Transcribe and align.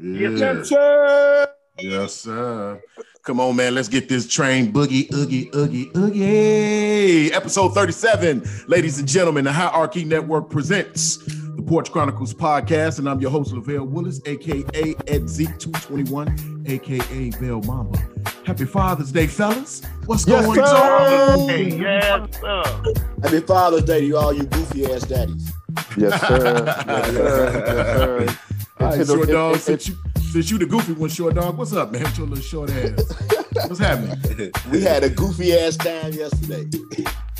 Yes, 0.00 0.68
sir. 0.68 1.48
Yes, 1.80 2.14
sir. 2.14 2.80
Come 3.24 3.40
on, 3.40 3.56
man. 3.56 3.74
Let's 3.74 3.88
get 3.88 4.08
this 4.08 4.26
train 4.28 4.72
boogie, 4.72 5.12
oogie, 5.12 5.50
oogie, 5.54 5.90
oogie. 5.96 7.32
Episode 7.32 7.70
37, 7.74 8.42
ladies 8.68 8.98
and 8.98 9.08
gentlemen, 9.08 9.44
the 9.44 9.52
Hierarchy 9.52 10.04
Network 10.04 10.50
presents 10.50 11.16
the 11.56 11.62
Porch 11.66 11.90
Chronicles 11.92 12.32
podcast, 12.32 12.98
and 13.00 13.08
I'm 13.08 13.20
your 13.20 13.30
host, 13.30 13.52
Lavelle 13.52 13.84
Willis, 13.84 14.20
aka 14.24 14.60
Ed 15.08 15.22
Zeke221, 15.24 16.68
aka 16.70 17.30
Bell 17.40 17.60
Mamba. 17.62 17.98
Happy 18.46 18.64
Father's 18.64 19.12
Day, 19.12 19.26
fellas. 19.26 19.82
What's 20.06 20.26
Yes, 20.26 20.46
going 20.46 20.58
sir. 20.58 20.62
on? 20.64 21.48
Hey, 21.48 21.76
yes, 21.76 22.40
sir. 22.40 22.62
Happy 23.22 23.40
Father's 23.40 23.82
Day 23.82 24.00
to 24.00 24.06
you 24.06 24.16
all 24.16 24.32
you 24.32 24.44
goofy 24.44 24.86
ass 24.92 25.02
daddies. 25.02 25.52
Yes, 25.96 26.20
sir. 26.20 26.64
Yes, 26.86 27.06
sir. 27.12 28.26
Yes, 28.26 28.36
sir. 28.36 28.38
All 28.80 28.86
right, 28.88 29.00
Into 29.00 29.12
short 29.14 29.28
dog, 29.28 29.54
it- 29.54 29.58
it- 29.58 29.62
since 29.62 29.88
you 29.88 29.96
since 30.32 30.50
you 30.50 30.58
the 30.58 30.66
goofy 30.66 30.92
one, 30.92 31.08
short 31.10 31.34
dog, 31.34 31.56
what's 31.56 31.72
up, 31.72 31.90
man? 31.90 32.02
With 32.02 32.18
your 32.18 32.26
little 32.26 32.44
short 32.44 32.70
ass. 32.70 33.12
What's 33.66 33.78
happening? 33.80 34.52
We 34.70 34.82
had 34.82 35.02
a 35.02 35.08
goofy 35.10 35.52
ass 35.54 35.76
time 35.76 36.12
yesterday. 36.12 36.64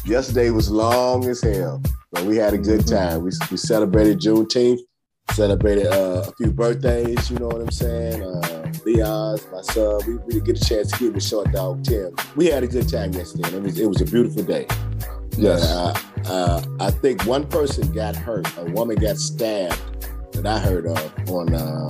yesterday 0.04 0.50
was 0.50 0.70
long 0.70 1.24
as 1.28 1.42
hell, 1.42 1.80
but 2.10 2.24
we 2.24 2.36
had 2.36 2.54
a 2.54 2.58
good 2.58 2.86
time. 2.86 3.22
We, 3.22 3.30
we 3.50 3.56
celebrated 3.58 4.18
Juneteenth, 4.20 4.80
celebrated 5.32 5.86
uh, 5.88 6.24
a 6.26 6.32
few 6.32 6.50
birthdays, 6.50 7.30
you 7.30 7.38
know 7.38 7.46
what 7.48 7.60
I'm 7.60 7.70
saying? 7.70 8.22
Uh, 8.22 8.72
Leon's, 8.84 9.46
my 9.52 9.60
son. 9.62 10.00
We, 10.06 10.14
we 10.16 10.32
didn't 10.32 10.44
get 10.46 10.60
a 10.60 10.64
chance 10.64 10.90
to 10.92 10.98
give 10.98 11.14
him 11.14 11.20
short 11.20 11.52
dog 11.52 11.84
Tim. 11.84 12.16
We 12.34 12.46
had 12.46 12.64
a 12.64 12.68
good 12.68 12.88
time 12.88 13.12
yesterday. 13.12 13.48
and 13.48 13.56
It 13.58 13.62
was, 13.62 13.78
it 13.78 13.86
was 13.88 14.00
a 14.00 14.06
beautiful 14.06 14.42
day. 14.42 14.66
Yes. 15.36 15.62
Uh, 15.70 15.94
uh, 16.26 16.62
I 16.80 16.90
think 16.90 17.24
one 17.26 17.46
person 17.46 17.92
got 17.92 18.16
hurt. 18.16 18.48
A 18.58 18.64
woman 18.64 18.96
got 18.96 19.18
stabbed 19.18 19.78
that 20.42 20.46
I 20.46 20.58
heard 20.58 20.86
of 20.86 21.30
on 21.30 21.54
uh, 21.54 21.88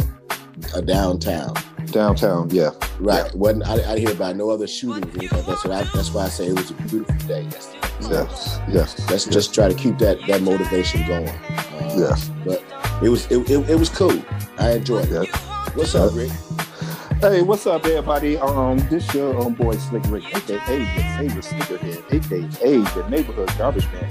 a 0.74 0.82
downtown. 0.82 1.54
Downtown. 1.86 2.48
Yeah. 2.50 2.70
Right. 2.98 3.32
Wasn't 3.34 3.66
I, 3.66 3.74
I 3.74 3.76
didn't 3.76 3.98
hear 3.98 4.12
about 4.12 4.36
no 4.36 4.50
other 4.50 4.66
shootings. 4.66 5.14
like 5.32 5.46
that. 5.46 5.58
So 5.62 5.72
I, 5.72 5.82
that's 5.94 6.12
why 6.12 6.24
I 6.24 6.28
say 6.28 6.46
it 6.48 6.54
was 6.54 6.70
a 6.70 6.74
beautiful 6.74 7.14
day 7.28 7.42
yesterday. 7.42 7.88
So 8.00 8.10
Yes. 8.12 8.60
Yes. 8.68 9.10
let's 9.10 9.24
just 9.26 9.54
try 9.54 9.68
to 9.68 9.74
keep 9.74 9.98
that 9.98 10.18
that 10.26 10.42
motivation 10.42 11.06
going. 11.06 11.28
Uh, 11.28 11.94
Yes. 11.96 12.30
But 12.44 12.62
it 13.02 13.08
was 13.08 13.26
it, 13.30 13.48
it, 13.50 13.70
it 13.70 13.78
was 13.78 13.88
cool. 13.88 14.22
I 14.58 14.72
enjoyed 14.72 15.06
it. 15.10 15.28
Yes. 15.32 15.74
What's 15.74 15.94
up, 15.94 16.14
Rick? 16.14 16.30
Hey, 17.20 17.42
what's 17.42 17.66
up, 17.66 17.84
everybody? 17.84 18.38
Um, 18.38 18.78
this 18.88 19.12
your 19.12 19.36
um 19.42 19.54
boy 19.54 19.74
Slick 19.76 20.04
Rick, 20.06 20.24
aka 20.36 20.78
your 20.78 21.18
favorite 21.18 21.44
sneakerhead, 21.44 22.12
aka 22.12 22.78
the 23.02 23.08
neighborhood 23.10 23.50
garbage 23.58 23.88
man, 23.90 24.08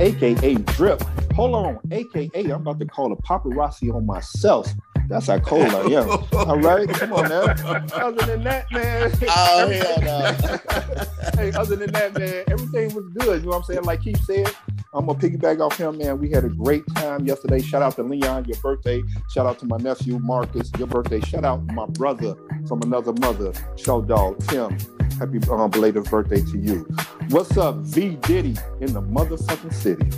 aka 0.00 0.54
Drip. 0.56 1.00
Hold 1.34 1.54
on, 1.54 1.78
aka 1.92 2.28
I'm 2.34 2.50
about 2.50 2.80
to 2.80 2.86
call 2.86 3.12
a 3.12 3.16
paparazzi 3.16 3.94
on 3.94 4.04
myself. 4.04 4.68
That's 5.10 5.26
how 5.26 5.40
cold 5.40 5.90
yeah. 5.90 6.06
All 6.32 6.56
right, 6.60 6.88
come 6.88 7.12
on 7.12 7.28
now. 7.28 7.42
Other 7.42 8.26
than 8.26 8.44
that, 8.44 8.70
man. 8.70 9.12
Oh 9.28 9.68
hell 9.68 10.00
no. 10.00 11.32
hey, 11.42 11.50
other 11.50 11.74
than 11.74 11.90
that, 11.90 12.16
man, 12.16 12.44
everything 12.46 12.94
was 12.94 13.08
good. 13.18 13.40
You 13.40 13.46
know 13.46 13.48
what 13.48 13.56
I'm 13.56 13.62
saying? 13.64 13.82
Like 13.82 14.02
Keith 14.02 14.22
said, 14.24 14.54
I'm 14.94 15.06
gonna 15.06 15.18
piggyback 15.18 15.58
off 15.60 15.76
him, 15.76 15.98
man. 15.98 16.20
We 16.20 16.30
had 16.30 16.44
a 16.44 16.48
great 16.48 16.84
time 16.94 17.26
yesterday. 17.26 17.60
Shout 17.60 17.82
out 17.82 17.96
to 17.96 18.04
Leon, 18.04 18.44
your 18.44 18.56
birthday. 18.58 19.02
Shout 19.28 19.46
out 19.46 19.58
to 19.58 19.66
my 19.66 19.78
nephew 19.78 20.20
Marcus, 20.20 20.70
your 20.78 20.86
birthday. 20.86 21.18
Shout 21.22 21.44
out 21.44 21.66
to 21.66 21.74
my 21.74 21.86
brother 21.86 22.36
from 22.68 22.80
another 22.82 23.12
mother, 23.14 23.52
Show 23.76 24.02
Dog 24.02 24.38
Tim. 24.46 24.78
Happy 25.18 25.40
um, 25.50 25.70
belated 25.72 26.04
birthday 26.04 26.40
to 26.40 26.56
you. 26.56 26.88
What's 27.30 27.56
up, 27.56 27.78
V 27.78 28.10
Diddy 28.22 28.54
in 28.80 28.92
the 28.92 29.02
motherfucking 29.02 29.74
city? 29.74 30.08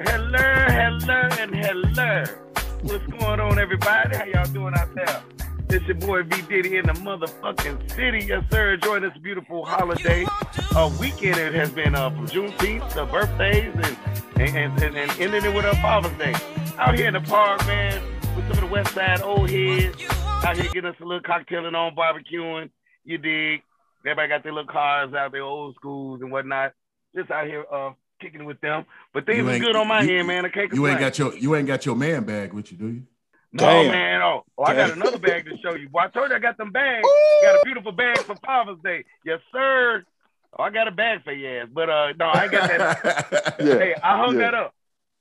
Hello, 0.00 0.38
hello, 0.68 1.28
and 1.38 1.54
hello. 1.54 2.24
What's 2.82 3.06
going 3.06 3.38
on, 3.38 3.60
everybody? 3.60 4.16
How 4.16 4.24
y'all 4.24 4.44
doing 4.52 4.74
out 4.76 4.92
there? 4.96 5.22
It's 5.70 5.86
your 5.86 5.94
boy 5.94 6.24
V 6.24 6.42
Diddy 6.42 6.78
in 6.78 6.86
the 6.86 6.94
motherfucking 6.94 7.88
city. 7.92 8.26
Yes, 8.26 8.42
sir. 8.50 8.72
Enjoying 8.72 9.02
this 9.02 9.16
beautiful 9.22 9.64
holiday 9.64 10.26
uh, 10.74 10.90
weekend. 10.98 11.36
It 11.36 11.54
has 11.54 11.70
been 11.70 11.94
uh, 11.94 12.10
from 12.10 12.26
Juneteenth 12.26 12.92
to 12.94 13.06
birthdays 13.06 13.72
and 13.72 13.96
and, 14.34 14.56
and, 14.56 14.82
and, 14.82 14.96
and 14.96 15.10
ending 15.20 15.44
it 15.44 15.54
with 15.54 15.64
a 15.64 15.76
Father's 15.76 16.18
Day. 16.18 16.34
Out 16.76 16.96
here 16.96 17.06
in 17.06 17.14
the 17.14 17.20
park, 17.20 17.64
man, 17.68 18.02
with 18.34 18.48
some 18.48 18.64
of 18.64 18.68
the 18.68 18.74
West 18.74 18.92
Side 18.92 19.22
old 19.22 19.48
heads. 19.48 20.04
Out 20.44 20.56
here 20.56 20.68
getting 20.72 20.90
us 20.90 20.96
a 21.00 21.04
little 21.04 21.22
cocktailing 21.22 21.76
on, 21.76 21.94
barbecuing. 21.94 22.68
You 23.04 23.18
dig? 23.18 23.62
Everybody 24.04 24.28
got 24.28 24.42
their 24.42 24.52
little 24.52 24.66
cars 24.66 25.14
out, 25.14 25.30
their 25.30 25.44
old 25.44 25.76
schools 25.76 26.20
and 26.20 26.32
whatnot. 26.32 26.72
Just 27.14 27.30
out 27.30 27.46
here 27.46 27.64
uh, 27.72 27.92
kicking 28.22 28.44
with 28.44 28.60
them. 28.60 28.86
But 29.12 29.26
things 29.26 29.38
You 29.38 29.48
are 29.48 29.58
good 29.58 29.76
on 29.76 29.88
my 29.88 30.02
you- 30.02 30.18
end, 30.18 30.28
man. 30.28 30.46
I 30.46 30.48
can't 30.48 30.72
You 30.72 30.86
ain't 30.86 31.00
got 31.00 31.18
your 31.18 31.36
you 31.36 31.54
ain't 31.56 31.66
got 31.66 31.84
your 31.84 31.96
man 31.96 32.24
bag 32.24 32.52
with 32.52 32.70
you, 32.72 32.78
do 32.78 32.86
you? 32.88 33.02
No, 33.52 33.66
Damn. 33.66 33.90
man. 33.92 34.22
Oh, 34.22 34.44
oh 34.56 34.64
I 34.64 34.74
got 34.74 34.92
another 34.92 35.18
bag 35.18 35.44
to 35.44 35.58
show 35.58 35.74
you. 35.74 35.88
Boy, 35.90 36.00
I 36.00 36.08
told 36.08 36.30
you 36.30 36.36
I 36.36 36.38
got 36.38 36.56
them 36.56 36.70
bags. 36.72 37.06
Got 37.42 37.56
a 37.56 37.60
beautiful 37.64 37.92
bag 37.92 38.18
for 38.20 38.34
Father's 38.36 38.78
Day. 38.82 39.04
Yes, 39.26 39.40
sir. 39.52 40.04
Oh, 40.58 40.62
I 40.62 40.70
got 40.70 40.88
a 40.88 40.90
bag 40.90 41.22
for 41.24 41.32
your 41.32 41.62
ass. 41.62 41.68
But 41.72 41.90
uh 41.90 42.12
no, 42.18 42.26
I 42.26 42.44
ain't 42.44 42.52
got 42.52 42.68
that. 42.68 43.56
Yeah. 43.60 43.78
hey, 43.78 43.94
I 44.02 44.16
hung 44.18 44.34
yeah. 44.34 44.50
that 44.50 44.54
up. 44.54 44.74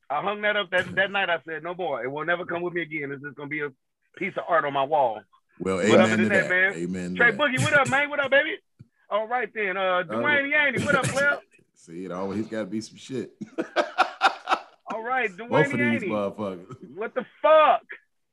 I 0.09 0.21
hung 0.21 0.41
that 0.41 0.55
up 0.57 0.69
that, 0.71 0.93
that 0.95 1.11
night. 1.11 1.29
I 1.29 1.39
said, 1.45 1.63
no 1.63 1.73
more. 1.73 2.03
It 2.03 2.11
will 2.11 2.25
never 2.25 2.45
come 2.45 2.61
with 2.61 2.73
me 2.73 2.81
again. 2.81 3.11
It's 3.11 3.23
just 3.23 3.35
gonna 3.35 3.49
be 3.49 3.61
a 3.61 3.69
piece 4.17 4.33
of 4.37 4.43
art 4.47 4.65
on 4.65 4.73
my 4.73 4.83
wall. 4.83 5.21
Well, 5.59 5.77
What 5.77 5.85
other 5.99 6.13
amen 6.13 6.17
to 6.17 6.29
that. 6.29 6.29
that, 6.29 6.49
man? 6.49 6.73
Amen. 6.73 7.15
Trey 7.15 7.31
that. 7.31 7.39
Boogie, 7.39 7.61
what 7.63 7.73
up, 7.73 7.89
man? 7.89 8.09
What 8.09 8.19
up, 8.19 8.31
baby? 8.31 8.57
All 9.09 9.27
right 9.27 9.49
then. 9.53 9.75
Uh 9.77 10.03
Dwayne 10.07 10.51
Yaney, 10.53 10.85
what 10.85 10.95
up, 10.95 11.05
player? 11.05 11.39
See, 11.81 12.05
it 12.05 12.11
always 12.11 12.45
got 12.45 12.59
to 12.59 12.65
be 12.67 12.79
some 12.79 12.97
shit. 12.97 13.31
All 14.93 15.01
right, 15.01 15.35
Both 15.35 15.73
of 15.73 15.79
these 15.79 16.03
motherfuckers. 16.03 16.75
What 16.93 17.15
the 17.15 17.25
fuck? 17.41 17.81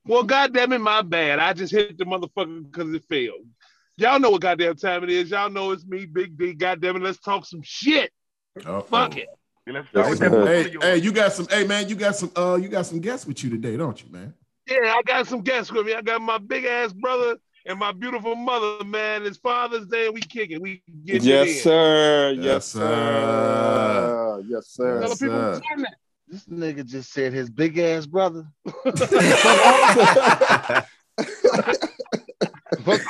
Well, 0.05 0.23
goddamn 0.23 0.75
it, 0.75 0.81
my 0.81 1.01
bad. 1.01 1.39
I 1.39 1.55
just 1.55 1.73
hit 1.73 1.97
the 1.97 2.05
motherfucker 2.05 2.71
because 2.71 2.93
it 2.93 3.05
failed. 3.09 3.47
Y'all 3.97 4.21
know 4.21 4.31
what 4.31 4.43
goddamn 4.43 4.77
time 4.77 5.03
it 5.03 5.09
is. 5.09 5.31
Y'all 5.31 5.49
know 5.49 5.71
it's 5.71 5.87
me, 5.87 6.05
Big 6.05 6.37
D. 6.37 6.53
Goddamn 6.53 6.97
it, 6.97 7.03
let's 7.03 7.21
talk 7.21 7.47
some 7.47 7.63
shit. 7.63 8.13
Oh, 8.67 8.83
Fuck 8.83 9.17
it. 9.17 9.29
Let's 9.67 9.89
start 9.89 10.11
with 10.11 10.19
that 10.19 10.31
sir. 10.31 10.39
one 10.39 10.47
Hey, 10.47 10.77
hey, 10.83 10.97
you 10.99 11.11
got 11.11 11.33
some. 11.33 11.47
Hey, 11.49 11.67
man, 11.67 11.89
you 11.89 11.95
got 11.95 12.17
some. 12.17 12.31
Uh, 12.37 12.59
you 12.61 12.69
got 12.69 12.85
some 12.85 13.01
guests 13.01 13.27
with 13.27 13.43
you 13.43 13.49
today, 13.49 13.79
don't 13.79 14.03
you, 14.03 14.13
man? 14.13 14.35
Yeah, 14.69 14.95
I 14.95 15.01
got 15.07 15.27
some 15.27 15.41
guests 15.41 15.73
with 15.73 15.87
me. 15.87 15.95
I 15.95 16.03
got 16.03 16.21
my 16.21 16.37
big 16.37 16.67
ass 16.67 16.93
brother 16.93 17.39
and 17.69 17.79
my 17.79 17.93
beautiful 17.93 18.35
mother, 18.35 18.83
man. 18.85 19.25
It's 19.27 19.37
Father's 19.37 19.87
Day 19.87 20.07
and 20.07 20.15
we 20.15 20.21
kicking. 20.23 20.61
We 20.61 20.83
get 21.05 21.23
Yes, 21.23 21.47
it 21.49 21.51
in. 21.51 21.57
sir. 21.63 22.31
Yes, 22.37 22.45
Yes, 22.45 22.65
sir. 22.67 22.81
sir. 22.81 24.43
Yes, 24.49 24.67
sir. 24.69 25.01
Yes, 25.03 25.19
sir. 25.19 25.29
what's 25.29 25.61
on 25.71 25.83
that. 25.83 25.95
This 26.27 26.45
nigga 26.47 26.85
just 26.85 27.13
said 27.13 27.33
his 27.33 27.49
big 27.51 27.79
ass 27.79 28.07
brother. 28.07 28.47
Fuck 32.85 33.01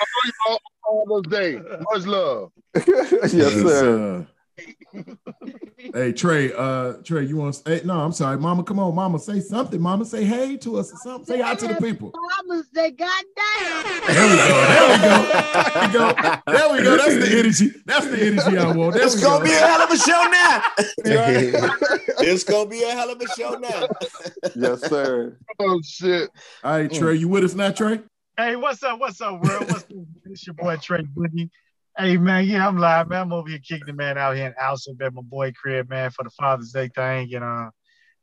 all 0.87 1.05
Father's 1.07 1.31
Day. 1.31 1.61
Much 1.93 2.07
love. 2.07 2.53
yes, 2.87 3.31
sir. 3.33 4.27
Hey, 5.95 6.13
Trey. 6.13 6.53
Uh, 6.53 6.95
Trey, 7.05 7.25
you 7.25 7.37
want? 7.37 7.55
to 7.55 7.71
Hey, 7.71 7.83
no, 7.85 8.01
I'm 8.01 8.13
sorry, 8.13 8.39
Mama. 8.39 8.63
Come 8.65 8.79
on, 8.79 8.95
Mama. 8.95 9.19
Say 9.19 9.41
something, 9.41 9.81
Mama. 9.81 10.05
Say 10.05 10.25
hey 10.25 10.57
to 10.59 10.79
us 10.79 10.93
or 10.93 10.97
something. 10.99 11.37
Say 11.37 11.41
hi 11.43 11.55
to 11.55 11.69
the 11.69 11.75
people. 11.75 12.13
Father's 12.37 12.69
Day, 12.69 12.91
goddamn. 12.91 14.01
There 14.07 14.31
we 14.31 14.37
go. 14.37 14.67
There 14.69 14.91
we 14.91 15.03
go. 15.03 15.19
There 15.33 15.87
we 15.87 15.93
go. 15.93 16.41
There 16.47 16.73
we 16.73 16.83
go. 16.83 16.97
That's 16.97 17.29
the 17.29 17.39
energy. 17.39 17.71
That's 17.87 18.07
the 18.07 18.27
energy 18.27 18.59
I 18.59 18.73
want. 18.73 18.95
There 18.95 19.05
It's 19.07 19.23
gonna 19.23 19.39
go. 19.39 19.45
be 19.45 19.53
a 19.53 19.59
hell 19.59 19.83
of 19.83 19.91
a 19.91 19.99
show 19.99 20.23
now. 20.31 20.63
it's 22.21 22.45
gonna 22.45 22.69
be 22.71 22.83
a 22.83 22.91
hell 22.91 23.11
of 23.11 23.21
a 23.21 23.27
show 23.29 23.55
now. 23.55 23.89
yes, 24.57 24.81
sir. 24.89 25.37
Oh 25.59 25.81
shit. 25.85 26.31
All 26.65 26.73
right, 26.73 26.93
Trey. 26.93 27.15
You 27.17 27.29
with 27.29 27.45
us 27.45 27.55
now, 27.55 27.71
Trey? 27.71 28.01
Hey, 28.37 28.57
what's 28.57 28.83
up? 28.83 29.01
What's 29.01 29.21
up, 29.21 29.43
world? 29.43 29.69
What's 29.69 29.83
up? 29.83 29.91
It's 30.27 30.47
your 30.47 30.55
boy 30.55 30.77
Trey 30.77 31.03
Boogie. 31.03 31.51
Hey 32.01 32.17
man, 32.17 32.45
yeah, 32.45 32.65
I'm 32.65 32.79
live, 32.79 33.09
man. 33.09 33.23
I'm 33.23 33.33
over 33.33 33.49
here 33.49 33.59
kicking 33.59 33.89
the 33.89 33.93
man 33.93 34.17
out 34.17 34.37
here 34.37 34.47
in 34.47 34.55
Alsop 34.57 35.03
at 35.03 35.13
my 35.13 35.21
boy 35.21 35.51
crib, 35.51 35.91
man, 35.91 36.13
for 36.13 36.23
the 36.23 36.31
Father's 36.31 36.71
Day 36.71 36.89
thing. 36.95 37.35
And 37.35 37.43
uh 37.43 37.71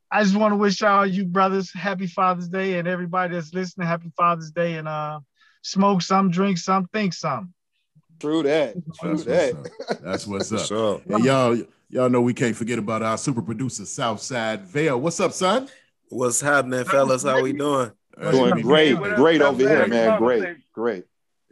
I 0.09 0.24
just 0.24 0.38
want 0.38 0.53
to 0.53 0.56
wish 0.56 0.81
all 0.81 1.06
you 1.06 1.25
brothers 1.25 1.74
happy 1.74 2.08
Father's 2.08 2.47
Day 2.47 2.80
and 2.80 2.88
everybody 2.88 3.34
that's 3.34 3.53
listening, 3.53 3.86
happy 3.86 4.13
Father's 4.16 4.51
Day 4.51 4.75
and 4.75 4.88
uh 4.88 5.19
smoke 5.62 6.04
some, 6.04 6.31
drink 6.31 6.57
some, 6.57 6.88
think 6.94 7.13
some. 7.13 7.54
True 8.22 8.44
that. 8.44 8.75
True 8.98 9.18
That's 9.18 9.25
that. 9.25 9.56
what's 9.57 9.89
up. 9.89 10.00
That's 10.01 10.28
what's 10.28 10.51
up. 10.54 10.66
Sure. 10.68 11.01
And 11.10 11.25
y'all, 11.25 11.62
y'all 11.89 12.10
know 12.10 12.21
we 12.21 12.33
can't 12.33 12.56
forget 12.56 12.80
about 12.80 13.04
our 13.04 13.18
super 13.18 13.42
producer, 13.42 13.86
Southside 13.86 14.62
Vale. 14.62 15.01
What's 15.01 15.19
up, 15.19 15.33
son? 15.33 15.68
What's 16.07 16.39
happening, 16.39 16.86
fellas? 16.86 17.24
How 17.24 17.42
we 17.42 17.51
doing? 17.51 17.92
Doing 18.31 18.62
great, 18.62 18.95
great 18.95 19.42
over 19.42 19.68
here, 19.68 19.86
man. 19.88 20.18
Great, 20.18 20.60
great. 20.71 21.04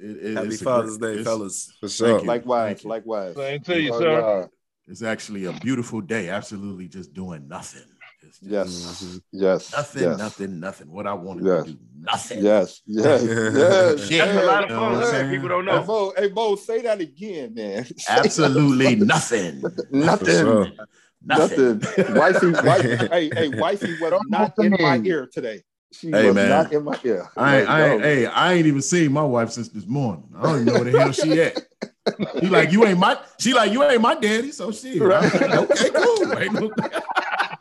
It- 0.03 0.17
it- 0.31 0.35
Happy 0.35 0.57
Father's 0.57 0.97
great- 0.97 1.17
Day, 1.17 1.23
fellas. 1.23 1.65
Thank 1.67 1.79
For 1.79 1.89
sure. 1.89 2.19
you. 2.19 2.25
Likewise, 2.25 2.67
Thank 2.67 2.83
you. 2.83 2.89
likewise. 2.89 3.35
Same 3.35 3.61
to 3.61 3.81
you, 3.81 3.93
Oh, 3.93 3.99
sir. 3.99 4.49
It's 4.87 5.01
actually 5.01 5.45
a 5.45 5.53
beautiful 5.53 6.01
day. 6.01 6.27
Absolutely, 6.29 6.89
just 6.89 7.13
doing 7.13 7.47
nothing. 7.47 7.83
Just, 8.21 8.41
just 8.41 8.51
Yes, 8.51 8.69
mm-hmm. 8.69 9.17
yes, 9.31 9.71
nothing, 9.71 10.03
yes, 10.03 10.17
nothing, 10.17 10.59
nothing. 10.59 10.91
What 10.91 11.07
I 11.07 11.13
wanted 11.13 11.45
Yes. 11.45 11.65
to 11.65 11.71
do, 11.71 11.79
nothing. 12.01 12.43
yes, 12.43 12.81
yes, 12.85 13.23
yes. 13.27 14.07
Shit. 14.07 14.17
That's 14.25 14.43
a 14.43 14.45
lot 14.45 14.63
of 14.65 14.69
You 14.69 14.75
know 14.75 14.81
fun 14.81 14.91
what 14.91 14.95
I'm 14.95 14.99
that 14.99 15.11
saying? 15.11 15.31
people 15.31 15.49
don't 15.49 15.67
Hey, 15.67 15.71
know. 15.75 15.83
Bo, 15.83 16.13
hey, 16.17 16.27
Bo, 16.29 16.55
say 16.57 16.81
that 16.81 16.99
again, 16.99 17.53
man. 17.53 17.85
Absolutely 18.09 18.95
nothing. 19.13 19.61
nothing. 19.91 20.73
Nothing. 21.25 21.81
Nothing. 21.81 22.15
Wifey, 22.15 22.51
wifey, 22.51 22.95
hey, 23.07 23.29
hey, 23.33 23.49
wifey 23.57 23.95
was 24.01 24.21
not 24.27 24.53
in 24.59 24.71
my 24.79 24.97
ear 25.05 25.27
today. 25.31 25.61
She 25.93 26.11
Hey, 26.11 26.25
was 26.27 26.35
man. 26.35 26.49
not 26.49 26.71
in 26.73 26.83
my 26.83 26.99
yeah. 27.03 27.27
I 27.37 27.57
ain't, 27.59 27.67
Like, 27.67 27.69
I 27.69 27.89
ain't, 27.89 28.01
no. 28.01 28.07
hey, 28.07 28.25
I 28.25 28.53
ain't 28.53 28.65
even 28.65 28.81
seen 28.81 29.11
my 29.13 29.23
wife 29.23 29.51
since 29.51 29.69
this 29.69 29.85
morning. 29.85 30.23
I 30.37 30.43
don't 30.43 30.55
even 30.55 30.67
know 30.67 30.75
where 30.77 30.91
the 30.91 30.99
hell 30.99 31.11
she 31.11 31.39
at. 31.41 31.61
She 32.39 32.47
like, 32.49 32.71
you 32.71 32.85
ain't 32.85 32.99
my, 32.99 33.17
she 33.39 33.53
like, 33.53 33.71
you 33.71 33.83
ain't 33.83 34.01
my 34.01 34.15
daddy. 34.15 34.51
So 34.51 34.71
shit. 34.71 35.01
Right. 35.01 35.23
okay, 35.33 35.89
cool. 35.91 36.37
Ain't 36.39 36.53
no- 36.53 36.73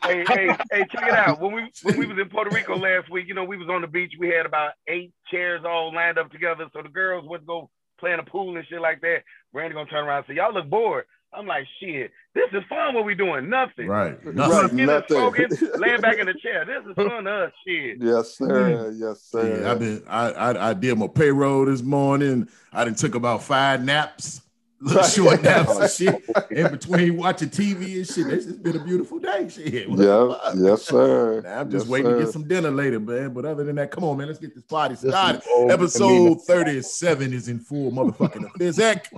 hey, 0.03 0.25
hey, 0.27 0.57
hey, 0.71 0.85
check 0.91 1.07
it 1.07 1.13
out. 1.15 1.39
When 1.39 1.53
we 1.53 1.71
when 1.83 1.97
we 1.97 2.05
was 2.05 2.17
in 2.19 2.29
Puerto 2.29 2.49
Rico 2.51 2.77
last 2.77 3.09
week, 3.09 3.27
you 3.27 3.33
know, 3.33 3.43
we 3.45 3.57
was 3.57 3.69
on 3.69 3.81
the 3.81 3.87
beach. 3.87 4.13
We 4.19 4.29
had 4.29 4.45
about 4.45 4.71
eight 4.87 5.13
chairs 5.31 5.61
all 5.65 5.93
lined 5.93 6.17
up 6.17 6.31
together. 6.31 6.65
So 6.73 6.81
the 6.81 6.89
girls 6.89 7.25
went 7.27 7.43
to 7.43 7.47
go 7.47 7.69
play 7.99 8.11
in 8.11 8.17
the 8.17 8.23
pool 8.29 8.55
and 8.57 8.65
shit 8.67 8.81
like 8.81 9.01
that. 9.01 9.19
Randy 9.53 9.75
gonna 9.75 9.89
turn 9.89 10.05
around 10.05 10.17
and 10.19 10.25
say, 10.27 10.35
Y'all 10.35 10.53
look 10.53 10.69
bored. 10.69 11.05
I'm 11.35 11.47
like, 11.47 11.65
shit, 11.79 12.11
this 12.35 12.49
is 12.53 12.63
fun 12.69 12.93
what 12.93 13.05
we 13.05 13.15
doing. 13.15 13.49
Nothing. 13.49 13.87
Right. 13.87 14.17
Right. 14.25 14.35
Nothing. 14.35 14.77
Getting 14.77 14.89
us 14.89 15.03
nothing. 15.09 15.47
smoking, 15.49 15.69
laying 15.79 16.01
back 16.01 16.17
in 16.19 16.27
the 16.27 16.33
chair. 16.35 16.65
This 16.67 16.85
is 16.89 16.95
fun 16.95 17.23
to 17.25 17.31
us. 17.31 17.51
Shit. 17.67 17.97
Yes, 18.01 18.37
sir. 18.37 18.91
Yes, 18.95 19.21
sir. 19.23 19.61
Yeah, 19.61 19.71
I've 19.71 19.79
been 19.79 20.03
I, 20.07 20.31
I 20.31 20.69
I 20.69 20.73
did 20.73 20.97
my 20.97 21.07
payroll 21.07 21.65
this 21.65 21.81
morning. 21.81 22.47
I 22.71 22.85
done 22.85 22.95
took 22.95 23.15
about 23.15 23.43
five 23.43 23.83
naps, 23.83 24.41
little 24.81 25.03
short 25.03 25.41
naps 25.43 25.77
and 25.77 25.89
shit. 25.91 26.23
In 26.51 26.71
between 26.71 27.17
watching 27.17 27.49
TV 27.49 27.97
and 27.97 28.07
shit. 28.07 28.27
This 28.27 28.45
has 28.45 28.57
been 28.57 28.75
a 28.75 28.83
beautiful 28.83 29.19
day. 29.19 29.47
Shit. 29.49 29.87
Yeah, 29.89 30.35
yes, 30.55 30.83
sir. 30.83 31.41
Now, 31.41 31.61
I'm 31.61 31.71
just 31.71 31.85
Yes, 31.85 31.91
waiting 31.91 32.11
to 32.13 32.19
get 32.19 32.29
some 32.29 32.47
dinner 32.47 32.71
later, 32.71 32.99
man. 32.99 33.33
But 33.33 33.45
other 33.45 33.63
than 33.63 33.75
that, 33.77 33.91
come 33.91 34.03
on, 34.03 34.17
man. 34.17 34.27
Let's 34.27 34.39
get 34.39 34.53
this 34.55 34.63
party 34.63 34.95
started. 34.95 35.41
old 35.55 35.71
Episode 35.71 36.41
37 36.45 37.33
is 37.33 37.47
in 37.47 37.59
full 37.59 37.91
motherfucking 37.91 38.51
physics. 38.57 39.09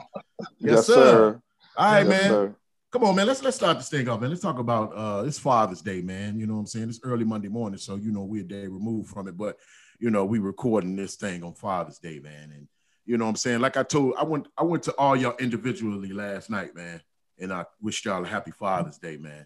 Yes, 0.60 0.88
sir. 0.88 1.42
All 1.78 1.92
right, 1.92 2.06
Yes, 2.06 2.10
man. 2.10 2.30
sir. 2.30 2.56
Come 2.92 3.04
on, 3.04 3.16
man. 3.16 3.28
Let's 3.28 3.44
let's 3.44 3.58
start 3.58 3.78
this 3.78 3.90
thing 3.90 4.08
off, 4.08 4.22
man. 4.22 4.30
Let's 4.30 4.42
talk 4.42 4.58
about 4.58 4.94
uh 4.96 5.24
it's 5.26 5.38
Father's 5.38 5.82
Day, 5.82 6.02
man. 6.02 6.40
You 6.40 6.48
know 6.48 6.54
what 6.54 6.62
I'm 6.62 6.66
saying? 6.68 6.88
It's 6.90 7.02
early 7.04 7.26
Monday 7.26 7.50
morning, 7.50 7.78
so 7.78 7.96
you 7.98 8.12
know 8.12 8.22
we're 8.22 8.44
a 8.44 8.48
day 8.48 8.68
removed 8.68 9.10
from 9.10 9.28
it, 9.28 9.36
but 9.36 9.58
you 10.00 10.10
know, 10.10 10.24
we 10.24 10.40
recording 10.40 10.96
this 10.96 11.16
thing 11.16 11.44
on 11.44 11.54
Father's 11.54 12.00
Day, 12.00 12.20
man. 12.20 12.52
And 12.54 12.68
you 13.06 13.18
know 13.18 13.26
what 13.26 13.32
I'm 13.32 13.36
saying? 13.36 13.60
Like 13.60 13.76
I 13.76 13.84
told, 13.84 14.16
I 14.18 14.24
went 14.24 14.48
I 14.58 14.64
went 14.64 14.84
to 14.84 14.94
all 14.94 15.16
y'all 15.16 15.36
individually 15.40 16.14
last 16.14 16.50
night, 16.50 16.74
man. 16.74 17.02
And 17.38 17.52
I 17.52 17.66
wished 17.82 18.06
y'all 18.06 18.24
a 18.24 18.28
happy 18.28 18.52
Father's 18.52 18.98
Day, 18.98 19.18
man. 19.18 19.46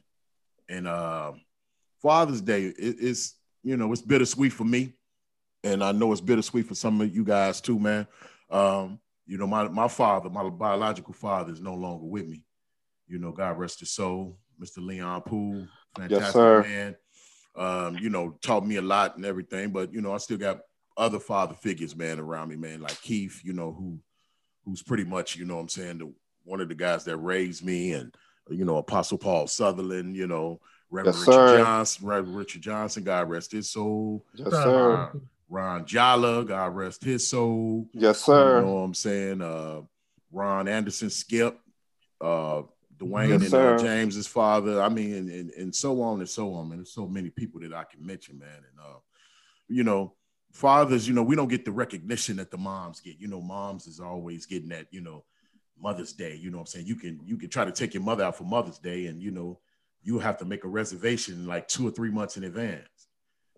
And 0.67 0.87
um 0.87 1.41
Father's 2.03 2.41
Day 2.41 2.65
it, 2.65 2.75
it's 2.99 3.33
you 3.63 3.77
know 3.77 3.91
it's 3.91 4.03
bittersweet 4.03 4.53
for 4.53 4.63
me, 4.63 4.93
and 5.63 5.83
I 5.83 5.91
know 5.91 6.11
it's 6.11 6.21
bittersweet 6.21 6.67
for 6.67 6.75
some 6.75 7.01
of 7.01 7.15
you 7.15 7.23
guys 7.23 7.61
too, 7.61 7.79
man. 7.79 8.05
Um, 8.51 8.99
you 9.29 9.37
know, 9.37 9.45
my 9.45 9.67
my 9.67 9.87
father, 9.87 10.27
my 10.29 10.49
biological 10.49 11.13
father, 11.13 11.53
is 11.53 11.61
no 11.61 11.75
longer 11.75 12.05
with 12.05 12.27
me. 12.27 12.41
You 13.07 13.19
know, 13.19 13.31
God 13.31 13.59
rest 13.59 13.79
his 13.79 13.91
soul, 13.91 14.39
Mr. 14.59 14.83
Leon 14.83 15.21
Poole, 15.21 15.67
fantastic 15.95 16.33
sir. 16.33 16.61
man. 16.63 16.95
Um, 17.55 17.97
you 17.97 18.09
know, 18.09 18.37
taught 18.41 18.65
me 18.65 18.77
a 18.77 18.81
lot 18.81 19.17
and 19.17 19.25
everything, 19.25 19.69
but 19.69 19.93
you 19.93 20.01
know, 20.01 20.13
I 20.13 20.17
still 20.17 20.37
got 20.37 20.61
other 20.97 21.19
father 21.19 21.53
figures, 21.53 21.95
man, 21.95 22.19
around 22.19 22.49
me, 22.49 22.55
man, 22.55 22.81
like 22.81 22.99
Keith, 23.01 23.41
you 23.43 23.53
know, 23.53 23.71
who 23.71 23.99
who's 24.65 24.81
pretty 24.81 25.03
much, 25.03 25.35
you 25.35 25.45
know 25.45 25.55
what 25.55 25.61
I'm 25.61 25.69
saying, 25.69 25.97
the, 25.99 26.13
one 26.43 26.59
of 26.59 26.67
the 26.67 26.75
guys 26.75 27.05
that 27.05 27.17
raised 27.17 27.63
me 27.63 27.93
and 27.93 28.15
you 28.49 28.65
know, 28.65 28.77
Apostle 28.77 29.19
Paul 29.19 29.45
Sutherland, 29.45 30.15
you 30.15 30.25
know, 30.25 30.59
Reverend 30.89 31.19
Yes, 31.19 31.27
Richard. 31.27 31.57
Johnson, 31.59 32.07
Reverend 32.07 32.35
Richard 32.35 32.61
Johnson, 32.63 33.03
God 33.03 33.29
rest 33.29 33.51
his 33.51 33.69
soul. 33.69 34.25
Yes, 34.33 34.49
sir. 34.49 34.95
Ron, 34.95 35.29
Ron 35.49 35.85
Jala, 35.85 36.45
God 36.45 36.75
rest 36.75 37.03
his 37.03 37.27
soul. 37.27 37.87
Yes, 37.93 38.21
sir. 38.21 38.59
You 38.59 38.65
know 38.65 38.73
what 38.73 38.81
I'm 38.81 38.93
saying? 38.93 39.41
Uh, 39.41 39.81
Ron 40.31 40.67
Anderson, 40.67 41.09
Skip, 41.09 41.59
uh, 42.21 42.61
Dwayne 42.97 43.29
Yes, 43.41 43.45
and 43.45 43.53
uh, 43.53 43.77
James's 43.77 44.27
father. 44.27 44.81
I 44.81 44.89
mean, 44.89 45.13
and, 45.13 45.29
and, 45.29 45.49
and 45.51 45.75
so 45.75 46.01
on 46.01 46.19
and 46.19 46.29
so 46.29 46.53
on, 46.53 46.69
And 46.71 46.79
There's 46.79 46.93
so 46.93 47.07
many 47.07 47.29
people 47.29 47.61
that 47.61 47.73
I 47.73 47.83
can 47.83 48.05
mention, 48.05 48.37
man. 48.37 48.49
And, 48.49 48.79
uh, 48.79 48.99
you 49.67 49.83
know, 49.83 50.13
fathers, 50.51 51.07
you 51.07 51.13
know, 51.13 51.23
we 51.23 51.35
don't 51.35 51.47
get 51.47 51.65
the 51.65 51.71
recognition 51.71 52.35
that 52.37 52.51
the 52.51 52.57
moms 52.57 52.99
get. 52.99 53.19
You 53.19 53.27
know, 53.27 53.41
moms 53.41 53.87
is 53.87 53.99
always 53.99 54.45
getting 54.45 54.69
that, 54.69 54.87
you 54.91 55.01
know, 55.01 55.23
Mother's 55.81 56.13
Day. 56.13 56.35
You 56.35 56.51
know 56.51 56.57
what 56.57 56.63
I'm 56.63 56.67
saying? 56.67 56.87
You 56.87 56.95
can 56.95 57.19
you 57.25 57.37
can 57.37 57.49
try 57.49 57.63
to 57.65 57.71
take 57.71 57.93
your 57.93 58.03
mother 58.03 58.23
out 58.23 58.37
for 58.37 58.43
Mother's 58.43 58.79
Day 58.79 59.07
and, 59.07 59.21
you 59.21 59.31
know, 59.31 59.59
you 60.03 60.19
have 60.19 60.37
to 60.37 60.45
make 60.45 60.63
a 60.63 60.67
reservation 60.67 61.47
like 61.47 61.67
two 61.67 61.87
or 61.87 61.91
three 61.91 62.11
months 62.11 62.37
in 62.37 62.43
advance. 62.43 62.98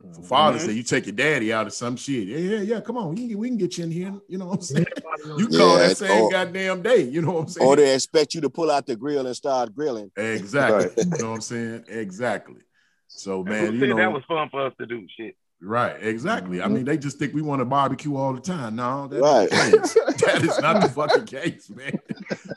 For 0.02 0.08
mm-hmm. 0.08 0.24
Father's 0.24 0.66
Day, 0.66 0.74
you 0.74 0.84
take 0.84 1.06
your 1.06 1.16
daddy 1.16 1.54
out 1.54 1.68
of 1.68 1.74
some 1.74 1.96
shit. 1.96 2.28
Yeah, 2.28 2.38
yeah, 2.38 2.62
yeah. 2.62 2.82
Come 2.82 2.98
on, 2.98 3.14
we 3.14 3.28
can, 3.28 3.38
we 3.38 3.48
can 3.50 3.58
get 3.58 3.78
you 3.78 3.84
in 3.84 3.92
here. 3.92 4.14
You 4.28 4.40
know 4.40 4.48
what 4.48 4.56
I'm 4.56 4.62
saying? 4.62 4.86
You 5.38 5.48
call 5.48 5.78
Yeah, 5.78 5.88
that 5.88 5.98
same 5.98 6.24
or- 6.24 6.32
goddamn 6.32 6.82
day. 6.82 7.04
You 7.04 7.22
know 7.22 7.34
what 7.34 7.42
I'm 7.42 7.48
saying? 7.50 7.68
Or 7.68 7.76
they 7.76 7.94
expect 7.94 8.34
you 8.34 8.42
to 8.42 8.50
pull 8.50 8.72
out 8.72 8.88
the 8.88 8.96
grill 8.96 9.28
and 9.28 9.36
start 9.36 9.76
grilling. 9.76 10.12
exactly. 10.16 10.86
Right. 10.98 10.98
You 10.98 11.18
know 11.24 11.30
what 11.30 11.36
I'm 11.36 11.42
saying? 11.42 11.86
Exactly. 11.88 12.62
So 13.08 13.44
man, 13.44 13.76
you 13.76 13.88
know 13.88 13.98
that 13.98 14.12
was 14.12 14.24
fun 14.28 14.50
for 14.50 14.66
us 14.66 14.74
to 14.80 14.86
do? 14.88 15.06
Shit. 15.18 15.36
Right. 15.62 15.96
Exactly. 16.02 16.62
I 16.62 16.68
mean, 16.68 16.86
they 16.86 16.98
just 16.98 17.18
think 17.20 17.34
we 17.34 17.42
want 17.42 17.60
to 17.62 17.66
barbecue 17.66 18.16
all 18.16 18.34
the 18.34 18.42
time. 18.42 18.76
No, 18.76 19.08
that 19.08 19.20
Right. 19.22 19.54
ain't 19.54 19.74
that 20.26 20.42
is 20.44 20.60
not 20.60 20.82
the 20.82 20.90
fucking 20.90 21.26
case, 21.26 21.70
man. 21.70 21.92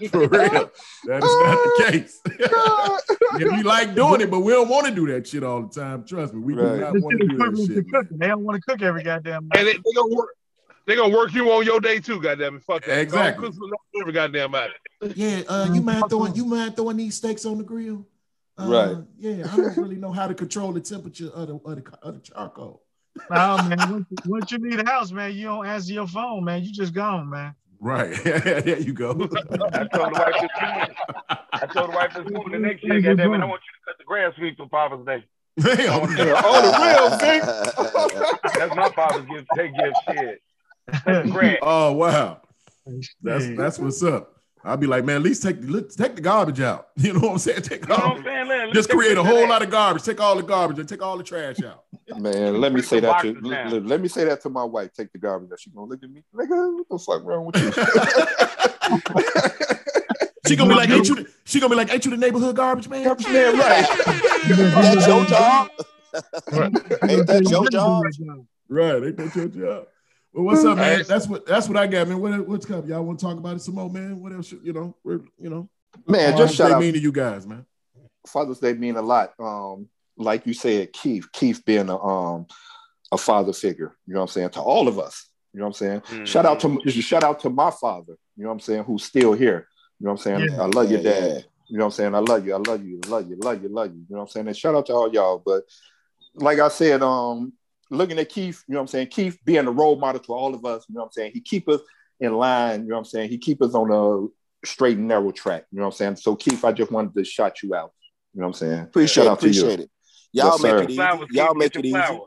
For 0.10 0.20
real, 0.28 0.70
that 1.06 1.22
is 1.22 1.36
not 1.44 1.58
the 1.64 1.84
case. 1.90 2.20
and 3.40 3.56
we 3.56 3.62
like 3.62 3.94
doing 3.94 4.20
it, 4.20 4.30
but 4.30 4.40
we 4.40 4.52
don't 4.52 4.68
want 4.68 4.86
to 4.86 4.94
do 4.94 5.06
that 5.12 5.26
shit 5.26 5.42
all 5.44 5.62
the 5.62 5.68
time. 5.80 6.04
Trust 6.04 6.34
me, 6.34 6.40
we 6.40 6.54
Right. 6.54 6.74
do 6.76 6.80
not 6.80 6.92
want 7.00 7.20
to 7.20 7.26
do 7.28 7.36
that 7.38 7.66
shit. 7.74 7.86
man. 7.92 8.08
They 8.18 8.26
don't 8.28 8.44
want 8.44 8.62
to 8.62 8.70
cook 8.70 8.82
every 8.82 9.02
goddamn 9.02 9.48
And 9.56 9.66
they, 9.66 9.72
they 9.74 9.92
gonna 9.94 10.14
work. 10.14 10.30
They 10.86 10.96
gonna 10.96 11.16
work 11.16 11.32
you 11.32 11.50
on 11.50 11.64
your 11.64 11.80
day 11.80 11.98
too. 11.98 12.20
Goddamn 12.20 12.56
it, 12.56 12.62
fuck 12.62 12.84
that. 12.84 12.98
Exactly. 12.98 13.48
Cook 13.50 13.54
every 14.00 14.12
goddamn 14.12 14.52
body. 14.52 14.72
Yeah, 15.14 15.42
uh, 15.48 15.70
you 15.72 15.80
mind 15.82 16.04
throwing 16.10 16.34
you 16.34 16.44
mind 16.44 16.76
throwing 16.76 16.96
these 16.98 17.14
steaks 17.16 17.44
on 17.46 17.58
the 17.58 17.64
grill? 17.64 18.06
Uh, 18.58 18.66
Right. 18.68 18.96
Yeah, 19.18 19.46
I 19.50 19.56
don't 19.56 19.76
really 19.76 19.96
know 19.96 20.12
how 20.12 20.28
to 20.28 20.34
control 20.34 20.72
the 20.72 20.80
temperature 20.80 21.28
of 21.30 21.48
the 21.48 21.54
of 21.56 21.82
the, 21.84 21.98
of 22.02 22.14
the 22.14 22.20
charcoal. 22.20 22.82
Oh 23.30 23.68
man, 23.68 23.78
once, 23.90 24.06
once 24.26 24.52
you 24.52 24.58
leave 24.58 24.84
the 24.84 24.90
house, 24.90 25.12
man, 25.12 25.32
you 25.32 25.46
don't 25.46 25.66
answer 25.66 25.92
your 25.92 26.06
phone, 26.06 26.44
man. 26.44 26.62
You 26.64 26.72
just 26.72 26.92
gone, 26.94 27.30
man. 27.30 27.54
Right. 27.80 28.14
there 28.24 28.78
you 28.78 28.92
go. 28.92 29.10
I 29.10 29.14
told 29.14 29.28
the 29.28 30.10
wife 30.12 30.34
this 30.40 30.50
morning. 30.62 30.94
I 31.52 31.66
told 31.66 31.90
the 31.90 31.94
wife 31.94 32.14
this 32.14 32.30
morning 32.32 32.52
the 32.52 32.58
next 32.68 32.82
year, 32.82 33.00
goddamn 33.00 33.34
it, 33.34 33.40
I 33.40 33.44
want 33.44 33.60
you 33.62 33.72
to 33.72 33.84
cut 33.86 33.98
the 33.98 34.04
grass 34.04 34.34
for 34.34 34.40
me 34.40 34.54
for 34.56 34.68
Father's 34.68 35.04
Day. 35.06 35.24
Oh, 35.60 36.06
damn. 36.16 36.42
Oh, 36.44 36.62
the 36.62 36.78
real 36.82 37.18
thing. 37.18 38.58
That's 38.58 38.74
my 38.74 38.90
father's 38.90 39.26
gift. 39.26 39.46
They 39.56 39.68
give 39.68 39.92
shit. 40.08 40.42
Cut 41.04 41.26
the. 41.26 41.58
Oh 41.62 41.92
wow. 41.92 42.40
That's 43.22 43.48
that's 43.56 43.78
what's 43.78 44.02
up. 44.02 44.34
I'd 44.64 44.80
be 44.80 44.86
like, 44.86 45.04
man, 45.04 45.16
at 45.16 45.22
least 45.22 45.42
take 45.42 45.60
the 45.60 45.68
let- 45.70 45.90
take 45.90 46.16
the 46.16 46.22
garbage 46.22 46.60
out. 46.60 46.88
You 46.96 47.12
know 47.12 47.20
what 47.20 47.32
I'm 47.32 47.38
saying? 47.38 47.62
Take 47.62 47.82
You 47.82 47.88
know 47.88 47.96
what 47.96 48.04
I'm 48.04 48.10
all, 48.12 48.46
saying? 48.46 48.72
Just 48.72 48.88
take 48.88 48.98
create 48.98 49.18
a 49.18 49.22
whole 49.22 49.38
and 49.40 49.50
lot 49.50 49.62
of 49.62 49.70
garbage. 49.70 50.02
Take 50.02 50.20
all 50.20 50.36
the 50.36 50.42
garbage 50.42 50.78
and 50.78 50.88
take 50.88 51.02
all 51.02 51.16
the 51.18 51.24
trash 51.24 51.62
out. 51.62 51.83
Man, 52.18 52.60
let 52.60 52.72
me 52.72 52.82
say 52.82 53.00
that 53.00 53.22
to 53.22 53.32
boxes 53.32 53.50
down. 53.50 53.70
let, 53.70 53.86
let 53.86 54.00
me 54.00 54.08
say 54.08 54.24
that 54.24 54.40
to 54.42 54.50
my 54.50 54.64
wife. 54.64 54.92
Take 54.92 55.12
the 55.12 55.18
garbage 55.18 55.50
out. 55.52 55.60
She 55.60 55.70
gonna 55.70 55.86
look 55.86 56.02
at 56.02 56.10
me, 56.10 56.22
nigga. 56.34 56.74
What 56.76 56.88
the 56.90 56.98
fuck 56.98 57.24
wrong 57.24 57.46
with 57.46 57.56
you? 57.56 57.72
She 60.46 60.56
gonna 60.56 60.68
be 60.70 60.76
like, 60.76 60.90
ain't 60.90 61.08
you? 61.08 61.14
The, 61.24 61.30
she 61.44 61.60
gonna 61.60 61.70
be 61.70 61.76
like, 61.76 61.92
ain't 61.92 62.04
you 62.04 62.10
the 62.10 62.16
neighborhood 62.16 62.56
garbage 62.56 62.88
man? 62.88 63.04
Garbage 63.04 63.28
man, 63.28 63.58
right? 63.58 63.86
That's 64.46 65.06
your 65.06 65.24
job. 65.24 65.70
Ain't 67.08 67.26
that 67.26 67.46
your 67.50 67.68
job? 67.70 68.02
Right. 68.68 69.04
Ain't 69.04 69.16
that 69.16 69.36
your 69.36 69.48
job? 69.48 69.86
Well, 70.32 70.44
what's 70.44 70.64
up, 70.64 70.76
man? 70.76 70.98
Right. 70.98 71.06
That's 71.06 71.28
what 71.28 71.46
that's 71.46 71.68
what 71.68 71.76
I 71.76 71.86
got, 71.86 72.08
man. 72.08 72.20
What, 72.20 72.46
what's 72.46 72.70
up? 72.70 72.86
Y'all 72.88 73.02
want 73.04 73.18
to 73.20 73.24
talk 73.24 73.38
about 73.38 73.56
it 73.56 73.60
some 73.60 73.76
more, 73.76 73.88
man? 73.88 74.20
What 74.20 74.32
else? 74.32 74.52
You 74.52 74.72
know, 74.72 74.96
we're 75.04 75.20
you 75.38 75.48
know, 75.48 75.68
Man, 76.06 76.36
just 76.36 76.54
shout 76.56 76.72
out. 76.72 76.80
mean 76.80 76.92
to 76.94 76.98
you 76.98 77.12
guys, 77.12 77.46
man. 77.46 77.64
Father's 78.26 78.58
Day 78.58 78.72
mean 78.74 78.96
a 78.96 79.02
lot. 79.02 79.32
Um, 79.38 79.88
like 80.16 80.46
you 80.46 80.54
said, 80.54 80.92
Keith, 80.92 81.30
Keith 81.32 81.64
being 81.64 81.88
a 81.88 81.98
um 81.98 82.46
a 83.12 83.18
father 83.18 83.52
figure, 83.52 83.96
you 84.06 84.14
know 84.14 84.20
what 84.20 84.30
I'm 84.30 84.32
saying, 84.32 84.50
to 84.50 84.60
all 84.60 84.88
of 84.88 84.98
us. 84.98 85.28
You 85.52 85.60
know 85.60 85.66
what 85.66 85.80
I'm 85.80 86.02
saying? 86.02 86.26
Shout 86.26 86.46
out 86.46 86.60
to 86.60 86.90
shout 86.90 87.22
out 87.22 87.40
to 87.40 87.50
my 87.50 87.70
father, 87.70 88.16
you 88.36 88.42
know 88.42 88.48
what 88.48 88.54
I'm 88.54 88.60
saying, 88.60 88.84
who's 88.84 89.04
still 89.04 89.32
here. 89.32 89.68
You 90.00 90.06
know 90.06 90.12
what 90.12 90.26
I'm 90.26 90.40
saying? 90.40 90.50
Yeah. 90.50 90.62
I 90.62 90.66
love 90.66 90.90
you, 90.90 90.96
Yeah, 90.98 91.02
dad. 91.02 91.22
yeah. 91.22 91.40
You 91.68 91.78
know 91.78 91.84
what 91.84 91.86
I'm 91.86 91.90
saying? 91.92 92.14
I 92.14 92.18
love 92.18 92.46
you, 92.46 92.54
I 92.54 92.58
love 92.58 92.84
you, 92.84 93.00
I 93.04 93.08
love 93.08 93.28
you, 93.28 93.36
love 93.36 93.62
you, 93.62 93.68
love 93.68 93.86
you. 93.88 94.00
You 94.00 94.06
know 94.10 94.18
what 94.18 94.22
I'm 94.22 94.28
saying? 94.28 94.48
And 94.48 94.56
shout 94.56 94.74
out 94.74 94.86
to 94.86 94.92
all 94.92 95.12
y'all. 95.12 95.42
But 95.44 95.62
like 96.34 96.58
I 96.58 96.68
said, 96.68 97.02
um, 97.02 97.52
looking 97.90 98.18
at 98.18 98.28
Keith, 98.28 98.62
you 98.68 98.74
know 98.74 98.80
what 98.80 98.82
I'm 98.82 98.88
saying? 98.88 99.06
Keith 99.08 99.38
being 99.44 99.66
a 99.66 99.70
role 99.70 99.96
model 99.96 100.20
to 100.20 100.32
all 100.32 100.54
of 100.54 100.64
us, 100.64 100.84
you 100.88 100.94
know 100.94 101.02
what 101.02 101.06
I'm 101.06 101.12
saying? 101.12 101.30
He 101.32 101.40
keep 101.40 101.68
us 101.68 101.80
in 102.20 102.34
line, 102.34 102.82
you 102.82 102.88
know 102.88 102.96
what 102.96 103.00
I'm 103.00 103.04
saying? 103.04 103.30
He 103.30 103.38
keep 103.38 103.62
us 103.62 103.74
on 103.74 103.90
a 103.90 104.66
straight 104.66 104.98
and 104.98 105.08
narrow 105.08 105.30
track, 105.30 105.64
you 105.70 105.78
know 105.78 105.84
what 105.84 105.94
I'm 105.94 105.96
saying? 105.96 106.16
So 106.16 106.36
Keith, 106.36 106.64
I 106.64 106.72
just 106.72 106.90
wanted 106.90 107.14
to 107.14 107.24
shout 107.24 107.62
you 107.62 107.74
out. 107.74 107.92
You 108.34 108.40
know 108.40 108.48
what 108.48 108.56
I'm 108.56 108.68
saying? 108.68 108.80
Appreciate 108.80 109.24
Shout 109.24 109.26
it. 109.26 109.30
out 109.30 109.40
to 109.40 109.50
you. 109.50 109.66
It. 109.68 109.90
Y'all 110.34 110.46
Yes, 110.52 110.60
sir. 110.60 110.76
make 110.78 110.84
it 110.84 110.90
easy. 110.90 110.96
Flowers, 110.96 111.28
Y'all 111.30 111.54
make 111.54 111.76
it 111.76 111.84
easy. 111.86 112.18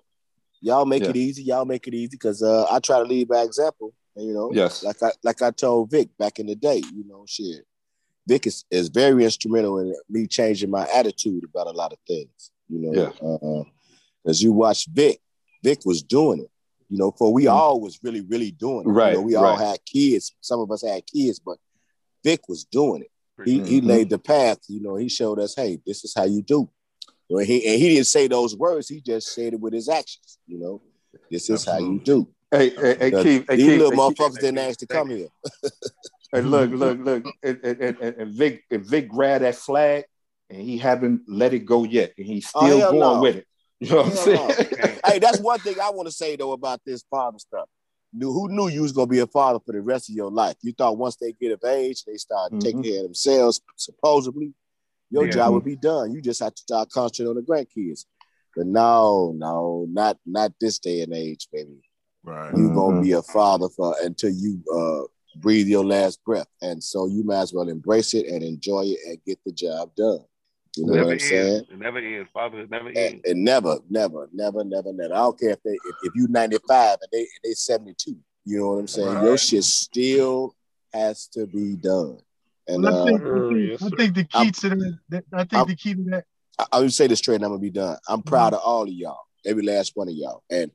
Y'all 0.62 0.86
make 0.86 1.04
Yeah. 1.04 1.10
it 1.10 1.16
easy. 1.18 1.44
Y'all 1.44 1.66
make 1.66 1.88
it 1.88 1.94
easy 1.94 2.10
because 2.12 2.42
uh, 2.42 2.66
I 2.72 2.80
try 2.80 3.00
to 3.00 3.04
lead 3.06 3.28
by 3.28 3.42
example. 3.44 3.94
You 4.16 4.34
know, 4.34 4.52
Yes. 4.54 4.82
like 4.84 5.04
I 5.04 5.12
like 5.24 5.42
I 5.42 5.52
told 5.52 5.92
Vic 5.92 6.10
back 6.18 6.40
in 6.40 6.48
the 6.48 6.56
day. 6.56 6.78
You 6.96 7.04
know, 7.06 7.26
shit. 7.28 7.66
Vic 8.28 8.48
is, 8.48 8.66
is 8.72 8.88
very 8.90 9.24
instrumental 9.24 9.78
in 9.80 9.94
me 10.10 10.26
changing 10.26 10.70
my 10.72 10.88
attitude 10.94 11.44
about 11.44 11.68
a 11.68 11.72
lot 11.72 11.92
of 11.94 12.00
things. 12.08 12.52
You 12.70 12.80
know, 12.80 12.94
Yeah. 13.22 13.28
uh, 13.28 13.64
as 14.26 14.42
you 14.42 14.52
watch 14.54 14.88
Vic, 14.88 15.20
Vic 15.64 15.80
was 15.86 16.02
doing 16.02 16.40
it. 16.40 16.50
You 16.90 16.98
know, 16.98 17.12
for 17.12 17.32
we 17.34 17.44
Mhm. 17.46 17.52
all 17.52 17.82
was 17.82 18.00
really, 18.02 18.22
really 18.22 18.52
doing 18.52 18.86
it. 18.88 18.90
Right, 18.90 19.12
You 19.12 19.18
know, 19.18 19.22
we 19.22 19.36
all 19.36 19.56
had 19.58 19.84
kids. 19.86 20.34
Some 20.42 20.62
of 20.62 20.72
us 20.72 20.82
had 20.82 21.06
kids, 21.06 21.40
but 21.40 21.58
Vic 22.24 22.48
was 22.48 22.64
doing 22.64 23.02
it. 23.04 23.12
He, 23.46 23.60
he 23.62 23.82
Mhm. 23.82 23.86
laid 23.88 24.10
the 24.10 24.18
path. 24.18 24.58
You 24.68 24.80
know, 24.82 24.96
he 24.96 25.08
showed 25.10 25.38
us, 25.40 25.54
hey, 25.56 25.80
this 25.86 26.04
is 26.04 26.14
how 26.16 26.24
you 26.24 26.42
do. 26.42 26.70
You 27.30 27.38
know, 27.38 27.44
he, 27.44 27.66
and 27.68 27.82
he 27.82 27.90
didn't 27.96 28.08
say 28.08 28.28
those 28.28 28.56
words. 28.56 28.88
He 28.88 29.02
just 29.02 29.34
said 29.34 29.54
it 29.54 29.60
with 29.60 29.74
his 29.74 29.90
actions. 29.90 30.38
You 30.48 30.60
know, 30.60 30.82
This 31.30 31.50
is 31.50 31.66
how 31.66 31.78
you 31.78 32.00
do. 32.04 32.28
Hey, 32.52 32.70
hey, 32.70 32.96
hey, 32.98 33.14
Uh, 33.14 33.24
Keith, 33.24 33.46
These 33.48 33.58
Keith, 33.58 33.80
little 33.80 33.92
hey, 33.92 34.08
Keith, 34.10 34.18
motherfuckers 34.18 34.40
didn't 34.40 34.60
ask 34.60 34.80
to 34.80 34.88
come 34.88 35.10
here. 35.10 35.28
hey, 36.32 36.42
look, 36.42 36.72
look, 36.72 37.00
look, 37.00 37.24
and, 37.44 37.60
and, 37.64 37.82
and, 37.82 38.00
and 38.02 38.34
Vic, 38.34 38.64
and 38.72 38.86
Vic 38.86 39.10
grabbed 39.10 39.44
that 39.44 39.56
flag, 39.56 40.06
and 40.50 40.62
he 40.62 40.78
haven't 40.78 41.24
let 41.28 41.54
it 41.54 41.66
go 41.66 41.84
yet, 41.84 42.14
and 42.18 42.26
he's 42.26 42.50
Oh, 42.56 42.66
still 42.66 42.80
hell 42.80 42.92
going 42.92 43.16
no. 43.18 43.22
with 43.22 43.36
it. 43.38 43.48
You 43.80 43.90
know 43.92 43.98
what 43.98 44.06
I'm 44.08 44.16
saying? 44.16 44.58
no. 44.80 44.98
hey, 45.06 45.20
that's 45.20 45.40
one 45.40 45.60
thing 45.60 45.76
I 45.80 45.92
want 45.92 46.08
to 46.08 46.12
say 46.12 46.36
though 46.36 46.54
about 46.54 46.82
this 46.84 47.04
father 47.12 47.38
stuff. 47.38 47.68
Knew 48.12 48.32
who 48.32 48.48
knew 48.50 48.70
you 48.70 48.82
was 48.82 48.92
gonna 48.92 49.06
be 49.06 49.20
a 49.20 49.28
father 49.28 49.60
for 49.64 49.74
the 49.74 49.82
rest 49.82 50.10
of 50.10 50.16
your 50.16 50.32
life? 50.32 50.56
You 50.64 50.72
thought 50.74 50.98
once 50.98 51.18
they 51.18 51.34
get 51.34 51.52
of 51.52 51.64
age, 51.64 52.04
they 52.06 52.16
start 52.16 52.54
taking 52.60 52.82
Mhm. 52.82 52.86
care 52.86 52.98
of 53.02 53.04
themselves, 53.04 53.62
supposedly, 53.76 54.54
your 55.10 55.26
Yeah. 55.26 55.32
job 55.34 55.54
would 55.54 55.64
be 55.64 55.76
done. 55.76 56.14
You 56.14 56.22
just 56.22 56.40
have 56.42 56.54
to 56.56 56.62
start 56.62 56.90
concentrating 56.90 57.30
on 57.30 57.36
the 57.36 57.42
grandkids. 57.42 58.06
But 58.56 58.66
no, 58.68 59.34
no, 59.38 59.86
not 59.90 60.18
not 60.26 60.54
this 60.60 60.80
day 60.80 61.02
and 61.02 61.14
age, 61.14 61.48
baby. 61.52 61.82
Right. 62.24 62.56
You're 62.58 62.74
gonna 62.74 62.98
Mhm. 62.98 63.02
be 63.04 63.12
a 63.12 63.22
father 63.22 63.70
for 63.70 63.96
until 64.02 64.32
you 64.32 64.62
uh, 64.74 65.04
breathe 65.40 65.68
your 65.68 65.86
last 65.86 66.24
breath, 66.24 66.48
and 66.62 66.84
so 66.84 67.06
you 67.06 67.24
might 67.24 67.42
as 67.42 67.54
well 67.54 67.70
embrace 67.70 68.14
it 68.16 68.26
and 68.28 68.44
enjoy 68.44 68.86
it 68.86 69.00
and 69.08 69.24
get 69.26 69.40
the 69.46 69.52
job 69.52 69.94
done. 69.96 70.26
You 70.76 70.86
know 70.86 70.94
never 70.94 71.06
what 71.06 71.14
I'm 71.14 71.20
saying? 71.20 71.56
ends. 71.58 71.70
It 71.72 71.80
never 71.80 71.98
ends. 72.00 72.30
Fatherhood 72.34 72.70
never 72.72 72.88
and, 72.90 72.98
ends. 72.98 73.22
and 73.26 73.44
never, 73.44 73.80
never, 73.90 74.30
never, 74.34 74.64
never, 74.64 74.94
never. 74.94 75.14
I 75.14 75.18
don't 75.18 75.40
care 75.40 75.52
if 75.52 75.64
they 75.64 75.74
if, 75.74 75.96
if 76.04 76.16
you 76.16 76.28
95 76.28 76.98
and 77.02 77.10
they 77.12 77.20
and 77.20 77.28
they 77.44 77.54
72. 77.54 78.16
You 78.46 78.58
know 78.60 78.68
what 78.70 78.80
I'm 78.80 78.88
saying? 78.88 79.24
Your 79.24 79.38
shit 79.38 79.64
still 79.64 80.56
has 80.94 81.28
to 81.30 81.46
be 81.46 81.76
done. 81.76 82.20
And 82.68 82.84
Well, 82.84 82.96
I 82.96 83.00
uh, 83.00 83.06
think, 83.06 83.22
I 83.22 83.26
Uh, 83.26 83.50
think, 83.50 83.70
yes, 83.70 83.84
I 83.84 83.90
think 83.96 84.16
the 84.16 84.24
key 84.24 84.38
I'm- 84.38 84.52
to 84.52 84.70
that, 84.70 84.98
that 85.10 85.24
I 85.34 85.38
think 85.40 85.54
I'm- 85.54 85.68
the 85.68 85.76
key 85.76 85.94
to 85.96 86.04
that 86.12 86.26
I, 86.60 86.66
I 86.74 86.80
would 86.82 86.94
say 86.94 87.08
this 87.08 87.20
straight 87.20 87.36
and 87.36 87.46
I'm 87.46 87.52
gonna 87.52 87.62
be 87.62 87.70
done. 87.70 87.98
I'm 88.08 88.22
proud 88.24 88.54
of 88.54 88.62
all 88.64 88.84
of 88.84 88.90
y'all, 88.90 89.20
every 89.46 89.64
last 89.64 89.92
one 89.96 90.08
of 90.10 90.16
y'all. 90.16 90.44
And 90.50 90.72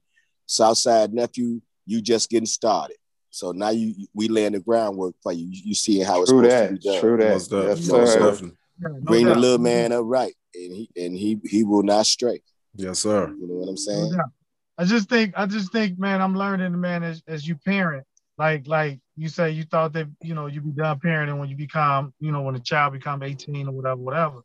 Southside 0.47 1.13
nephew, 1.13 1.61
you 1.87 2.01
just 2.01 2.31
getting 2.31 2.47
started. 2.47 2.97
So 3.31 3.53
now 3.53 3.71
you 3.71 4.07
we 4.15 4.29
laying 4.29 4.53
the 4.53 4.61
groundwork 4.61 5.15
for 5.23 5.33
you. 5.33 5.47
You, 5.47 5.63
you 5.67 5.75
see 5.75 6.01
how 6.01 6.21
it's 6.23 6.31
True 6.31 6.45
supposed 6.45 6.51
that. 6.57 6.67
to 6.69 6.73
be 6.75 6.79
done. 6.93 7.01
True 7.01 7.17
that. 7.17 7.31
Most 7.31 7.51
definitely. 7.51 7.81
Yes, 7.81 7.91
Most 7.91 8.13
sir. 8.13 8.19
definitely. 8.31 8.57
Yeah, 8.81 8.89
no 8.89 9.01
Bring 9.01 9.27
the 9.27 9.35
little 9.35 9.59
man 9.59 9.93
up 9.93 10.03
right, 10.05 10.35
and 10.55 10.73
he 10.73 10.91
and 10.97 11.17
he 11.17 11.41
he 11.45 11.65
will 11.65 11.83
not 11.83 12.07
stray. 12.07 12.43
Yes, 12.75 13.01
sir. 13.01 13.29
You 13.39 13.47
know 13.49 13.55
what 13.55 13.69
I'm 13.69 13.77
saying? 13.77 14.13
doubt. 14.13 14.31
I 14.79 14.85
just 14.85 15.09
think 15.09 15.35
I 15.37 15.47
just 15.47 15.73
think, 15.73 15.99
man, 15.99 16.21
I'm 16.21 16.37
learning, 16.37 16.79
man, 16.81 17.03
as 17.03 17.23
as 17.27 17.47
you 17.47 17.55
parent, 17.57 18.05
like 18.39 18.67
like 18.67 19.01
you 19.17 19.29
say, 19.29 19.51
you 19.51 19.65
thought 19.65 19.93
that 19.95 20.09
you 20.23 20.35
know 20.35 20.47
you'd 20.47 20.65
be 20.65 20.71
done 20.71 20.99
parenting 20.99 21.39
when 21.39 21.49
you 21.49 21.57
become, 21.57 22.15
you 22.19 22.33
know, 22.33 22.43
when 22.43 22.55
a 22.55 22.61
child 22.61 22.93
become 22.93 23.23
18 23.23 23.69
or 23.69 23.73
whatever, 23.73 23.97
whatever. 23.97 24.41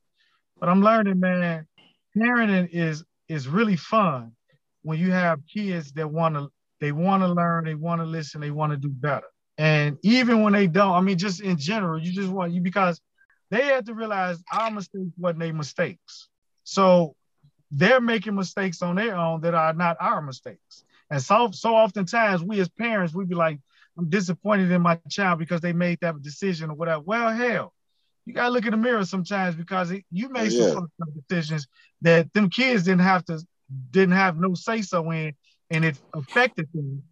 But 0.59 0.69
I'm 0.69 0.81
learning, 0.81 1.19
man, 1.19 1.67
parenting 2.15 2.69
is 2.71 3.03
is 3.27 3.47
really 3.47 3.75
fun 3.75 4.33
when 4.83 4.99
you 4.99 5.11
have 5.11 5.39
kids 5.53 5.91
that 5.93 6.09
want 6.09 6.35
to 6.35 6.49
they 6.79 6.91
want 6.91 7.23
to 7.23 7.27
learn, 7.27 7.65
they 7.65 7.75
want 7.75 8.01
to 8.01 8.05
listen, 8.05 8.41
they 8.41 8.51
want 8.51 8.71
to 8.71 8.77
do 8.77 8.89
better. 8.89 9.25
And 9.57 9.97
even 10.03 10.43
when 10.43 10.53
they 10.53 10.67
don't, 10.67 10.93
I 10.93 11.01
mean, 11.01 11.17
just 11.17 11.41
in 11.41 11.57
general, 11.57 11.99
you 11.99 12.11
just 12.11 12.29
want 12.29 12.53
you 12.53 12.61
because 12.61 13.01
they 13.49 13.65
have 13.65 13.85
to 13.85 13.93
realize 13.93 14.41
our 14.51 14.69
mistakes 14.69 15.09
wasn't 15.17 15.39
their 15.39 15.53
mistakes. 15.53 16.29
So 16.63 17.15
they're 17.71 18.01
making 18.01 18.35
mistakes 18.35 18.81
on 18.81 18.95
their 18.95 19.15
own 19.15 19.41
that 19.41 19.55
are 19.55 19.73
not 19.73 19.97
our 19.99 20.21
mistakes. 20.21 20.83
And 21.09 21.21
so 21.21 21.51
so 21.51 21.75
oftentimes 21.75 22.43
we 22.43 22.59
as 22.59 22.69
parents, 22.69 23.13
we 23.13 23.25
be 23.25 23.35
like, 23.35 23.59
I'm 23.97 24.09
disappointed 24.09 24.71
in 24.71 24.81
my 24.81 24.99
child 25.09 25.39
because 25.39 25.61
they 25.61 25.73
made 25.73 25.99
that 26.01 26.21
decision 26.21 26.69
or 26.69 26.75
whatever. 26.75 27.01
Well, 27.01 27.33
hell, 27.33 27.73
you 28.25 28.33
gotta 28.33 28.49
look 28.49 28.65
in 28.65 28.71
the 28.71 28.77
mirror 28.77 29.05
sometimes 29.05 29.55
because 29.55 29.91
it, 29.91 30.05
you 30.11 30.29
made 30.29 30.51
Yeah. 30.51 30.73
some 30.73 30.87
decisions 31.29 31.67
that 32.01 32.31
them 32.33 32.49
kids 32.49 32.83
didn't 32.83 33.01
have 33.01 33.25
to 33.25 33.41
didn't 33.91 34.15
have 34.15 34.37
no 34.37 34.53
say 34.53 34.81
so 34.81 35.09
in, 35.11 35.33
and 35.71 35.83
it 35.83 35.99
affected 36.13 36.69
them, 36.73 37.03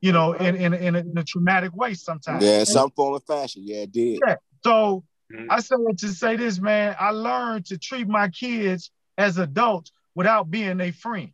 you 0.00 0.12
know, 0.12 0.32
in 0.32 0.56
in, 0.56 0.72
in, 0.74 0.96
a, 0.96 0.98
in 1.00 1.18
a 1.18 1.24
traumatic 1.24 1.74
way 1.76 1.94
sometimes. 1.94 2.42
Yeah, 2.44 2.64
some 2.64 2.90
form 2.90 3.14
of 3.14 3.24
fashion. 3.24 3.62
Yeah, 3.64 3.82
it 3.82 3.92
did. 3.92 4.20
Yeah. 4.26 4.36
So 4.64 5.04
Mhm. 5.32 5.46
I 5.48 5.60
said 5.60 5.78
it 5.86 5.98
to 5.98 6.08
say 6.08 6.36
this, 6.36 6.58
man. 6.58 6.96
I 6.98 7.10
learned 7.10 7.66
to 7.66 7.78
treat 7.78 8.08
my 8.08 8.28
kids 8.28 8.90
as 9.16 9.38
adults 9.38 9.92
without 10.14 10.50
being 10.50 10.78
their 10.78 10.92
friend. 10.92 11.32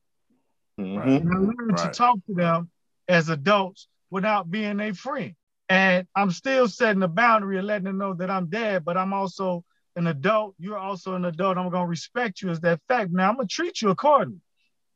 Mhm. 0.79 1.21
And 1.21 1.33
I 1.33 1.39
learned 1.39 1.79
to 1.79 1.89
talk 1.91 2.17
to 2.27 2.35
them 2.35 2.71
as 3.09 3.31
adults 3.31 3.89
without 4.11 4.51
being 4.51 4.81
a 4.81 4.93
friend. 4.93 5.35
And 5.69 6.07
I'm 6.15 6.31
still 6.31 6.69
setting 6.69 7.03
a 7.03 7.09
boundary 7.09 7.59
and 7.59 7.67
letting 7.67 7.85
them 7.85 7.99
know 7.99 8.15
that 8.15 8.31
I'm 8.31 8.47
dead, 8.49 8.85
but 8.85 8.97
I'm 8.97 9.13
also 9.13 9.65
an 9.97 10.07
adult. 10.07 10.55
You're 10.59 10.79
also 10.79 11.15
an 11.15 11.25
adult. 11.25 11.59
I'm 11.59 11.71
gonna 11.71 11.87
respect 11.87 12.43
you 12.43 12.51
as 12.51 12.61
that 12.61 12.81
fact. 12.87 13.11
Now 13.13 13.29
I'm 13.29 13.37
gonna 13.37 13.49
treat 13.49 13.83
you 13.83 13.91
accordingly 13.91 14.41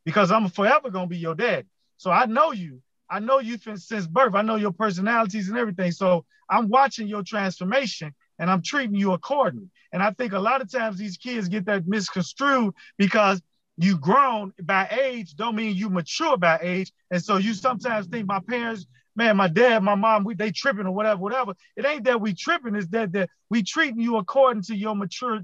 because 0.04 0.30
I'm 0.30 0.48
forever 0.48 0.90
gonna 0.90 1.06
be 1.06 1.18
your 1.18 1.34
dad. 1.34 1.66
So 1.96 2.10
I 2.10 2.26
know 2.26 2.52
you. 2.52 2.82
I 3.08 3.18
know 3.18 3.40
you 3.40 3.58
since 3.58 4.06
birth. 4.06 4.34
I 4.34 4.42
know 4.42 4.54
your 4.56 4.72
personalities 4.72 5.48
and 5.48 5.58
everything. 5.58 5.90
So 5.90 6.24
I'm 6.48 6.68
watching 6.68 7.08
your 7.08 7.24
transformation 7.24 8.14
and 8.38 8.50
I'm 8.50 8.62
treating 8.62 8.94
you 8.94 9.12
accordingly. 9.12 9.68
And 9.92 10.02
I 10.02 10.12
think 10.12 10.32
a 10.32 10.38
lot 10.38 10.62
of 10.62 10.70
times 10.70 10.98
these 10.98 11.16
kids 11.16 11.48
get 11.48 11.66
that 11.66 11.86
misconstrued 11.88 12.74
because 12.96 13.42
you 13.76 13.98
grown 13.98 14.52
by 14.62 14.86
age 14.90 15.34
don't 15.34 15.56
mean 15.56 15.74
you 15.74 15.90
mature 15.90 16.36
by 16.36 16.58
age. 16.62 16.92
And 17.10 17.22
so 17.22 17.38
you 17.38 17.54
sometimes 17.54 18.06
think 18.06 18.26
my 18.26 18.40
parents, 18.40 18.86
man, 19.20 19.36
my 19.36 19.48
dad, 19.48 19.82
my 19.82 19.94
mom, 19.94 20.24
we 20.24 20.34
they 20.34 20.50
tripping 20.50 20.86
or 20.86 20.92
whatever, 20.92 21.20
whatever. 21.20 21.52
It 21.76 21.84
ain't 21.84 22.04
that 22.04 22.22
we 22.22 22.32
tripping, 22.32 22.74
it's 22.74 22.88
that 22.88 23.12
that 23.12 23.28
we 23.50 23.62
treating 23.62 24.00
you 24.00 24.16
according 24.16 24.62
to 24.64 24.74
your 24.74 24.96
mature 24.96 25.40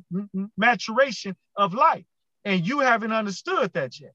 maturation 0.56 1.36
of 1.54 1.74
life. 1.74 2.06
And 2.46 2.66
you 2.66 2.78
haven't 2.78 3.12
understood 3.12 3.74
that 3.74 4.00
yet. 4.00 4.14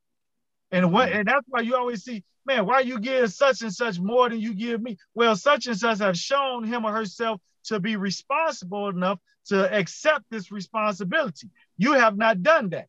And 0.72 0.92
what 0.92 1.10
mm. 1.10 1.20
and 1.20 1.28
that's 1.28 1.46
why 1.48 1.62
you 1.62 1.76
always 1.76 2.04
see, 2.04 2.24
man, 2.44 2.66
why 2.66 2.80
you 2.80 3.00
give 3.00 3.32
such 3.32 3.62
and 3.62 3.72
such 3.72 4.00
more 4.00 4.30
than 4.30 4.40
you 4.40 4.56
give 4.56 4.82
me? 4.82 4.98
Well, 5.14 5.36
such 5.36 5.68
and 5.68 5.78
such 5.78 6.00
have 6.00 6.18
shown 6.18 6.64
him 6.64 6.84
or 6.84 6.92
herself 6.92 7.40
to 7.66 7.80
be 7.80 7.98
responsible 7.98 8.90
enough 8.90 9.20
to 9.46 9.72
accept 9.72 10.26
this 10.32 10.52
responsibility. 10.52 11.50
You 11.78 11.94
have 11.94 12.18
not 12.18 12.42
done 12.42 12.70
that 12.70 12.88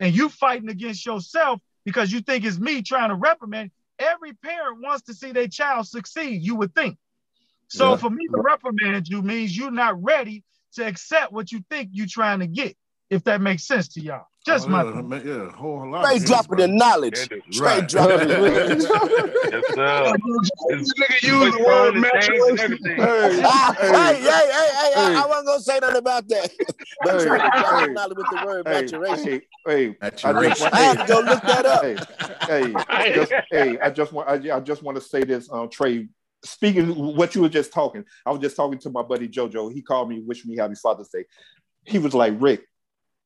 and 0.00 0.16
you 0.16 0.30
fighting 0.30 0.70
against 0.70 1.04
yourself 1.04 1.60
because 1.84 2.10
you 2.10 2.22
think 2.22 2.46
it's 2.46 2.58
me 2.58 2.80
trying 2.80 3.10
to 3.10 3.14
reprimand. 3.14 3.72
Every 3.98 4.32
parent 4.34 4.80
wants 4.82 5.02
to 5.04 5.14
see 5.14 5.32
their 5.32 5.48
child 5.48 5.86
succeed, 5.88 6.42
you 6.42 6.56
would 6.56 6.74
think. 6.74 6.98
So 7.68 7.90
Yeah. 7.90 7.96
for 7.96 8.10
me 8.10 8.26
to 8.28 8.36
reprimand 8.40 9.08
you 9.08 9.22
means 9.22 9.56
you're 9.56 9.70
not 9.70 10.02
ready 10.02 10.44
to 10.74 10.86
accept 10.86 11.32
what 11.32 11.52
you 11.52 11.64
think 11.70 11.90
you're 11.92 12.06
trying 12.08 12.40
to 12.40 12.46
get, 12.46 12.76
if 13.10 13.24
that 13.24 13.40
makes 13.40 13.66
sense 13.66 13.88
to 13.88 14.00
y'all. 14.00 14.26
Just 14.48 14.66
Oh, 14.66 14.70
my 14.70 14.82
yeah, 14.82 14.92
thought. 14.92 15.04
man, 15.04 15.22
yeah, 15.26 15.50
whole 15.52 15.90
lot. 15.90 16.06
Straight 16.06 16.24
dropping 16.26 16.56
the 16.56 16.68
knowledge. 16.68 17.18
Straight 17.18 17.42
Right. 17.60 17.86
dropping 17.86 18.28
Yes, 18.30 19.64
sir. 19.74 20.12
This 20.70 20.94
nigga 20.94 21.22
You 21.22 21.44
use 21.44 21.54
the 21.54 21.62
word 21.66 21.94
the 21.96 22.00
things 22.00 22.14
and 22.16 22.58
maturation. 22.58 22.58
everything. 22.60 22.96
Hey, 22.96 23.42
Ah, 23.44 23.74
hey, 23.78 23.92
hey, 23.92 24.14
hey, 24.22 24.22
hey, 24.22 24.92
I, 24.96 25.12
Hey. 25.12 25.16
I 25.16 25.26
wasn't 25.26 25.46
gonna 25.48 25.60
say 25.60 25.78
nothing 25.80 25.96
about 25.98 26.28
that. 26.28 26.50
But 27.02 27.12
Hey, 27.12 27.18
straight 27.26 27.42
dropping 27.42 27.78
hey. 27.88 27.92
knowledge 27.92 28.16
with 28.16 28.30
the 28.30 28.38
word 28.38 28.66
hey, 28.66 28.82
maturation. 28.82 29.24
hey, 29.26 29.40
hey, 29.66 29.96
I 30.00 30.10
just 30.10 30.24
Maturation. 30.24 30.60
want, 30.62 30.74
I 30.74 30.80
had 30.80 30.98
to 30.98 31.04
go 31.04 31.20
look 31.20 31.42
that 31.42 31.66
up. 31.66 31.84
hey, 31.84 31.98
hey, 32.46 32.74
I 32.88 33.12
just, 33.12 33.32
hey, 33.50 33.78
I 33.80 33.90
just 33.90 34.12
want, 34.14 34.28
I, 34.30 34.56
I 34.56 34.60
just 34.60 34.82
want 34.82 34.96
to 34.96 35.02
say 35.02 35.24
this, 35.24 35.52
um, 35.52 35.68
Trey. 35.68 36.08
Speaking 36.42 36.94
what 37.16 37.34
you 37.34 37.42
were 37.42 37.48
just 37.50 37.70
talking, 37.72 38.02
I 38.24 38.30
was 38.30 38.40
just 38.40 38.56
talking 38.56 38.78
to 38.78 38.88
my 38.90 39.02
buddy 39.02 39.28
JoJo. 39.28 39.72
He 39.74 39.82
called 39.82 40.08
me, 40.08 40.22
wish 40.24 40.46
me 40.46 40.56
happy 40.56 40.74
Father's 40.76 41.08
Day. 41.08 41.24
He 41.84 41.98
was 41.98 42.14
like, 42.14 42.32
Rick, 42.38 42.62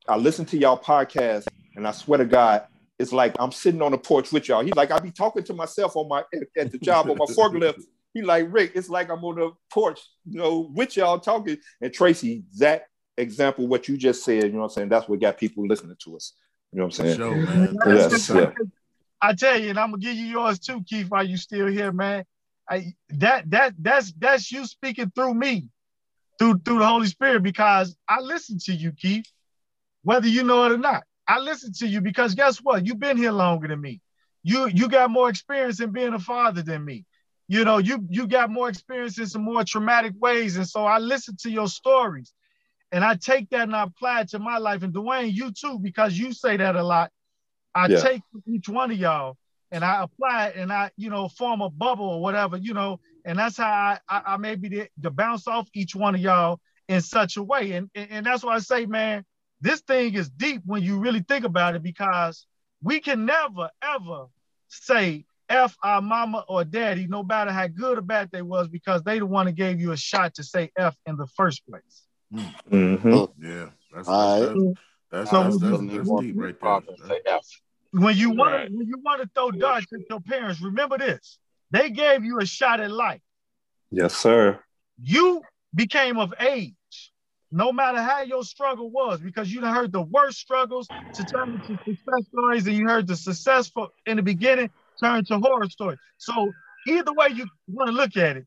I 0.08 0.16
listen 0.16 0.44
to 0.46 0.58
y'all 0.58 0.78
podcast, 0.78 1.46
and 1.76 1.86
I 1.86 1.92
swear 1.92 2.18
to 2.18 2.24
God, 2.24 2.66
it's 2.98 3.12
like 3.12 3.34
I'm 3.38 3.52
sitting 3.52 3.82
on 3.82 3.92
the 3.92 3.98
porch 3.98 4.32
with 4.32 4.48
y'all. 4.48 4.64
He's 4.64 4.74
like, 4.74 4.90
I 4.90 4.98
be 4.98 5.10
talking 5.10 5.44
to 5.44 5.54
myself 5.54 5.96
on 5.96 6.08
my 6.08 6.20
at, 6.34 6.42
at 6.56 6.72
the 6.72 6.78
job 6.78 7.08
on 7.08 7.16
my 7.18 7.24
forklift. 7.34 7.82
He 8.14 8.22
like, 8.22 8.46
Rick, 8.50 8.72
it's 8.74 8.90
like 8.90 9.10
I'm 9.10 9.24
on 9.24 9.36
the 9.36 9.52
porch, 9.70 10.00
you 10.28 10.38
know, 10.38 10.70
with 10.74 10.96
y'all 10.96 11.18
talking. 11.18 11.56
And 11.80 11.92
Tracy, 11.92 12.44
that 12.58 12.86
example, 13.16 13.66
what 13.66 13.88
you 13.88 13.96
just 13.96 14.24
said, 14.24 14.44
you 14.44 14.52
know 14.52 14.58
what 14.58 14.64
I'm 14.64 14.70
saying? 14.70 14.88
That's 14.90 15.08
what 15.08 15.20
got 15.20 15.38
people 15.38 15.66
listening 15.66 15.96
to 16.04 16.16
us. 16.16 16.34
You 16.72 16.78
know 16.78 16.86
what 16.86 16.98
I'm 16.98 17.06
saying? 17.06 17.16
Show, 17.18 17.34
man. 17.34 17.76
Yes, 17.86 18.28
yeah. 18.28 18.52
I 19.20 19.34
tell 19.34 19.58
you, 19.58 19.70
and 19.70 19.78
I'm 19.78 19.90
gonna 19.90 20.02
give 20.02 20.14
you 20.14 20.26
yours 20.26 20.58
too, 20.58 20.82
Keith, 20.86 21.08
while 21.08 21.26
you 21.26 21.36
still 21.36 21.66
here, 21.66 21.92
man. 21.92 22.24
I 22.68 22.94
that 23.10 23.50
that 23.50 23.74
that's 23.78 24.12
that's 24.18 24.50
you 24.50 24.66
speaking 24.66 25.12
through 25.14 25.34
me, 25.34 25.68
through 26.38 26.58
through 26.64 26.78
the 26.78 26.86
Holy 26.86 27.06
Spirit, 27.06 27.42
because 27.42 27.96
I 28.08 28.20
listen 28.20 28.58
to 28.64 28.74
you, 28.74 28.92
Keith, 28.92 29.26
whether 30.02 30.28
you 30.28 30.42
know 30.42 30.64
it 30.64 30.72
or 30.72 30.78
not. 30.78 31.04
I 31.26 31.38
listen 31.38 31.72
to 31.78 31.86
you 31.86 32.00
because 32.00 32.34
guess 32.34 32.58
what? 32.58 32.86
You've 32.86 32.98
been 32.98 33.16
here 33.16 33.32
longer 33.32 33.68
than 33.68 33.80
me. 33.80 34.00
You 34.42 34.66
you 34.66 34.88
got 34.88 35.10
more 35.10 35.28
experience 35.28 35.80
in 35.80 35.92
being 35.92 36.14
a 36.14 36.18
father 36.18 36.62
than 36.62 36.84
me. 36.84 37.04
You 37.48 37.64
know, 37.64 37.78
you 37.78 38.04
you 38.08 38.26
got 38.26 38.50
more 38.50 38.68
experience 38.68 39.18
in 39.18 39.26
some 39.26 39.44
more 39.44 39.64
traumatic 39.64 40.14
ways. 40.18 40.56
And 40.56 40.68
so 40.68 40.84
I 40.84 40.98
listen 40.98 41.36
to 41.42 41.50
your 41.50 41.68
stories 41.68 42.32
and 42.90 43.04
I 43.04 43.14
take 43.16 43.50
that 43.50 43.62
and 43.62 43.76
I 43.76 43.84
apply 43.84 44.22
it 44.22 44.28
to 44.30 44.38
my 44.38 44.58
life. 44.58 44.82
And 44.82 44.92
Dwayne, 44.92 45.32
you 45.32 45.52
too, 45.52 45.78
because 45.78 46.18
you 46.18 46.32
say 46.32 46.56
that 46.56 46.76
a 46.76 46.82
lot. 46.82 47.10
I 47.74 47.88
Yeah. 47.88 48.02
take 48.02 48.22
each 48.46 48.68
one 48.68 48.90
of 48.90 48.98
y'all 48.98 49.36
and 49.70 49.84
I 49.84 50.02
apply 50.02 50.48
it 50.48 50.56
and 50.56 50.72
I, 50.72 50.90
you 50.96 51.08
know, 51.08 51.28
form 51.28 51.62
a 51.62 51.70
bubble 51.70 52.04
or 52.08 52.20
whatever, 52.20 52.56
you 52.56 52.74
know, 52.74 53.00
and 53.24 53.38
that's 53.38 53.56
how 53.56 53.70
I, 53.70 53.98
I, 54.08 54.22
I 54.34 54.36
maybe 54.36 54.68
to, 54.70 54.88
to 55.02 55.10
bounce 55.10 55.46
off 55.46 55.68
each 55.72 55.94
one 55.94 56.14
of 56.14 56.20
y'all 56.20 56.60
in 56.88 57.00
such 57.00 57.36
a 57.36 57.42
way. 57.42 57.72
And, 57.72 57.88
and, 57.94 58.10
and 58.10 58.26
that's 58.26 58.44
why 58.44 58.56
I 58.56 58.58
say, 58.58 58.86
man, 58.86 59.24
this 59.62 59.80
thing 59.80 60.12
is 60.14 60.28
deep 60.28 60.60
when 60.66 60.82
you 60.82 60.98
really 60.98 61.20
think 61.20 61.44
about 61.46 61.74
it 61.76 61.82
because 61.82 62.44
we 62.82 63.00
can 63.00 63.24
never, 63.24 63.70
ever 63.82 64.26
say 64.68 65.24
F 65.48 65.76
our 65.82 66.02
mama 66.02 66.44
or 66.48 66.64
daddy, 66.64 67.06
no 67.06 67.22
matter 67.22 67.52
how 67.52 67.68
good 67.68 67.96
or 67.98 68.02
bad 68.02 68.30
they 68.32 68.42
was, 68.42 68.68
because 68.68 69.02
they 69.02 69.18
the 69.18 69.26
one 69.26 69.46
that 69.46 69.52
gave 69.52 69.80
you 69.80 69.92
a 69.92 69.96
shot 69.96 70.34
to 70.34 70.42
say 70.44 70.70
F 70.76 70.96
in 71.06 71.16
the 71.16 71.26
first 71.28 71.62
place. 71.66 72.02
Mhm. 72.34 73.32
Yeah, 73.38 73.70
that's 73.94 74.08
All 74.08 74.40
that's, 74.40 74.56
right. 74.56 74.76
that's, 75.10 75.30
So 75.30 75.42
that's, 75.42 75.56
when 75.56 75.70
that's, 75.70 75.82
you- 75.82 75.96
that's 75.98 76.08
when 76.10 76.24
deep 76.26 76.34
you- 76.36 76.42
right 76.42 76.60
there. 76.60 77.06
Say 77.08 77.20
F. 77.26 77.46
When 77.92 78.16
you 78.16 78.30
want 78.30 78.52
Right. 78.54 78.68
to 78.70 78.74
when 78.76 78.86
you 78.88 78.98
want 79.04 79.20
to 79.22 79.28
throw 79.34 79.50
darts 79.50 79.86
at 79.92 80.00
your 80.08 80.20
parents, 80.20 80.60
remember 80.62 80.96
this. 80.98 81.38
They 81.70 81.90
gave 81.90 82.24
you 82.24 82.40
a 82.40 82.46
shot 82.46 82.80
at 82.80 82.90
life. 82.90 83.20
Yes, 83.90 84.16
sir. 84.16 84.62
You 85.00 85.42
became 85.74 86.18
of 86.18 86.32
age, 86.40 86.74
no 87.52 87.72
matter 87.72 88.02
how 88.02 88.22
your 88.22 88.42
struggle 88.44 88.90
was, 88.90 89.20
because 89.20 89.52
you 89.52 89.60
heard 89.60 89.92
the 89.92 90.02
worst 90.02 90.38
struggles 90.38 90.90
to 91.14 91.24
turn 91.24 91.52
into 91.54 91.78
success 91.86 92.26
stories, 92.32 92.66
and 92.66 92.76
you 92.76 92.88
heard 92.88 93.06
the 93.06 93.14
successful 93.16 93.88
in 94.06 94.16
the 94.16 94.22
beginning 94.22 94.70
turn 95.02 95.24
to 95.26 95.38
horror 95.38 95.68
stories. 95.68 95.98
So 96.16 96.52
either 96.88 97.12
way 97.12 97.28
you 97.34 97.46
want 97.68 97.88
to 97.88 97.94
look 97.94 98.16
at 98.16 98.38
it, 98.38 98.46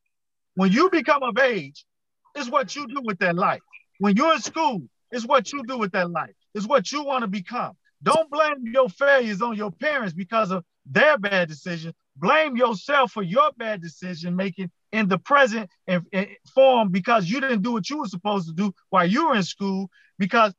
when 0.56 0.72
you 0.72 0.90
become 0.90 1.24
of 1.24 1.38
age, 1.38 1.86
it's 2.34 2.50
what 2.50 2.76
you 2.76 2.88
do 2.88 3.02
with 3.04 3.20
that 3.20 3.36
life. 3.36 3.62
When 4.00 4.16
you're 4.16 4.34
in 4.34 4.42
school, 4.42 4.82
it's 5.12 5.26
what 5.26 5.54
you 5.54 5.64
do 5.68 5.78
with 5.78 5.92
that 5.92 6.10
life. 6.10 6.34
It's 6.54 6.66
what 6.68 6.92
you 6.92 7.04
want 7.04 7.22
to 7.22 7.28
become. 7.28 7.74
Don't 8.02 8.30
blame 8.30 8.64
your 8.66 8.90
failures 8.90 9.42
on 9.42 9.56
your 9.56 9.72
parents 9.72 10.14
because 10.14 10.52
of 10.52 10.64
their 10.86 11.18
bad 11.18 11.48
decision. 11.48 11.94
Blame 12.18 12.56
yourself 12.56 13.12
for 13.12 13.24
your 13.24 13.52
bad 13.58 13.82
decision 13.82 14.36
making 14.36 14.72
in 14.96 15.10
the 15.10 15.18
present 15.18 15.70
and, 15.88 16.04
and 16.14 16.28
form 16.54 16.90
because 16.90 17.30
you 17.30 17.42
didn't 17.42 17.62
do 17.62 17.74
what 17.74 17.90
you 17.90 18.00
were 18.00 18.08
supposed 18.08 18.48
to 18.48 18.54
do 18.54 18.74
while 18.90 19.06
you 19.06 19.28
were 19.28 19.36
in 19.36 19.44
school. 19.44 19.90
Because 20.18 20.54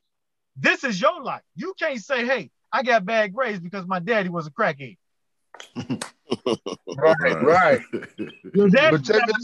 this 0.57 0.85
is 0.85 1.01
your 1.01 1.23
life. 1.23 1.43
You 1.55 1.73
can't 1.79 2.01
say, 2.01 2.27
"Hey, 2.27 2.51
I 2.71 2.83
got 2.83 3.07
bad 3.07 3.33
grades 3.33 3.61
because 3.61 3.87
my 3.87 3.99
daddy 3.99 4.29
was 4.29 4.47
a 4.47 4.51
crackhead." 4.51 4.97
Right, 6.99 7.43
right. 7.43 7.81
Your 8.55 8.69
daddy 8.69 8.97
But 8.97 9.05
check 9.05 9.27
got 9.27 9.37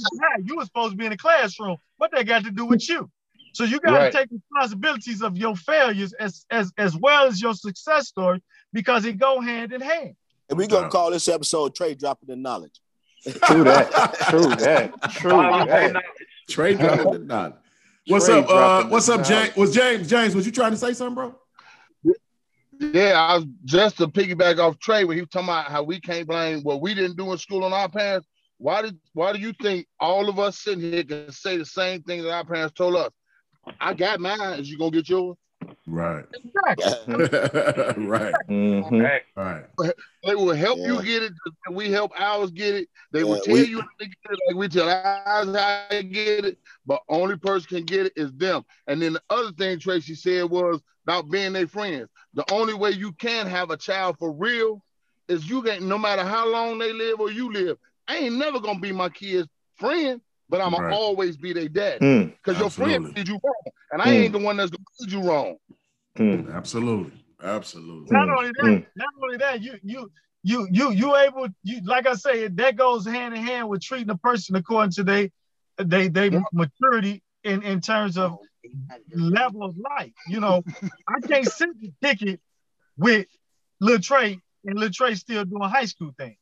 you 0.45 0.57
were 0.57 0.65
supposed 0.65 0.93
to 0.93 0.97
be 0.97 1.05
in 1.05 1.11
the 1.11 1.19
classroom. 1.19 1.77
What 1.99 2.11
that 2.13 2.27
got 2.27 2.45
to 2.45 2.51
do 2.51 2.65
with 2.65 2.89
you? 2.89 3.11
So 3.53 3.65
you 3.65 3.79
got 3.81 3.91
to 3.91 3.97
Right. 3.97 4.13
take 4.13 4.29
responsibilities 4.31 5.23
of 5.23 5.37
your 5.37 5.55
failures 5.55 6.13
as 6.15 6.45
as 6.51 6.73
as 6.79 6.97
well 6.97 7.27
as 7.27 7.41
your 7.41 7.55
success 7.55 8.09
story 8.09 8.43
because 8.73 9.05
it 9.05 9.19
go 9.19 9.41
hand 9.41 9.73
in 9.73 9.81
hand. 9.81 10.17
And 10.49 10.59
we're 10.59 10.67
gonna 10.67 10.89
call 10.89 11.11
this 11.11 11.29
episode 11.29 11.75
"Trey 11.75 11.95
dropping 11.95 12.29
the 12.29 12.37
knowledge. 12.37 12.81
True 13.23 13.64
that. 13.64 14.14
True 14.29 14.47
that. 14.47 14.93
True 15.12 15.31
that. 15.31 15.93
that. 15.93 16.02
Trey 16.49 16.75
dropping 16.75 17.12
the 17.12 17.19
knowledge. 17.21 17.55
What's 18.09 18.26
Trey 18.26 18.38
up? 18.38 18.49
Uh, 18.49 18.88
what's 18.88 19.09
up, 19.09 19.21
knowledge. 19.21 19.29
James? 19.29 19.57
Was 19.57 19.75
James? 19.75 20.09
James, 20.09 20.35
was 20.35 20.47
you 20.47 20.52
trying 20.52 20.73
to 20.73 20.76
say 20.76 20.93
something, 20.93 21.14
bro? 21.14 21.35
Yeah, 22.81 23.12
I 23.12 23.37
was 23.37 23.47
just 23.64 23.99
to 23.99 24.09
piggyback 24.09 24.59
off 24.59 24.79
Trey 24.81 25.05
when 25.05 25.17
he 25.17 25.21
was 25.21 25.31
talking 25.31 25.49
about 25.49 25.67
how 25.67 25.85
we 25.85 26.00
can't 26.00 26.26
blame 26.26 26.62
what 26.62 26.81
we 26.81 26.95
didn't 26.95 27.17
do 27.17 27.31
in 27.31 27.38
school 27.38 27.62
on 27.62 27.73
our 27.73 27.88
parents. 27.88 28.26
Why 28.59 28.83
did 28.83 28.99
why 29.12 29.33
do 29.33 29.38
you 29.38 29.52
think 29.61 29.87
all 30.00 30.29
of 30.29 30.38
us 30.38 30.59
sitting 30.59 30.81
here 30.81 31.05
can 31.05 31.31
say 31.31 31.57
the 31.57 31.64
same 31.64 32.02
thing 32.02 32.23
that 32.23 32.33
our 32.33 32.45
parents 32.45 32.75
told 32.75 32.97
us? 32.97 33.11
I 33.81 33.95
got 33.95 34.19
mine. 34.19 34.59
Is 34.59 34.69
you 34.69 34.79
gonna 34.79 34.91
get 34.91 35.09
yours? 35.09 35.37
Right. 35.87 36.25
Exactly. 36.35 37.14
right. 38.07 38.35
Mhm. 38.49 39.07
Hey, 39.07 39.21
Right. 39.37 39.64
They 40.25 40.35
will 40.35 40.54
help 40.54 40.78
you 40.78 41.02
get 41.02 41.23
it. 41.25 41.33
We 41.71 41.90
help 41.90 42.12
ours 42.19 42.50
get 42.50 42.75
it. 42.75 42.88
They 43.12 43.25
will 43.25 43.40
tell 43.40 43.54
we- 43.54 43.64
you 43.66 43.81
how 43.81 43.88
to 44.00 44.07
get 44.07 44.16
it 44.31 44.38
like 44.49 44.57
we 44.57 44.69
tell 44.69 44.88
ours 44.88 45.54
how 45.57 45.87
to 45.90 46.02
get 46.02 46.45
it. 46.45 46.59
But 46.87 47.00
only 47.09 47.37
person 47.37 47.69
can 47.78 47.85
get 47.85 48.07
it 48.07 48.12
is 48.16 48.33
them. 48.33 48.64
And 48.87 49.00
then 49.02 49.14
the 49.14 49.23
other 49.31 49.52
thing 49.52 49.78
Tracy 49.78 50.14
said 50.14 50.49
was 50.50 50.81
about 51.07 51.31
being 51.31 51.52
their 51.52 51.66
friends. 51.66 52.09
The 52.35 52.45
only 52.52 52.75
way 52.75 52.90
you 52.90 53.12
can 53.12 53.47
have 53.47 53.71
a 53.71 53.76
child 53.76 54.16
for 54.19 54.33
real 54.33 54.83
is 55.28 55.49
you 55.49 55.62
can 55.62 55.88
no 55.88 55.99
matter 55.99 56.25
how 56.25 56.49
long 56.50 56.78
they 56.78 56.92
live 56.92 57.21
or 57.21 57.31
you 57.31 57.52
live. 57.52 57.76
I 58.09 58.16
ain't 58.19 58.37
never 58.37 58.61
gonna 58.61 58.81
be 58.81 58.92
my 58.92 59.09
kid's 59.09 59.49
friend, 59.76 60.21
but 60.49 60.61
I'm 60.61 60.73
gonna 60.73 60.87
Right. 60.87 60.95
always 60.95 61.37
be 61.37 61.52
their 61.52 61.69
dad. 61.69 62.00
Mm. 62.00 62.33
Because 62.37 62.59
your 62.61 62.70
friend 62.70 63.14
did 63.14 63.29
you 63.29 63.38
wrong. 63.42 63.72
And 63.92 64.00
I 64.02 64.07
Mm. 64.09 64.22
ain't 64.24 64.33
the 64.33 64.38
one 64.38 64.57
that's 64.57 64.70
gonna 64.70 64.85
lead 65.00 65.12
you 65.12 65.22
wrong. 65.31 65.57
Mm. 66.18 66.55
Absolutely. 66.55 67.12
Absolutely. 67.42 68.16
Not 68.16 68.28
Mm, 68.28 68.37
only 68.38 68.52
that, 68.52 68.64
mm. 68.64 68.87
not 68.96 69.09
only 69.22 69.37
that, 69.38 69.62
you 69.62 69.78
you 69.83 70.11
you 70.42 70.68
you 70.70 70.90
you 70.92 71.16
able 71.16 71.48
you 71.62 71.81
like 71.85 72.07
I 72.07 72.14
say 72.14 72.48
that 72.48 72.76
goes 72.76 73.07
hand 73.07 73.35
in 73.35 73.42
hand 73.44 73.68
with 73.68 73.83
treating 73.83 74.11
a 74.11 74.16
person 74.16 74.57
according 74.57 74.92
to 74.92 75.05
they 75.05 75.31
they 75.78 76.09
they 76.09 76.31
Yeah. 76.31 76.40
maturity 76.52 77.22
in 77.44 77.62
in 77.62 77.81
terms 77.81 78.16
of 78.18 78.38
level 79.14 79.62
of 79.64 79.76
life. 79.76 80.12
You 80.26 80.40
know, 80.40 80.62
I 81.09 81.20
can't 81.31 81.46
sit 81.48 81.68
and 81.83 81.92
kick 82.02 82.22
it 82.22 82.40
with 82.96 83.26
Lil 83.81 83.98
Trey 84.00 84.38
and 84.64 84.78
Lil 84.78 84.90
Trey 84.90 85.14
still 85.14 85.44
doing 85.44 85.68
high 85.68 85.87
school 85.87 86.12
things. 86.18 86.37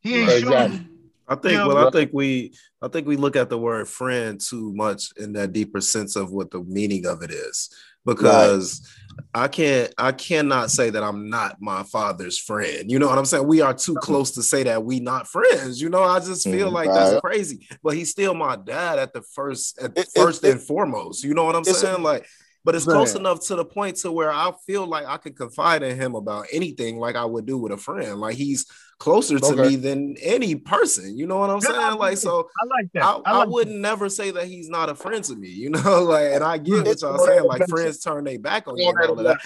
He 0.00 0.18
ain't 0.20 0.30
Right, 0.30 0.40
showing 0.42 0.72
exactly. 0.72 0.93
I 1.28 1.34
think 1.36 1.54
Yeah, 1.54 1.66
well, 1.66 1.88
I 1.88 1.90
think 1.90 2.10
we 2.12 2.54
I 2.82 2.88
think 2.88 3.06
we 3.06 3.16
look 3.16 3.34
at 3.36 3.48
the 3.48 3.58
word 3.58 3.88
friend 3.88 4.40
too 4.40 4.72
much 4.74 5.08
in 5.16 5.32
that 5.34 5.52
deeper 5.52 5.80
sense 5.80 6.16
of 6.16 6.32
what 6.32 6.50
the 6.50 6.62
meaning 6.64 7.06
of 7.06 7.22
it 7.22 7.30
is. 7.30 7.70
Because 8.06 8.86
I 9.32 9.48
can't 9.48 9.92
I 9.96 10.12
cannot 10.12 10.70
say 10.70 10.90
that 10.90 11.02
I'm 11.02 11.30
not 11.30 11.56
my 11.60 11.82
father's 11.84 12.38
friend. 12.38 12.90
You 12.90 12.98
know 12.98 13.08
what 13.08 13.16
I'm 13.16 13.24
saying? 13.24 13.46
We 13.46 13.62
are 13.62 13.72
too 13.72 13.94
close 13.94 14.32
to 14.32 14.42
say 14.42 14.62
that 14.64 14.84
we 14.84 15.00
not 15.00 15.26
friends. 15.26 15.80
You 15.80 15.88
know, 15.88 16.02
I 16.02 16.18
just 16.20 16.44
feel 16.44 16.68
Mhm. 16.68 16.72
like 16.72 16.90
that's 16.90 17.20
crazy. 17.22 17.66
But 17.82 17.94
he's 17.94 18.10
still 18.10 18.34
my 18.34 18.56
dad 18.56 18.98
at 18.98 19.14
the 19.14 19.22
first 19.22 19.78
at 19.78 19.92
It- 19.96 19.98
it- 20.00 20.08
first 20.14 20.44
it- 20.44 20.50
and 20.50 20.60
foremost. 20.62 21.24
You 21.24 21.32
know 21.32 21.44
what 21.44 21.56
I'm 21.56 21.62
it's 21.62 21.70
a- 21.70 21.74
saying? 21.74 22.02
like 22.02 22.26
but 22.64 22.74
it's 22.74 22.84
close 22.84 23.14
enough 23.14 23.40
to 23.46 23.56
the 23.56 23.64
point 23.64 23.96
to 23.98 24.10
where 24.10 24.30
I 24.32 24.52
feel 24.66 24.86
like 24.86 25.06
I 25.06 25.18
can 25.18 25.34
confide 25.34 25.82
in 25.82 25.96
him 25.96 26.14
about 26.14 26.46
anything 26.52 26.98
like 26.98 27.14
I 27.16 27.24
would 27.24 27.44
do 27.46 27.58
with 27.58 27.72
a 27.72 27.76
friend. 27.76 28.18
Like 28.20 28.36
he's 28.36 28.64
closer 28.98 29.38
to 29.38 29.56
me 29.56 29.76
than 29.76 30.16
any 30.22 30.54
person. 30.54 31.16
You 31.18 31.26
know 31.26 31.38
what 31.38 31.50
I'm 31.50 31.58
Good 31.58 31.74
saying? 31.74 31.98
Like 31.98 32.16
so 32.16 32.48
I 32.62 32.66
like 32.82 32.92
that. 32.94 33.02
I, 33.04 33.12
I, 33.26 33.42
I 33.42 33.44
wouldn't 33.44 33.80
never 33.80 34.08
say 34.08 34.30
that 34.30 34.46
he's 34.46 34.68
not 34.68 34.88
a 34.88 34.94
friend 34.94 35.22
to 35.24 35.36
me, 35.36 35.48
you 35.48 35.70
know. 35.76 36.02
Like, 36.04 36.32
and 36.32 36.42
I 36.42 36.58
get 36.58 36.72
what 36.72 36.80
It's- 36.86 37.02
y'all 37.02 37.18
saying. 37.18 37.44
Like, 37.44 37.68
friends 37.68 38.00
turn 38.00 38.24
their 38.24 38.38
back 38.38 38.66
on 38.66 38.76
you 38.78 38.88
and 38.88 38.98
all 38.98 39.18
of 39.18 39.24
that. 39.24 39.40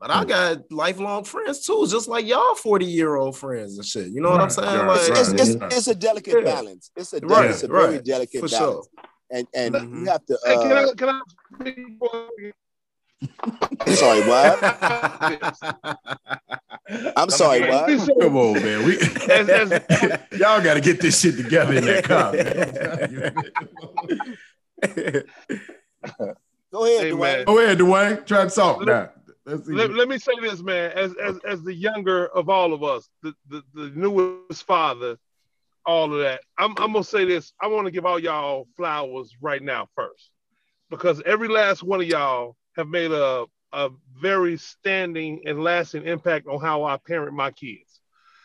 But 0.00 0.10
I 0.10 0.24
got 0.24 0.58
lifelong 0.72 1.22
friends 1.22 1.64
too, 1.64 1.86
just 1.88 2.08
like 2.08 2.26
y'all 2.26 2.56
40 2.56 2.86
year 2.86 3.14
old 3.14 3.36
friends 3.36 3.76
and 3.78 3.86
shit. 3.86 4.08
You 4.08 4.20
know 4.20 4.30
what 4.30 4.40
I'm 4.40 4.50
saying? 4.50 4.66
right, 4.66 4.86
like, 4.86 5.10
It's, 5.10 5.28
it's, 5.32 5.50
it's, 5.50 5.76
it's 5.76 5.86
a 5.88 5.94
delicate 5.94 6.34
Yeah. 6.38 6.54
balance. 6.54 6.90
It's 6.96 7.12
a, 7.12 7.20
de- 7.20 7.26
Right, 7.26 7.50
it's 7.50 7.62
a 7.62 7.68
very 7.68 8.00
delicate 8.00 8.40
for 8.40 8.48
balance. 8.48 8.88
sure. 8.88 9.04
And 9.30 9.46
and 9.54 9.74
Mhm. 9.76 10.00
you 10.00 10.04
have 10.06 10.26
to. 10.26 10.38
Hey, 10.44 10.54
can 10.56 10.72
Uh, 10.72 10.80
I 10.90 10.94
can 10.94 11.08
I 11.08 11.20
speak 11.60 11.76
for 12.00 12.10
I'm 12.12 12.52
sorry, 13.94 14.20
what? 14.28 14.58
I'm 17.16 17.30
sorry, 17.30 17.60
what? 17.68 17.88
Come 18.20 18.36
on, 18.36 18.54
man. 18.54 18.86
We 18.86 18.98
As- 19.30 19.48
as- 19.48 19.70
y'all 20.38 20.62
got 20.62 20.74
to 20.74 20.80
get 20.80 21.00
this 21.00 21.20
shit 21.20 21.36
together 21.36 21.74
in 21.74 21.84
that 21.84 22.04
car. 22.04 22.32
Go 26.72 26.84
ahead, 26.86 27.00
Hey, 27.02 27.10
Dwayne. 27.10 27.18
man. 27.20 27.44
Go 27.44 27.58
ahead, 27.58 27.78
Dwayne. 27.78 28.26
Try 28.26 28.44
to 28.44 28.50
talk 28.50 28.84
now. 28.86 29.10
Let's 29.44 29.66
see. 29.66 29.72
let, 29.72 29.90
let 29.92 30.08
me 30.08 30.18
say 30.18 30.32
this, 30.40 30.62
man. 30.62 30.92
As 30.92 31.14
as 31.22 31.38
as 31.44 31.62
the 31.62 31.74
younger 31.74 32.26
of 32.28 32.48
all 32.48 32.72
of 32.72 32.82
us, 32.84 33.08
the, 33.22 33.34
the, 33.48 33.62
the 33.74 33.90
newest 33.94 34.64
father, 34.64 35.16
all 35.84 36.12
of 36.14 36.20
that. 36.20 36.40
I'm 36.58 36.70
I'm 36.78 36.92
gonna 36.92 37.02
say 37.04 37.24
this. 37.24 37.52
I 37.60 37.66
want 37.66 37.86
to 37.86 37.90
give 37.90 38.06
all 38.06 38.18
y'all 38.20 38.68
flowers 38.76 39.34
right 39.40 39.60
now 39.62 39.88
first, 39.96 40.30
because 40.90 41.20
every 41.26 41.48
last 41.48 41.82
one 41.82 42.00
of 42.00 42.06
y'all 42.06 42.54
have 42.76 42.88
made 42.88 43.10
a 43.12 43.46
a 43.72 43.90
very 44.20 44.56
standing 44.58 45.40
and 45.46 45.62
lasting 45.62 46.06
impact 46.06 46.46
on 46.46 46.60
how 46.60 46.84
I 46.84 46.98
parent 46.98 47.34
my 47.34 47.50
kids. 47.50 48.00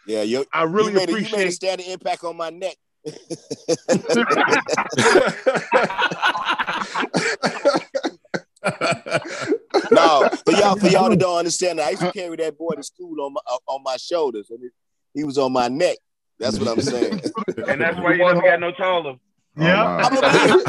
Yeah, 0.05 0.21
you, 0.21 0.45
I 0.53 0.63
really 0.63 0.93
you, 0.93 0.99
made 0.99 1.09
a, 1.09 1.21
you 1.21 1.31
made 1.35 1.47
a 1.47 1.51
standing 1.51 1.87
impact 1.87 2.23
on 2.23 2.37
my 2.37 2.49
neck. 2.49 2.77
no, 9.91 10.29
for 10.45 10.51
y'all, 10.53 10.75
for 10.77 10.87
y'all 10.87 11.09
that 11.09 11.17
don't 11.19 11.37
understand, 11.37 11.81
I 11.81 11.91
used 11.91 12.01
to 12.01 12.11
carry 12.11 12.35
that 12.37 12.57
boy 12.57 12.75
to 12.75 12.83
school 12.83 13.21
on 13.21 13.33
my 13.33 13.41
uh, 13.49 13.57
on 13.67 13.83
my 13.83 13.97
shoulders, 13.97 14.49
and 14.49 14.63
it, 14.63 14.71
he 15.13 15.23
was 15.23 15.37
on 15.37 15.51
my 15.51 15.67
neck. 15.67 15.97
That's 16.39 16.57
what 16.59 16.69
I'm 16.69 16.81
saying. 16.81 17.21
and 17.67 17.81
that's 17.81 17.97
why 17.99 18.13
you 18.13 18.19
never 18.19 18.41
got 18.41 18.59
no 18.59 18.71
taller. 18.71 19.15
Yeah. 19.59 20.09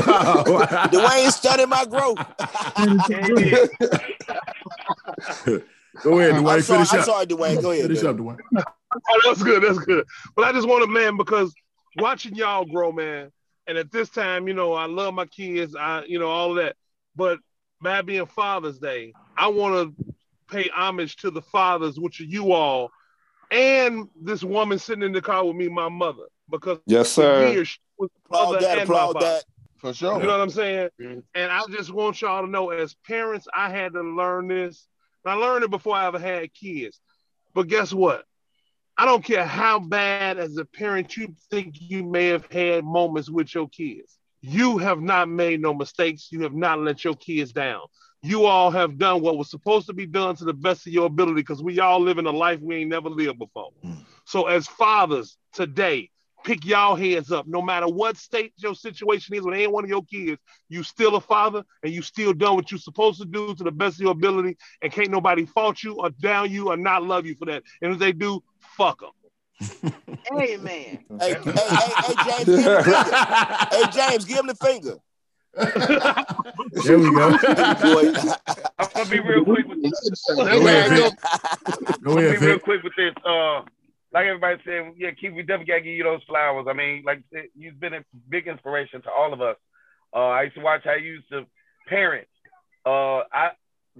Oh, 0.06 0.42
wow. 0.52 0.86
Dwayne 0.88 1.30
studied 1.30 1.68
my 1.68 1.84
growth. 1.84 2.18
Go 6.02 6.18
ahead, 6.20 6.32
I'm 6.32 6.44
Dwayne. 6.44 6.62
sorry, 6.62 6.84
Finish 6.84 6.92
I'm 6.92 6.98
up. 7.00 7.04
sorry, 7.04 7.26
Dwayne. 7.26 7.62
Go 7.62 7.70
ahead. 7.72 7.86
Finish 7.86 8.00
Dwayne. 8.00 8.08
up, 8.08 8.16
Dwayne. 8.16 8.62
Oh, 9.10 9.20
that's 9.24 9.42
good. 9.42 9.62
That's 9.62 9.78
good. 9.78 10.04
But 10.36 10.44
I 10.44 10.52
just 10.52 10.68
want 10.68 10.84
to, 10.84 10.90
man, 10.90 11.16
because 11.16 11.52
watching 11.98 12.34
y'all 12.34 12.64
grow, 12.64 12.92
man, 12.92 13.30
and 13.66 13.76
at 13.76 13.90
this 13.92 14.08
time, 14.08 14.48
you 14.48 14.54
know, 14.54 14.72
I 14.74 14.86
love 14.86 15.14
my 15.14 15.26
kids, 15.26 15.74
I, 15.76 16.04
you 16.04 16.18
know, 16.18 16.28
all 16.28 16.50
of 16.50 16.56
that. 16.56 16.76
But 17.16 17.38
by 17.82 18.02
being 18.02 18.26
Father's 18.26 18.78
Day, 18.78 19.12
I 19.36 19.48
want 19.48 19.96
to 19.96 20.14
pay 20.50 20.70
homage 20.74 21.16
to 21.16 21.30
the 21.30 21.42
fathers, 21.42 21.98
which 21.98 22.20
are 22.20 22.24
you 22.24 22.52
all, 22.52 22.90
and 23.50 24.08
this 24.22 24.42
woman 24.42 24.78
sitting 24.78 25.04
in 25.04 25.12
the 25.12 25.20
car 25.20 25.44
with 25.44 25.56
me, 25.56 25.68
my 25.68 25.88
mother, 25.88 26.24
because 26.50 26.78
yes, 26.86 27.10
sir. 27.10 27.48
years 27.48 27.78
she 27.98 28.02
was 28.02 28.10
Applaud 28.26 28.44
mother 28.52 28.60
that. 28.60 28.78
and 28.78 28.88
my 28.88 28.94
Applaud 28.94 29.12
father. 29.14 29.26
that. 29.26 29.44
For 29.78 29.92
You 29.92 30.10
know 30.22 30.26
what 30.26 30.40
I'm 30.40 30.50
saying? 30.50 30.88
Mhm. 31.00 31.22
And 31.34 31.52
I 31.52 31.62
just 31.70 31.92
want 31.92 32.20
y'all 32.20 32.44
to 32.44 32.50
know, 32.50 32.70
as 32.70 32.94
parents, 33.06 33.46
I 33.54 33.70
had 33.70 33.92
to 33.92 34.02
learn 34.02 34.48
this. 34.48 34.88
And 35.24 35.32
I 35.32 35.36
learned 35.36 35.64
it 35.64 35.70
before 35.70 35.94
I 35.94 36.06
ever 36.06 36.18
had 36.18 36.52
kids. 36.52 37.00
But 37.54 37.68
guess 37.68 37.92
what? 37.92 38.24
I 38.96 39.04
don't 39.06 39.24
care 39.24 39.44
how 39.44 39.78
bad 39.78 40.38
as 40.38 40.56
a 40.56 40.64
parent 40.64 41.16
you 41.16 41.34
think 41.50 41.76
you 41.80 42.02
may 42.02 42.26
have 42.26 42.46
had 42.50 42.84
moments 42.84 43.30
with 43.30 43.54
your 43.54 43.68
kids. 43.68 44.18
You 44.40 44.78
have 44.78 45.00
not 45.00 45.28
made 45.28 45.60
no 45.60 45.72
mistakes. 45.72 46.32
You 46.32 46.42
have 46.42 46.54
not 46.54 46.80
let 46.80 47.04
your 47.04 47.14
kids 47.14 47.52
down. 47.52 47.82
You 48.20 48.46
all 48.46 48.72
have 48.72 48.98
done 48.98 49.22
what 49.22 49.38
was 49.38 49.48
supposed 49.48 49.86
to 49.86 49.92
be 49.92 50.06
done 50.06 50.34
to 50.36 50.44
the 50.44 50.52
best 50.52 50.88
of 50.88 50.92
your 50.92 51.06
ability 51.06 51.34
because 51.34 51.62
we 51.62 51.78
all 51.78 52.00
live 52.00 52.18
in 52.18 52.26
a 52.26 52.32
life 52.32 52.58
we 52.60 52.76
ain't 52.76 52.90
never 52.90 53.08
lived 53.08 53.38
before. 53.38 53.70
Mm. 53.84 53.98
So, 54.24 54.46
as 54.46 54.66
fathers 54.66 55.36
today, 55.52 56.10
pick 56.44 56.64
y'all 56.64 56.94
heads 56.94 57.30
up. 57.30 57.46
No 57.46 57.60
matter 57.62 57.88
what 57.88 58.16
state 58.16 58.52
your 58.56 58.74
situation 58.74 59.34
is 59.34 59.42
with 59.42 59.54
any 59.54 59.66
one 59.66 59.84
of 59.84 59.90
your 59.90 60.04
kids, 60.04 60.40
you 60.68 60.82
still 60.82 61.16
a 61.16 61.20
father 61.20 61.64
and 61.82 61.92
you 61.92 62.02
still 62.02 62.32
done 62.32 62.54
what 62.54 62.70
you're 62.70 62.78
supposed 62.78 63.20
to 63.20 63.26
do 63.26 63.54
to 63.54 63.64
the 63.64 63.70
best 63.70 63.96
of 63.96 64.00
your 64.00 64.12
ability. 64.12 64.56
And 64.82 64.92
can't 64.92 65.10
nobody 65.10 65.46
fault 65.46 65.82
you 65.82 65.94
or 65.94 66.10
down 66.10 66.50
you 66.50 66.68
or 66.68 66.76
not 66.76 67.02
love 67.02 67.26
you 67.26 67.34
for 67.34 67.46
that. 67.46 67.62
And 67.82 67.92
if 67.92 67.98
they 67.98 68.12
do, 68.12 68.42
fuck 68.60 69.00
them. 69.00 69.10
Amen. 70.32 71.04
Hey, 71.20 71.34
hey, 71.34 71.52
hey, 71.52 71.84
hey, 71.94 72.14
James, 72.24 72.44
give 72.64 72.78
him 72.78 72.86
the 72.86 72.94
finger. 72.94 73.68
Hey, 73.70 73.82
James, 73.92 74.24
give 74.24 74.38
him 74.38 74.46
the 74.46 74.54
finger. 74.54 74.94
There 76.84 76.98
we 76.98 77.10
go. 77.14 77.36
I'm 78.78 78.88
gonna 78.94 79.10
be 79.10 79.20
real 79.20 79.44
quick 79.44 79.66
with 79.66 79.82
this. 79.82 80.24
Go 80.36 80.42
ahead, 80.46 80.90
Vic. 80.90 81.12
Go 82.02 82.12
I'm 82.12 82.16
gonna 82.16 82.26
ahead, 82.28 82.40
be 82.40 82.46
real 82.46 82.58
quick 82.60 82.82
with 82.82 82.92
this. 82.96 83.14
Uh, 83.24 83.62
like 84.12 84.26
everybody 84.26 84.60
said, 84.64 84.92
yeah, 84.96 85.10
Keith, 85.10 85.32
we 85.34 85.42
definitely 85.42 85.66
gotta 85.66 85.80
give 85.82 85.94
you 85.94 86.04
those 86.04 86.22
flowers. 86.24 86.66
I 86.68 86.72
mean, 86.72 87.02
like 87.06 87.22
you've 87.54 87.80
been 87.80 87.94
a 87.94 88.04
big 88.28 88.46
inspiration 88.46 89.02
to 89.02 89.10
all 89.10 89.32
of 89.32 89.40
us. 89.40 89.56
Uh, 90.14 90.28
I 90.28 90.44
used 90.44 90.56
to 90.56 90.62
watch 90.62 90.82
how 90.84 90.94
you 90.94 91.14
used 91.14 91.28
to 91.30 91.46
parent. 91.86 92.28
Uh, 92.86 93.22
I 93.32 93.50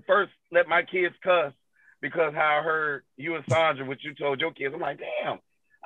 first 0.07 0.33
let 0.51 0.69
my 0.69 0.83
kids 0.83 1.15
cuss 1.23 1.53
because 2.01 2.33
how 2.35 2.59
I 2.61 2.63
heard 2.63 3.03
you 3.17 3.35
and 3.35 3.45
Sandra, 3.49 3.85
what 3.85 4.03
you 4.03 4.15
told 4.15 4.41
your 4.41 4.53
kids. 4.53 4.73
I'm 4.75 4.81
like, 4.81 4.99
damn, 4.99 5.39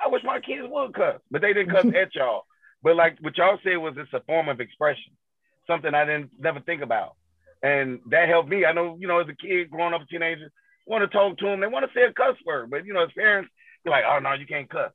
I 0.03 0.09
wish 0.09 0.23
my 0.23 0.39
kids 0.39 0.67
would 0.69 0.93
cuss, 0.93 1.19
but 1.29 1.41
they 1.41 1.53
didn't 1.53 1.71
cuss 1.71 1.85
at 2.01 2.15
y'all. 2.15 2.45
But 2.81 2.95
like 2.95 3.17
what 3.21 3.37
y'all 3.37 3.59
said 3.63 3.77
was 3.77 3.95
it's 3.97 4.13
a 4.13 4.21
form 4.21 4.47
of 4.47 4.61
expression, 4.61 5.13
something 5.67 5.93
I 5.93 6.05
didn't 6.05 6.31
never 6.39 6.61
think 6.61 6.81
about, 6.81 7.15
and 7.61 7.99
that 8.09 8.29
helped 8.29 8.49
me. 8.49 8.65
I 8.65 8.71
know, 8.71 8.97
you 8.99 9.07
know, 9.07 9.19
as 9.19 9.27
a 9.27 9.35
kid 9.35 9.69
growing 9.69 9.93
up, 9.93 10.01
a 10.01 10.05
teenager, 10.05 10.51
want 10.85 11.01
to 11.01 11.07
talk 11.07 11.37
to 11.37 11.45
them, 11.45 11.59
they 11.61 11.67
want 11.67 11.85
to 11.85 11.91
say 11.97 12.05
a 12.05 12.13
cuss 12.13 12.35
word, 12.45 12.69
but 12.69 12.85
you 12.85 12.93
know, 12.93 13.03
as 13.03 13.11
parents, 13.17 13.49
like, 13.91 14.03
oh 14.07 14.19
no, 14.19 14.33
you 14.33 14.45
can't 14.45 14.69
cuss. 14.69 14.91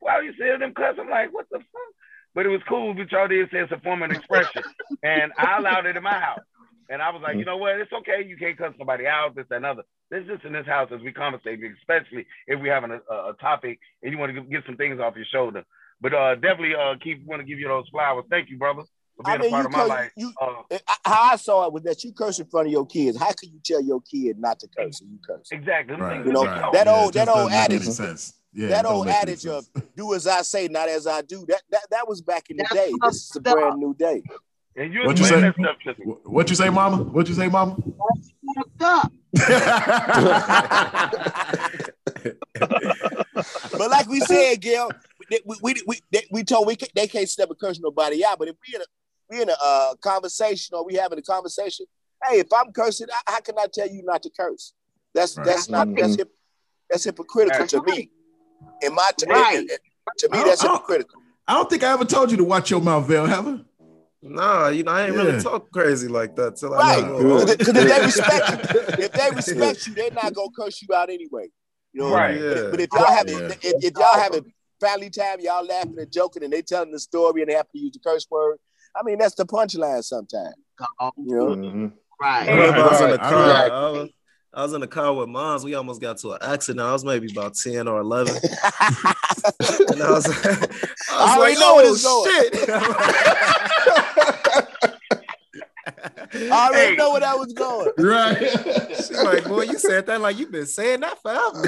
Why 0.00 0.14
are 0.14 0.22
you 0.22 0.32
saying 0.38 0.60
them 0.60 0.74
cuss? 0.74 0.96
I'm 0.98 1.08
like, 1.08 1.32
what 1.32 1.46
the 1.50 1.58
fuck? 1.58 1.92
But 2.34 2.46
it 2.46 2.48
was 2.48 2.62
cool, 2.68 2.94
but 2.94 3.10
y'all 3.12 3.28
did 3.28 3.50
say 3.50 3.58
it's 3.58 3.72
a 3.72 3.80
form 3.80 4.02
of 4.02 4.10
expression, 4.10 4.62
and 5.02 5.32
I 5.38 5.58
allowed 5.58 5.86
it 5.86 5.96
in 5.96 6.02
my 6.02 6.18
house. 6.18 6.40
And 6.88 7.00
I 7.00 7.10
was 7.10 7.22
like, 7.22 7.36
you 7.36 7.44
know 7.44 7.56
what? 7.56 7.80
It's 7.80 7.92
okay. 7.92 8.22
You 8.26 8.36
can't 8.36 8.58
cuss 8.58 8.74
somebody 8.76 9.06
out, 9.06 9.34
this, 9.34 9.46
that, 9.48 9.56
and 9.56 9.66
other. 9.66 9.82
This 10.10 10.24
is 10.24 10.40
in 10.44 10.52
this 10.52 10.66
house 10.66 10.90
as 10.92 11.00
we 11.00 11.10
conversate, 11.10 11.58
especially 11.80 12.26
if 12.46 12.60
we're 12.60 12.74
having 12.74 12.90
a, 12.90 13.14
a, 13.14 13.34
topic 13.40 13.78
and 14.02 14.12
you 14.12 14.18
want 14.18 14.34
to 14.34 14.42
get 14.42 14.64
some 14.66 14.76
things 14.76 15.00
off 15.00 15.16
your 15.16 15.24
shoulder. 15.32 15.64
But 16.02 16.12
uh, 16.12 16.34
definitely, 16.34 16.74
uh, 16.74 16.96
Keith, 17.02 17.24
want 17.24 17.40
to 17.40 17.46
give 17.46 17.58
you 17.58 17.68
those 17.68 17.88
flowers. 17.88 18.26
Thank 18.28 18.50
you, 18.50 18.58
brother, 18.58 18.82
for 18.82 18.86
I 19.24 19.38
mean, 19.38 19.46
a 19.46 19.50
part 19.50 19.62
you 19.62 19.66
of 19.66 19.72
my 19.72 19.78
curse, 19.80 19.88
life. 19.88 20.12
you, 20.16 20.32
Uh, 20.40 20.78
how 21.04 21.32
I 21.32 21.36
saw 21.36 21.66
it 21.66 21.72
was 21.72 21.82
that 21.84 22.02
you 22.04 22.12
curse 22.12 22.38
in 22.38 22.46
front 22.46 22.66
of 22.68 22.72
your 22.72 22.86
kids. 22.86 23.18
How 23.18 23.32
can 23.32 23.50
you 23.52 23.60
tell 23.64 23.80
your 23.82 24.00
kid 24.02 24.38
not 24.38 24.58
to 24.60 24.68
curse 24.68 25.00
and 25.00 25.10
you 25.10 25.18
curse? 25.26 25.48
exactly. 25.50 25.96
Right, 25.96 26.24
You 26.24 26.32
know, 26.32 26.44
right. 26.44 26.72
that 26.72 26.88
old- 26.88 27.10
it 27.10 27.18
just 27.18 27.26
that 27.26 27.28
old 27.28 27.50
doesn't 27.50 27.50
make 27.50 27.70
any 27.70 27.76
adage- 27.76 27.88
sense. 27.94 28.34
Yeah, 28.54 28.68
that 28.68 28.84
old 28.84 29.08
adage 29.08 29.46
of 29.46 29.66
do 29.96 30.12
as 30.14 30.26
I 30.26 30.42
say, 30.42 30.68
not 30.68 30.88
as 30.90 31.06
I 31.06 31.22
do. 31.22 31.46
That 31.48 31.62
that, 31.70 31.86
that 31.90 32.06
was 32.06 32.20
back 32.20 32.50
in 32.50 32.58
the 32.58 32.64
That's 32.64 32.74
day. 32.74 32.92
This 33.02 33.16
is 33.30 33.36
a 33.36 33.38
up. 33.48 33.54
brand 33.56 33.78
new 33.78 33.94
day. 33.94 34.22
And 34.76 34.92
you 34.92 35.04
What 35.06 35.18
you 35.18 35.24
say? 35.24 35.40
that 35.40 35.54
stuff 35.54 35.76
to 35.84 35.94
me. 36.06 36.12
Wh- 36.22 36.30
What 36.30 36.50
you 36.50 36.56
say, 36.56 36.68
Mama? 36.68 36.98
What 37.02 37.28
you 37.28 37.34
say, 37.34 37.48
Mama? 37.48 37.76
But 42.54 43.90
like 43.90 44.08
we 44.08 44.20
said, 44.26 44.60
Gail, 44.60 44.90
we 45.30 45.40
we 45.46 45.56
we, 45.62 45.74
we, 45.86 46.00
they- 46.10 46.26
we 46.30 46.44
told 46.44 46.66
we 46.66 46.76
ca- 46.76 46.86
they 46.94 47.06
can't 47.06 47.28
step 47.28 47.48
and 47.48 47.58
curse 47.58 47.80
nobody 47.80 48.24
out. 48.24 48.38
But 48.38 48.48
if 48.48 48.56
we 48.66 48.74
in 48.74 48.82
a 48.82 48.84
we 49.32 49.42
in 49.42 49.48
a 49.48 49.56
uh, 49.62 49.94
conversation 49.96 50.76
or 50.76 50.84
we 50.84 50.94
having 50.94 51.18
a 51.18 51.22
conversation, 51.22 51.86
hey, 52.28 52.38
if 52.40 52.52
I'm 52.52 52.70
cursing, 52.72 53.06
how- 53.10 53.32
how 53.34 53.40
can 53.40 53.58
I 53.58 53.66
tell 53.72 53.88
you 53.88 54.02
not 54.02 54.22
to 54.24 54.30
curse? 54.30 54.74
That's 55.14 55.36
Right. 55.36 55.46
that's 55.46 55.68
not 55.68 55.88
that's 55.96 56.16
hip, 56.16 56.30
that's 56.88 57.04
hypocritical 57.04 57.66
to 57.66 57.82
me. 57.82 58.10
In 58.82 58.94
my 58.94 59.10
t- 59.16 59.26
Right. 59.26 59.68
to 60.18 60.28
me, 60.30 60.42
that's 60.44 60.62
I 60.64 60.68
hypocritical. 60.68 61.22
I 61.48 61.54
don't 61.54 61.68
think 61.68 61.82
I 61.82 61.92
ever 61.92 62.04
told 62.04 62.30
you 62.30 62.36
to 62.38 62.44
watch 62.44 62.70
your 62.70 62.80
mouth, 62.80 63.06
Vel, 63.06 63.26
have 63.26 63.46
I? 63.48 63.60
Nah, 64.24 64.68
you 64.68 64.84
know, 64.84 64.92
I 64.92 65.02
ain't 65.06 65.14
Yeah. 65.16 65.22
really 65.22 65.42
talk 65.42 65.70
crazy 65.72 66.08
like 66.08 66.36
that 66.36 66.56
till 66.56 66.72
I 66.74 66.78
Right. 66.78 67.06
know. 67.06 67.44
Because 67.44 67.68
if 67.68 67.74
they 67.74 68.02
respect 68.06 68.48
you, 68.50 68.58
if 69.04 69.12
they 69.12 69.30
respect 69.32 69.86
you, 69.86 69.94
they're 69.94 70.10
not 70.12 70.32
gonna 70.34 70.48
curse 70.56 70.80
you 70.82 70.94
out 70.94 71.10
anyway. 71.10 71.48
You 71.92 72.02
know, 72.02 72.14
Right. 72.14 72.38
But, 72.40 72.56
Yeah. 72.56 72.70
but 72.70 72.80
if 72.80 72.88
y'all 72.94 73.12
having 73.12 73.38
Yeah. 73.38 73.48
if, 73.62 73.84
if 73.84 73.92
y'all 73.98 74.18
having 74.18 74.52
family 74.80 75.10
time, 75.10 75.40
y'all 75.40 75.64
laughing 75.64 75.98
and 75.98 76.10
joking, 76.12 76.44
and 76.44 76.52
they 76.52 76.62
telling 76.62 76.92
the 76.92 77.00
story 77.00 77.42
and 77.42 77.50
they 77.50 77.54
have 77.54 77.68
to 77.70 77.78
use 77.78 77.92
the 77.92 77.98
curse 78.00 78.26
word. 78.30 78.58
I 78.94 79.02
mean, 79.04 79.18
that's 79.18 79.34
the 79.34 79.46
punchline 79.46 80.04
sometimes. 80.04 80.54
You 81.16 81.36
know, 81.36 81.46
Mhm. 81.56 81.64
Mm-hmm. 81.64 81.86
I 82.24 82.48
remember 82.50 82.80
I 82.80 82.86
was 82.88 83.00
in 83.00 83.10
the 83.10 83.18
car. 83.18 83.32
right. 83.48 83.70
I 83.72 83.90
was, 83.90 84.08
I 84.54 84.62
was 84.62 84.72
in 84.74 84.80
the 84.82 84.86
car 84.86 85.12
with 85.14 85.28
moms. 85.28 85.64
We 85.64 85.74
almost 85.74 86.00
got 86.00 86.18
to 86.18 86.32
an 86.32 86.38
accident. 86.42 86.86
I 86.86 86.92
was 86.92 87.04
maybe 87.04 87.28
about 87.32 87.54
10 87.54 87.88
or 87.88 87.98
11. 88.00 88.36
And 89.90 90.00
I 90.02 90.10
was, 90.12 90.26
I 90.26 90.30
was 90.30 90.38
I 91.10 91.36
already 91.36 91.54
like, 91.56 91.60
know 91.60 91.74
where 91.74 91.86
oh, 91.86 91.92
this 91.92 92.04
going." 92.04 92.30
shit. 92.30 92.68
I 96.52 96.68
already 96.68 96.90
Hey. 96.90 96.96
know 96.96 97.10
where 97.12 97.20
that 97.20 97.38
was 97.38 97.52
going. 97.52 97.90
Right. 97.98 98.38
She's 98.96 99.10
like, 99.10 99.44
boy, 99.44 99.62
you 99.62 99.78
said 99.78 100.06
that 100.06 100.20
like 100.20 100.38
you've 100.38 100.52
been 100.52 100.66
saying 100.66 101.00
that 101.00 101.20
forever. 101.22 101.62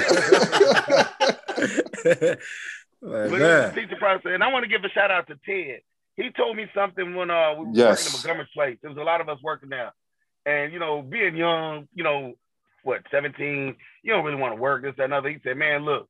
like, 3.01 3.01
But 3.01 3.31
man. 3.31 3.69
it's 3.69 3.77
a 3.77 3.81
teacher 3.81 3.95
process, 3.97 4.31
and 4.33 4.43
I 4.43 4.51
want 4.51 4.63
to 4.63 4.69
give 4.69 4.83
a 4.83 4.89
shout 4.89 5.11
out 5.11 5.27
to 5.27 5.35
Ted. 5.45 5.81
He 6.15 6.29
told 6.31 6.55
me 6.55 6.65
something 6.73 7.15
when 7.15 7.29
uh 7.29 7.53
we 7.57 7.65
were 7.65 7.71
Yes. 7.73 7.89
working 7.99 8.05
at 8.07 8.13
Montgomery 8.13 8.49
Place. 8.53 8.77
There 8.81 8.89
was 8.89 8.97
a 8.97 9.03
lot 9.03 9.21
of 9.21 9.29
us 9.29 9.39
working 9.43 9.69
there, 9.69 9.91
and 10.45 10.71
you 10.71 10.79
know, 10.79 11.01
being 11.01 11.35
young, 11.35 11.87
you 11.93 12.03
know, 12.03 12.33
what 12.83 13.01
seventeen, 13.11 13.75
you 14.03 14.13
don't 14.13 14.23
really 14.23 14.37
want 14.39 14.55
to 14.55 14.61
work 14.61 14.83
this 14.83 14.93
that, 14.97 15.05
and 15.05 15.13
other. 15.13 15.29
He 15.29 15.37
said, 15.43 15.57
man, 15.57 15.83
look, 15.83 16.07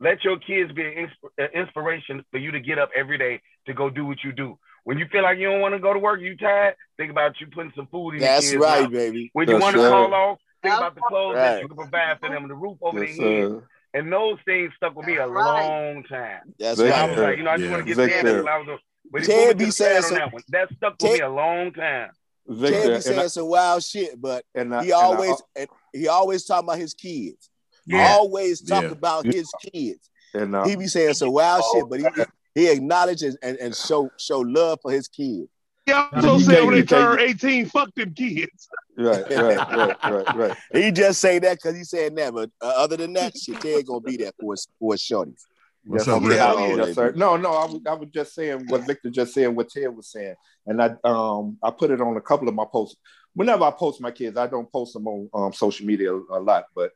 let 0.00 0.24
your 0.24 0.38
kids 0.38 0.72
be 0.72 0.82
an 0.84 1.08
insp- 1.08 1.52
inspiration 1.54 2.24
for 2.30 2.38
you 2.38 2.50
to 2.50 2.60
get 2.60 2.78
up 2.78 2.90
every 2.96 3.18
day 3.18 3.40
to 3.66 3.74
go 3.74 3.90
do 3.90 4.04
what 4.04 4.24
you 4.24 4.32
do. 4.32 4.58
When 4.84 4.98
you 4.98 5.06
feel 5.10 5.22
like 5.22 5.38
you 5.38 5.48
don't 5.50 5.60
want 5.60 5.74
to 5.74 5.80
go 5.80 5.92
to 5.94 5.98
work, 5.98 6.20
you 6.20 6.36
tired, 6.36 6.74
think 6.98 7.10
about 7.10 7.40
you 7.40 7.46
putting 7.46 7.72
some 7.76 7.86
food 7.86 8.14
in 8.14 8.20
That's 8.20 8.44
your 8.52 8.60
kids' 8.60 8.68
right, 8.68 8.82
mouth. 8.82 8.92
baby. 8.92 9.30
When 9.32 9.48
you 9.48 9.54
Yes, 9.54 9.62
want 9.62 9.76
to 9.76 9.82
call 9.82 10.14
off, 10.14 10.38
think 10.62 10.76
about 10.76 10.94
the 10.94 11.00
clothes 11.02 11.36
that 11.36 11.62
you 11.62 11.68
can 11.68 11.76
provide 11.76 12.18
for 12.20 12.28
them, 12.28 12.42
and 12.42 12.50
the 12.50 12.54
roof 12.54 12.76
over 12.82 13.02
Yes, 13.04 13.16
their 13.16 13.26
head. 13.44 13.62
And 13.94 14.12
those 14.12 14.38
things 14.44 14.72
stuck 14.76 14.96
with 14.96 15.06
me 15.06 15.16
a 15.16 15.26
Right. 15.26 15.44
long 15.44 16.02
time. 16.04 16.52
That's 16.58 16.80
Victor. 16.80 16.92
I 16.94 17.00
right. 17.06 17.10
was 17.10 17.18
like, 17.20 17.36
you 17.38 17.44
know, 17.44 17.50
I 17.50 17.56
just 17.56 17.64
Yeah. 17.66 17.70
want 17.76 17.86
to 17.86 17.94
get 17.94 17.96
Victor. 17.96 18.42
there. 18.42 18.50
I 18.50 18.58
was 18.58 18.66
doing. 18.66 18.78
But 19.10 19.22
he 19.22 19.26
Ted 19.28 19.48
put 19.48 19.58
me 19.58 19.64
be 19.66 19.70
saying 19.70 19.96
on 19.98 20.02
some- 20.02 20.14
that 20.18 20.32
one. 20.32 20.42
That 20.48 20.68
stuck 20.76 20.92
with 20.92 20.98
Ted- 21.00 21.12
me 21.12 21.20
a 21.20 21.28
long 21.30 21.72
time. 21.72 22.10
Ted 22.46 22.56
Victor, 22.58 22.94
be 22.96 23.00
saying 23.00 23.18
I, 23.20 23.26
some 23.28 23.46
wild 23.48 23.82
shit, 23.82 24.20
but 24.20 24.44
and 24.54 24.74
I, 24.74 24.84
he 24.84 24.90
and 24.90 25.00
I- 25.00 25.04
always 25.04 25.42
and 25.56 25.68
he 25.92 26.08
always 26.08 26.44
talking 26.44 26.68
about 26.68 26.78
his 26.78 26.94
kids. 26.94 27.50
Yeah. 27.86 28.12
Always 28.14 28.60
talk 28.62 28.84
Yeah. 28.84 28.90
about 28.90 29.24
his 29.26 29.50
kids. 29.72 30.10
and, 30.34 30.54
uh, 30.56 30.64
He 30.66 30.74
be 30.76 30.86
saying 30.86 31.14
some 31.14 31.32
wild 31.32 31.62
shit, 31.72 31.88
but 31.88 32.00
he 32.00 32.06
he 32.54 32.68
acknowledges 32.70 33.36
and, 33.42 33.56
and 33.58 33.74
show 33.74 34.10
show 34.18 34.40
love 34.40 34.78
for 34.82 34.90
his 34.90 35.06
kids. 35.08 35.48
He 35.86 35.92
also 35.92 36.36
You 36.38 36.40
said 36.44 36.54
can't- 36.54 36.64
when 36.66 36.74
they 36.74 36.80
you 36.80 36.86
turn 36.86 37.20
18, 37.20 37.66
fuck 37.66 37.94
them 37.94 38.14
kids. 38.14 38.68
right, 38.96 39.22
right, 39.30 39.56
right, 39.56 39.96
right, 40.02 40.36
right. 40.36 40.56
He 40.72 40.90
just 40.90 41.20
say 41.20 41.38
that 41.40 41.58
because 41.58 41.76
he 41.76 41.84
said 41.84 42.16
that, 42.16 42.32
but 42.32 42.50
uh, 42.62 42.72
other 42.76 42.96
than 42.96 43.12
that, 43.14 43.36
shit, 43.36 43.60
Ted 43.60 43.86
gonna 43.86 44.00
be 44.00 44.16
there 44.16 44.32
for 44.40 44.54
his 44.54 44.66
for 44.78 44.92
his 44.94 45.02
shorties. 45.02 45.42
What's 45.86 46.06
yes, 46.06 46.16
up, 46.16 46.22
sir. 46.22 46.28
Rick? 46.28 46.38
How 46.38 46.76
Yes, 46.76 46.94
sir. 46.94 47.12
No, 47.14 47.36
no, 47.36 47.50
I 47.52 47.66
was, 47.66 47.80
I 47.86 47.94
was 47.94 48.08
just 48.10 48.34
saying 48.34 48.64
what 48.68 48.86
Victor 48.86 49.10
just 49.10 49.34
said, 49.34 49.48
what 49.48 49.68
Ted 49.68 49.94
was 49.94 50.10
saying, 50.10 50.34
and 50.66 50.82
I 50.82 50.94
um 51.04 51.58
I 51.62 51.70
put 51.70 51.90
it 51.90 52.00
on 52.00 52.16
a 52.16 52.20
couple 52.20 52.48
of 52.48 52.54
my 52.54 52.64
posts. 52.70 52.96
Whenever 53.34 53.64
I 53.64 53.70
post 53.70 54.00
my 54.00 54.10
kids, 54.10 54.36
I 54.36 54.46
don't 54.46 54.70
post 54.70 54.94
them 54.94 55.06
on 55.06 55.28
um, 55.34 55.52
social 55.52 55.86
media 55.86 56.14
a 56.14 56.40
lot, 56.40 56.64
but 56.74 56.92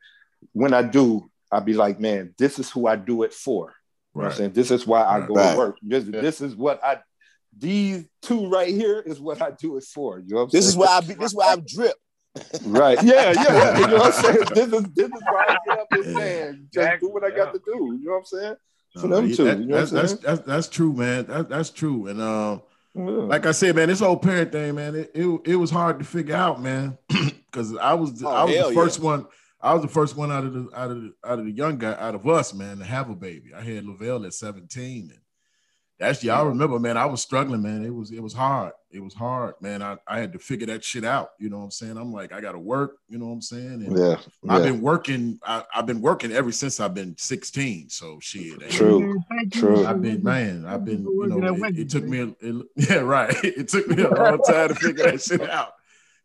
when 0.53 0.73
I 0.73 0.81
do, 0.81 1.29
I 1.51 1.59
be 1.59 1.73
like, 1.73 1.99
man, 1.99 2.33
this 2.37 2.57
is 2.59 2.71
who 2.71 2.87
I 2.87 2.95
do 2.95 3.23
it 3.23 3.33
for. 3.33 3.75
You 4.15 4.21
know 4.21 4.25
I'm 4.25 4.29
Right. 4.29 4.37
saying? 4.37 4.53
This 4.53 4.71
is 4.71 4.87
why 4.87 5.03
I 5.03 5.19
go 5.27 5.35
Right. 5.35 5.51
to 5.51 5.57
work. 5.57 5.77
This, 5.81 6.05
Yeah. 6.05 6.21
this 6.21 6.41
is 6.41 6.55
what 6.55 6.83
I. 6.83 6.99
These 7.57 8.07
two 8.21 8.49
right 8.49 8.69
here 8.69 9.01
is 9.01 9.19
what 9.19 9.41
I 9.41 9.51
do 9.51 9.77
it 9.77 9.83
for. 9.83 10.19
You 10.19 10.29
know 10.29 10.35
what 10.37 10.41
I'm 10.43 10.49
This 10.49 10.65
saying? 10.65 10.69
is 10.69 10.77
why 10.77 10.87
I 10.87 11.01
be. 11.01 11.13
This 11.13 11.31
is 11.31 11.35
why 11.35 11.51
I'm 11.51 11.63
drip. 11.67 11.95
Right. 12.65 13.03
Yeah, 13.03 13.31
yeah. 13.31 13.77
You 13.79 13.87
know 13.87 13.97
what 13.97 14.05
I'm 14.05 14.11
saying? 14.23 14.49
This 14.55 14.73
is 14.73 14.83
this 14.93 15.07
is 15.07 15.23
why 15.29 15.45
I 15.49 15.57
get 15.65 15.79
up 15.79 15.87
and 15.91 16.03
saying, 16.05 16.67
just 16.73 16.77
Exactly, 16.77 17.07
do 17.07 17.13
what 17.13 17.23
I 17.23 17.31
got 17.31 17.53
to 17.53 17.59
do. 17.59 17.97
You 17.99 18.05
know 18.05 18.11
what 18.11 18.17
I'm 18.19 18.25
saying? 18.25 18.55
For 18.99 19.07
them 19.07 19.27
he- 19.27 19.35
two. 19.35 19.43
that- 19.45 19.59
you 19.59 19.65
know 19.65 19.77
that's, 19.77 19.91
that's, 19.91 20.13
that's, 20.15 20.41
that's 20.41 20.67
true, 20.69 20.93
man. 20.93 21.25
That, 21.27 21.49
that's 21.49 21.69
true. 21.69 22.07
And 22.07 22.21
um, 22.21 22.61
Yeah. 22.95 23.03
like 23.03 23.45
I 23.45 23.51
said, 23.51 23.75
man, 23.75 23.87
this 23.89 23.99
whole 23.99 24.17
parent 24.17 24.51
thing, 24.51 24.75
man, 24.75 24.95
it, 24.95 25.11
it, 25.13 25.41
it 25.45 25.55
was 25.55 25.69
hard 25.71 25.99
to 25.99 26.05
figure 26.05 26.35
out, 26.35 26.61
man, 26.61 26.97
because 27.07 27.75
I 27.77 27.93
was 27.93 28.23
Oh, 28.23 28.27
I 28.29 28.43
was 28.45 28.53
the 28.55 28.59
yeah. 28.69 28.73
first 28.73 28.99
one. 28.99 29.25
I 29.61 29.73
was 29.73 29.81
the 29.81 29.89
first 29.89 30.15
one 30.15 30.31
out 30.31 30.45
of 30.45 30.53
the 30.53 30.69
out 30.73 30.89
of 30.91 31.01
the, 31.01 31.13
out 31.25 31.37
of 31.39 31.45
the 31.45 31.51
young 31.51 31.77
guy 31.77 31.93
out 31.99 32.15
of 32.15 32.25
us, 32.27 32.53
man, 32.53 32.77
to 32.79 32.85
have 32.85 33.09
a 33.09 33.15
baby. 33.15 33.53
I 33.53 33.61
had 33.61 33.85
Lavelle 33.85 34.25
at 34.25 34.33
17, 34.33 35.09
and 35.11 35.19
That's 35.99 36.23
yeah, 36.23 36.39
I 36.39 36.43
remember, 36.43 36.79
man. 36.79 36.95
I 36.95 37.05
was 37.05 37.21
struggling, 37.21 37.61
man. 37.61 37.85
It 37.85 37.93
was 37.93 38.11
it 38.11 38.23
was 38.23 38.33
hard. 38.33 38.71
It 38.91 39.03
was 39.03 39.13
hard, 39.13 39.53
man. 39.61 39.83
I, 39.83 39.97
I 40.07 40.19
had 40.19 40.33
to 40.33 40.39
figure 40.39 40.65
that 40.67 40.83
shit 40.83 41.03
out. 41.05 41.31
You 41.39 41.49
know 41.49 41.59
what 41.59 41.65
I'm 41.65 41.71
saying? 41.71 41.97
I'm 41.97 42.11
like, 42.11 42.33
I 42.33 42.41
gotta 42.41 42.57
work, 42.57 42.97
you 43.07 43.19
know 43.19 43.25
what 43.27 43.33
I'm 43.33 43.41
saying? 43.41 43.83
And 43.85 43.95
Yeah. 43.97 44.17
I've 44.47 44.63
been 44.63 44.81
working, 44.81 45.39
I, 45.45 45.63
I've 45.75 45.85
been 45.85 46.01
working 46.01 46.31
ever 46.31 46.51
since 46.51 46.79
I've 46.79 46.95
been 46.95 47.15
16. 47.15 47.89
So 47.89 48.17
shit. 48.19 48.59
True. 48.71 49.21
Thank. 49.29 49.53
True. 49.53 49.85
I've 49.85 50.01
been, 50.01 50.23
man, 50.23 50.65
I've 50.65 50.85
been, 50.85 51.03
you 51.03 51.27
know, 51.27 51.53
it, 51.65 51.77
it 51.77 51.89
took 51.89 52.03
me, 52.05 52.19
a, 52.19 52.27
it, 52.39 52.65
yeah, 52.89 52.97
right. 52.97 53.35
It 53.43 53.67
took 53.67 53.87
me 53.89 54.01
a 54.01 54.09
long 54.09 54.41
time 54.41 54.69
to 54.69 54.75
figure 54.75 55.03
that 55.11 55.21
shit 55.21 55.47
out. 55.47 55.73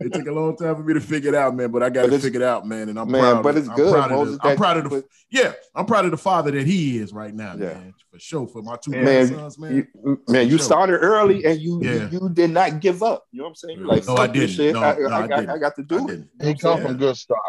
It 0.05 0.13
took 0.13 0.27
a 0.27 0.33
long 0.33 0.57
time 0.57 0.77
for 0.77 0.83
me 0.83 0.95
to 0.95 1.01
figure 1.01 1.31
it 1.31 1.35
out, 1.35 1.55
man. 1.57 1.71
But 1.71 1.83
I 1.83 1.91
got 1.91 2.11
to 2.11 2.19
figure 2.19 2.41
it 2.41 2.45
out, 2.47 2.67
man. 2.67 2.89
And 2.89 2.99
I'm 2.99 3.11
Man, 3.11 3.21
proud. 3.21 3.43
but 3.43 3.51
of- 3.51 3.57
it's 3.57 3.69
I'm 3.69 3.77
good, 3.77 3.93
Proud 3.93 4.11
of 4.13 4.19
Moses, 4.19 4.39
the, 4.43 4.47
I'm 4.49 4.57
proud 4.57 4.77
of 4.77 4.85
the, 4.85 4.91
but- 4.91 5.05
yeah. 5.31 5.53
I'm 5.75 5.87
proud 5.87 6.05
of 6.05 6.11
the 6.11 6.17
father 6.19 6.51
that 6.51 6.67
he 6.67 6.99
is 6.99 7.13
right 7.13 7.35
now, 7.35 7.53
Yeah. 7.59 7.67
man. 7.75 7.95
For 8.13 8.19
sure, 8.19 8.47
for 8.47 8.63
my 8.63 8.77
two 8.77 8.91
Man, 8.93 9.05
grandsons, 9.05 9.59
man. 9.59 9.75
You, 10.05 10.21
man, 10.29 10.45
you 10.49 10.59
Sure. 10.59 10.65
started 10.67 10.99
early 10.99 11.45
and 11.45 11.61
you, 11.61 11.81
Yeah. 11.83 12.09
you 12.11 12.21
you 12.23 12.29
did 12.33 12.51
not 12.51 12.81
give 12.81 13.03
up. 13.03 13.25
You 13.33 13.39
know 13.39 13.45
what 13.45 13.49
I'm 13.51 13.55
saying? 13.57 13.81
Yeah. 13.81 13.87
Like, 13.87 14.07
No, 14.07 14.15
I 14.15 14.17
fuck 14.27 14.33
this 14.35 14.57
didn't. 14.57 14.57
shit. 14.57 14.75
No, 14.75 14.83
I, 14.83 14.95
no, 14.99 15.09
I, 15.09 15.17
I 15.25 15.27
got, 15.27 15.37
didn't. 15.41 15.51
I 15.51 15.59
got 15.59 15.75
to 15.77 15.83
do 15.83 16.09
it. 16.09 16.25
He 16.43 16.55
come 16.57 16.83
from 16.83 16.97
good 16.97 17.17
start. 17.17 17.41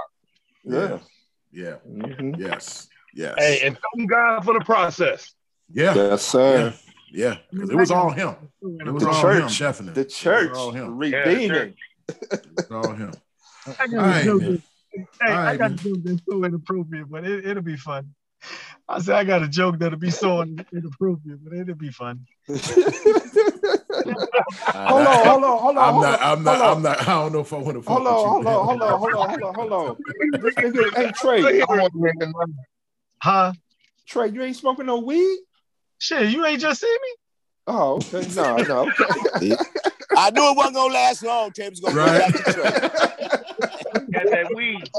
Yeah. 0.64 1.00
Yeah. 1.52 1.76
Mhm. 1.88 2.40
Yes. 2.40 2.88
Yes. 3.14 3.36
Hey, 3.38 3.62
and 3.68 3.78
thank 3.96 4.10
God 4.10 4.44
for 4.44 4.54
the 4.58 4.66
process. 4.66 5.34
yeah. 5.72 5.94
Yes, 5.94 5.98
Yeah. 5.98 6.16
sir. 6.18 6.74
Yeah. 7.12 7.38
Because 7.52 7.70
it 7.70 7.76
was 7.76 7.92
all 7.92 8.10
him. 8.12 8.36
It 8.62 8.92
was 8.92 9.04
The 9.04 9.10
all 9.10 9.22
church. 9.22 9.42
him, 9.62 9.68
definitely. 9.68 9.94
The 9.94 10.02
It 10.02 10.06
was 10.08 10.16
church 10.18 10.52
all 10.58 10.72
him. 10.72 10.98
redeeming. 10.98 11.76
It 12.08 12.42
was 12.56 12.72
all 12.72 12.94
him. 12.94 13.16
I 13.66 13.88
got 13.88 13.94
All 13.94 14.00
right, 14.00 14.26
joke. 14.26 14.42
man. 14.42 14.64
Hey, 14.94 15.06
All 15.28 15.34
I 15.34 15.46
right, 15.46 15.60
got 15.60 15.72
a 15.72 15.76
joke 15.76 16.00
that's 16.04 16.22
so 16.30 16.44
inappropriate, 16.44 17.10
but 17.10 17.26
it, 17.26 17.46
it'll 17.46 17.64
be 17.64 17.78
fun. 17.78 18.14
I 18.88 19.00
said 19.00 19.16
I 19.16 19.24
got 19.24 19.44
a 19.44 19.48
joke 19.48 19.80
that'll 19.80 19.98
be 19.98 20.12
so 20.12 20.42
inappropriate, 20.42 21.44
but 21.44 21.54
it'll 21.54 21.76
be 21.76 21.90
fun. 21.90 22.26
Hold 24.76 25.08
on, 25.08 25.26
hold 25.26 25.44
on, 25.44 25.60
hold 25.60 25.78
on. 25.78 25.84
I'm 25.84 25.94
hold 25.94 26.04
not. 26.06 26.22
on, 26.22 26.38
I'm 26.38 26.44
not. 26.44 26.62
I'm 26.62 26.82
not. 26.82 27.02
I 27.02 27.14
don't 27.14 27.34
know 27.34 27.40
if 27.40 27.52
I 27.52 27.58
want 27.58 27.84
to. 27.84 27.90
Hold 27.90 28.08
on, 28.08 28.30
hold 28.30 28.48
on, 28.48 28.68
hold 28.68 28.82
on, 28.82 29.00
hold 29.00 29.14
on, 29.14 29.30
hold 29.30 29.44
on, 29.44 29.56
hold 29.56 29.74
on. 29.74 29.98
This 30.42 30.56
nigga, 30.56 30.96
hey 30.96 31.12
Trey, 31.12 31.62
I 31.62 31.66
want 31.68 31.94
to 31.94 32.00
hear 32.00 32.14
the 32.18 32.26
number. 32.26 32.46
Huh? 33.22 33.54
Trey, 34.08 34.30
you 34.30 34.44
ain't 34.44 34.56
smoking 34.56 34.86
no 34.86 35.00
weed? 35.00 35.40
Shit, 35.98 36.30
you 36.30 36.46
ain't 36.46 36.62
just 36.62 36.82
see 36.82 36.88
me? 37.02 37.16
Oh, 37.68 37.96
okay. 38.14 38.28
No, 38.36 38.58
no. 38.64 38.92
Okay. 39.02 39.58
I 40.18 40.30
knew 40.32 40.52
it 40.52 40.58
wasn't 40.58 40.76
gonna 40.76 40.94
last 40.94 41.24
long. 41.24 41.52
Tim 41.52 41.70
was 41.72 41.80
gonna 41.80 41.96
Right. 41.96 42.32
go 42.34 42.40
back 42.40 42.46
to 42.46 42.54
Trey. 42.54 42.72
Got 44.12 44.26
that 44.32 44.48
weed. 44.56 44.90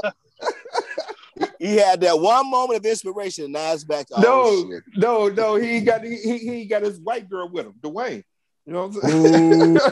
He 1.59 1.75
had 1.75 2.01
that 2.01 2.19
one 2.19 2.49
moment 2.49 2.79
of 2.79 2.85
inspiration, 2.85 3.45
and 3.45 3.53
now 3.53 3.73
it's 3.73 3.83
back 3.83 4.07
to 4.07 4.15
oh, 4.17 4.69
No, 4.95 5.27
no, 5.27 5.29
no. 5.29 5.55
He 5.55 5.81
got 5.81 6.03
he, 6.03 6.15
he 6.17 6.37
he 6.37 6.65
got 6.65 6.81
his 6.81 6.99
white 6.99 7.29
girl 7.29 7.49
with 7.49 7.65
him, 7.67 7.73
Dwayne. 7.81 8.23
You 8.65 8.73
know 8.73 8.87
what 8.87 9.03
I'm 9.03 9.09
saying? 9.09 9.79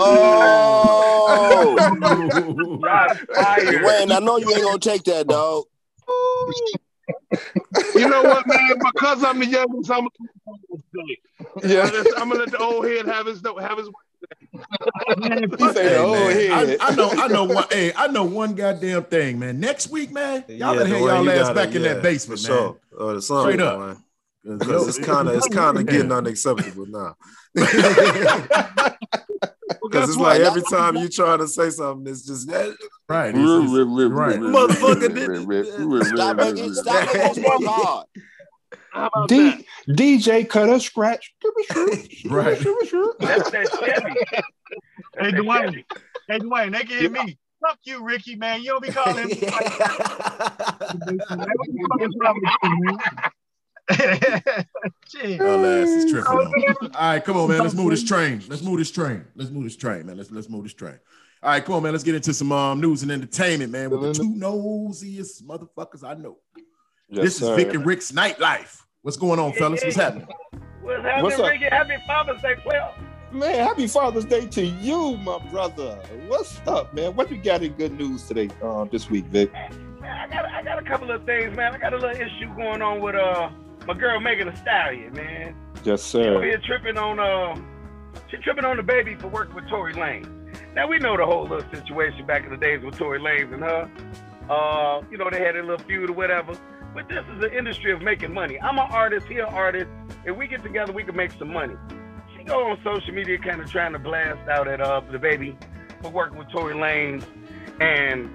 Oh, 0.00 1.76
Shots 2.84 3.20
fired. 3.34 3.82
Wayne, 3.84 4.12
I 4.12 4.18
know 4.20 4.38
you 4.38 4.50
ain't 4.54 4.62
gonna 4.64 4.78
take 4.78 5.04
that, 5.04 5.26
dog. 5.26 5.64
You 7.94 8.08
know 8.08 8.22
what, 8.22 8.46
man? 8.46 8.78
Because 8.94 9.22
I'm 9.22 9.38
the 9.38 9.46
youngest, 9.46 9.90
I'm 9.90 10.08
gonna, 10.08 11.06
yeah. 11.64 11.90
I'm 12.16 12.28
gonna 12.30 12.40
let 12.40 12.50
the 12.50 12.58
old 12.58 12.86
head 12.86 13.06
have 13.06 13.26
his 13.26 13.42
have 13.60 13.78
his. 13.78 13.88
He 14.52 15.72
said, 15.72 15.96
"Oh, 15.98 16.14
I. 16.14 16.76
I 16.80 16.94
know. 16.94 17.10
I 17.10 17.28
know 17.28 17.44
one. 17.44 17.64
Hey, 17.70 17.92
I 17.94 18.06
know 18.08 18.24
one 18.24 18.54
goddamn 18.54 19.04
thing, 19.04 19.38
man. 19.38 19.60
Next 19.60 19.88
week, 19.90 20.10
man, 20.12 20.44
y'all 20.48 20.74
better 20.74 20.86
have 20.88 20.98
Dwayne, 20.98 21.24
y'all 21.24 21.30
ass 21.30 21.38
gotta- 21.42 21.54
back 21.54 21.74
in 21.74 21.82
yeah, 21.82 21.94
that 21.94 22.02
basement, 22.02 22.40
for 22.40 22.48
man. 22.48 22.58
Sure. 22.58 22.76
Or 22.98 23.14
the 23.14 23.22
song, 23.22 23.42
Straight 23.44 23.60
up. 23.60 23.78
man. 23.78 24.58
Because 24.58 24.88
it's 24.88 25.04
kind 25.04 25.28
of 25.28 25.34
it's 25.34 25.48
kind 25.48 25.76
of 25.76 25.86
getting 25.86 26.12
unacceptable 26.12 26.86
now. 26.86 27.16
Because 29.82 30.08
it's 30.10 30.18
like 30.18 30.40
every 30.40 30.62
time 30.62 30.96
you 30.96 31.08
try 31.08 31.36
to 31.36 31.48
say 31.48 31.70
something, 31.70 32.10
it's 32.10 32.24
just 32.24 32.50
eh, 32.50 32.72
right. 33.08 33.34
It's, 33.34 33.38
it's, 33.38 34.10
right. 34.10 34.38
motherfucker 34.38 35.14
did 35.14 36.06
Stop 36.06 36.36
making, 36.36 36.74
stop 36.74 37.14
making 37.14 37.44
D, 39.28 39.66
DJ 39.88 40.48
cut 40.48 40.68
a 40.68 40.80
scratch. 40.80 41.34
Right. 42.24 42.58
That's 43.18 43.50
that 43.50 43.68
Chevy. 43.78 44.14
Hey, 45.18 45.30
That's 45.30 45.34
Dwayne. 45.34 45.84
Hey, 46.28 46.38
Dwayne, 46.38 46.72
they 46.72 46.84
can 46.84 46.98
hear 46.98 47.10
me. 47.10 47.38
Fuck 47.60 47.78
you, 47.84 48.02
Ricky, 48.04 48.36
man. 48.36 48.62
You 48.62 48.78
don't 48.78 48.82
be 48.82 48.90
calling 48.90 49.28
him. 49.28 49.38
Shit. 55.08 55.38
Y'all 55.38 55.64
ass 55.64 55.88
is 55.88 56.10
tripping. 56.10 56.34
All 56.34 56.90
right, 56.94 57.24
come 57.24 57.36
on, 57.36 57.48
man. 57.48 57.60
Let's 57.60 57.74
move 57.74 57.90
this 57.90 58.04
train. 58.04 58.42
Let's 58.48 58.62
move 58.62 58.78
this 58.78 58.90
train. 58.90 59.24
Let's 59.34 59.50
move 59.50 59.64
this 59.64 59.76
train, 59.76 60.06
man. 60.06 60.16
Let's 60.16 60.30
let's 60.30 60.48
move 60.48 60.64
this 60.64 60.74
train. 60.74 60.98
All 61.42 61.50
right, 61.50 61.64
come 61.64 61.76
on, 61.76 61.82
man. 61.82 61.92
Let's 61.92 62.04
get 62.04 62.14
into 62.14 62.34
some 62.34 62.50
um, 62.52 62.80
news 62.80 63.02
and 63.02 63.12
entertainment, 63.12 63.70
man. 63.72 63.90
With 63.90 64.00
the 64.02 64.14
two 64.14 64.34
nosiest 64.34 65.42
motherfuckers 65.44 66.02
I 66.02 66.14
know. 66.14 66.38
this 67.08 67.40
is 67.40 67.48
Vic 67.50 67.74
and 67.74 67.86
Rick's 67.86 68.12
nightlife. 68.12 68.82
What's 69.06 69.16
going 69.16 69.38
on, 69.38 69.52
fellas? 69.52 69.84
What's 69.84 69.94
happening? 69.94 70.26
What's 70.82 71.00
happening, 71.04 71.22
What's 71.22 71.38
up? 71.38 71.48
Ricky? 71.48 71.66
Happy 71.66 71.94
Father's 72.08 72.42
Day, 72.42 72.56
player. 72.56 72.90
Man, 73.30 73.54
happy 73.54 73.86
Father's 73.86 74.24
Day 74.24 74.48
to 74.48 74.66
you, 74.66 75.16
my 75.18 75.38
brother. 75.48 75.94
What's 76.26 76.58
up, 76.66 76.92
man? 76.92 77.14
What 77.14 77.30
you 77.30 77.36
got 77.40 77.62
in 77.62 77.74
good 77.74 77.96
news 77.96 78.26
today, 78.26 78.48
uh, 78.60 78.84
this 78.86 79.08
week, 79.08 79.26
Vic? 79.26 79.52
Man, 79.52 79.70
I 80.02 80.26
got 80.26 80.44
I 80.46 80.60
got 80.64 80.80
a 80.80 80.82
couple 80.82 81.12
of 81.12 81.24
things, 81.24 81.56
man. 81.56 81.72
I 81.72 81.78
got 81.78 81.92
a 81.92 81.96
little 81.98 82.20
issue 82.20 82.52
going 82.56 82.82
on 82.82 83.00
with 83.00 83.14
uh 83.14 83.48
my 83.86 83.94
girl 83.94 84.18
Megan 84.18 84.48
Thee 84.48 84.56
Stallion, 84.56 85.12
man. 85.12 85.54
Yes, 85.84 86.04
She 86.10 86.18
over 86.18 86.40
sir. 86.40 86.42
here 86.42 86.60
tripping 86.66 86.98
on 86.98 87.20
um 87.20 87.64
she 88.28 88.38
tripping 88.38 88.64
on 88.64 88.76
DaBaby 88.76 89.20
for 89.20 89.28
working 89.28 89.54
with 89.54 89.68
Tory 89.68 89.94
Lanez. 89.94 90.28
Now 90.74 90.88
we 90.88 90.98
know 90.98 91.16
the 91.16 91.24
whole 91.26 91.44
little 91.46 91.70
situation 91.70 92.26
back 92.26 92.42
in 92.42 92.50
the 92.50 92.56
days 92.56 92.82
with 92.82 92.98
Tory 92.98 93.20
Lanez 93.20 93.54
and 93.54 93.62
her. 93.62 93.88
Uh, 94.50 95.02
you 95.12 95.16
know, 95.16 95.30
they 95.30 95.44
had 95.44 95.54
a 95.54 95.62
little 95.62 95.78
feud 95.86 96.10
or 96.10 96.12
whatever. 96.12 96.54
But 96.96 97.10
this 97.10 97.26
is 97.36 97.44
an 97.44 97.52
industry 97.52 97.92
of 97.92 98.00
making 98.00 98.32
money. 98.32 98.58
I'm 98.58 98.78
an 98.78 98.88
artist, 98.90 99.26
he 99.26 99.34
an 99.34 99.44
artist. 99.44 99.90
If 100.24 100.34
we 100.34 100.46
get 100.46 100.62
together, 100.62 100.94
we 100.94 101.04
can 101.04 101.14
make 101.14 101.30
some 101.32 101.52
money. 101.52 101.74
She 102.34 102.42
go 102.42 102.70
on 102.70 102.78
social 102.82 103.12
media 103.12 103.36
kind 103.36 103.60
of 103.60 103.70
trying 103.70 103.92
to 103.92 103.98
blast 103.98 104.48
out 104.48 104.66
at 104.66 104.80
uh 104.80 105.02
DaBaby 105.02 105.62
for 106.00 106.10
working 106.10 106.38
with 106.38 106.48
Tory 106.48 106.74
Lanez 106.74 107.22
and 107.82 108.30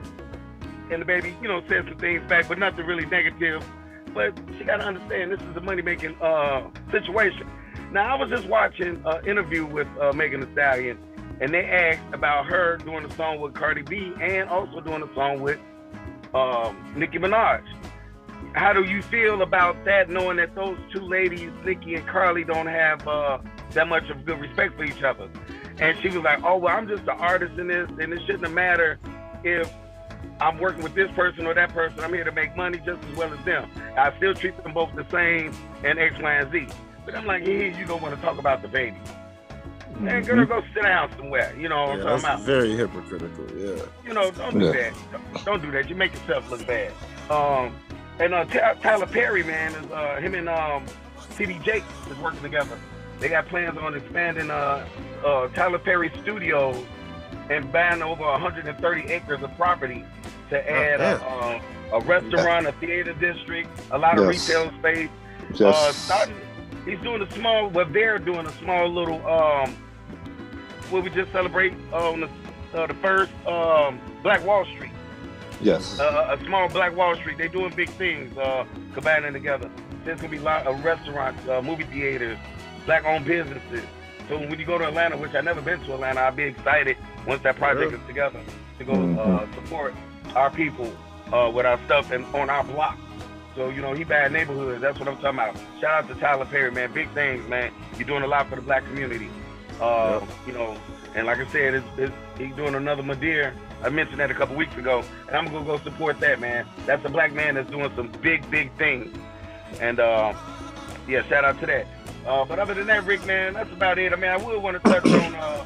and 0.92 1.04
DaBaby, 1.04 1.42
you 1.42 1.48
know, 1.48 1.64
said 1.68 1.86
some 1.90 1.98
things 1.98 2.22
back, 2.30 2.48
but 2.48 2.60
nothing 2.60 2.86
really 2.86 3.08
negative. 3.08 3.66
But 4.14 4.38
she 4.60 4.64
got 4.64 4.78
to 4.78 4.86
understand 4.86 5.32
this 5.32 5.42
is 5.42 5.58
a 5.58 5.62
money 5.62 5.82
making 5.82 6.22
uh, 6.22 6.70
situation. 6.92 7.50
Now, 7.92 8.16
I 8.16 8.20
was 8.20 8.30
just 8.30 8.48
watching 8.48 9.02
an 9.06 9.26
interview 9.26 9.66
with 9.66 9.88
uh, 10.00 10.14
Megan 10.14 10.42
Thee 10.42 10.52
Stallion, 10.52 11.00
and 11.40 11.52
they 11.52 11.64
asked 11.64 12.14
about 12.14 12.46
her 12.46 12.78
doing 12.78 13.06
a 13.06 13.12
song 13.16 13.40
with 13.40 13.56
Cardi 13.56 13.82
B 13.82 14.14
and 14.22 14.50
also 14.50 14.82
doing 14.82 15.02
a 15.02 15.16
song 15.16 15.42
with 15.42 15.60
um, 16.36 16.94
Nicki 16.96 17.18
Minaj. 17.18 17.64
How 18.54 18.74
do 18.74 18.84
you 18.84 19.02
feel 19.02 19.42
about 19.42 19.84
that, 19.86 20.10
knowing 20.10 20.38
that 20.38 20.56
those 20.56 20.78
two 20.94 21.02
ladies, 21.02 21.52
Nicki 21.64 21.96
and 21.96 22.06
Cardi, 22.06 22.44
don't 22.44 22.68
have 22.68 23.08
uh, 23.08 23.38
that 23.72 23.88
much 23.88 24.10
of 24.10 24.26
good 24.26 24.40
respect 24.42 24.76
for 24.76 24.84
each 24.84 25.02
other? 25.04 25.30
And 25.80 25.98
she 26.02 26.10
was 26.10 26.18
like, 26.24 26.44
"Oh 26.44 26.58
well, 26.58 26.76
I'm 26.76 26.88
just 26.88 27.04
an 27.04 27.10
artist 27.12 27.58
in 27.58 27.68
this, 27.68 27.90
and 28.00 28.12
it 28.14 28.22
shouldn't 28.28 28.54
matter 28.54 29.00
if 29.46 29.72
I'm 30.42 30.58
working 30.60 30.84
with 30.84 30.94
this 30.96 31.10
person 31.12 31.48
or 31.48 31.54
that 31.54 31.74
person. 31.74 32.02
I'm 32.02 32.14
here 32.14 32.26
to 32.26 32.32
make 32.32 32.56
money 32.58 32.80
just 32.86 33.02
as 33.06 33.16
well 33.16 33.34
as 33.34 33.44
them. 33.46 33.70
I 33.98 34.16
still 34.18 34.34
treat 34.34 34.62
them 34.62 34.74
both 34.74 34.94
the 34.96 35.06
same 35.10 35.54
and 35.86 35.98
X, 35.98 36.16
Y, 36.22 36.34
and 36.34 36.52
Z. 36.52 36.68
But 37.06 37.16
I'm 37.16 37.26
like, 37.26 37.44
"Hey, 37.44 37.76
you 37.78 37.86
don't 37.86 38.02
want 38.02 38.16
to 38.16 38.22
talk 38.22 38.38
about 38.38 38.62
DaBaby. 38.64 38.98
Man, 40.00 40.24
girl, 40.24 40.46
go 40.46 40.62
sit 40.74 40.84
down 40.84 41.10
somewhere. 41.18 41.56
You 41.58 41.70
know 41.70 41.88
what 41.88 41.88
Yeah, 41.88 41.94
I'm 41.94 42.00
talking 42.00 42.12
that's 42.22 42.24
about? 42.24 42.40
very 42.42 42.76
hypocritical. 42.76 43.46
Yeah. 43.58 43.82
You 44.06 44.14
know, 44.14 44.32
don't 44.32 44.60
do 44.60 44.66
Yeah. 44.66 44.72
that. 44.72 44.94
Don't- 45.12 45.46
Don't 45.46 45.62
do 45.62 45.72
that. 45.72 45.90
You 45.90 45.96
make 45.96 46.14
yourself 46.14 46.50
look 46.52 46.66
bad. 46.68 46.92
Um, 47.30 47.76
and 48.22 48.36
uh, 48.36 48.46
Ty- 48.46 48.76
Tyler 48.76 49.08
Perry, 49.08 49.44
man, 49.44 49.74
is 49.74 49.92
uh, 49.92 50.18
him 50.18 50.36
and 50.36 50.48
um, 50.48 50.86
TD 51.32 51.64
Jakes 51.64 51.86
is 52.10 52.18
working 52.20 52.42
together. 52.42 52.78
They 53.20 53.30
got 53.30 53.48
plans 53.48 53.78
on 53.78 53.96
expanding 53.96 54.52
uh, 54.52 54.86
uh, 55.26 55.48
Tyler 55.50 55.80
Perry 55.80 56.12
Studios 56.22 56.78
and 57.50 57.72
buying 57.72 58.02
over 58.04 58.24
130 58.24 59.02
acres 59.12 59.42
of 59.42 59.56
property 59.58 60.06
to 60.50 60.72
add 60.72 61.02
a, 61.02 61.20
uh, 61.24 61.62
a 61.94 62.00
restaurant, 62.02 62.68
a 62.68 62.72
theater 62.74 63.14
district, 63.14 63.70
a 63.92 63.98
lot 63.98 64.18
of 64.20 64.28
retail 64.28 64.72
space. 64.80 65.10
Uh, 65.60 65.92
starting, 65.92 66.36
he's 66.86 67.00
doing 67.00 67.22
a 67.22 67.32
small. 67.32 67.70
Well, 67.70 67.86
they're 67.90 68.20
doing 68.20 68.46
a 68.46 68.52
small 68.60 68.88
little. 68.88 69.26
Um, 69.28 69.76
what 70.90 71.04
we 71.04 71.10
just 71.10 71.32
celebrate 71.32 71.74
on 71.92 72.22
the 72.22 72.30
uh, 72.74 72.88
the 72.88 72.94
first 72.96 73.32
um, 73.48 74.00
Black 74.24 74.46
Wall 74.46 74.66
Street. 74.66 74.92
Yes. 75.62 76.00
Uh, 76.00 76.38
a 76.38 76.46
small 76.46 76.68
Black 76.70 76.96
Wall 76.96 77.16
Street. 77.16 77.38
They're 77.38 77.48
doing 77.48 77.74
big 77.76 77.90
things, 77.90 78.36
uh, 78.38 78.66
combining 78.94 79.34
together. 79.34 79.70
There's 80.04 80.20
gonna 80.20 80.32
be 80.32 80.38
a 80.38 80.42
lot 80.42 80.66
of 80.68 80.84
restaurants, 80.84 81.48
uh, 81.48 81.62
movie 81.62 81.84
theaters, 81.84 82.38
black-owned 82.86 83.26
businesses. 83.26 83.86
So 84.28 84.38
when 84.38 84.60
you 84.60 84.66
go 84.66 84.78
to 84.78 84.88
Atlanta, 84.88 85.18
which 85.18 85.34
I've 85.36 85.44
never 85.44 85.62
been 85.62 85.80
to 85.82 85.94
Atlanta, 85.94 86.22
I'll 86.22 86.32
be 86.32 86.44
excited 86.44 86.98
once 87.28 87.44
that 87.44 87.58
project 87.58 87.94
is 87.94 88.00
together 88.08 88.40
to 88.80 88.84
go 88.84 88.94
uh, 89.20 89.46
support 89.54 89.94
our 90.36 90.50
people 90.50 90.92
uh, 91.32 91.52
with 91.54 91.66
our 91.66 91.80
stuff 91.86 92.12
and 92.12 92.26
on 92.34 92.50
our 92.50 92.64
block. 92.64 92.98
So, 93.56 93.70
you 93.70 93.82
know, 93.82 93.94
he 93.94 94.06
bad 94.06 94.32
neighborhoods. 94.32 94.82
That's 94.82 94.98
what 94.98 95.10
I'm 95.10 95.16
talking 95.18 95.40
about. 95.40 95.58
Shout 95.82 96.06
out 96.06 96.08
to 96.08 96.16
Tyler 96.16 96.46
Perry, 96.46 96.72
man. 96.72 96.92
Big 96.94 97.10
things, 97.12 97.48
man. 97.50 97.72
You're 97.98 98.08
doing 98.08 98.24
a 98.24 98.28
lot 98.28 98.48
for 98.50 98.56
the 98.56 98.62
black 98.62 98.86
community. 98.86 99.30
Uh, 99.82 100.22
You 100.48 100.54
know, 100.54 100.78
and 101.16 101.28
like 101.28 101.40
I 101.40 101.48
said, 101.48 101.74
it's, 101.74 101.86
it's, 101.98 102.14
he's 102.38 102.56
doing 102.56 102.76
another 102.76 103.04
Madea. 103.04 103.54
I 103.84 103.90
mentioned 103.90 104.20
that 104.20 104.30
a 104.32 104.34
couple 104.34 104.56
weeks 104.56 104.76
ago, 104.78 105.04
and 105.28 105.36
I'm 105.36 105.46
gonna 105.46 105.66
go 105.66 105.78
support 105.80 106.20
that, 106.20 106.40
man. 106.40 106.66
That's 106.86 107.04
a 107.06 107.10
black 107.10 107.34
man 107.34 107.56
that's 107.56 107.70
doing 107.70 107.92
some 107.96 108.08
big, 108.22 108.50
big 108.52 108.76
things. 108.78 109.16
And 109.80 110.00
uh, 110.00 110.34
yeah, 111.08 111.24
shout 111.28 111.44
out 111.46 111.60
to 111.62 111.66
that. 111.66 111.88
Uh, 112.26 112.46
but 112.46 112.60
other 112.60 112.74
than 112.74 112.88
that, 112.88 113.04
Rick, 113.06 113.26
man, 113.26 113.54
that's 113.54 113.72
about 113.72 113.98
it. 113.98 114.14
I 114.14 114.16
mean, 114.16 114.30
I 114.30 114.38
would 114.38 114.62
want 114.62 114.82
to 114.82 114.88
touch 114.88 115.06
on 115.06 115.36
uh, 115.36 115.66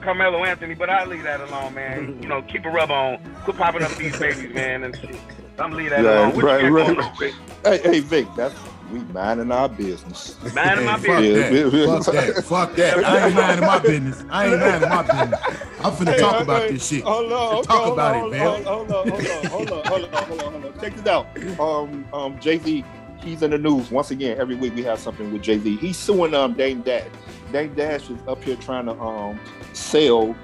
Carmelo 0.00 0.44
Anthony, 0.44 0.74
but 0.74 0.90
I'll 0.90 1.06
leave 1.06 1.22
that 1.22 1.40
alone, 1.40 1.74
man. 1.74 2.18
You 2.20 2.28
know, 2.28 2.42
keep 2.42 2.64
a 2.64 2.70
rub 2.70 2.90
on. 2.90 3.18
Quit 3.44 3.56
popping 3.56 3.82
up 3.82 3.92
these 3.96 4.16
babies, 4.18 4.52
man, 4.52 4.82
and 4.84 4.96
shit. 4.96 5.16
I'm 5.58 5.72
leave 5.72 5.90
that 5.90 6.02
Yeah, 6.02 6.26
alone. 6.26 6.34
What 6.36 6.44
right, 6.44 6.68
right. 6.70 7.20
Rick? 7.20 7.34
Hey, 7.64 7.78
hey, 7.78 8.00
Vic, 8.00 8.26
that's 8.36 8.54
we 8.90 9.00
minding 9.00 9.52
our 9.52 9.68
business. 9.68 10.38
Minding 10.54 10.84
my 10.84 10.96
fuck 10.98 11.22
business. 11.22 11.50
Yeah, 11.50 11.50
we- 11.50 11.64
we- 11.64 11.86
that. 11.86 12.04
Fuck 12.04 12.12
that. 12.12 12.44
Fuck 12.44 12.76
that. 12.76 13.04
I 13.04 13.26
ain't 13.26 13.34
minding 13.34 13.66
my 13.66 13.78
business. 13.78 14.24
I 14.30 14.46
ain't 14.48 14.60
minding 14.60 14.88
my 14.88 15.02
business. 15.02 15.40
I'm 15.80 15.92
finna 15.92 16.06
Hey, 16.06 16.20
talk 16.20 16.36
hey, 16.36 16.42
about 16.42 16.62
hey, 16.62 16.68
this 16.68 16.86
shit. 16.88 17.02
Hold 17.04 17.32
on, 17.32 17.54
okay, 17.58 17.66
Talk 17.66 17.84
hold 17.84 17.98
about 17.98 18.14
on, 18.14 18.16
it, 18.16 18.20
hold 18.20 18.32
man. 18.32 18.46
on, 18.46 18.64
Hold 18.64 18.92
on, 18.92 19.06
hold 19.06 19.28
on, 19.28 19.46
hold 19.48 19.72
on, 19.72 19.86
hold 19.86 20.04
on, 20.04 20.10
hold 20.26 20.40
on, 20.42 20.52
hold 20.52 20.64
on. 20.66 20.74
Check 20.80 20.94
this 20.96 21.06
out. 21.06 21.28
Um, 21.60 22.06
um, 22.12 22.38
Jay 22.40 22.58
Z, 22.58 22.84
he's 23.16 23.42
in 23.42 23.50
the 23.50 23.58
news 23.58 23.90
once 23.90 24.10
again. 24.10 24.38
Every 24.38 24.56
week 24.56 24.74
we 24.74 24.82
have 24.84 25.00
something 25.00 25.30
with 25.32 25.42
Jay 25.42 25.58
Z. 25.58 25.76
He's 25.78 25.98
suing 25.98 26.34
um 26.34 26.54
Dame 26.54 26.82
Dash. 26.82 27.08
Dame 27.52 27.74
Dash 27.74 28.10
is 28.10 28.20
up 28.28 28.44
here 28.44 28.56
trying 28.56 28.86
to 28.86 28.98
um 29.00 29.40
sell 29.72 30.36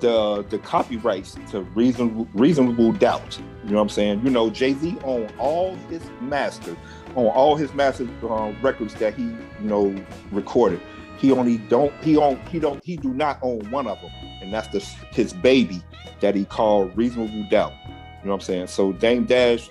the 0.00 0.44
the 0.50 0.58
copyrights 0.60 1.38
to 1.50 1.62
reasonable 1.62 2.28
reasonable 2.34 2.92
doubt. 2.92 3.38
You 3.64 3.70
know 3.70 3.76
what 3.76 3.82
I'm 3.82 3.88
saying? 3.88 4.22
You 4.24 4.30
know, 4.30 4.50
Jay 4.50 4.74
Z 4.74 4.98
own 5.04 5.30
all 5.38 5.76
his 5.88 6.10
masters, 6.20 6.78
on 7.16 7.26
all 7.26 7.56
his 7.56 7.72
massive 7.74 8.10
uh, 8.24 8.52
records 8.62 8.94
that 8.94 9.14
he 9.14 9.24
you 9.24 9.68
know 9.68 9.94
recorded. 10.30 10.80
He 11.18 11.32
only 11.32 11.58
don't 11.58 11.92
he 12.04 12.16
own 12.16 12.38
he 12.50 12.58
don't 12.58 12.82
he 12.84 12.96
do 12.96 13.12
not 13.12 13.38
own 13.42 13.70
one 13.70 13.86
of 13.86 14.00
them, 14.00 14.10
and 14.42 14.52
that's 14.52 14.68
the 14.68 14.80
his 15.12 15.32
baby 15.32 15.82
that 16.20 16.34
he 16.34 16.44
called 16.44 16.96
Reasonable 16.96 17.46
Doubt. 17.50 17.72
You 17.86 18.26
know 18.26 18.32
what 18.32 18.34
I'm 18.34 18.40
saying? 18.40 18.66
So 18.68 18.92
Dame 18.92 19.24
Dash, 19.24 19.68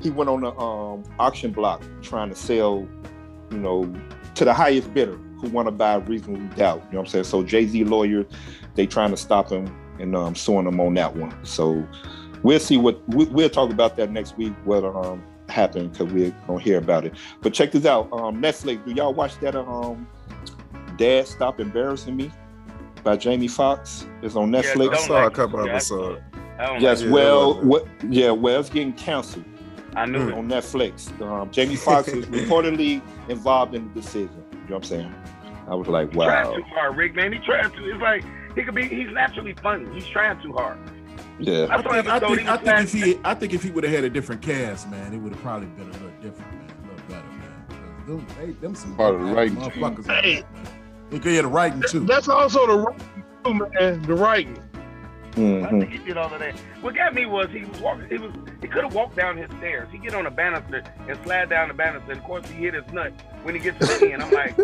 he 0.00 0.10
went 0.10 0.28
on 0.28 0.40
the 0.40 0.52
um, 0.56 1.04
auction 1.18 1.52
block 1.52 1.82
trying 2.00 2.30
to 2.30 2.36
sell, 2.36 2.86
you 3.50 3.58
know, 3.58 3.94
to 4.34 4.44
the 4.44 4.52
highest 4.52 4.92
bidder 4.92 5.16
who 5.40 5.48
want 5.50 5.68
to 5.68 5.72
buy 5.72 5.96
Reasonable 5.96 6.48
Doubt. 6.56 6.82
You 6.86 6.92
know 6.92 6.98
what 6.98 7.00
I'm 7.00 7.06
saying? 7.06 7.24
So 7.24 7.42
Jay 7.42 7.66
Z 7.66 7.84
lawyers, 7.84 8.26
they 8.74 8.86
trying 8.86 9.10
to 9.10 9.16
stop 9.16 9.50
him 9.50 9.72
and 10.00 10.16
um, 10.16 10.34
suing 10.34 10.66
him 10.66 10.80
on 10.80 10.94
that 10.94 11.14
one. 11.14 11.32
So 11.44 11.86
we'll 12.42 12.60
see 12.60 12.76
what 12.76 13.06
we, 13.08 13.26
we'll 13.26 13.50
talk 13.50 13.70
about 13.70 13.96
that 13.96 14.10
next 14.10 14.36
week. 14.36 14.52
What 14.64 14.84
um 14.84 15.22
happened 15.52 15.92
because 15.92 16.12
we're 16.12 16.30
gonna 16.46 16.60
hear 16.60 16.78
about 16.78 17.04
it. 17.06 17.14
But 17.40 17.52
check 17.54 17.72
this 17.72 17.84
out, 17.86 18.08
um, 18.12 18.40
Netflix. 18.42 18.84
Do 18.84 18.92
y'all 18.92 19.14
watch 19.14 19.38
that? 19.40 19.54
Um, 19.54 20.06
Dad, 20.96 21.26
stop 21.26 21.60
embarrassing 21.60 22.16
me 22.16 22.30
by 23.02 23.16
Jamie 23.16 23.48
Foxx. 23.48 24.06
It's 24.22 24.36
on 24.36 24.52
Yeah, 24.52 24.62
Netflix. 24.62 24.88
I 24.88 24.94
don't 24.94 25.06
saw 25.06 25.26
a 25.26 25.30
couple 25.30 25.60
it. 25.60 25.66
Yeah, 25.66 25.72
I 25.72 25.74
episodes. 25.76 26.22
I 26.58 26.66
don't 26.66 26.80
Yes, 26.80 27.00
like 27.00 27.06
Yeah, 27.08 27.12
well, 27.14 27.54
yeah. 27.56 27.60
what? 27.62 27.86
Yeah, 28.08 28.30
well, 28.30 28.60
it's 28.60 28.68
getting 28.70 28.92
canceled. 28.94 29.44
I 29.94 30.06
knew 30.06 30.28
it. 30.28 30.34
on 30.34 30.48
Netflix. 30.48 31.20
Um, 31.20 31.50
Jamie 31.50 31.76
Foxx 31.76 32.08
is 32.08 32.24
reportedly 32.26 33.02
involved 33.28 33.74
in 33.74 33.88
the 33.88 34.00
decision. 34.00 34.30
You 34.52 34.58
know 34.58 34.64
what 34.68 34.76
I'm 34.76 34.82
saying? 34.84 35.14
I 35.68 35.74
was 35.74 35.86
like, 35.88 36.12
wow. 36.14 36.26
Trying 36.26 36.46
wow, 36.50 36.56
too 36.56 36.62
hard, 36.74 36.96
Rick, 36.96 37.14
man. 37.14 37.32
he's 37.32 37.44
trying 37.44 37.70
to. 37.70 37.90
It's 37.90 38.00
like 38.00 38.24
he 38.54 38.62
could 38.64 38.74
be. 38.74 38.86
He's 38.88 39.10
naturally 39.12 39.54
funny. 39.62 39.92
He's 39.94 40.06
trying 40.06 40.40
too 40.42 40.52
hard. 40.52 40.78
Yeah. 41.38 41.66
I 41.70 41.76
I 41.76 41.82
think, 41.82 42.06
I 42.08 42.18
think, 42.20 42.48
I 42.48 42.56
think 42.56 42.78
if 42.80 42.92
he, 42.92 43.18
I 43.24 43.34
think 43.34 43.54
if 43.54 43.62
he 43.62 43.70
would 43.70 43.84
have 43.84 43.92
had 43.92 44.04
a 44.04 44.10
different 44.10 44.42
cast, 44.42 44.90
man, 44.90 45.12
it 45.12 45.18
would 45.18 45.32
have 45.32 45.42
probably 45.42 45.68
been 45.68 45.88
a 45.88 45.92
little 45.92 46.10
different, 46.22 46.52
man, 46.52 46.70
a 46.70 46.88
little 46.90 47.06
better, 47.08 47.26
man. 47.28 47.66
'Cause 47.68 48.06
Them, 48.06 48.26
they, 48.38 48.52
them 48.52 48.74
some 48.74 48.96
Part 48.96 49.14
of 49.14 49.20
the 49.20 49.26
writing 49.34 49.56
motherfuckers. 49.56 50.06
Hey. 50.22 50.44
man. 50.54 50.64
They 51.10 51.18
could 51.18 51.32
hear 51.32 51.42
the 51.42 51.48
writing 51.48 51.82
too. 51.88 52.00
That's 52.06 52.28
also 52.28 52.66
the 52.66 52.78
writing, 52.78 53.24
too, 53.44 53.54
man. 53.54 54.02
The 54.02 54.14
writing. 54.14 54.58
I 55.34 55.38
Mhm. 55.38 55.80
think 55.80 55.90
he 55.92 55.98
did 55.98 56.18
all 56.18 56.30
of 56.32 56.40
that. 56.40 56.54
What 56.82 56.94
got 56.94 57.14
me 57.14 57.24
was 57.24 57.48
he 57.50 57.64
was 57.64 57.80
walking. 57.80 58.06
He 58.10 58.18
was. 58.18 58.32
He 58.60 58.68
could 58.68 58.84
have 58.84 58.94
walked 58.94 59.16
down 59.16 59.38
his 59.38 59.48
stairs. 59.58 59.88
He 59.90 59.96
get 59.98 60.14
on 60.14 60.26
a 60.26 60.30
banister 60.30 60.82
and 61.08 61.18
slide 61.24 61.48
down 61.48 61.68
the 61.68 61.74
banister. 61.74 62.12
And 62.12 62.20
of 62.20 62.24
course, 62.26 62.46
he 62.48 62.54
hit 62.64 62.74
his 62.74 62.84
nut 62.92 63.12
when 63.42 63.54
he 63.54 63.60
gets 63.60 63.78
to 63.78 63.98
the 63.98 64.12
end. 64.12 64.22
I'm 64.22 64.30
like, 64.30 64.56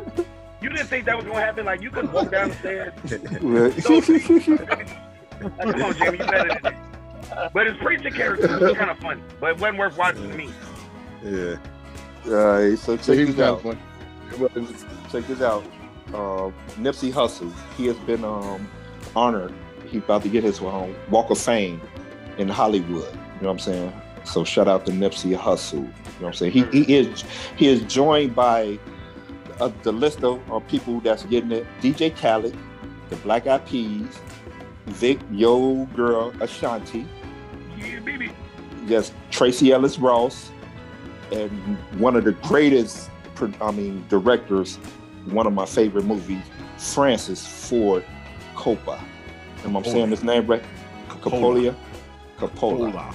you 0.61 0.69
didn't 0.69 0.87
think 0.89 1.07
that 1.07 1.17
was 1.17 1.25
gonna 1.25 1.41
happen? 1.41 1.65
Like 1.65 1.81
you 1.81 1.91
could 1.91 2.13
walk 2.13 2.31
down 2.31 2.51
the 2.51 2.55
stairs. 2.57 2.93
Like, 5.43 5.59
come 5.59 5.83
on, 5.83 5.95
Jamie, 5.95 6.19
you 6.19 6.25
better 6.25 6.49
than 6.49 6.63
that. 6.63 7.53
But 7.53 7.67
his 7.67 7.77
preacher 7.77 8.11
character 8.11 8.59
was 8.59 8.77
kind 8.77 8.91
of 8.91 8.99
funny, 8.99 9.23
but 9.41 9.51
it 9.51 9.59
wasn't 9.59 9.79
worth 9.79 9.97
watching 9.97 10.31
to 10.31 10.37
me. 10.37 10.51
Yeah. 11.23 11.57
All 12.27 12.33
right, 12.33 12.79
so 12.79 12.97
So 12.97 13.13
check 13.15 13.19
he 13.27 13.33
this 13.33 13.39
out. 13.41 13.63
kind 13.63 13.79
of. 14.33 15.11
Check 15.13 15.27
this 15.27 15.41
out. 15.41 15.65
Uh, 16.09 16.51
Nipsey 16.77 17.13
Hussle, 17.13 17.53
he 17.77 17.87
has 17.87 17.97
been 17.99 18.25
um, 18.25 18.69
honored. 19.15 19.53
He's 19.87 20.03
about 20.03 20.23
to 20.23 20.29
get 20.29 20.43
his 20.45 20.61
um, 20.61 20.95
Walk 21.11 21.31
of 21.31 21.39
Fame 21.39 21.81
in 22.39 22.49
Hollywood. 22.49 22.89
You 23.13 23.43
know 23.43 23.49
what 23.49 23.51
I'm 23.51 23.59
saying? 23.59 23.93
So 24.25 24.45
shout 24.45 24.69
out 24.69 24.85
to 24.87 24.93
Nipsey 24.93 25.37
Hussle. 25.37 25.75
You 25.75 25.81
know 25.83 25.93
what 26.21 26.27
I'm 26.29 26.35
saying? 26.35 26.53
He, 26.53 26.65
he 26.85 26.97
is 26.97 27.25
he 27.57 27.69
is 27.69 27.83
joined 27.83 28.35
by 28.35 28.79
uh, 29.61 29.71
the 29.83 29.93
list 29.93 30.23
of 30.25 30.41
uh, 30.53 30.59
people 30.61 31.01
that's 31.01 31.25
getting 31.25 31.53
it. 31.53 31.67
DJ 31.81 32.15
Khaled, 32.15 32.57
the 33.11 33.17
Black 33.17 33.47
Eyed 33.47 33.65
Peas, 33.67 34.19
Vic, 34.93 35.19
Yo 35.31 35.85
Girl, 35.97 36.33
Ashanti, 36.41 37.07
Yeah, 37.79 38.01
baby. 38.01 38.31
yes, 38.87 39.13
Tracee 39.31 39.73
Ellis 39.73 39.99
Ross, 39.99 40.51
and 41.33 41.51
one 42.01 42.17
of 42.17 42.25
the 42.25 42.33
greatest, 42.33 43.11
I 43.61 43.71
mean, 43.71 44.05
directors, 44.09 44.77
one 45.27 45.47
of 45.47 45.53
my 45.53 45.67
favorite 45.67 46.05
movies, 46.05 46.43
Francis 46.79 47.47
Ford 47.47 48.05
Coppola. 48.55 48.99
Am 49.65 49.77
I 49.77 49.83
saying 49.83 50.09
his 50.11 50.23
name 50.23 50.47
right? 50.47 50.63
Coppola. 51.09 51.75
Coppola. 52.39 52.93
Coppola. 52.93 53.15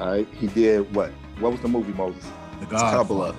All 0.00 0.06
right, 0.08 0.28
he 0.34 0.46
did 0.48 0.92
what? 0.94 1.10
What 1.38 1.52
was 1.52 1.60
the 1.60 1.68
movie, 1.68 1.92
Moses? 1.92 2.24
The 2.60 2.66
Godfather. 2.66 3.34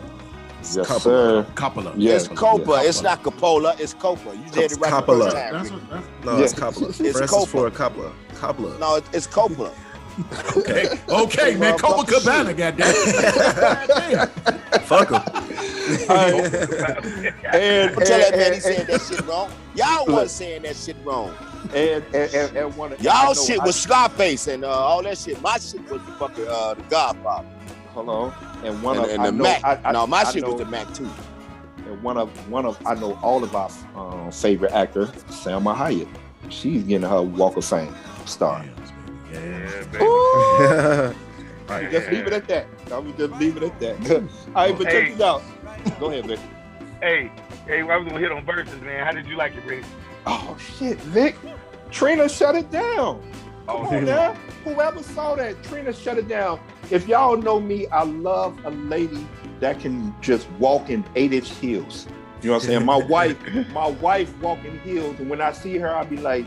Yes, 0.76 0.88
Coppola. 0.88 1.02
sir. 1.02 1.46
Coppola. 1.56 1.94
Yes, 1.96 2.28
It's 2.28 2.40
Copa. 2.40 2.72
yeah. 2.72 2.82
It's 2.90 3.02
not 3.02 3.24
Coppola. 3.24 3.80
It's 3.80 3.94
Copa. 3.94 4.36
You 4.36 4.52
did 4.52 4.72
it 4.72 4.78
right 4.80 4.92
the 4.92 5.02
Coppola. 5.14 5.24
first 5.24 5.36
time. 5.36 5.54
That's 5.54 5.72
what, 5.72 5.90
that's, 5.90 6.08
No, 6.26 6.38
Yeah. 6.38 6.44
it's 6.44 6.54
Coppola. 6.54 6.90
It's 6.90 6.98
Francis 7.18 7.32
Coppola. 7.32 7.48
Ford 7.48 7.74
Coppola. 7.74 8.12
Coppola. 8.36 8.80
No, 8.80 9.02
it's 9.14 9.28
Copa. 9.28 9.72
okay, 10.58 11.00
okay, 11.10 11.56
man. 11.56 11.78
Motherfucker, 11.78 12.06
Copacabana, 12.06 12.48
shit. 12.48 12.58
goddamn. 12.58 13.88
Goddamn. 13.88 14.80
Fuck 14.82 15.10
him. 15.12 15.22
And, 17.54 17.96
But 17.96 18.06
tell 18.06 18.20
that 18.20 18.32
man 18.32 18.52
he 18.52 18.54
and, 18.56 18.62
said 18.62 18.88
that 18.88 19.02
shit 19.02 19.22
wrong. 19.28 19.52
Y'all 19.76 20.06
wasn't 20.08 20.32
saying 20.32 20.62
that 20.64 20.76
shit 20.76 20.96
wrong. 21.04 21.34
and, 21.74 22.04
and, 22.16 22.34
and, 22.34 22.58
and 22.58 22.76
one 22.78 22.94
of- 22.94 23.02
Y'all 23.02 23.28
know 23.28 23.34
shit 23.46 23.60
I- 23.60 23.66
was 23.66 23.76
Scarface 23.80 24.48
and 24.48 24.64
uh, 24.66 24.70
all 24.70 25.04
that 25.04 25.18
shit. 25.18 25.42
My 25.42 25.58
shit 25.60 25.82
was 25.90 26.02
the 26.06 26.12
fucking 26.14 26.48
uh, 26.48 26.74
the 26.74 26.82
Godfather. 26.84 27.48
hold 27.94 28.10
on, 28.10 28.32
and 28.64 28.82
one 28.82 28.98
And, 28.98 29.06
of 29.06 29.12
and 29.12 29.22
I 29.22 29.26
the 29.28 29.32
know, 29.32 29.44
Mac. 29.44 29.64
I, 29.64 29.80
I, 29.86 29.92
no, 29.92 30.08
my 30.08 30.22
I 30.22 30.32
shit 30.32 30.42
know, 30.44 30.50
was 30.54 30.60
the 30.60 30.66
Mac 30.66 30.94
too. 30.94 31.10
and 31.86 32.02
one 32.04 32.18
of 32.18 32.30
one 32.50 32.66
of 32.66 32.78
I 32.86 32.96
know 32.96 33.14
all 33.22 33.44
of 33.44 33.56
our 33.56 33.70
um, 33.96 34.32
favorite 34.32 34.72
actor, 34.74 35.06
Salma 35.30 35.76
Hayek. 35.76 36.08
She's 36.50 36.84
getting 36.84 37.08
her 37.08 37.22
Walk 37.22 37.58
of 37.58 37.66
Fame 37.66 37.94
star. 38.26 38.64
Yeah, 39.32 39.84
baby. 39.92 41.18
I 41.70 41.84
just 41.92 42.10
leave 42.10 42.26
it 42.28 42.34
at 42.34 42.48
that. 42.48 42.66
I 42.92 42.98
would 43.00 43.18
just 43.18 43.34
leave 43.34 43.58
it 43.58 43.64
at 43.64 43.80
that. 43.82 44.12
all 44.56 44.68
right, 44.68 44.78
but 44.78 44.86
check 44.86 45.04
Hey. 45.04 45.12
this 45.12 45.22
out. 45.22 45.42
Go 46.00 46.10
ahead, 46.10 46.26
Vic. 46.26 46.40
Hey, 47.02 47.30
hey, 47.68 47.82
I 47.82 47.98
was 47.98 48.08
gonna 48.08 48.20
hit 48.20 48.32
on 48.32 48.46
Verzuz, 48.46 48.82
man. 48.82 49.06
How 49.06 49.12
did 49.12 49.28
you 49.28 49.36
like 49.36 49.56
it, 49.56 49.64
Rick? 49.66 49.84
Oh 50.26 50.58
shit, 50.78 50.98
Vic. 51.02 51.36
Trina 51.92 52.28
shut 52.30 52.56
it 52.56 52.72
down. 52.72 53.22
Oh, 53.68 53.84
Come 53.84 53.94
Oh, 53.94 53.98
on 53.98 54.06
now. 54.06 54.34
Whoever 54.64 55.04
saw 55.04 55.36
that, 55.36 55.62
Trina 55.64 55.94
shut 55.94 56.18
it 56.18 56.28
down. 56.28 56.60
If 56.90 57.08
y'all 57.08 57.38
know 57.38 57.60
me, 57.60 57.88
I 57.88 58.04
love 58.04 58.58
a 58.66 58.72
lady 58.72 59.28
that 59.60 59.80
can 59.80 60.14
just 60.22 60.50
walk 60.52 60.90
in 60.90 61.04
eight 61.16 61.34
inch 61.34 61.50
heels. 61.52 62.08
You 62.42 62.50
know 62.50 62.56
what 62.56 62.64
I'm 62.64 62.68
saying? 62.70 62.86
My 62.86 62.98
wife, 63.10 63.38
my 63.72 63.88
wife 63.88 64.36
walk 64.40 64.64
in 64.64 64.80
heels, 64.80 65.20
and 65.20 65.30
when 65.30 65.42
I 65.42 65.52
see 65.52 65.78
her, 65.78 65.90
I'll 65.94 66.06
be 66.06 66.18
like, 66.18 66.46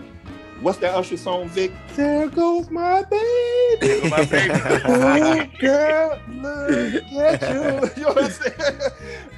What's 0.61 0.79
that 0.79 0.95
Usher 0.95 1.17
song, 1.17 1.49
Vic? 1.49 1.73
There 1.97 2.29
goes 2.29 2.69
my 2.71 3.03
baby. 3.05 3.79
There 3.81 4.01
go 4.03 4.09
my 4.11 4.25
baby. 4.25 4.53
Oh, 4.85 5.47
girl, 5.59 6.21
look 6.29 7.03
at 7.13 7.43
you. 7.51 7.91
You 7.97 8.03
know 8.03 8.09
what 8.13 8.25
I'm 8.25 8.31
saying? 8.31 8.81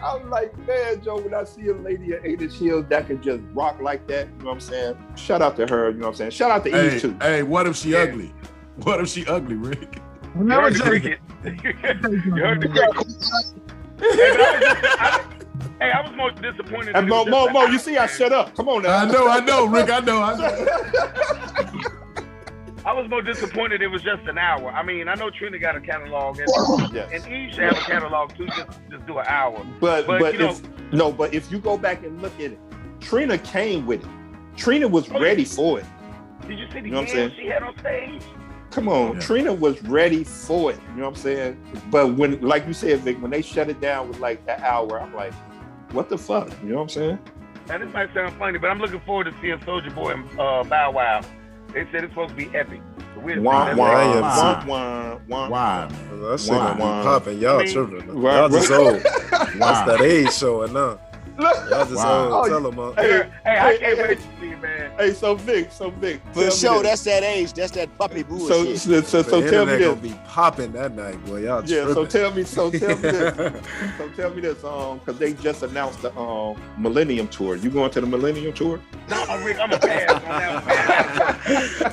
I'm 0.02 0.30
like, 0.30 0.56
man, 0.66 1.00
Joe, 1.02 1.20
when 1.20 1.32
I 1.32 1.44
see 1.44 1.68
a 1.68 1.74
lady 1.74 2.12
at 2.14 2.24
eight 2.26 2.42
inch 2.42 2.56
heels 2.56 2.86
that 2.88 3.06
can 3.06 3.22
just 3.22 3.40
rock 3.52 3.80
like 3.80 4.06
that, 4.08 4.26
you 4.26 4.38
know 4.38 4.46
what 4.46 4.52
I'm 4.54 4.60
saying? 4.60 4.96
Shout 5.16 5.42
out 5.42 5.54
to 5.56 5.66
her, 5.68 5.90
you 5.90 5.98
know 5.98 6.06
what 6.06 6.08
I'm 6.10 6.14
saying? 6.16 6.30
Shout 6.32 6.50
out 6.50 6.64
to 6.64 6.70
Hey, 6.70 6.96
Eve 6.96 7.00
too. 7.02 7.16
hey, 7.20 7.42
what 7.44 7.66
if 7.68 7.76
she 7.76 7.90
Yeah. 7.90 7.98
ugly? 7.98 8.34
What 8.82 9.00
if 9.00 9.08
she 9.08 9.24
ugly, 9.26 9.54
Rick? 9.56 10.00
You 10.34 10.44
Never 10.44 10.62
heard 10.62 10.74
the 10.74 10.80
cricket. 10.80 11.20
you 11.44 12.32
heard 12.34 12.60
the 12.62 12.68
cricket. 12.68 13.06
Hey, 15.82 15.90
I 15.90 16.00
was 16.00 16.10
just- 16.10 16.20
I- 16.20 16.22
hey, 16.22 16.30
I 16.30 16.30
was 16.30 16.40
more 16.42 16.52
disappointed. 16.52 16.96
And 16.96 17.08
Mo, 17.08 17.24
Mo, 17.24 17.48
Mo, 17.48 17.66
you 17.66 17.78
see, 17.78 17.96
I 17.96 18.06
shut 18.06 18.32
up. 18.32 18.54
Come 18.56 18.68
on 18.68 18.82
now. 18.82 18.96
I 18.98 19.04
know, 19.10 19.28
I 19.28 19.40
know, 19.40 19.66
Rick. 19.66 19.90
I 19.90 20.00
know, 20.00 20.22
I 20.22 20.36
know. 20.36 21.82
I 22.84 22.92
was 22.92 23.08
more 23.08 23.22
disappointed 23.22 23.80
it 23.80 23.86
was 23.86 24.02
just 24.02 24.26
an 24.26 24.38
hour. 24.38 24.70
I 24.72 24.82
mean, 24.82 25.06
I 25.06 25.14
know 25.14 25.30
Trina 25.30 25.56
got 25.58 25.76
a 25.76 25.80
catalog, 25.80 26.38
and, 26.40 26.48
Yes. 26.92 27.10
and 27.24 27.32
Eve 27.32 27.54
should 27.54 27.62
have 27.64 27.76
a 27.78 27.80
catalog 27.80 28.34
too. 28.36 28.46
Just 28.46 28.80
just 28.90 29.06
do 29.06 29.18
an 29.18 29.26
hour. 29.28 29.64
But 29.80 30.04
But, 30.06 30.18
but, 30.20 30.32
you 30.32 30.40
know- 30.40 30.50
if 30.50 30.62
no, 30.92 31.12
but 31.12 31.32
if 31.32 31.50
you 31.52 31.58
go 31.58 31.78
back 31.78 32.02
and 32.04 32.20
look 32.20 32.34
at 32.40 32.52
it, 32.52 32.58
Trina 33.00 33.38
came 33.38 33.86
with 33.86 34.02
it. 34.02 34.10
Trina 34.56 34.88
was 34.88 35.08
Oh, 35.10 35.18
yeah. 35.18 35.22
ready 35.24 35.44
for 35.44 35.78
it. 35.78 35.84
Did 36.48 36.58
you 36.58 36.66
see 36.72 36.80
the 36.80 36.86
You 36.88 36.90
know 36.94 37.00
what 37.02 37.08
I'm 37.08 37.14
saying? 37.14 37.32
she 37.36 37.46
had 37.46 37.62
on 37.62 37.78
stage? 37.78 38.22
Come 38.72 38.88
on, 38.88 39.14
Yeah. 39.14 39.20
Trina 39.20 39.52
was 39.52 39.80
ready 39.84 40.24
for 40.24 40.72
it. 40.72 40.80
You 40.94 41.02
know 41.02 41.08
what 41.08 41.16
I'm 41.16 41.22
saying? 41.22 41.56
But 41.90 42.14
when, 42.14 42.40
like 42.40 42.66
you 42.66 42.72
said, 42.72 42.98
Vic, 43.00 43.20
when 43.22 43.30
they 43.30 43.42
shut 43.42 43.68
it 43.68 43.80
down 43.80 44.08
with 44.08 44.18
like 44.18 44.44
that 44.46 44.60
hour, 44.60 45.00
I'm 45.00 45.14
like, 45.14 45.32
what 45.92 46.08
the 46.08 46.18
fuck? 46.18 46.48
You 46.62 46.70
know 46.70 46.76
what 46.76 46.82
I'm 46.82 46.88
saying? 46.88 47.18
And 47.70 47.82
this 47.82 47.92
might 47.92 48.12
sound 48.12 48.34
funny, 48.38 48.58
but 48.58 48.70
I'm 48.70 48.78
looking 48.80 49.00
forward 49.00 49.24
to 49.24 49.34
seeing 49.40 49.58
Soulja 49.58 49.94
Boy 49.94 50.12
and 50.12 50.28
uh, 50.40 50.64
Bow 50.64 50.90
Wow. 50.92 51.20
They 51.72 51.84
said 51.92 52.04
it's 52.04 52.12
supposed 52.12 52.30
to 52.30 52.36
be 52.36 52.46
epic. 52.56 52.80
So 53.14 53.20
we'll 53.20 53.36
see. 53.36 53.40
Wah, 53.40 53.64
That's- 53.64 53.78
wah, 53.78 53.86
Yeah, 53.88 54.20
wah, 54.20 54.64
yeah. 54.64 54.64
wah, 54.66 55.18
wah. 55.28 55.48
Why, 55.48 55.88
man? 55.88 56.20
That 56.22 56.40
shit 56.40 56.50
Wow. 56.52 56.74
gonna 56.74 56.74
be 56.74 57.04
popping. 57.06 57.38
Y'all 57.38 57.60
I 57.60 57.62
mean- 57.64 57.72
tripping. 57.72 58.20
Right, 58.22 58.36
Y'all 58.36 58.48
just 58.48 58.70
right. 58.70 58.80
old. 58.80 59.02
That's 59.30 59.54
Wow. 59.56 59.84
that 59.86 60.00
age 60.02 60.32
showing 60.32 60.72
now. 60.72 60.98
Y'all 61.38 61.84
just 61.86 61.96
Wow. 61.96 62.42
Oh, 62.42 62.48
Tell 62.48 62.60
them, 62.60 62.78
uh, 62.78 62.92
Hey, 62.92 63.28
Hey, 63.44 63.58
I 63.58 63.76
can't 63.78 63.98
wait 63.98 64.18
to 64.18 64.24
see 64.40 64.50
it, 64.50 64.60
man. 64.60 64.92
Hey, 64.98 65.12
so 65.14 65.34
Vic, 65.34 65.72
so 65.72 65.90
Vic. 65.90 66.20
For 66.32 66.50
sure, 66.50 66.82
this. 66.82 67.02
that's 67.02 67.04
that 67.04 67.22
age. 67.22 67.52
That's 67.54 67.70
that 67.72 67.96
puppy 67.98 68.20
so 68.20 68.24
bullshit. 68.26 68.78
so 68.78 69.00
so, 69.02 69.22
the 69.22 69.30
so 69.30 69.40
tell 69.40 69.40
me 69.40 69.72
internet 69.74 69.78
this. 69.78 69.88
gonna 69.88 70.00
be 70.00 70.14
popping 70.28 70.72
that 70.72 70.94
night, 70.94 71.24
boy. 71.24 71.38
Y'all 71.44 71.64
Yeah, 71.64 71.92
so 71.92 72.04
tell 72.04 72.30
me, 72.32 72.44
so 72.44 72.70
tell 72.70 72.96
me 72.96 73.02
this. 73.02 73.62
So 73.98 74.08
tell 74.10 74.30
me 74.30 74.40
this, 74.42 74.62
um, 74.64 74.98
because 74.98 75.18
they 75.18 75.32
just 75.34 75.62
announced 75.62 76.02
the 76.02 76.16
um 76.18 76.60
Millennium 76.76 77.28
Tour. 77.28 77.56
You 77.56 77.70
going 77.70 77.90
to 77.92 78.00
the 78.00 78.06
Millennium 78.06 78.52
Tour? 78.52 78.80
No, 79.08 79.38
Rick, 79.44 79.58
I'm 79.58 79.72
a 79.72 79.78
pass 79.78 80.10
on 80.12 80.22
that 80.22 81.92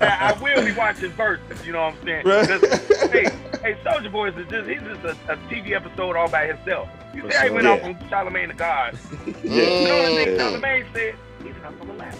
I 0.00 0.32
will 0.42 0.64
be 0.64 0.72
watching 0.72 1.10
Verzuz, 1.12 1.64
you 1.64 1.72
know 1.72 1.82
what 1.86 1.94
I'm 1.94 2.04
saying? 2.04 2.26
Right. 2.26 2.48
'Cause, 2.48 3.10
hey, 3.10 3.24
hey, 3.62 3.76
Soulja 3.84 4.10
Boy 4.10 4.28
is 4.30 4.34
just 4.48 4.68
he's 4.68 4.80
just 4.80 5.04
a, 5.04 5.32
a 5.32 5.36
TV 5.48 5.72
episode 5.72 6.16
all 6.16 6.28
by 6.28 6.46
himself. 6.46 6.88
You 7.14 7.30
see 7.30 7.36
how 7.36 7.44
he 7.44 7.50
went 7.50 7.64
Yeah. 7.66 7.72
off 7.72 7.84
on 7.84 8.08
Charlemagne 8.08 8.48
the 8.48 8.54
God. 8.54 8.94
Mm. 8.94 9.44
You 9.44 9.88
know 9.88 9.96
what 9.98 10.04
I 10.06 10.14
think 10.16 10.28
Yeah. 10.30 10.38
Charlemagne 10.38 10.86
said? 10.94 11.14
He's 11.42 11.54
not 11.62 11.78
gonna 11.78 11.92
laugh. 11.94 12.18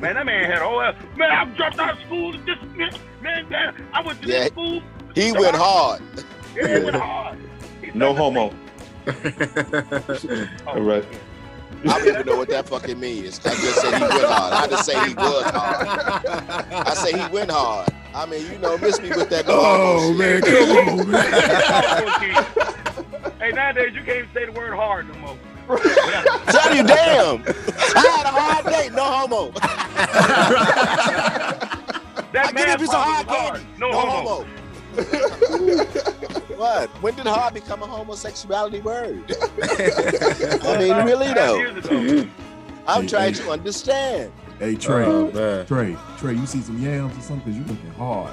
Man, 0.00 0.14
that 0.14 0.26
man 0.26 0.50
had 0.50 0.58
a 0.62 0.64
whole 0.64 0.80
man, 1.16 1.30
I 1.30 1.44
dropped 1.56 1.78
out 1.78 1.90
of 1.98 2.00
school 2.06 2.32
this 2.32 2.56
man, 2.74 2.90
man, 3.22 3.48
man, 3.50 3.74
I 3.92 4.02
went 4.02 4.22
to 4.22 4.28
Yeah. 4.28 4.38
this 4.40 4.48
school. 4.48 4.82
He 5.14 5.32
went 5.32 5.56
hard. 5.56 6.00
Yeah, 6.56 6.66
it 6.66 6.84
went 6.84 6.96
hard. 6.96 7.38
He 7.82 7.90
No 7.94 8.14
homo. 8.14 8.52
Oh, 9.06 10.48
All 10.68 10.80
right. 10.80 11.04
I 11.84 11.98
don't 11.98 12.08
even 12.08 12.26
know 12.26 12.36
what 12.36 12.48
that 12.50 12.68
fucking 12.68 13.00
means. 13.00 13.40
I 13.44 13.50
just 13.54 13.80
said 13.80 13.94
he 13.94 14.00
went 14.02 14.24
hard. 14.24 14.52
I 14.52 14.66
just 14.68 14.84
say 14.84 14.94
he 15.08 15.14
was 15.14 15.44
hard. 15.44 15.86
I 16.86 16.94
say 16.94 17.12
he 17.18 17.26
went 17.32 17.50
hard. 17.50 17.88
I 18.14 18.26
mean, 18.26 18.44
you 18.52 18.58
know, 18.58 18.76
miss 18.78 19.00
me 19.00 19.08
with 19.10 19.30
that. 19.30 19.44
Oh 19.48 20.12
man, 20.14 20.42
come 20.42 21.00
on, 21.00 21.10
man. 21.10 23.06
hey, 23.40 23.50
nowadays 23.52 23.94
you 23.94 24.02
can't 24.04 24.28
say 24.32 24.44
the 24.46 24.52
word 24.52 24.72
hard 24.74 25.08
no 25.08 25.14
more. 25.18 25.36
Tell 25.78 26.74
you, 26.74 26.82
damn. 26.84 27.42
I 27.94 28.00
had 28.00 28.26
a 28.26 28.32
hard 28.32 28.66
day. 28.66 28.88
No 28.92 29.04
homo. 29.04 29.52
That 32.32 32.50
I 32.50 32.52
man 32.52 32.66
give 32.68 32.80
you 32.82 32.86
some 32.86 33.00
hard 33.02 33.26
was 33.26 33.36
hard. 33.36 33.54
candy. 33.60 33.78
No, 33.80 33.90
No 33.90 34.00
homo. 34.00 34.44
homo. 34.44 35.84
what? 36.56 36.88
When 37.02 37.14
did 37.16 37.26
hard 37.26 37.54
become 37.54 37.82
a 37.82 37.86
homosexuality 37.88 38.80
word? 38.82 39.36
I 39.62 40.76
mean, 40.78 41.04
really 41.06 41.32
though. 41.34 42.26
I'm 42.86 43.06
trying 43.08 43.34
to 43.34 43.50
understand. 43.50 44.32
Hey 44.60 44.76
Trey, 44.76 45.04
Oh. 45.06 45.64
Trey, 45.64 45.96
Trey, 46.18 46.34
you 46.34 46.46
see 46.46 46.60
some 46.60 46.78
yams 46.80 47.16
or 47.18 47.20
something? 47.20 47.52
Cause 47.52 47.56
you 47.60 47.64
looking 47.64 47.90
hard. 47.94 48.32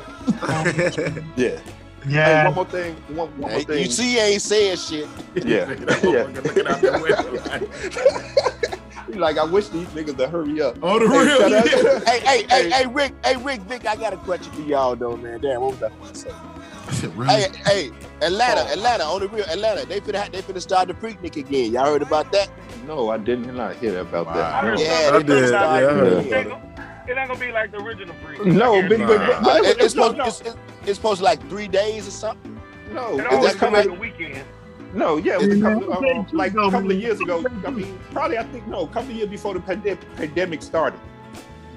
Yeah. 1.38 1.60
Hey, 2.08 2.14
Yeah. 2.16 2.46
one 2.46 2.56
more 2.56 2.66
thing. 2.66 2.96
One, 3.10 3.30
one 3.38 3.52
more 3.52 3.60
thing. 3.62 3.84
you 3.84 3.90
see, 3.92 4.14
he 4.14 4.20
ain't 4.20 4.42
saying 4.42 4.78
shit. 4.78 5.08
Yeah. 5.36 5.44
yeah. 6.04 6.24
Looking 6.44 6.68
out 6.68 6.82
the 6.82 7.00
window. 7.02 7.34
like 9.20 9.38
I 9.38 9.44
wish 9.44 9.68
these 9.70 9.88
niggas 9.90 10.18
to 10.18 10.28
hurry 10.28 10.62
up. 10.62 10.78
Oh, 10.82 11.00
the 11.00 11.08
Hey, 11.08 11.26
real. 11.26 11.50
yeah. 11.50 11.64
Hey, 12.08 12.20
hey, 12.20 12.44
hey, 12.50 12.70
hey, 12.70 12.86
Rick, 12.88 13.14
hey, 13.26 13.36
Rick, 13.38 13.62
Vic, 13.62 13.86
I 13.86 13.96
got 13.96 14.14
a 14.14 14.18
question 14.18 14.52
for 14.54 14.62
y'all 14.62 14.96
though, 14.96 15.18
man. 15.18 15.40
Damn, 15.42 15.62
what 15.62 15.80
was 15.80 15.84
I 15.84 15.90
going 15.90 16.14
to 16.14 16.20
say? 16.20 16.32
Really? 17.16 17.34
Hey, 17.34 17.48
hey, 17.66 17.92
Atlanta, 18.22 18.62
Oh. 18.62 18.72
Atlanta, 18.74 19.04
on 19.04 19.20
the 19.22 19.28
real, 19.28 19.44
Atlanta, 19.46 19.86
they 19.86 20.00
finna, 20.00 20.32
they 20.32 20.42
finna 20.42 20.62
start 20.62 20.88
the 20.88 20.94
picnic 20.94 21.36
again. 21.36 21.72
Y'all 21.74 21.86
heard 21.86 22.02
about 22.02 22.32
that? 22.32 22.50
No, 22.86 23.10
I 23.10 23.18
didn't 23.18 23.54
not 23.56 23.76
hear 23.76 24.00
about 24.00 24.28
I 24.28 24.38
that. 24.38 24.64
heard 24.64 24.80
Yeah, 24.80 24.88
they 24.88 25.08
I 25.18 25.22
did. 25.22 25.30
Yeah, 25.30 25.70
I 25.70 25.82
start 25.82 25.84
heard 25.84 26.26
it 27.08 27.12
It 27.12 27.14
again. 27.14 27.18
ain't 27.18 27.18
gonna- 27.18 27.18
it 27.20 27.20
ain't 27.20 27.30
gonna 27.30 27.40
be 27.40 27.52
like 27.52 27.72
the 27.72 27.78
original 27.80 28.16
freak. 28.24 28.46
No, 28.46 28.82
big, 28.88 29.00
Nah. 29.00 29.08
big, 29.08 29.20
Uh, 29.22 29.42
but, 29.44 29.66
it- 29.66 29.78
it's, 29.82 29.94
supposed, 29.94 30.18
no, 30.18 30.26
it's, 30.26 30.42
it's, 30.42 30.56
it's 30.86 30.96
supposed 30.98 31.20
to 31.20 31.24
like 31.26 31.48
three 31.50 31.68
days 31.68 32.08
or 32.08 32.12
something. 32.12 32.60
no, 32.94 33.18
It 33.18 33.26
it's 33.26 33.34
always 33.34 33.48
just 33.48 33.58
come 33.60 33.74
coming. 33.74 33.90
like 33.90 33.98
a 33.98 34.02
weekend. 34.02 34.44
No, 34.94 35.18
yeah, 35.18 35.34
it 35.34 35.50
was 35.50 35.58
a 35.58 35.62
couple, 35.62 36.02
man, 36.02 36.18
um, 36.20 36.28
like 36.32 36.52
a 36.54 36.70
couple 36.72 36.92
of 36.92 36.98
years 36.98 37.20
ago. 37.20 37.44
I 37.66 37.70
mean, 37.72 38.00
probably 38.14 38.38
I 38.38 38.44
think 38.44 38.68
no, 38.68 38.82
a 38.82 38.88
couple 38.88 39.10
of 39.12 39.16
years 39.18 39.30
before 39.30 39.54
the 39.54 39.60
pandemic, 39.60 40.00
pandemic 40.16 40.62
started, 40.64 41.00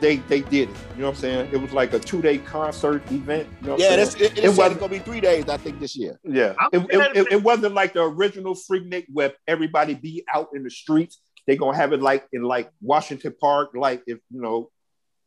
they 0.00 0.16
they 0.28 0.40
did 0.42 0.70
it. 0.70 0.76
You 0.94 1.02
know 1.02 1.08
what 1.08 1.16
I'm 1.16 1.20
saying? 1.20 1.48
It 1.52 1.60
was 1.60 1.72
like 1.72 1.92
a 1.92 1.98
two 1.98 2.22
day 2.22 2.38
concert 2.38 3.02
event. 3.10 3.48
You 3.62 3.66
know 3.66 3.76
Yeah, 3.78 3.90
I'm 3.90 3.96
that's, 3.96 4.14
it, 4.14 4.38
it, 4.38 4.38
It 4.38 4.48
wasn't- 4.48 4.72
it's 4.72 4.80
gonna 4.80 4.92
be 4.92 4.98
three 5.00 5.20
days, 5.20 5.48
I 5.48 5.56
think, 5.56 5.80
this 5.80 5.96
year. 5.96 6.18
yeah. 6.24 6.54
It, 6.72 6.78
it, 6.88 7.16
it, 7.16 7.32
it 7.32 7.42
wasn't 7.42 7.74
like 7.74 7.92
the 7.94 8.02
original 8.04 8.54
Freaknik 8.54 9.06
where 9.12 9.32
everybody 9.48 9.94
be 9.94 10.24
out 10.32 10.50
in 10.54 10.62
the 10.62 10.70
streets. 10.70 11.20
They 11.48 11.56
gonna 11.56 11.76
have 11.76 11.92
it 11.92 12.00
like 12.00 12.26
in 12.32 12.42
like 12.44 12.70
Washington 12.80 13.34
Park, 13.40 13.70
like 13.74 14.02
if 14.06 14.18
you 14.30 14.40
know, 14.40 14.70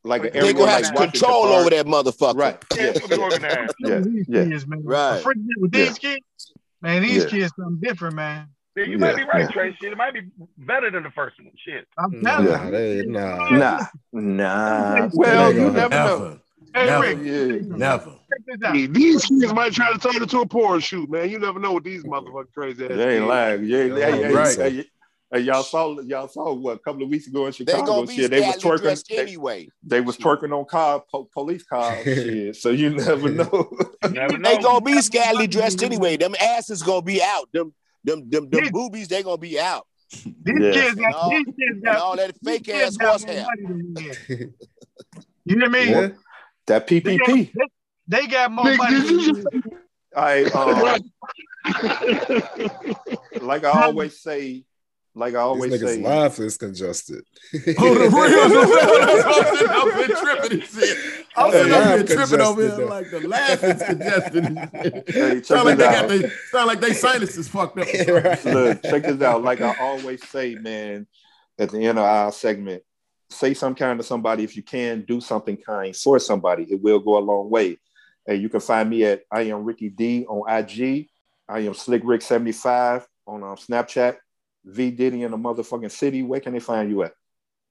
like 0.04 0.22
They 0.24 0.30
They 0.32 0.54
gonna 0.54 0.72
have 0.72 0.82
Washington 0.82 1.12
control 1.12 1.46
over 1.46 1.70
that 1.70 1.86
motherfucker. 1.86 2.36
Right. 2.38 2.64
Yeah, 2.76 2.84
it's 2.84 3.00
gonna 3.00 3.16
be 3.16 3.22
organized. 3.22 3.74
Yeah. 3.80 4.00
These 4.00 4.26
Yeah. 4.28 4.46
kids, 4.46 4.68
man. 4.68 4.84
Right. 4.84 5.18
The 5.18 5.24
Freaknik 5.24 5.58
with 5.58 5.76
Yeah. 5.76 5.86
these 5.86 6.00
kids, 6.00 6.54
man, 6.82 7.02
these 7.02 7.24
Yeah. 7.24 7.30
kids 7.30 7.54
something 7.58 7.80
different, 7.82 8.16
man. 8.16 8.48
Yeah, 8.76 8.86
you 8.86 8.92
Yeah, 8.94 8.98
might 8.98 9.16
be 9.18 9.24
right, 9.24 9.42
yeah. 9.42 9.48
Trey. 9.50 9.78
Shit, 9.80 9.92
it 9.92 9.98
might 9.98 10.14
be 10.16 10.22
better 10.58 10.90
than 10.90 11.04
the 11.04 11.12
first 11.12 11.40
one. 11.40 11.52
Shit. 11.64 11.86
I'm 11.98 12.22
Nah, 12.22 12.38
telling 12.38 12.48
Yeah. 12.48 12.66
you. 12.66 12.72
they- 12.72 13.06
nah. 13.06 13.50
Nah, 13.50 13.86
nah. 14.12 15.10
Well, 15.14 15.54
you 15.54 15.60
gonna- 15.60 15.74
never 15.74 15.90
know. 15.96 16.18
Never, 16.18 16.40
Hey, 16.76 16.86
Never. 16.88 17.04
Rick, 17.04 17.18
Yeah. 17.70 17.78
never. 17.78 18.06
check 18.06 18.40
this 18.48 18.58
out. 18.64 18.76
Hey, 18.76 18.88
these 18.88 19.26
kids 19.26 19.54
might 19.54 19.74
try 19.74 19.94
to 19.94 20.00
turn 20.00 20.16
it 20.16 20.24
into 20.24 20.40
a 20.40 20.46
porn 20.48 20.80
shoot, 20.80 21.08
man. 21.08 21.30
You 21.30 21.38
never 21.38 21.60
know 21.60 21.72
what 21.74 21.84
these 21.84 22.04
motherfucking 22.04 22.52
crazy 22.56 22.86
ass 22.86 22.90
They 22.90 22.96
ain't 22.96 23.20
kids- 23.20 23.28
lying. 23.28 23.64
Yeah, 23.66 23.84
Yeah, 23.84 23.96
hey, 24.10 24.24
hey, 24.24 24.34
right. 24.34 24.88
Hey, 25.34 25.40
hey, 25.40 25.46
y'all 25.46 25.64
saw 25.64 26.00
y'all 26.02 26.28
saw 26.28 26.54
what 26.54 26.76
a 26.78 26.80
couple 26.80 27.04
of 27.04 27.10
weeks 27.10 27.28
ago 27.28 27.46
in 27.48 27.52
They 27.52 27.58
Chicago. 27.58 27.86
gonna 27.86 28.08
be 28.08 28.16
shit, 28.16 28.32
they 28.32 28.40
was 28.42 28.56
scantily 28.56 28.78
twerking. 28.78 28.82
dressed 28.82 29.08
They, 29.10 29.18
anyway. 29.18 29.68
they 29.84 30.02
was 30.02 30.18
twerking 30.18 30.58
on 30.58 30.66
car 30.66 31.04
po- 31.12 31.28
police 31.34 31.64
cars. 31.64 32.04
shit, 32.04 32.56
so 32.56 32.70
you 32.70 32.92
never 32.92 33.30
know. 33.30 33.78
Never 34.10 34.38
They 34.38 34.58
gonna 34.60 34.82
be 34.82 35.02
scantily 35.02 35.48
dressed 35.48 35.84
anyway. 35.84 36.18
Them 36.18 36.36
asses 36.40 36.84
gonna 36.84 37.02
be 37.02 37.22
out. 37.22 37.50
Them 37.54 37.74
them 38.04 38.30
them, 38.30 38.50
them 38.50 38.66
Yeah. 38.66 38.70
boobies, 38.72 39.08
they 39.08 39.24
gonna 39.24 39.38
be 39.38 39.60
out. 39.60 39.88
These 40.12 40.34
Yeah. 40.60 40.72
kids 40.72 40.98
And 40.98 41.06
all- 41.14 41.30
got 41.32 41.46
these 41.46 41.56
kids 41.60 41.80
got 41.84 41.98
all 41.98 42.16
that 42.18 42.36
fake 42.44 42.64
kids 42.66 42.98
ass 43.02 43.08
horse 43.08 43.24
hair. 43.24 43.46
money 43.46 43.64
than 43.68 43.94
we 43.96 44.04
had. 44.38 44.54
You 45.46 45.58
know 45.58 45.68
what 45.68 45.76
I 45.76 45.84
mean? 45.84 45.90
Yeah. 45.92 46.08
that 46.68 46.88
They 46.88 47.02
got, 47.02 47.10
PPP. 47.28 47.52
they, 47.54 47.68
they 48.22 48.28
got 48.28 48.50
more 48.52 48.64
Nick, 48.64 48.78
money 48.78 49.02
did 49.02 49.10
you 49.10 49.34
than 49.34 49.46
we 49.54 49.62
had. 49.62 49.74
I 50.16 50.44
um, 50.44 51.02
like 53.42 53.64
I 53.66 53.84
always 53.86 54.22
say, 54.22 54.64
like 55.16 55.36
I 55.36 55.40
always 55.40 55.72
These 55.72 55.82
niggas' 55.82 55.96
say, 55.96 56.02
life 56.02 56.40
is 56.40 56.58
congested. 56.58 57.24
Oh, 57.78 57.94
the 57.94 58.10
real. 58.10 59.24
I'm 59.28 59.56
sitting 59.56 59.70
up 59.70 59.94
here 59.94 60.16
tripping 60.16 60.60
and 60.60 60.64
shit. 60.70 60.98
I'm 61.36 61.52
Hey, 61.52 61.58
sitting 61.64 61.74
up 61.74 61.84
here 61.86 62.04
tripping 62.04 62.42
over 62.42 62.62
congested, 62.62 62.62
here 62.62 62.76
though. 62.78 62.86
like 62.88 63.10
the 63.12 63.20
laugh 63.28 63.64
is 63.64 63.84
congested. 63.84 65.04
Hey, 65.14 65.42
check 65.42 65.46
sound 65.46 65.66
like 65.66 65.78
this 65.78 65.88
they 65.88 65.96
out. 65.96 66.02
got 66.02 66.10
they 66.10 66.30
sound 66.52 66.68
like 66.68 66.82
they 66.82 66.94
sinuses 66.94 67.48
fucked 67.48 67.78
up. 67.80 67.88
Right. 68.08 68.46
look, 68.46 68.84
check 68.84 69.04
this 69.04 69.22
out. 69.22 69.44
Like 69.44 69.62
I 69.62 69.76
always 69.80 70.28
say, 70.28 70.56
man, 70.56 71.06
at 71.60 71.70
the 71.70 71.86
end 71.86 72.00
of 72.00 72.06
our 72.06 72.32
segment, 72.32 72.84
say 73.30 73.54
some 73.54 73.76
kind 73.76 74.00
to 74.00 74.04
somebody. 74.04 74.44
If 74.44 74.56
you 74.56 74.64
can, 74.64 75.02
do 75.08 75.22
something 75.22 75.58
kind 75.58 75.96
for 75.96 76.18
somebody. 76.20 76.64
It 76.64 76.82
will 76.82 77.00
go 77.00 77.18
a 77.18 77.20
long 77.20 77.50
way. 77.50 77.78
Hey, 78.26 78.36
you 78.36 78.50
can 78.50 78.62
find 78.62 78.90
me 78.90 79.04
at 79.06 79.24
I 79.32 79.42
am 79.44 79.64
Ricky 79.64 79.90
D 79.90 80.26
on 80.26 80.50
IG. 80.50 81.10
I 81.48 81.60
am 81.60 81.74
Slick 81.74 82.02
Rick 82.06 82.22
75 82.24 83.06
on 83.28 83.44
um, 83.44 83.56
Snapchat. 83.58 84.16
V 84.66 84.92
Diddy 84.92 85.24
in 85.24 85.32
the 85.32 85.38
motherfucking 85.38 85.92
city. 85.92 86.24
Where 86.24 86.40
can 86.40 86.54
they 86.54 86.60
find 86.60 86.90
you 86.90 87.04
at? 87.04 87.14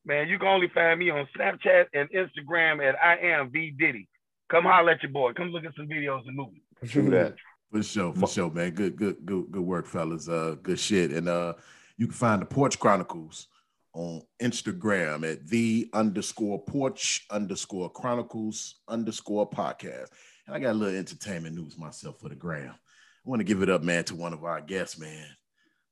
Man, 0.04 0.28
you 0.28 0.38
can 0.38 0.48
only 0.48 0.68
find 0.68 0.98
me 0.98 1.10
on 1.10 1.26
Snapchat 1.36 1.86
and 1.94 2.08
Instagram 2.10 2.86
at 2.86 2.96
I 3.02 3.16
am 3.18 3.50
V 3.50 3.70
Diddy. 3.70 4.08
Come 4.50 4.64
holler 4.64 4.92
at 4.92 5.02
your 5.02 5.12
boy. 5.12 5.32
Come 5.32 5.48
look 5.48 5.64
at 5.64 5.74
some 5.76 5.86
videos 5.86 6.26
and 6.26 6.36
movies. 6.36 6.62
True 6.86 7.10
that. 7.10 7.36
For 7.70 7.82
sure, 7.82 8.12
for 8.12 8.28
sure, 8.28 8.50
man. 8.50 8.72
Good, 8.72 8.96
good, 8.96 9.24
good, 9.24 9.50
good 9.50 9.62
work, 9.62 9.86
fellas. 9.86 10.28
Uh, 10.28 10.56
good 10.62 10.78
shit. 10.78 11.10
And 11.10 11.28
uh, 11.28 11.54
you 11.96 12.06
can 12.06 12.14
find 12.14 12.42
the 12.42 12.46
Porch 12.46 12.78
Chronicles 12.78 13.48
on 13.94 14.22
Instagram 14.42 15.30
at 15.30 15.46
the 15.46 15.88
underscore 15.92 16.62
porch 16.64 17.26
underscore 17.30 17.90
chronicles 17.90 18.76
underscore 18.88 19.48
podcast. 19.48 20.08
And 20.46 20.56
I 20.56 20.58
got 20.58 20.72
a 20.72 20.74
little 20.74 20.98
entertainment 20.98 21.56
news 21.56 21.78
myself 21.78 22.20
for 22.20 22.28
the 22.28 22.34
gram. 22.34 22.74
I 22.74 23.30
want 23.30 23.40
to 23.40 23.44
give 23.44 23.62
it 23.62 23.70
up, 23.70 23.82
man, 23.82 24.04
to 24.04 24.16
one 24.16 24.32
of 24.32 24.44
our 24.44 24.60
guests, 24.60 24.98
man, 24.98 25.26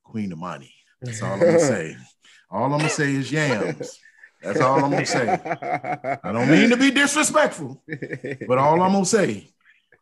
Queen 0.03 0.33
Amani. 0.33 0.75
That's 1.03 1.23
all 1.23 1.33
I'm 1.33 1.41
gonna 1.41 1.61
say. 1.61 1.97
All 2.51 2.65
I'm 2.65 2.71
gonna 2.73 2.89
say 2.89 3.15
is 3.15 3.31
yams. 3.33 3.99
That's 4.43 4.61
all 4.61 4.83
I'm 4.85 4.91
gonna 4.91 5.07
say. 5.07 5.29
I 6.25 6.33
don't 6.33 6.51
mean 6.51 6.71
to 6.71 6.77
be 6.77 6.91
disrespectful, 6.91 7.83
but 8.49 8.59
all 8.59 8.81
I'm 8.83 8.93
gonna 8.93 9.05
say. 9.05 9.49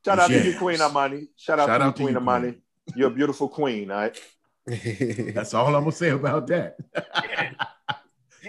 Shout 0.05 0.19
out 0.19 0.31
Yes. 0.31 0.45
to 0.45 0.53
you, 0.53 0.59
Queen 0.59 0.81
Amani. 0.81 1.29
Shout 1.37 1.59
out 1.61 1.67
Shout 1.69 1.79
to 1.81 1.85
you, 1.85 1.89
out 1.89 1.97
to 1.97 2.03
Queen 2.03 2.13
you, 2.15 2.19
Amani. 2.21 2.53
Queen. 2.53 2.63
You're 2.97 3.09
a 3.09 3.15
beautiful 3.15 3.49
queen, 3.49 3.91
all 3.91 3.99
right? 3.99 4.21
That's 5.35 5.53
all 5.55 5.67
I'm 5.75 5.83
gonna 5.83 5.93
say 5.93 6.11
about 6.11 6.47
that. 6.49 6.77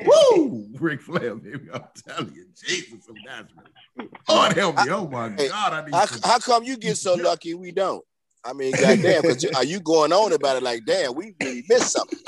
Woo! 0.06 0.68
Ric 0.80 1.02
Flair, 1.02 1.36
baby. 1.36 1.68
I'm 1.74 1.82
telling 2.08 2.34
you, 2.34 2.46
Jesus 2.56 3.08
of 3.10 3.16
Nazareth. 3.26 4.12
Lord 4.30 4.54
help 4.54 4.76
me. 4.78 4.84
Oh 4.92 5.08
my 5.08 5.30
Hey, 5.32 5.50
God, 5.50 5.74
I 5.74 5.86
need 5.86 5.94
How, 5.94 6.06
some- 6.06 6.22
how 6.24 6.40
come 6.40 6.64
you 6.64 6.78
get 6.78 6.98
so 6.98 7.16
lucky 7.16 7.54
we 7.56 7.72
don't? 7.72 8.04
I 8.46 8.54
mean, 8.54 8.72
goddamn, 8.72 9.24
because 9.24 9.44
are 9.54 9.66
you 9.66 9.80
going 9.82 10.14
on 10.14 10.32
about 10.32 10.56
it 10.58 10.64
like, 10.64 10.86
damn, 10.86 11.14
we 11.16 11.34
really 11.42 11.64
missed 11.68 11.92
something? 11.92 12.20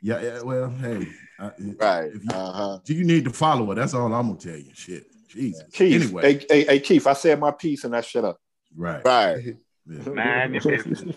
Yeah, 0.00 0.20
yeah. 0.20 0.40
Well, 0.42 0.70
hey, 0.70 1.06
I, 1.38 1.50
Right. 1.78 2.10
If 2.12 2.24
you, 2.24 2.30
Uh 2.32 2.52
huh. 2.52 2.78
do 2.84 2.94
you 2.94 3.04
need 3.04 3.24
to 3.24 3.30
follow 3.30 3.70
it? 3.72 3.76
That's 3.76 3.94
all 3.94 4.12
I'm 4.12 4.26
gonna 4.28 4.38
tell 4.38 4.56
you. 4.56 4.70
Shit, 4.74 5.06
Jesus. 5.28 5.62
Keith, 5.72 6.02
Anyway, 6.02 6.22
hey, 6.22 6.46
hey, 6.48 6.64
hey, 6.64 6.80
Keith, 6.80 7.06
I 7.06 7.12
said 7.12 7.38
my 7.38 7.50
piece 7.52 7.84
and 7.84 7.94
I 7.94 8.00
shut 8.00 8.24
up. 8.24 8.38
right. 8.76 9.04
Right. 9.04 9.56
Yeah. 9.86 10.08
Man, 10.10 10.54
your 10.54 10.62
business. 10.62 11.16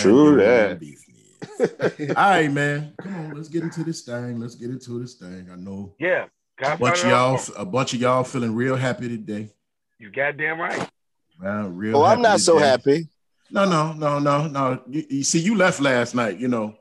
True 0.00 0.36
that. 0.36 0.80
business. 0.80 2.10
all 2.16 2.30
right, 2.30 2.50
man. 2.50 2.94
Come 3.02 3.14
on, 3.16 3.34
let's 3.34 3.48
get 3.48 3.62
into 3.62 3.84
this 3.84 4.02
thing. 4.02 4.40
Let's 4.40 4.54
get 4.54 4.70
into 4.70 4.98
this 5.00 5.14
thing. 5.14 5.48
I 5.52 5.56
know 5.56 5.94
Yeah. 5.98 6.26
a 6.62 6.76
bunch 6.78 7.02
of 7.04 7.10
y'all, 7.10 7.34
off. 7.34 7.50
a 7.58 7.64
bunch 7.66 7.92
of 7.94 8.00
y'all 8.00 8.24
feeling 8.24 8.54
real 8.54 8.76
happy 8.76 9.08
today. 9.08 9.50
You 9.98 10.10
goddamn 10.10 10.58
right. 10.60 10.88
Man, 11.40 11.76
real 11.76 11.96
Oh, 11.98 12.02
I'm 12.04 12.10
happy 12.18 12.22
not 12.22 12.40
so 12.40 12.58
happy. 12.58 13.08
No, 13.50 13.64
no, 13.68 13.92
no, 13.92 14.18
no, 14.18 14.48
no. 14.48 14.82
You, 14.88 15.04
you 15.10 15.22
see, 15.22 15.38
you 15.40 15.54
left 15.54 15.80
last 15.80 16.14
night. 16.14 16.38
You 16.38 16.48
know, 16.48 16.74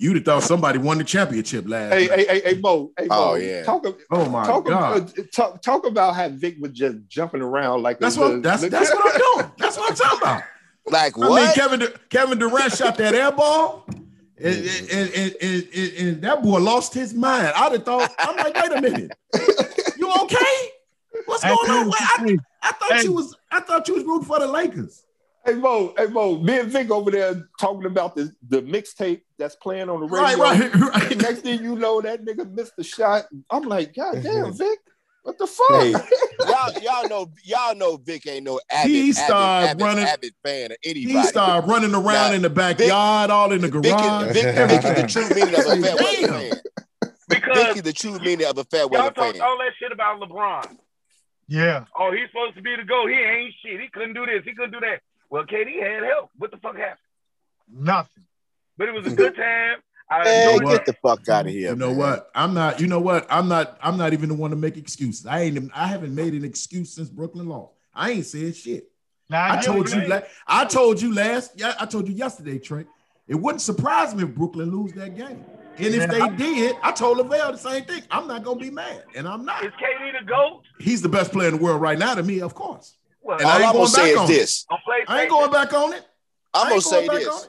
you'd 0.00 0.16
have 0.16 0.24
thought 0.24 0.42
somebody 0.42 0.78
won 0.78 0.98
the 0.98 1.04
championship 1.04 1.68
last 1.68 1.92
Hey, 1.92 2.06
night. 2.06 2.18
hey, 2.18 2.26
hey, 2.26 2.40
hey, 2.54 2.60
Mo. 2.60 2.90
Hey, 2.98 3.06
Mo. 3.06 3.14
Oh, 3.16 3.34
yeah. 3.34 3.62
Talk, 3.62 3.84
oh 4.10 4.28
my 4.30 4.46
talk, 4.46 4.64
God. 4.66 4.96
ab- 5.10 5.18
uh, 5.18 5.22
talk, 5.32 5.62
talk 5.62 5.86
about 5.86 6.14
how 6.16 6.28
Vic 6.30 6.56
was 6.58 6.72
just 6.72 6.96
jumping 7.08 7.42
around 7.42 7.82
like 7.82 8.00
That's 8.00 8.16
what 8.16 8.42
that's 8.42 8.66
that's 8.68 8.90
what 8.94 9.14
I'm 9.14 9.20
doing. 9.42 9.52
That's 9.58 9.76
what 9.76 9.90
I'm 9.90 9.96
talking 9.96 10.18
about. 10.22 10.42
Like 10.86 11.16
what? 11.18 11.40
I 11.42 11.44
mean. 11.46 11.54
Kevin 11.54 11.80
Du- 11.80 11.94
Kevin 12.08 12.38
Durant 12.38 12.72
shot 12.72 12.96
that 12.96 13.14
air 13.14 13.30
ball, 13.30 13.84
and, 13.88 14.00
and, 14.38 14.90
and, 14.90 15.36
and, 15.40 15.68
and- 15.74 15.92
and 15.98 16.22
that 16.22 16.42
boy 16.42 16.58
lost 16.58 16.94
his 16.94 17.12
mind. 17.14 17.52
I'd 17.54 17.72
have 17.72 17.84
thought, 17.84 18.10
I'm 18.18 18.36
like, 18.36 18.54
wait 18.54 18.72
a 18.72 18.80
minute, 18.80 19.12
you 19.98 20.10
okay? 20.22 20.70
What's 21.26 21.44
going 21.44 21.70
on? 21.70 21.86
Wait, 21.86 21.94
I, 22.00 22.36
I 22.62 22.72
thought 22.72 23.04
you 23.04 23.12
was 23.12 23.36
I 23.52 23.60
thought 23.60 23.86
you 23.86 23.94
was 23.94 24.04
rooting 24.04 24.26
for 24.26 24.38
the 24.40 24.46
Lakers. 24.46 25.04
Hey 25.50 25.56
Mo, 25.56 25.92
hey 25.98 26.06
Mo, 26.06 26.38
me 26.38 26.60
and 26.60 26.70
Vic 26.70 26.92
over 26.92 27.10
there 27.10 27.48
talking 27.58 27.86
about 27.86 28.14
the, 28.14 28.30
the 28.48 28.62
mixtape 28.62 29.22
that's 29.36 29.56
playing 29.56 29.88
on 29.88 29.98
the 29.98 30.06
radio. 30.06 30.38
Right, 30.38 30.72
right, 30.74 30.74
right. 30.94 31.16
Next 31.16 31.40
thing 31.40 31.60
you 31.64 31.74
know, 31.74 32.00
that 32.00 32.24
nigga 32.24 32.48
missed 32.54 32.76
the 32.76 32.84
shot. 32.84 33.24
I'm 33.50 33.62
like, 33.64 33.92
God 33.92 34.22
damn, 34.22 34.52
Vic, 34.52 34.78
what 35.24 35.38
the 35.38 35.48
fuck? 35.48 35.66
Hey, 35.80 35.90
y'all, 36.48 36.80
y'all 36.80 37.08
know, 37.08 37.32
y'all 37.42 37.74
know 37.74 37.96
Vic 37.96 38.28
ain't 38.28 38.44
no 38.44 38.60
avid, 38.70 38.90
He 38.92 39.00
avid, 39.10 39.16
started 39.16 39.68
avid, 39.70 39.82
running- 39.82 40.04
avid 40.04 40.34
fan 40.44 40.70
of 40.70 40.76
anybody. 40.84 41.18
He 41.18 41.24
started 41.24 41.68
running 41.68 41.94
around 41.96 42.04
Nah, 42.30 42.32
in 42.34 42.42
the 42.42 42.50
backyard, 42.50 43.30
all 43.30 43.50
in 43.50 43.60
the 43.62 43.68
garage. 43.68 44.36
is, 44.36 44.42
Vic, 44.42 44.54
Vic 44.54 44.84
is 44.84 45.02
the 45.02 45.06
true 45.08 45.28
meaning 45.34 45.54
of 45.56 45.66
a 45.66 45.82
fair 45.82 45.96
weather 45.96 46.16
Damn. 46.20 46.28
fan. 46.28 46.50
Vic 47.28 47.42
Because 47.44 47.76
is 47.76 47.82
the 47.82 47.92
true 47.92 48.18
meaning 48.20 48.46
of 48.46 48.56
a 48.56 48.62
fair 48.62 48.82
y'all 48.82 48.88
weather 48.90 49.10
talked 49.10 49.32
fan. 49.38 49.40
all 49.42 49.58
that 49.58 49.72
shit 49.80 49.90
about 49.90 50.20
LeBron. 50.20 50.76
Yeah. 51.48 51.86
Oh, 51.98 52.12
he's 52.12 52.28
supposed 52.30 52.54
to 52.54 52.62
be 52.62 52.76
the 52.76 52.84
GOAT. 52.84 53.08
He 53.08 53.16
ain't 53.16 53.52
shit. 53.64 53.80
He 53.80 53.88
couldn't 53.92 54.14
do 54.14 54.24
this. 54.24 54.42
He 54.44 54.54
couldn't 54.54 54.70
do 54.70 54.78
that. 54.78 55.00
Well, 55.30 55.44
KD 55.44 55.80
had 55.82 56.02
help. 56.04 56.30
What 56.36 56.50
the 56.50 56.56
fuck 56.58 56.76
happened? 56.76 56.98
Nothing. 57.72 58.24
But 58.76 58.88
it 58.88 58.92
was 58.94 59.06
a 59.06 59.10
good 59.16 59.36
time. 59.36 59.78
I 60.10 60.24
Man, 60.24 60.48
enjoyed 60.48 60.64
what? 60.64 60.72
get 60.72 60.86
the 60.86 60.92
fuck 61.08 61.28
out 61.28 61.46
of 61.46 61.52
here. 61.52 61.70
You 61.70 61.76
know 61.76 61.88
man. 61.90 61.96
what? 61.98 62.30
I'm 62.34 62.52
not. 62.52 62.80
You 62.80 62.88
know 62.88 62.98
what? 63.00 63.26
I'm 63.30 63.46
not. 63.48 63.78
I'm 63.80 63.96
not 63.96 64.12
even 64.12 64.28
the 64.28 64.34
one 64.34 64.50
to 64.50 64.56
make 64.56 64.76
excuses. 64.76 65.24
I 65.24 65.42
ain't. 65.42 65.56
even- 65.56 65.70
I 65.74 65.86
haven't 65.86 66.14
made 66.14 66.34
an 66.34 66.44
excuse 66.44 66.92
since 66.92 67.08
Brooklyn 67.08 67.48
lost. 67.48 67.72
I 67.94 68.10
ain't 68.10 68.26
said 68.26 68.56
shit. 68.56 68.90
Now, 69.28 69.44
I 69.52 69.56
get 69.56 69.64
told 69.66 69.88
you. 69.88 70.00
mean. 70.00 70.08
La- 70.10 70.20
I 70.48 70.64
told 70.64 71.00
you 71.00 71.14
last. 71.14 71.52
Yeah, 71.54 71.74
I 71.78 71.86
told 71.86 72.08
you 72.08 72.14
yesterday, 72.14 72.58
Trey. 72.58 72.86
It 73.28 73.36
wouldn't 73.36 73.62
surprise 73.62 74.12
me 74.12 74.24
if 74.24 74.34
Brooklyn 74.34 74.72
lose 74.72 74.92
that 74.94 75.16
game. 75.16 75.44
And 75.78 75.94
if 75.94 76.10
they 76.10 76.28
did, 76.36 76.74
I 76.82 76.90
told 76.90 77.18
Lavelle 77.18 77.52
the 77.52 77.58
same 77.58 77.84
thing. 77.84 78.02
I'm 78.10 78.26
not 78.26 78.42
gonna 78.42 78.58
be 78.58 78.70
mad, 78.70 79.04
and 79.14 79.28
I'm 79.28 79.44
not. 79.44 79.64
Is 79.64 79.70
KD 79.74 80.18
the 80.18 80.26
GOAT? 80.26 80.62
He's 80.80 81.00
the 81.02 81.08
best 81.08 81.30
player 81.30 81.48
in 81.48 81.56
the 81.56 81.62
world 81.62 81.80
right 81.80 81.96
now 81.98 82.16
to 82.16 82.22
me, 82.24 82.40
of 82.40 82.56
course. 82.56 82.96
Well, 83.22 83.38
And 83.38 83.48
I 83.48 83.62
All 83.62 83.68
I'm 83.68 83.72
gonna 83.74 83.88
say 83.88 84.12
is 84.12 84.28
this. 84.28 84.66
I 85.08 85.22
ain't 85.22 85.30
going 85.30 85.50
back 85.50 85.72
on 85.72 85.92
it. 85.92 86.02
I'm 86.54 86.68
gonna 86.68 86.80
say 86.80 87.06
this. 87.08 87.48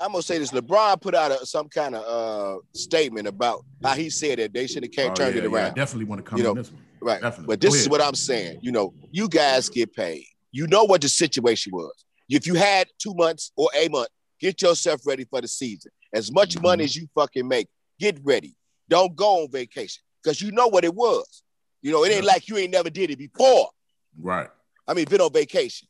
I'm 0.00 0.10
gonna 0.12 0.22
say 0.22 0.38
this. 0.38 0.50
LeBron 0.50 1.00
put 1.00 1.14
out 1.14 1.30
a, 1.30 1.46
some 1.46 1.68
kind 1.68 1.94
of 1.94 2.02
uh, 2.04 2.60
statement 2.74 3.28
about 3.28 3.64
how 3.84 3.94
he 3.94 4.10
said 4.10 4.38
that 4.38 4.52
they 4.52 4.66
should 4.66 4.82
have 4.82 4.92
Oh, 5.12 5.14
turned 5.14 5.36
yeah, 5.36 5.42
it 5.44 5.50
yeah, 5.50 5.66
I 5.66 5.70
definitely 5.70 6.06
want 6.06 6.24
to 6.24 6.28
come 6.28 6.38
You 6.38 6.48
on 6.48 6.54
know, 6.56 6.62
this 6.62 6.72
one. 6.72 6.82
Right. 7.00 7.20
Definitely. 7.20 7.52
But 7.52 7.60
this 7.60 7.74
is 7.74 7.88
what 7.88 8.00
I'm 8.00 8.14
saying. 8.14 8.58
You 8.62 8.72
know, 8.72 8.94
you 9.10 9.28
guys 9.28 9.68
get 9.68 9.92
paid. 9.92 10.24
You 10.50 10.66
know 10.66 10.84
what 10.84 11.00
the 11.02 11.08
situation 11.08 11.72
was. 11.72 12.04
If 12.28 12.46
you 12.46 12.54
had 12.54 12.88
two 12.98 13.14
months 13.14 13.52
or 13.56 13.68
a 13.76 13.88
month, 13.88 14.08
get 14.40 14.60
yourself 14.62 15.06
ready 15.06 15.24
for 15.24 15.40
the 15.40 15.48
season. 15.48 15.90
As 16.14 16.32
much 16.32 16.56
Mhm. 16.56 16.62
money 16.62 16.84
as 16.84 16.96
you 16.96 17.08
fucking 17.14 17.46
make, 17.46 17.68
get 17.98 18.18
ready. 18.24 18.54
Don't 18.88 19.14
go 19.14 19.42
on 19.42 19.50
vacation 19.50 20.02
because 20.22 20.40
you 20.40 20.50
know 20.52 20.66
what 20.68 20.84
it 20.84 20.94
was. 20.94 21.42
You 21.80 21.92
know, 21.92 22.04
it 22.04 22.12
ain't 22.12 22.24
Yeah. 22.24 22.32
like 22.32 22.48
you 22.48 22.56
ain't 22.56 22.72
never 22.72 22.90
did 22.90 23.10
it 23.10 23.18
before. 23.18 23.70
Right. 24.20 24.48
I 24.86 24.94
mean, 24.94 25.04
been 25.06 25.20
on 25.20 25.32
vacation. 25.32 25.88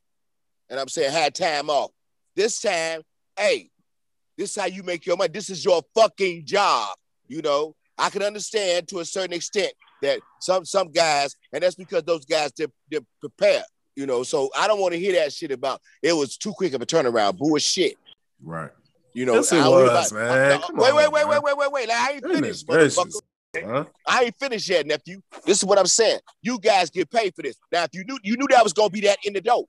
And 0.71 0.79
I'm 0.81 0.89
saying 0.89 1.13
had 1.13 1.35
time 1.35 1.69
off. 1.71 1.91
This 2.37 2.61
time, 2.61 3.03
hey, 3.39 3.71
this 4.39 4.51
is 4.51 4.57
how 4.57 4.67
you 4.67 4.83
make 4.83 5.05
your 5.07 5.17
money. 5.17 5.31
This 5.33 5.51
is 5.51 5.65
your 5.65 5.83
fucking 5.95 6.47
job. 6.47 6.89
You 7.29 7.43
know, 7.43 7.75
I 7.99 8.11
can 8.11 8.23
understand 8.23 8.89
to 8.89 9.01
a 9.01 9.05
certain 9.05 9.35
extent 9.35 9.73
that 10.03 10.21
some 10.41 10.65
some 10.65 10.91
guys, 10.91 11.37
and 11.53 11.63
that's 11.63 11.75
because 11.75 12.03
those 12.05 12.25
guys 12.25 12.53
they're, 12.57 12.69
they're 12.91 13.01
prepared. 13.21 13.65
You 13.97 14.07
know, 14.07 14.23
so 14.23 14.49
I 14.57 14.67
don't 14.67 14.81
want 14.81 14.95
to 14.95 14.99
hear 14.99 15.13
that 15.15 15.33
shit 15.33 15.51
about 15.51 15.81
it 16.03 16.15
was 16.15 16.37
too 16.39 16.53
quick 16.53 16.73
of 16.73 16.81
a 16.81 16.87
turnaround. 16.87 17.37
Bullshit. 17.37 17.97
Right. 18.43 18.71
You 19.13 19.27
know, 19.27 19.35
Yes, 19.35 19.53
it 19.53 19.59
I 19.59 19.69
was, 19.69 20.11
about- 20.11 20.19
man. 20.27 20.53
Uh, 20.53 20.67
Come 20.67 20.77
wait, 20.77 20.91
on, 20.91 20.97
wait, 20.97 21.13
wait, 21.13 21.21
man. 21.21 21.29
wait, 21.29 21.43
wait, 21.43 21.57
wait, 21.59 21.73
wait. 21.73 21.89
Like, 21.89 21.99
I 21.99 22.13
ain't 22.13 22.23
Goodness 22.23 22.63
finished, 22.63 22.67
gracious. 22.67 22.99
motherfucker. 22.99 23.21
Huh? 23.61 23.85
I 24.07 24.25
ain't 24.25 24.37
finished 24.37 24.69
yet, 24.69 24.87
nephew. 24.87 25.21
This 25.45 25.59
is 25.59 25.65
what 25.65 25.79
I'm 25.79 25.87
saying. 25.87 26.21
You 26.41 26.59
guys 26.59 26.91
get 26.91 27.11
paid 27.11 27.35
for 27.35 27.43
this. 27.43 27.57
Now, 27.71 27.85
if 27.85 27.91
you 27.93 28.05
knew 28.05 28.19
you 28.23 28.37
knew 28.37 28.47
that 28.51 28.63
was 28.65 28.73
gonna 28.73 28.91
be 28.91 29.01
that 29.03 29.19
in 29.25 29.35
the 29.35 29.41
dope, 29.41 29.69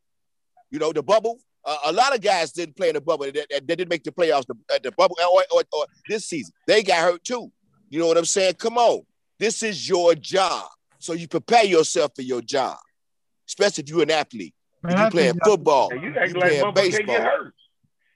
you 0.71 0.79
know, 0.79 0.93
the 0.93 1.03
bubble. 1.03 1.39
Uh, 1.65 1.77
a 1.85 1.91
lot 1.93 2.13
of 2.13 2.21
guys 2.21 2.51
didn't 2.51 2.75
play 2.75 2.89
in 2.89 2.95
the 2.95 3.01
bubble. 3.01 3.23
They, 3.25 3.31
they- 3.31 3.45
they 3.61 3.75
didn't 3.75 3.89
make 3.89 4.03
the 4.03 4.11
playoffs. 4.11 4.45
The, 4.47 4.55
uh, 4.73 4.79
the 4.83 4.91
bubble 4.91 5.15
or, 5.31 5.43
or, 5.53 5.63
or 5.71 5.85
this 6.09 6.25
season, 6.25 6.53
they 6.67 6.83
got 6.83 6.99
hurt 7.01 7.23
too. 7.23 7.51
You 7.89 7.99
know 7.99 8.07
what 8.07 8.17
I'm 8.17 8.25
saying? 8.25 8.55
Come 8.55 8.77
on, 8.77 9.01
this 9.39 9.63
is 9.63 9.87
your 9.87 10.15
job, 10.15 10.67
so 10.99 11.13
you 11.13 11.27
prepare 11.27 11.63
yourself 11.65 12.11
for 12.15 12.21
your 12.21 12.41
job, 12.41 12.77
especially 13.47 13.83
if 13.83 13.89
you're 13.89 14.03
an 14.03 14.11
athlete. 14.11 14.53
Man, 14.81 14.93
If 14.93 14.99
I 14.99 15.03
you 15.05 15.11
playing 15.11 15.39
football, 15.45 15.93
you 15.93 15.99
you 16.01 16.07
act 16.09 16.17
like 16.17 16.33
playing 16.33 16.63
Bubba 16.63 16.75
can't 16.75 16.91
baseball. 16.91 17.15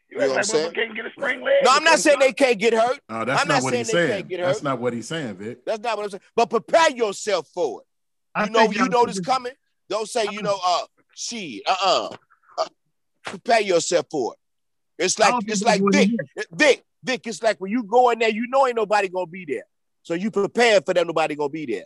Get 0.09 0.19
hurt. 0.19 0.21
You 0.21 0.21
You 0.21 0.27
know 0.27 0.27
what 0.29 0.37
I'm 0.37 0.43
saying? 0.43 0.73
Can't 0.73 0.95
get 0.95 1.05
a 1.05 1.11
spring 1.11 1.41
leg. 1.41 1.53
No, 1.63 1.71
I'm 1.71 1.83
not 1.83 1.99
saying 1.99 2.19
they 2.19 2.33
can't 2.33 2.59
get 2.59 2.73
hurt. 2.73 2.99
No, 3.09 3.25
that's 3.25 3.41
I'm 3.41 3.47
not 3.47 3.53
not 3.55 3.63
what 3.63 3.71
saying 3.73 3.85
he's 3.85 3.91
saying. 3.91 4.27
That's 4.29 4.63
not 4.63 4.79
what 4.79 4.93
he's 4.93 5.07
saying, 5.07 5.35
Vic. 5.35 5.65
That's 5.65 5.81
not 5.81 5.97
what 5.97 6.03
I'm 6.03 6.09
saying. 6.11 6.21
But 6.35 6.49
prepare 6.49 6.91
yourself 6.91 7.47
for 7.53 7.81
it. 7.81 7.87
I 8.35 8.45
You 8.45 8.51
know, 8.51 8.63
you 8.63 8.79
y'all 8.79 8.89
know 8.89 9.05
this 9.05 9.19
coming. 9.19 9.53
Don't 9.89 10.07
say, 10.07 10.27
you 10.31 10.41
know, 10.41 10.57
uh, 10.65 10.83
she, 11.15 11.63
uh-uh. 11.65 12.09
Uh, 12.57 12.65
prepare 13.23 13.61
yourself 13.61 14.05
for 14.11 14.33
it. 14.33 15.03
It's 15.03 15.19
like 15.19 15.33
it's 15.47 15.63
like 15.63 15.81
Vic. 15.91 16.09
Vic, 16.51 16.83
Vic. 17.03 17.27
It's 17.27 17.41
like 17.43 17.59
when 17.59 17.71
you 17.71 17.83
go 17.83 18.09
in 18.09 18.19
there, 18.19 18.29
you 18.29 18.47
know 18.47 18.65
ain't 18.67 18.75
nobody 18.75 19.07
gonna 19.09 19.27
be 19.27 19.45
there, 19.45 19.65
so 20.01 20.13
you 20.13 20.31
prepare 20.31 20.81
for 20.81 20.93
that 20.93 21.05
nobody 21.05 21.35
gonna 21.35 21.49
be 21.49 21.65
there. 21.65 21.85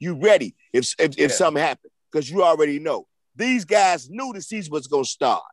You 0.00 0.14
ready 0.14 0.54
if 0.72 0.94
if, 0.98 1.18
if 1.18 1.32
something 1.32 1.62
happens 1.62 1.92
because 2.10 2.28
you 2.28 2.42
already 2.42 2.78
know. 2.78 3.06
These 3.36 3.64
guys 3.64 4.10
knew 4.10 4.32
the 4.34 4.42
season 4.42 4.72
was 4.72 4.88
gonna 4.88 5.04
start, 5.04 5.44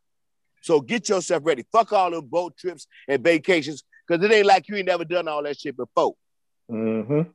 so 0.66 0.82
get 0.82 1.08
yourself 1.10 1.44
ready. 1.46 1.64
Fuck 1.72 1.94
all 1.94 2.10
them 2.10 2.26
boat 2.26 2.58
trips 2.58 2.88
and 3.08 3.24
vacations 3.24 3.84
because 4.08 4.26
it 4.26 4.32
ain't 4.32 4.48
like 4.48 4.68
you 4.68 4.76
ain't 4.76 4.88
never 4.88 5.06
done 5.06 5.28
all 5.28 5.44
that 5.44 5.60
shit 5.60 5.78
before. 5.78 6.16
Mm-hmm. 6.72 7.30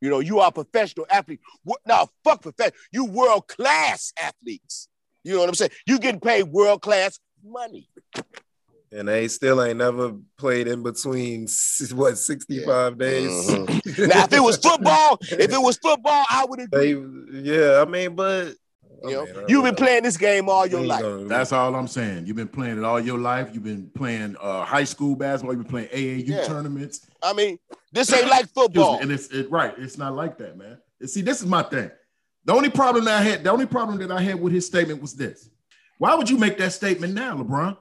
You 0.00 0.10
know, 0.10 0.18
you 0.18 0.40
are 0.40 0.48
a 0.48 0.52
professional 0.52 1.06
athlete. 1.08 1.38
Now? 1.86 2.08
Fuck 2.24 2.42
professional. 2.42 2.76
You 2.90 3.04
world 3.04 3.46
class 3.46 4.12
athletes. 4.20 4.88
You 5.22 5.34
know 5.34 5.38
what 5.40 5.48
I'm 5.50 5.54
saying? 5.54 5.70
You 5.86 6.00
getting 6.00 6.18
paid 6.18 6.42
world 6.42 6.82
class 6.82 7.20
money. 7.44 7.88
And 8.90 9.06
they 9.06 9.28
still 9.28 9.62
ain't 9.62 9.78
never 9.78 10.16
played 10.36 10.66
in 10.66 10.82
between 10.82 11.46
what 11.92 12.18
65 12.18 12.98
days. 12.98 13.48
Mhm. 13.48 14.08
Now, 14.08 14.24
if 14.24 14.32
it 14.32 14.42
was 14.42 14.56
football, 14.62 15.18
if 15.22 15.52
it 15.52 15.62
was 15.62 15.78
football, 15.78 16.24
I 16.28 16.44
would 16.48 16.60
agree. 16.62 16.94
they, 16.94 17.40
yeah, 17.42 17.80
I 17.80 17.88
mean, 17.88 18.16
but 18.16 18.54
You 19.04 19.10
know, 19.10 19.22
I 19.22 19.24
mean, 19.24 19.36
I 19.36 19.44
you've 19.48 19.64
been 19.64 19.74
playing 19.74 20.02
this 20.04 20.16
game 20.16 20.48
all 20.48 20.66
your 20.66 20.84
life. 20.84 21.04
That's 21.28 21.52
all 21.52 21.74
I'm 21.74 21.88
saying. 21.88 22.26
You've 22.26 22.36
been 22.36 22.48
playing 22.48 22.78
it 22.78 22.84
all 22.84 23.00
your 23.00 23.18
life. 23.18 23.50
You've 23.52 23.64
been 23.64 23.90
playing 23.94 24.36
uh, 24.40 24.64
high 24.64 24.84
school 24.84 25.16
basketball. 25.16 25.54
You've 25.54 25.64
been 25.66 25.88
playing 25.88 25.88
AAU 25.88 26.28
Yeah. 26.28 26.44
tournaments. 26.44 27.06
I 27.22 27.32
mean, 27.32 27.58
this 27.90 28.12
ain't 28.12 28.28
like 28.28 28.48
football. 28.52 29.00
And 29.00 29.10
it's 29.10 29.28
it, 29.28 29.50
right. 29.50 29.74
It's 29.76 29.98
not 29.98 30.14
like 30.14 30.38
that, 30.38 30.56
man. 30.56 30.78
And 31.00 31.10
see, 31.10 31.22
this 31.22 31.40
is 31.40 31.46
my 31.46 31.62
thing. 31.62 31.90
The 32.44 32.52
only 32.52 32.70
problem 32.70 33.04
that 33.06 33.20
I 33.20 33.22
had, 33.22 33.44
the 33.44 33.50
only 33.50 33.66
problem 33.66 33.98
that 33.98 34.10
I 34.10 34.20
had 34.20 34.40
with 34.40 34.52
his 34.52 34.66
statement 34.66 35.00
was 35.00 35.14
this. 35.14 35.48
Why 35.98 36.14
would 36.14 36.28
you 36.28 36.38
make 36.38 36.58
that 36.58 36.72
statement 36.72 37.14
now, 37.14 37.36
LeBron? 37.36 37.76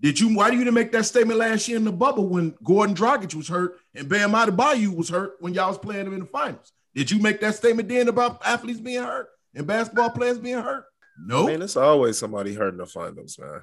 Did 0.00 0.20
you? 0.20 0.34
Why 0.34 0.50
do 0.50 0.56
you 0.56 0.64
didn't 0.64 0.74
make 0.74 0.92
that 0.92 1.04
statement 1.04 1.38
last 1.38 1.66
year 1.66 1.76
in 1.76 1.84
the 1.84 1.92
bubble 1.92 2.28
when 2.28 2.52
Goran 2.62 2.94
Dragic 2.94 3.34
was 3.34 3.48
hurt 3.48 3.78
and 3.94 4.08
Bam 4.08 4.32
Adebayo 4.32 4.94
was 4.94 5.08
hurt 5.08 5.36
when 5.40 5.54
y'all 5.54 5.68
was 5.68 5.78
playing 5.78 6.04
them 6.04 6.14
in 6.14 6.20
the 6.20 6.26
finals? 6.26 6.72
Did 6.94 7.10
you 7.10 7.18
make 7.18 7.40
that 7.40 7.54
statement 7.54 7.88
then 7.88 8.08
about 8.08 8.40
athletes 8.46 8.80
being 8.80 9.02
hurt 9.02 9.28
and 9.58 9.66
basketball 9.66 10.10
players 10.10 10.38
being 10.38 10.58
hurt? 10.62 10.84
No. 11.26 11.44
I 11.48 11.52
mean, 11.52 11.62
it's 11.62 11.76
always 11.76 12.18
somebody 12.18 12.54
hurt 12.54 12.68
in 12.74 12.78
the 12.78 12.86
finals, 12.86 13.38
man. 13.38 13.62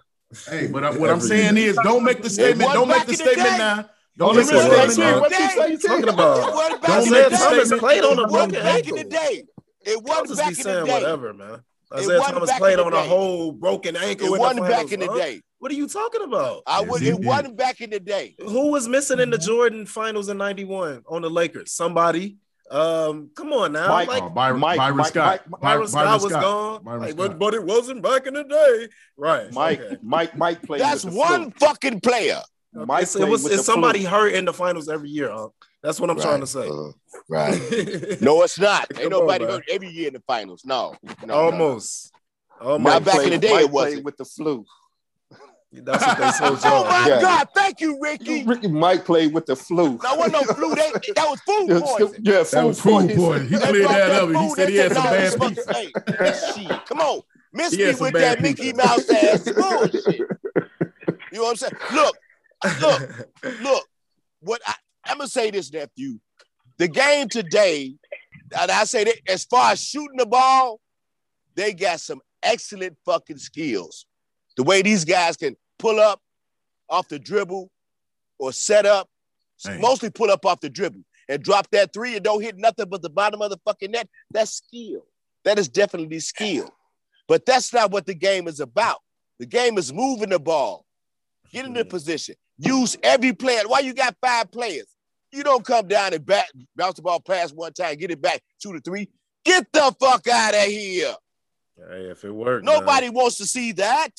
Hey, 0.50 0.68
but 0.68 0.84
I, 0.84 0.90
what 0.92 1.10
I'm 1.10 1.22
saying 1.22 1.56
year. 1.56 1.70
is, 1.70 1.80
don't 1.84 2.04
make 2.04 2.22
the 2.22 2.30
statement. 2.30 2.72
Don't 2.74 2.88
make 2.88 3.06
the 3.06 3.12
in 3.14 3.18
the 3.18 3.24
statement 3.24 3.48
day. 3.50 3.58
now. 3.58 3.76
Don't 4.18 4.36
Don't 4.36 4.38
make 4.38 4.48
the 4.48 4.90
statement 4.90 4.98
now. 5.00 5.20
What 5.20 5.32
you 5.32 5.50
say 5.50 5.72
you 5.72 5.78
talking 5.78 6.10
about? 6.10 6.38
It 6.50 6.54
wasn't 6.56 6.82
Don't 6.84 7.06
in 7.06 7.12
make 7.12 7.24
the 7.24 7.30
the 7.30 7.38
day. 7.38 7.64
statement. 7.64 7.80
played 7.80 8.04
on 8.04 8.20
a 8.20 8.22
It 8.24 8.30
wasn't 8.30 8.32
broken 8.32 8.64
back 8.64 8.88
in 8.88 8.96
the 8.96 9.04
day. 9.04 9.44
It 9.86 10.04
wasn't 10.04 10.28
just 10.30 10.40
back 10.40 10.48
in 10.50 10.56
the 10.56 10.64
saying 10.64 10.86
day. 10.86 10.92
whatever, 10.94 11.34
man. 11.34 11.62
It 11.94 12.00
Isiah 12.00 12.20
Thomas 12.20 12.52
played 12.58 12.80
on 12.80 12.94
a 12.94 13.04
whole 13.04 13.52
broken 13.52 13.96
ankle. 13.96 14.34
It 14.34 14.40
wasn't 14.40 14.64
the 14.64 14.70
back 14.70 14.92
in 14.92 15.00
the 15.00 15.08
day. 15.08 15.42
What 15.60 15.72
are 15.72 15.76
you 15.76 15.88
talking 15.88 16.22
about? 16.24 16.64
I 16.68 16.82
Yes, 16.82 16.90
would. 16.90 17.02
he 17.02 17.10
It 17.10 17.18
did. 17.18 17.26
wasn't 17.26 17.58
back 17.58 17.82
in 17.82 17.90
the 17.90 18.00
day. 18.00 18.36
Who 18.40 18.72
was 18.72 18.88
missing 18.88 19.20
in 19.20 19.30
the 19.30 19.38
mm-hmm. 19.38 19.46
Jordan 19.46 19.86
finals 19.86 20.30
in 20.30 20.38
91 20.38 21.04
on 21.08 21.22
the 21.22 21.30
Lakers? 21.30 21.72
Somebody. 21.72 22.38
Um, 22.72 23.30
come 23.36 23.54
on 23.54 23.74
now. 23.74 23.90
Mike- 23.90 24.08
like 24.08 24.24
Oh, 24.24 24.30
Byron, 24.30 24.60
Mike- 24.60 24.78
Byron 24.78 24.98
Mike- 24.98 25.08
Scott. 25.08 25.42
Mike- 25.48 25.62
Byron, 25.62 25.62
Byron 25.62 25.88
Scott 25.88 26.22
was 26.24 26.32
Scott. 26.32 26.42
gone. 26.42 26.84
Byron 26.84 27.02
Like, 27.02 27.12
Scott. 27.12 27.28
but, 27.30 27.40
but 27.40 27.54
it 27.54 27.64
wasn't 27.64 28.02
back 28.02 28.26
in 28.28 28.34
the 28.34 28.44
day. 28.44 28.88
Right. 29.18 29.54
Mike, 29.54 29.80
okay. 29.82 29.98
Mike, 30.02 30.36
Mike 30.38 30.62
played. 30.64 30.82
That's 30.82 31.06
with 31.06 31.14
the 31.14 31.20
one 31.20 31.52
flu. 31.52 31.68
fucking 31.68 32.00
player. 32.02 32.42
Mike 32.74 33.04
It's, 33.04 33.16
it 33.16 33.28
was 33.28 33.44
with 33.44 33.54
it's 33.54 33.62
the 33.62 33.66
flu. 33.66 33.74
somebody 33.74 34.04
hurt 34.04 34.34
in 34.34 34.46
the 34.46 34.52
finals 34.54 34.90
every 34.90 35.10
year, 35.10 35.32
Unc. 35.32 35.54
That's 35.84 36.00
what 36.00 36.10
I'm 36.10 36.20
trying 36.20 36.42
to 36.42 36.48
say. 36.48 36.68
Uh, 36.68 36.92
right. 37.30 37.62
No, 38.22 38.42
it's 38.42 38.58
not. 38.60 38.88
Ain't 39.00 39.12
nobody 39.12 39.46
man. 39.46 39.54
hurt 39.56 39.64
every 39.70 39.90
year 39.90 40.08
in 40.08 40.14
the 40.16 40.24
finals. 40.26 40.64
No. 40.66 40.96
no, 41.04 41.14
no, 41.22 41.26
no. 41.28 41.34
Almost. 41.36 42.12
Almost. 42.60 42.84
Now, 42.94 43.00
back 43.00 43.24
in 43.24 43.30
the 43.30 43.38
day, 43.38 43.54
Mike 43.54 43.66
it 43.66 43.72
wasn't. 43.72 44.04
with 44.06 44.18
the 44.18 44.26
flu. 44.26 44.66
That's 45.84 46.06
what 46.06 46.18
they 46.18 46.32
told 46.48 46.60
Oh 46.66 46.84
y'all. 46.84 46.90
my 46.90 47.08
Yeah. 47.08 47.22
God! 47.22 47.48
Thank 47.56 47.82
you, 47.82 48.00
Ricky. 48.02 48.44
Ricky 48.46 48.68
Mike 48.68 49.06
played 49.06 49.34
with 49.34 49.46
the 49.46 49.56
flu. 49.56 49.98
That 50.04 50.18
wasn't 50.18 50.34
no 50.48 50.54
flu. 50.54 50.76
That, 50.76 51.04
that 51.16 51.30
was 51.30 51.40
food 51.42 51.82
poison. 51.84 52.22
yeah, 52.24 52.44
That 52.44 52.66
was 52.66 52.80
food 52.82 53.16
poison. 53.16 53.48
He 53.48 53.56
They 53.56 53.68
cleared 53.68 53.90
that 53.90 54.12
up. 54.12 54.30
He 54.30 54.50
said 54.52 54.70
he 54.70 54.76
had 54.78 54.94
some 54.94 55.04
bad 55.04 55.32
this 55.32 55.36
pizza. 55.36 55.74
fucking- 55.74 56.16
hey, 56.26 56.64
shit. 56.68 56.86
Come 56.86 57.00
on. 57.00 57.22
Miss 57.54 57.72
He 57.74 57.86
me 57.86 57.94
with 58.00 58.14
bad 58.14 58.38
that 58.38 58.42
Mickey. 58.42 58.74
Mouse 58.74 59.10
ass 59.10 59.50
bullshit. 59.52 60.06
You 61.32 61.40
know 61.40 61.44
what 61.44 61.50
I'm 61.52 61.56
saying? 61.56 61.74
Look, 61.94 62.18
look, 62.82 63.62
look. 63.62 63.88
What 64.42 64.62
I, 64.68 64.74
I'm 65.06 65.18
gonna 65.18 65.28
say 65.30 65.52
this, 65.52 65.72
nephew. 65.72 66.20
The 66.78 66.88
game 66.88 67.30
today, 67.30 67.96
and 68.60 68.70
I 68.72 68.84
say 68.84 69.06
that 69.06 69.16
as 69.30 69.46
far 69.46 69.72
as 69.72 69.82
shooting 69.82 70.18
the 70.18 70.26
ball, 70.26 70.80
they 71.56 71.74
got 71.74 72.00
some 72.02 72.20
excellent 72.44 72.98
fucking 73.06 73.38
skills. 73.38 74.06
The 74.58 74.64
way 74.64 74.82
these 74.82 75.06
guys 75.06 75.36
can 75.38 75.56
pull 75.86 76.00
up 76.00 76.20
off 76.90 77.08
the 77.10 77.20
dribble 77.20 77.70
or 78.40 78.52
set 78.52 78.86
up, 78.88 79.08
Hey. 79.64 79.78
mostly 79.80 80.10
pull 80.10 80.32
up 80.32 80.44
off 80.46 80.60
the 80.60 80.70
dribble 80.70 81.02
and 81.30 81.44
drop 81.44 81.70
that 81.72 81.94
three 81.94 82.16
and 82.16 82.24
don't 82.24 82.42
hit 82.42 82.58
nothing 82.58 82.90
but 82.90 83.02
the 83.04 83.10
bottom 83.10 83.42
of 83.42 83.52
the 83.52 83.60
fucking 83.66 83.92
net. 83.92 84.10
That's 84.32 84.52
skill. 84.52 85.06
That 85.44 85.60
is 85.60 85.70
definitely 85.70 86.20
skill. 86.20 86.70
But 87.28 87.46
that's 87.46 87.72
not 87.72 87.92
what 87.92 88.06
the 88.08 88.16
game 88.16 88.48
is 88.48 88.60
about. 88.60 88.98
The 89.40 89.46
game 89.46 89.78
is 89.78 89.94
moving 89.94 90.30
the 90.30 90.40
ball, 90.40 90.86
get 91.52 91.66
in 91.66 91.74
the 91.74 91.86
position, 91.86 92.36
use 92.58 92.98
every 93.04 93.34
player. 93.34 93.62
Why 93.68 93.80
you 93.80 93.94
got 93.94 94.16
five 94.22 94.52
players? 94.52 94.88
You 95.32 95.44
don't 95.44 95.66
come 95.66 95.88
down 95.88 96.14
and 96.14 96.26
back, 96.26 96.48
bounce 96.76 96.96
the 96.96 97.02
ball 97.02 97.20
past 97.20 97.56
one 97.56 97.74
time, 97.74 97.98
get 97.98 98.12
it 98.12 98.22
back 98.22 98.42
two 98.62 98.74
to 98.74 98.80
three. 98.80 99.10
Get 99.44 99.68
the 99.72 99.96
fuck 100.00 100.28
out 100.28 100.56
of 100.56 100.64
here. 100.64 101.14
Hey, 101.78 102.06
if 102.06 102.24
it 102.24 102.34
man. 102.34 102.62
Nobody 102.64 103.10
wants 103.10 103.38
to 103.38 103.46
see 103.46 103.74
that. 103.74 104.10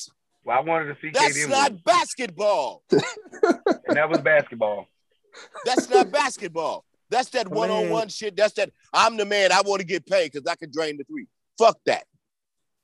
Well, 0.47 0.57
I 0.57 0.61
wanted 0.61 0.85
to 0.85 0.97
see 1.01 1.09
That's 1.09 1.37
KD 1.37 1.49
not 1.49 1.71
lose, 1.73 1.81
basketball. 1.81 2.81
and 2.89 3.01
that 3.97 4.09
was 4.09 4.19
basketball. 4.19 4.87
That's 5.65 5.89
not 5.89 6.09
basketball. 6.09 6.85
That's 7.09 7.27
that 7.31 7.49
one-on-one 7.49 8.07
shit. 8.07 8.37
That's 8.37 8.53
that 8.53 8.71
I'm 8.93 9.17
the 9.17 9.25
man. 9.25 9.51
I 9.51 9.61
want 9.65 9.81
to 9.81 9.85
get 9.85 10.05
paid 10.05 10.31
because 10.31 10.47
I 10.47 10.55
can 10.55 10.71
drain 10.71 10.97
the 10.97 11.03
three. 11.03 11.27
Fuck 11.59 11.77
that. 11.85 12.05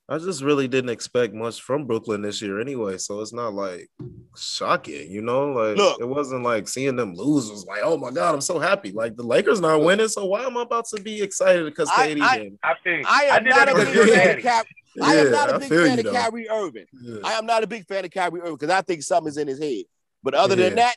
I 0.10 0.18
just 0.18 0.44
really 0.44 0.68
didn't 0.68 0.90
expect 0.90 1.34
much 1.34 1.62
from 1.62 1.88
Brooklyn 1.88 2.22
this 2.22 2.42
year 2.42 2.60
anyway. 2.60 2.98
So 2.98 3.22
it's 3.22 3.32
not 3.32 3.54
like 3.54 3.88
shocking, 4.36 5.10
you 5.10 5.22
know? 5.22 5.54
Like 5.54 5.78
Look. 5.78 6.02
it 6.02 6.08
wasn't 6.08 6.44
like 6.44 6.68
seeing 6.68 6.98
them 6.98 7.16
lose 7.16 7.50
was 7.50 7.66
like, 7.66 7.80
oh 7.82 7.98
my 7.98 8.12
God, 8.12 8.36
I'm 8.36 8.42
so 8.42 8.60
happy. 8.60 8.92
Like 8.92 9.16
the 9.16 9.24
Lakers 9.24 9.62
not 9.62 9.82
winning. 9.82 10.10
So 10.10 10.26
why 10.26 10.44
am 10.44 10.58
I 10.58 10.64
about 10.64 10.86
to 10.94 11.02
be 11.02 11.22
excited 11.22 11.64
because 11.64 11.90
I- 11.96 12.10
KD 12.10 12.22
I- 12.22 12.52
I 12.62 12.74
think 12.84 13.10
I 13.10 13.24
am 13.24 13.44
did 13.46 13.50
not 13.52 13.68
that 13.68 13.78
a 13.78 14.36
because 14.36 14.66
big 14.96 15.04
you're 15.08 15.32
fan 15.34 15.34
of 15.34 15.34
daddy. 15.34 15.34
Kyrie. 15.34 15.34
I 15.34 15.34
am 15.34 15.36
not 15.36 15.50
a 15.54 15.60
big 15.60 15.70
fan 15.70 16.00
of 16.00 16.06
though. 16.06 16.12
Kyrie 16.14 16.50
Irving. 16.50 16.86
Yeah. 17.02 17.18
I 17.24 17.34
am 17.34 17.46
not 17.46 17.64
a 17.64 17.68
big 17.68 17.86
fan 17.88 18.06
of 18.06 18.12
Kyrie 18.12 18.42
Irving 18.42 18.56
because 18.56 18.70
I 18.70 18.82
think 18.82 19.04
something's 19.04 19.38
in 19.38 19.48
his 19.48 19.60
head. 19.60 19.84
But 20.24 20.34
other 20.34 20.56
than 20.56 20.76
that, 20.76 20.96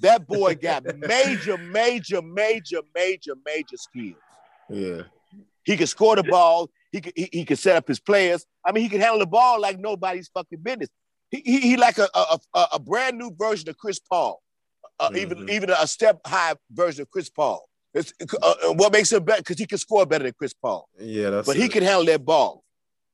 that 0.00 0.26
boy 0.26 0.54
got 0.62 0.84
major, 0.98 1.56
major, 1.58 2.20
major, 2.22 2.80
major, 2.94 3.32
major 3.44 3.76
skills. 3.76 4.16
Yeah. 4.68 5.02
He 5.64 5.76
can 5.76 5.86
score 5.86 6.16
the 6.16 6.22
ball. 6.24 6.70
He 6.92 7.00
can, 7.00 7.12
he, 7.16 7.28
he 7.32 7.44
can 7.44 7.56
set 7.56 7.76
up 7.76 7.88
his 7.88 8.00
players. 8.00 8.44
I 8.64 8.72
mean, 8.72 8.82
he 8.82 8.88
can 8.88 9.00
handle 9.00 9.18
the 9.18 9.26
ball 9.26 9.60
like 9.60 9.78
nobody's 9.78 10.28
fucking 10.28 10.58
business. 10.60 10.88
He, 11.30 11.42
he, 11.44 11.60
he 11.60 11.76
like 11.76 11.98
a, 11.98 12.08
a, 12.14 12.38
a, 12.54 12.66
a 12.74 12.78
brand 12.80 13.18
new 13.18 13.30
version 13.36 13.68
of 13.68 13.76
Chris 13.78 13.98
Paul, 13.98 14.40
uh, 15.00 15.10
even 15.16 15.38
Mhm. 15.38 15.50
even 15.50 15.70
a 15.70 15.86
step 15.86 16.20
high 16.26 16.54
version 16.70 17.02
of 17.02 17.10
Chris 17.10 17.28
Paul. 17.30 17.66
Uh, 17.96 18.02
uh, 18.42 18.72
what 18.74 18.92
makes 18.92 19.12
him 19.12 19.22
better? 19.24 19.40
Because 19.40 19.58
he 19.58 19.66
can 19.66 19.78
score 19.78 20.04
better 20.06 20.24
than 20.24 20.34
Chris 20.36 20.52
Paul, 20.52 20.88
Yeah, 20.98 21.30
that's 21.30 21.46
but 21.46 21.56
he 21.56 21.68
can 21.68 21.82
handle 21.84 22.04
that 22.06 22.24
ball. 22.24 22.63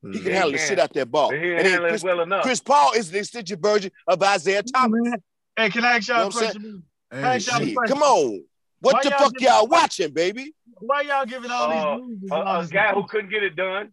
He 0.03 0.19
can 0.21 0.33
handle 0.33 0.53
the 0.53 0.59
shit 0.59 0.79
out 0.79 0.93
that 0.95 1.11
ball. 1.11 1.31
He 1.31 1.37
And 1.37 1.45
ain't 1.45 1.57
then 1.59 1.71
handling 1.73 1.91
Chris, 1.91 2.03
it 2.03 2.07
well 2.07 2.21
enough. 2.23 2.43
Chris 2.43 2.61
Paul 2.61 2.93
is 2.95 3.11
the 3.11 3.19
extension 3.19 3.61
version 3.61 3.91
of 4.07 4.23
Isiah 4.23 4.63
Thomas. 4.63 5.15
Hey, 5.57 5.69
can 5.71 5.85
I 5.85 5.97
ask 5.97 6.09
y'all 6.09 6.17
You 6.17 6.21
know 6.21 6.23
a 6.23 6.27
I'm 6.27 6.33
question? 6.33 6.83
Hey, 7.11 7.21
Hey, 7.21 7.39
y'all- 7.39 7.39
Shit, 7.61 7.77
come 7.89 8.03
on. 8.03 8.45
What 8.81 8.95
Why 8.95 9.03
the 9.03 9.11
y'all 9.11 9.19
fuck 9.19 9.33
just- 9.35 9.43
y'all 9.45 9.67
watching, 9.67 10.13
baby? 10.15 10.55
Why 10.79 11.03
y'all 11.03 11.27
giving 11.27 11.51
all 11.51 11.71
Uh, 11.71 11.97
these 11.99 12.07
losers 12.07 12.31
A, 12.31 12.35
all 12.35 12.59
a 12.59 12.63
this 12.63 12.71
guy 12.71 12.93
who 12.95 13.07
couldn't 13.07 13.31
get 13.31 13.43
it 13.43 13.55
done. 13.57 13.91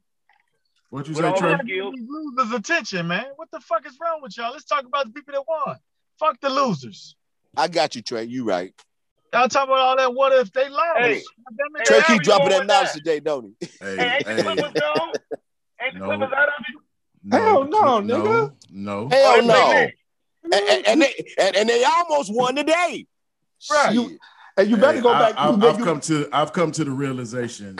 what 0.89 1.05
you 1.09 1.13
say, 1.13 1.23
all 1.25 1.35
Trey? 1.35 1.49
that- 1.49 1.65
Why 1.65 1.73
y'all 1.73 1.91
giving 1.91 2.05
these 2.05 2.09
losers 2.37 2.53
attention, 2.53 3.07
man? 3.07 3.25
What 3.35 3.51
the 3.51 3.59
fuck 3.59 3.85
is 3.85 3.97
wrong 4.01 4.21
with 4.21 4.37
y'all? 4.37 4.53
Let's 4.53 4.63
talk 4.63 4.85
about 4.85 5.07
the 5.07 5.11
people 5.11 5.33
that 5.33 5.43
won. 5.45 5.77
Fuck 6.19 6.39
the 6.39 6.49
losers. 6.49 7.15
I 7.57 7.67
got 7.67 7.95
you, 7.95 8.01
Trey. 8.01 8.23
You 8.23 8.45
right. 8.45 8.73
Y'all 9.33 9.49
talking 9.49 9.73
about 9.73 9.79
all 9.81 9.97
that 9.97 10.13
what 10.13 10.31
if 10.31 10.53
they 10.53 10.69
lost? 10.69 10.99
Hey. 10.99 11.21
God. 11.75 11.85
Trey 11.85 12.01
keep 12.07 12.21
dropping 12.21 12.49
that 12.49 12.59
with 12.59 12.67
knowledge 12.69 12.91
today, 12.93 13.19
don't 13.19 13.53
he? 13.59 13.67
Hey, 13.81 13.97
Hey, 13.97 14.19
hey, 14.25 14.41
Clippers 14.43 14.71
gone? 14.71 15.13
Ain't 15.81 15.93
the 15.93 15.99
No. 15.99 16.05
Clippers 16.07 16.33
out 16.35 16.47
of 16.49 16.53
it? 16.59 17.31
Hell 17.31 17.63
the 17.63 17.69
no, 17.69 18.01
nigga. 18.01 18.07
No, 18.69 19.05
no. 19.05 19.09
Hell 19.09 19.35
Oh, 19.37 19.41
no. 19.41 19.87
And, 20.43 20.53
and, 20.53 20.87
and 20.87 21.01
they 21.01 21.13
and, 21.39 21.55
and 21.57 21.69
they 21.69 21.83
almost 21.83 22.33
won 22.33 22.55
today. 22.55 23.05
Right. 23.71 23.93
Shit. 23.95 24.17
And 24.57 24.69
you 24.69 24.77
better 24.77 24.93
Hey, 24.97 25.01
go 25.01 25.09
I, 25.11 25.19
back. 25.31 25.37
I, 25.37 25.51
have 25.51 25.79
you- 25.79 25.83
come 25.85 25.99
to 26.01 26.29
I've 26.31 26.53
come 26.53 26.71
to 26.71 26.83
the 26.85 26.91
realization 26.91 27.77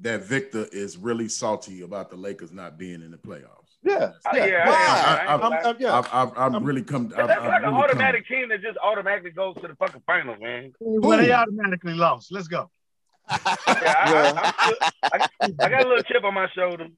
that 0.00 0.24
Victor 0.24 0.66
is 0.72 0.98
really 0.98 1.26
salty 1.28 1.80
about 1.82 2.10
the 2.10 2.16
Lakers 2.16 2.52
not 2.52 2.76
being 2.76 3.00
in 3.00 3.10
the 3.10 3.16
playoffs. 3.16 3.78
yeah, 3.82 4.12
Uh, 4.26 4.30
yeah. 4.34 4.44
yeah, 4.46 4.68
Why? 4.68 4.74
I, 4.76 5.24
I, 5.24 5.36
I, 5.36 5.70
I'm, 5.70 5.76
yeah. 5.78 5.98
I've, 5.98 6.08
I've, 6.12 6.54
I've 6.54 6.62
really 6.62 6.82
come. 6.82 7.06
I've, 7.16 7.28
That's 7.28 7.40
I've 7.40 7.48
like 7.48 7.62
an 7.62 7.68
really 7.70 7.82
automatic 7.84 8.28
team 8.28 8.50
that 8.50 8.60
just 8.60 8.76
automatically 8.84 9.30
goes 9.30 9.54
to 9.62 9.68
the 9.68 9.74
fucking 9.76 10.02
finals, 10.06 10.36
man. 10.38 10.72
Well, 10.80 11.16
they 11.18 11.32
automatically 11.32 11.94
lost. 11.94 12.30
Let's 12.30 12.46
go. 12.48 12.70
Yeah, 13.30 13.36
I, 13.66 14.52
I, 14.58 14.90
I'm 15.14 15.22
I, 15.40 15.64
I 15.64 15.68
got 15.70 15.84
a 15.86 15.88
little 15.88 16.02
chip 16.04 16.24
on 16.24 16.34
my 16.34 16.48
shoulder. 16.54 16.88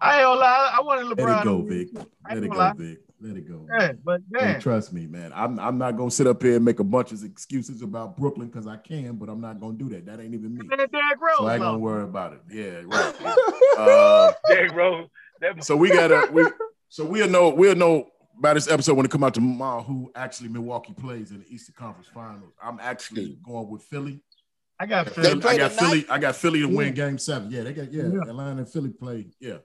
I 0.00 0.18
ain't 0.18 0.24
gonna 0.24 0.40
lie. 0.40 0.74
I 0.76 0.80
wanted 0.82 1.06
LeBron. 1.06 1.26
Let 1.26 1.40
it 1.40 1.44
go, 1.44 1.62
to. 1.62 1.68
Vic. 1.68 1.88
Let 2.28 2.42
it 2.42 2.50
go, 2.50 2.58
lie. 2.58 2.72
Vic. 2.76 2.98
Let 3.22 3.36
it 3.36 3.46
go. 3.46 3.66
Yeah, 3.78 3.92
but 4.02 4.22
And 4.32 4.32
man, 4.32 4.60
trust 4.60 4.94
me, 4.94 5.06
man. 5.06 5.30
I'm 5.34 5.58
I'm 5.58 5.76
not 5.76 5.96
gonna 5.98 6.10
sit 6.10 6.26
up 6.26 6.42
here 6.42 6.56
and 6.56 6.64
make 6.64 6.80
a 6.80 6.84
bunch 6.84 7.12
of 7.12 7.22
excuses 7.22 7.82
about 7.82 8.16
Brooklyn 8.16 8.48
because 8.48 8.66
I 8.66 8.78
can, 8.78 9.16
but 9.16 9.28
I'm 9.28 9.42
not 9.42 9.60
gonna 9.60 9.76
do 9.76 9.90
that. 9.90 10.06
That 10.06 10.20
ain't 10.20 10.32
even 10.32 10.54
me. 10.54 10.66
man, 10.66 10.78
Derrick 10.78 11.20
Rose 11.20 11.36
So 11.38 11.46
I 11.46 11.54
ain't 11.54 11.62
gonna 11.62 11.78
worry 11.78 12.04
about 12.04 12.32
it. 12.32 12.40
Yeah, 12.50 12.80
right. 12.86 13.14
uh, 13.78 14.32
Derrick 14.48 14.72
Rose. 14.72 15.08
That, 15.42 15.62
so 15.62 15.76
we 15.76 15.90
gotta 15.90 16.30
we 16.32 16.46
so 16.88 17.04
we'll 17.04 17.28
know 17.28 17.50
we'll 17.50 17.74
know 17.74 18.06
by 18.40 18.54
this 18.54 18.70
episode 18.70 18.94
when 18.94 19.04
it 19.04 19.12
come 19.12 19.22
out 19.22 19.34
tomorrow 19.34 19.82
who 19.82 20.10
actually 20.14 20.48
Milwaukee 20.48 20.94
plays 20.94 21.30
in 21.30 21.40
the 21.40 21.48
Eastern 21.50 21.74
Conference 21.76 22.08
Finals. 22.08 22.54
I'm 22.62 22.78
actually 22.80 23.38
going 23.44 23.68
with 23.68 23.82
Philly. 23.82 24.22
I 24.80 24.86
got 24.86 25.10
Philly. 25.10 25.40
play 25.40 25.54
I 25.54 25.58
got 25.58 25.70
tonight? 25.72 25.80
Philly. 25.90 26.06
I 26.08 26.18
got 26.18 26.36
Philly 26.36 26.60
to 26.60 26.66
win 26.66 26.86
Yeah. 26.88 26.92
Game 27.06 27.18
Seven. 27.18 27.50
Yeah, 27.50 27.62
they 27.64 27.72
got 27.74 27.92
yeah. 27.92 28.04
Yeah. 28.04 28.20
Atlanta 28.30 28.58
and 28.62 28.68
Philly 28.68 28.88
play. 28.90 29.26
Yeah, 29.38 29.58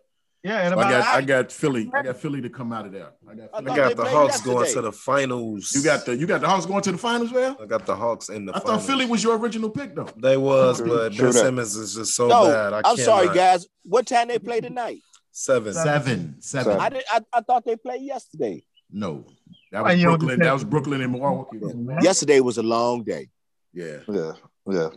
Yeah, 0.44 0.60
and 0.62 0.74
So 0.74 0.80
I 0.80 0.92
got 0.92 1.16
I 1.16 1.22
got 1.22 1.52
Philly. 1.52 1.90
I 1.94 2.04
got 2.04 2.18
Philly 2.18 2.42
to 2.42 2.50
come 2.50 2.74
out 2.74 2.86
of 2.86 2.92
there. 2.92 3.12
I 3.30 3.34
got. 3.34 3.50
I 3.54 3.58
I 3.72 3.76
got 3.76 3.96
the 3.96 4.06
Hawks 4.06 4.42
going 4.42 4.58
yesterday. 4.66 4.74
to 4.74 4.82
the 4.82 4.92
finals. 4.92 5.72
You 5.74 5.84
got 5.84 6.06
the 6.06 6.16
you 6.18 6.28
got 6.28 6.42
the 6.42 6.48
Hawks 6.50 6.66
going 6.66 6.82
to 6.84 6.92
the 6.92 6.98
finals, 6.98 7.32
well? 7.32 7.56
I 7.62 7.66
got 7.66 7.86
the 7.86 7.96
Hawks 7.96 8.28
in 8.30 8.46
the. 8.46 8.56
I 8.56 8.60
finals. 8.60 8.82
thought 8.82 8.88
Philly 8.92 9.06
was 9.06 9.24
your 9.24 9.38
original 9.38 9.70
pick 9.70 9.96
though. 9.96 10.10
They 10.18 10.36
was, 10.38 10.80
True- 10.80 10.88
but 10.90 11.14
true 11.14 11.28
Ben 11.28 11.34
that. 11.34 11.40
Simmons 11.46 11.76
is 11.78 11.96
just 11.96 12.14
so 12.14 12.28
No, 12.28 12.48
bad. 12.48 12.74
I 12.74 12.82
I'm 12.84 12.98
sorry, 12.98 13.34
guys. 13.34 13.66
What 13.84 14.06
time 14.08 14.28
they 14.28 14.38
play 14.40 14.60
tonight? 14.60 15.00
Seven. 15.32 15.74
Seven, 15.74 16.36
seven. 16.42 16.42
Seven. 16.42 16.80
I 16.80 16.90
did. 16.90 17.04
I, 17.10 17.20
I 17.34 17.42
thought 17.42 17.64
they 17.66 17.76
played 17.78 18.02
yesterday. 18.02 18.64
No, 18.92 19.26
that 19.72 19.84
was 19.84 20.02
Brooklyn. 20.02 20.40
That 20.40 20.46
that? 20.46 20.54
was 20.54 20.64
Brooklyn 20.66 21.02
and 21.02 21.12
Milwaukee. 21.14 21.60
Yesterday 22.02 22.40
was 22.42 22.58
a 22.58 22.64
long 22.64 23.04
day, 23.04 23.30
Yeah. 23.74 24.00
yeah, 24.08 24.34
yeah, 24.68 24.90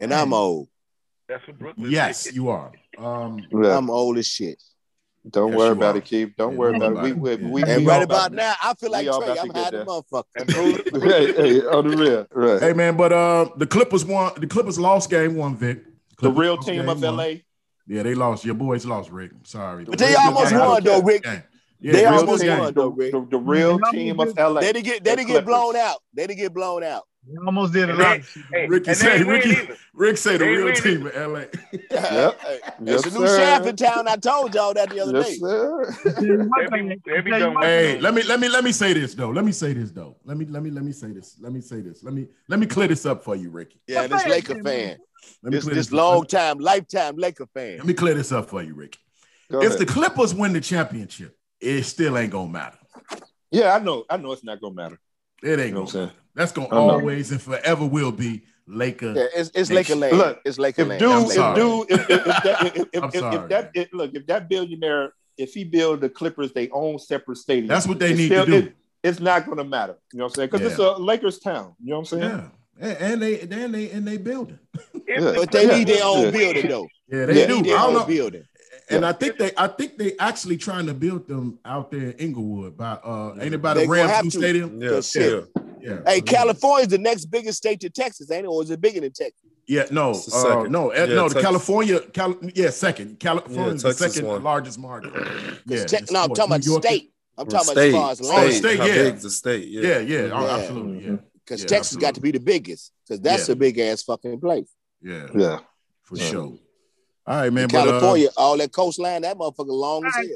and 0.00 0.12
I'm 0.12 0.32
old. 0.32 0.68
that's 1.28 1.46
what 1.46 1.58
Brooklyn 1.58 1.90
Yes, 1.90 2.24
did. 2.24 2.34
you 2.34 2.48
are. 2.48 2.72
Um, 2.98 3.44
yeah. 3.50 3.76
I'm 3.76 3.90
old 3.90 4.18
as 4.18 4.26
shit. 4.26 4.62
Don't 5.30 5.50
Yes, 5.50 5.58
worry 5.58 5.70
about 5.72 5.94
are. 5.94 5.98
it, 5.98 6.04
Keith. 6.04 6.32
Don't 6.36 6.52
Yeah, 6.52 6.58
worry 6.58 6.72
don't 6.78 6.82
about 6.92 7.06
it. 7.06 7.14
We, 7.16 7.20
we, 7.20 7.32
about 7.34 7.50
we. 7.52 7.62
And 7.62 7.84
we 7.84 7.90
right 7.90 7.96
all 7.98 8.02
about 8.02 8.32
now, 8.32 8.54
I 8.62 8.74
feel 8.74 8.90
like 8.90 9.02
We 9.04 9.08
all 9.08 9.22
Trey. 9.22 9.30
about 9.32 9.44
I'm 9.44 9.50
hiding 9.50 9.86
motherfucker. 9.86 11.02
Hey, 11.02 11.32
hey, 11.32 11.60
on 11.66 11.88
the 11.88 11.96
real, 11.96 12.26
right? 12.32 12.60
hey 12.62 12.72
man, 12.72 12.96
but 12.96 13.12
uh, 13.12 13.48
the 13.56 13.66
Clippers 13.66 14.04
won. 14.04 14.32
The 14.36 14.46
Clippers 14.48 14.78
lost 14.80 15.10
game 15.10 15.36
one. 15.36 15.54
Vic. 15.56 15.84
the 16.20 16.30
real 16.30 16.56
team 16.58 16.76
game 16.80 16.88
of 16.88 17.00
one. 17.00 17.16
LA. 17.16 17.24
Yeah, 17.86 18.02
they 18.02 18.14
lost. 18.14 18.44
Your 18.44 18.54
boys 18.54 18.84
lost, 18.84 19.10
Rick. 19.10 19.30
I'm 19.32 19.44
sorry. 19.44 19.84
But 19.84 19.98
they 19.98 20.14
almost 20.14 20.52
won 20.54 20.82
though, 20.82 21.02
Rick. 21.02 21.24
Yeah, 21.24 21.40
They 21.80 22.04
real 22.06 22.18
almost 22.20 22.42
game. 22.42 22.58
won 22.58 22.74
though, 22.74 22.88
Rick. 22.88 23.12
The, 23.12 23.26
the 23.30 23.38
real 23.38 23.78
team 23.90 24.18
of 24.20 24.36
LA. 24.36 24.60
They 24.60 24.72
didn't 24.72 24.84
get 24.84 25.04
they 25.04 25.10
The 25.10 25.16
didn't 25.16 25.28
get 25.28 25.44
blown 25.44 25.76
out. 25.76 25.98
They 26.14 26.26
didn't 26.26 26.38
get 26.40 26.52
blown 26.54 26.82
out. 26.82 27.02
We 27.26 27.38
almost 27.38 27.72
did 27.72 27.84
it. 27.84 27.90
And 27.90 27.98
lot. 27.98 28.08
they- 28.14 28.18
of 28.18 28.26
shit. 28.26 28.44
Hey, 28.52 28.66
Ricky 28.66 28.90
and 28.90 28.96
they 28.98 29.00
say 29.00 29.22
Ricky. 29.22 29.50
either. 29.50 29.76
Rick 29.94 30.16
say 30.16 30.36
the 30.38 30.44
real 30.46 30.64
win 30.64 30.74
team 30.74 31.06
in 31.06 31.32
LA. 31.32 31.38
Yep. 31.90 32.40
Hey, 32.40 32.60
Yes, 32.82 33.06
It's 33.06 33.14
a 33.14 33.18
new 33.18 33.26
sir. 33.26 33.38
shaft 33.38 33.66
in 33.66 33.76
town. 33.76 34.08
I 34.08 34.16
told 34.16 34.54
y'all 34.54 34.74
that 34.74 34.90
the 34.90 35.00
other 35.00 35.12
Yes, 35.18 35.28
day. 35.28 35.34
sir. 35.36 35.94
Tell 36.14 36.24
you 36.24 36.36
one 36.38 36.50
They 36.70 36.82
be- 36.82 37.00
they 37.06 37.20
be 37.20 37.30
tell 37.30 37.40
done 37.40 37.54
one 37.54 37.60
with- 37.60 37.68
thing. 37.68 37.96
Hey, 37.96 38.00
let 38.00 38.14
me 38.14 38.22
let 38.24 38.40
me 38.40 38.48
let 38.48 38.64
me 38.64 38.72
say 38.72 38.92
this 38.92 39.14
though. 39.14 39.30
Let 39.30 39.44
me 39.44 39.52
say 39.52 39.72
this 39.72 39.92
though. 39.92 40.16
Let 40.24 40.36
me 40.36 40.46
let 40.46 40.62
me 40.64 40.70
let 40.70 40.82
me 40.84 40.92
say 40.92 41.12
this. 41.12 41.36
Let 41.40 41.52
me 41.52 41.60
say 41.60 41.80
this. 41.80 42.02
Let 42.02 42.12
me 42.14 42.26
let 42.48 42.58
me 42.58 42.66
clear 42.66 42.88
this 42.88 43.06
up 43.06 43.22
for 43.22 43.36
you, 43.36 43.50
Ricky. 43.50 43.80
Yeah, 43.86 44.06
this 44.08 44.26
Laker 44.26 44.54
fan. 44.62 44.98
Let 45.42 45.52
me 45.52 45.56
This 45.58 45.64
clear 45.64 45.74
this 45.76 45.86
this 45.86 45.92
long 45.92 46.26
time, 46.26 46.58
lifetime 46.58 47.16
Laker 47.16 47.46
fan. 47.54 47.76
Let 47.78 47.86
me 47.86 47.94
clear 47.94 48.14
this 48.14 48.32
up 48.32 48.48
for 48.50 48.62
you, 48.62 48.74
Ricky. 48.74 48.98
Go 49.50 49.60
If 49.62 49.68
ahead. 49.74 49.78
the 49.78 49.86
Clippers 49.86 50.34
win 50.34 50.52
the 50.52 50.60
championship, 50.60 51.36
it 51.60 51.84
still 51.84 52.18
ain't 52.18 52.32
gonna 52.32 52.48
matter. 52.50 52.78
yeah, 53.52 53.74
I 53.74 53.78
know. 53.78 54.04
I 54.10 54.16
know 54.16 54.32
it's 54.32 54.42
not 54.42 54.60
gonna 54.60 54.74
matter. 54.74 54.98
It 55.42 55.58
ain't 55.60 55.68
You 55.68 55.74
know 55.74 55.84
gonna 55.86 56.06
matter. 56.06 56.12
That's 56.34 56.52
gonna 56.52 56.68
I 56.68 56.74
know. 56.76 56.90
always 56.90 57.30
and 57.30 57.40
forever 57.40 57.86
will 57.86 58.12
be 58.12 58.42
Laker. 58.66 59.12
Yeah, 59.16 59.26
it's, 59.34 59.50
it's 59.54 59.70
Laker 59.70 59.94
land. 59.96 60.16
Look, 60.16 60.40
it's 60.44 60.58
Laker 60.58 60.82
If 60.82 60.88
land. 60.88 61.00
dude, 61.00 61.10
I'm 61.12 61.22
if 61.24 61.32
sorry. 61.32 61.54
dude, 61.60 61.90
if, 61.90 62.00
if, 62.10 62.10
if 62.10 62.24
that, 62.24 62.66
if, 62.76 62.76
if, 62.76 62.88
I'm 63.02 63.08
if, 63.08 63.14
if 63.14 63.20
sorry. 63.20 63.48
that, 63.48 63.70
if, 63.74 63.92
look, 63.92 64.14
if 64.14 64.26
that 64.26 64.48
billionaire, 64.48 65.12
if 65.36 65.52
he 65.54 65.64
build 65.64 66.00
the 66.00 66.08
Clippers 66.08 66.52
they 66.52 66.68
own 66.70 66.98
separate 66.98 67.36
stadium, 67.38 67.66
That's 67.68 67.86
what 67.88 67.98
they 67.98 68.14
need 68.14 68.26
still- 68.26 68.46
to 68.46 68.50
do. 68.50 68.66
it- 68.68 68.76
it's 69.04 69.18
not 69.18 69.46
gonna 69.48 69.64
matter. 69.64 69.96
You 70.12 70.18
know 70.20 70.26
what 70.26 70.30
I'm 70.30 70.34
saying? 70.36 70.48
Because 70.52 70.64
it's 70.70 70.78
a 70.78 70.92
Lakers 70.92 71.40
town. 71.40 71.74
You 71.82 71.90
know 71.90 71.98
what 71.98 72.12
I'm 72.12 72.20
saying? 72.20 72.22
Yeah. 72.80 72.88
And, 72.88 72.96
and 72.98 73.22
they 73.22 73.34
then 73.38 73.72
they 73.72 73.90
in 73.90 74.04
they 74.04 74.16
building. 74.16 74.60
Yeah. 75.08 75.32
But 75.34 75.50
they 75.50 75.66
need 75.66 75.88
their 75.88 76.04
own 76.04 76.30
building 76.30 76.68
though. 76.68 76.86
Yeah, 77.08 77.26
They 77.26 77.32
they 77.34 77.40
Yeah. 77.40 77.46
do. 77.48 77.56
need 77.56 77.64
their 77.64 77.78
I 77.78 77.80
don't 77.80 77.88
own 77.96 78.00
know. 78.02 78.06
building. 78.06 78.44
And 78.92 79.06
I 79.06 79.12
think 79.12 79.38
they 79.38 79.50
I 79.56 79.66
think 79.68 79.96
they 79.98 80.12
actually 80.18 80.56
trying 80.56 80.86
to 80.86 80.94
build 80.94 81.26
them 81.28 81.58
out 81.64 81.90
there 81.90 82.10
in 82.10 82.12
Inglewood 82.12 82.76
by 82.76 82.92
uh 82.92 83.34
ain't 83.40 83.54
it 83.54 83.62
by 83.62 83.74
the 83.74 83.86
Rams 83.86 84.10
have 84.10 84.24
to. 84.24 84.30
stadium? 84.30 84.80
Yeah, 84.80 84.88
Cause 84.90 85.10
shit. 85.10 85.48
yeah. 85.56 85.62
Yeah. 85.80 85.98
Hey, 86.06 86.20
California's 86.20 86.88
the 86.88 86.98
next 86.98 87.24
biggest 87.26 87.58
state 87.58 87.80
to 87.80 87.90
Texas, 87.90 88.30
ain't 88.30 88.44
it? 88.44 88.48
Or 88.48 88.62
is 88.62 88.70
it 88.70 88.80
bigger 88.80 89.00
than 89.00 89.10
Texas? 89.12 89.50
Yeah, 89.66 89.86
no, 89.90 90.10
uh, 90.10 90.14
second. 90.14 90.70
no, 90.72 90.92
Yeah, 90.94 91.06
no. 91.06 91.28
The 91.28 91.40
California, 91.40 91.98
Cal, 92.00 92.36
yeah, 92.54 92.70
second. 92.70 93.18
California 93.18 93.66
Yeah, 93.68 93.74
is 93.74 93.82
the 93.82 93.92
second 93.92 94.26
one. 94.28 94.42
largest 94.44 94.78
market. 94.78 95.12
Yeah, 95.66 95.84
Te- 95.84 95.96
no, 96.12 96.20
I'm 96.20 96.24
sports. 96.26 96.38
talking 96.38 96.44
about 96.52 96.64
York- 96.64 96.84
state. 96.84 97.12
I'm 97.38 97.46
talking 97.48 97.66
state, 97.72 97.90
about 97.90 98.10
as 98.12 98.20
far 98.20 98.20
as 98.20 98.20
Oh, 98.20 98.24
the 98.24 98.46
land. 98.46 98.54
state, 98.54 98.78
How 98.78 98.86
yeah. 98.86 98.94
big's 99.04 99.22
the 99.22 99.30
state? 99.30 99.68
Yeah. 99.68 99.80
Yeah, 99.82 99.98
yeah, 99.98 100.18
oh, 100.32 100.44
Yeah. 100.46 100.56
absolutely, 100.56 101.04
yeah, 101.06 101.16
Because 101.44 101.60
Yeah, 101.62 101.66
Texas 101.68 101.96
got 101.96 102.14
to 102.14 102.20
be 102.20 102.30
the 102.30 102.40
biggest. 102.40 102.92
Because 103.08 103.20
that's 103.20 103.48
Yeah. 103.48 103.52
a 103.52 103.56
big 103.56 103.78
ass 103.78 104.02
fucking 104.04 104.38
place. 104.40 104.68
yeah, 105.02 105.26
Yeah. 105.34 105.58
for 106.02 106.16
Yeah. 106.16 106.24
sure. 106.30 106.58
All 107.26 107.36
right, 107.36 107.52
man. 107.52 107.64
In 107.64 107.70
but, 107.70 107.78
uh, 107.78 107.82
California, 107.84 108.28
all 108.36 108.56
that 108.56 108.72
coastline, 108.72 109.22
that 109.22 109.36
motherfucker 109.36 109.66
long 109.68 110.04
as 110.06 110.16
Right. 110.16 110.30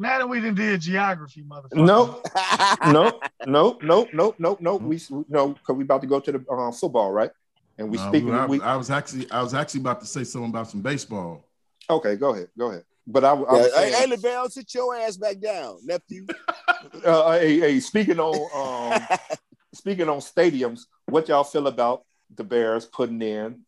Now 0.00 0.18
that 0.18 0.28
we 0.28 0.40
done 0.40 0.54
did 0.54 0.80
geography, 0.80 1.42
motherfucker. 1.42 1.72
No, 1.74 2.22
hell. 2.34 2.78
no, 2.92 3.20
no, 3.44 3.78
no, 3.82 4.08
no, 4.12 4.34
no, 4.38 4.56
no. 4.60 4.76
We 4.76 5.00
no, 5.28 5.48
because 5.48 5.76
we 5.76 5.82
about 5.82 6.02
to 6.02 6.06
go 6.06 6.20
to 6.20 6.32
the 6.32 6.44
uh, 6.48 6.70
football, 6.70 7.10
right? 7.10 7.30
And 7.78 7.90
we 7.90 7.96
no, 7.96 8.08
speaking. 8.08 8.32
I, 8.32 8.46
we 8.46 8.60
I 8.60 8.76
was 8.76 8.90
actually, 8.90 9.28
I 9.32 9.42
was 9.42 9.54
actually 9.54 9.80
about 9.80 10.00
to 10.00 10.06
say 10.06 10.22
something 10.22 10.50
about 10.50 10.70
some 10.70 10.82
baseball. 10.82 11.44
okay. 11.90 12.14
Go 12.14 12.32
ahead, 12.34 12.48
go 12.56 12.70
ahead. 12.70 12.84
But 13.08 13.24
I, 13.24 13.32
I 13.32 13.34
Yeah, 13.34 13.62
was 13.62 13.72
hey, 13.74 13.80
saying, 13.80 13.94
hey, 13.94 14.06
LaBelle, 14.06 14.48
sit 14.50 14.74
your 14.74 14.94
ass 14.94 15.16
back 15.16 15.40
down, 15.40 15.78
nephew. 15.84 16.26
uh, 17.04 17.32
hey, 17.32 17.58
hey, 17.58 17.80
speaking 17.80 18.20
on 18.20 19.00
um, 19.02 19.18
speaking 19.74 20.08
on 20.08 20.18
stadiums, 20.18 20.82
what 21.06 21.26
y'all 21.26 21.42
feel 21.42 21.66
about 21.66 22.04
the 22.32 22.44
Bears 22.44 22.86
putting 22.86 23.22
in 23.22 23.62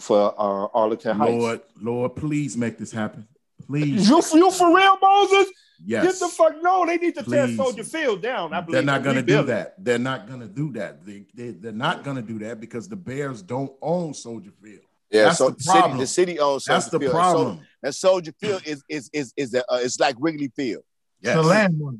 for 0.00 0.34
uh, 0.38 0.68
Arlington 0.74 1.16
Heights? 1.16 1.32
Lord, 1.32 1.60
Lord, 1.80 2.16
please 2.16 2.56
make 2.56 2.78
this 2.78 2.92
happen. 2.92 3.26
Please, 3.66 4.08
You, 4.08 4.16
you 4.34 4.50
for 4.50 4.74
real, 4.74 4.98
Moses? 5.00 5.52
yes. 5.84 6.04
Get 6.04 6.18
the 6.18 6.28
fuck 6.28 6.54
no! 6.62 6.84
They 6.86 6.96
need 6.96 7.14
to 7.16 7.22
tear 7.22 7.48
Soldier 7.54 7.84
Field 7.84 8.22
down. 8.22 8.52
I 8.52 8.60
believe 8.60 8.72
They're 8.74 8.82
not 8.82 9.02
going 9.04 9.16
to 9.16 9.22
do 9.22 9.42
that. 9.44 9.74
They're 9.82 9.98
not 9.98 10.26
going 10.26 10.40
to 10.40 10.48
do 10.48 10.72
that. 10.72 11.04
They, 11.06 11.24
they, 11.34 11.50
they're 11.50 11.72
not 11.72 12.02
going 12.04 12.16
to 12.16 12.22
do 12.22 12.38
that 12.40 12.60
because 12.60 12.88
the 12.88 12.96
Bears 12.96 13.42
don't 13.42 13.72
own 13.80 14.14
Soldier 14.14 14.50
Field. 14.62 14.80
Yeah, 15.10 15.24
That's 15.24 15.38
so 15.38 15.50
the 15.50 15.60
city, 15.60 15.78
problem. 15.78 15.98
the 15.98 16.06
city 16.06 16.38
owns 16.38 16.64
Soldier 16.64 16.76
That's 16.80 16.90
the 16.90 17.00
Field. 17.00 17.12
problem. 17.12 17.60
And, 17.82 17.94
Soldier 17.94 18.32
Field 18.40 18.62
is 18.64 18.82
is 18.88 19.10
is 19.12 19.32
is 19.36 19.54
a, 19.54 19.60
uh, 19.72 19.78
it's 19.82 19.98
like 20.00 20.16
Wrigley 20.18 20.52
Field. 20.54 20.82
Yes. 21.20 21.34
The 21.36 21.42
landmark. 21.42 21.96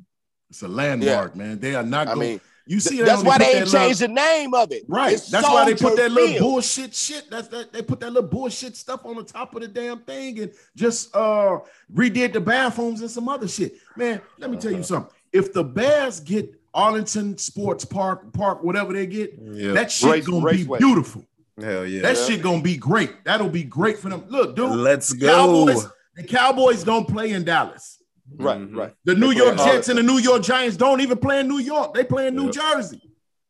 It's 0.49 0.63
a 0.63 0.69
landmark, 0.69 1.37
man. 1.37 1.59
They 1.61 1.75
are 1.75 1.83
not 1.83 2.09
I 2.09 2.15
going. 2.15 2.29
mean, 2.29 2.41
you 2.71 2.81
see, 2.81 2.97
th- 2.97 3.07
that's 3.07 3.23
why 3.23 3.39
they 3.39 3.45
that 3.45 3.55
ain't 3.57 3.65
little- 3.67 3.81
changed 3.81 4.01
the 4.01 4.09
name 4.09 4.55
of 4.55 4.73
it. 4.73 4.85
Right. 4.89 5.15
It's 5.15 5.29
That's 5.29 5.47
why 5.49 5.65
they 5.65 5.73
put 5.73 5.81
Soldier 5.81 5.97
that 6.05 6.13
little 6.13 6.29
Field. 6.29 6.41
bullshit 6.41 6.95
shit. 6.95 7.31
That's 7.31 7.49
that 7.49 7.73
they 7.73 7.83
put 7.83 8.01
that 8.01 8.13
little 8.13 8.29
bullshit 8.29 8.77
stuff 8.77 9.05
on 9.05 9.17
the 9.17 9.25
top 9.25 9.55
of 9.55 9.63
the 9.63 9.69
damn 9.69 9.99
thing 10.01 10.39
and 10.41 10.53
just 10.77 11.15
uh 11.15 11.59
redid 11.93 12.33
the 12.33 12.41
bathrooms 12.41 13.01
and 13.01 13.11
some 13.11 13.29
other 13.29 13.49
shit. 13.49 13.75
Man, 13.97 14.21
let 14.39 14.51
me 14.51 14.57
tell 14.57 14.73
you 14.73 14.83
something. 14.83 15.13
If 15.33 15.53
the 15.53 15.65
Bears 15.65 16.21
get 16.21 16.55
Arlington 16.73 17.37
Sports 17.39 17.85
Park, 17.85 18.33
Park, 18.33 18.63
whatever 18.63 18.93
they 18.93 19.07
get, 19.07 19.35
Yeah. 19.43 19.73
that 19.73 19.91
shit 19.91 20.11
Race- 20.11 20.27
gonna 20.27 20.45
Raceway. 20.45 20.79
be 20.79 20.85
beautiful. 20.85 21.25
Hell 21.61 21.85
yeah. 21.85 22.03
That 22.03 22.17
shit 22.17 22.41
gonna 22.43 22.63
be 22.63 22.77
great. 22.77 23.25
That'll 23.25 23.49
be 23.49 23.65
great 23.65 23.99
for 23.99 24.09
them. 24.09 24.25
Look, 24.29 24.57
dude, 24.57 24.71
Let's 24.71 25.13
go. 25.13 25.27
Cowboys, 25.67 25.87
the 26.17 26.23
Cowboys 26.25 26.85
don't 26.85 27.07
play 27.09 27.33
in 27.33 27.45
Dallas. 27.45 27.99
Right, 28.37 28.59
Mhm. 28.61 28.77
right. 28.77 28.95
The 29.05 29.15
New 29.15 29.31
York 29.31 29.57
Jets 29.59 29.89
and 29.89 29.99
the 29.99 30.03
New 30.03 30.19
York 30.19 30.43
Giants 30.43 30.77
don't 30.77 31.01
even 31.01 31.19
play 31.19 31.41
in 31.41 31.49
New 31.49 31.59
York. 31.59 31.95
They 31.95 32.05
play 32.05 32.29
in 32.29 32.37
New 32.37 32.47
Yep. 32.47 32.55
Jersey. 32.55 33.03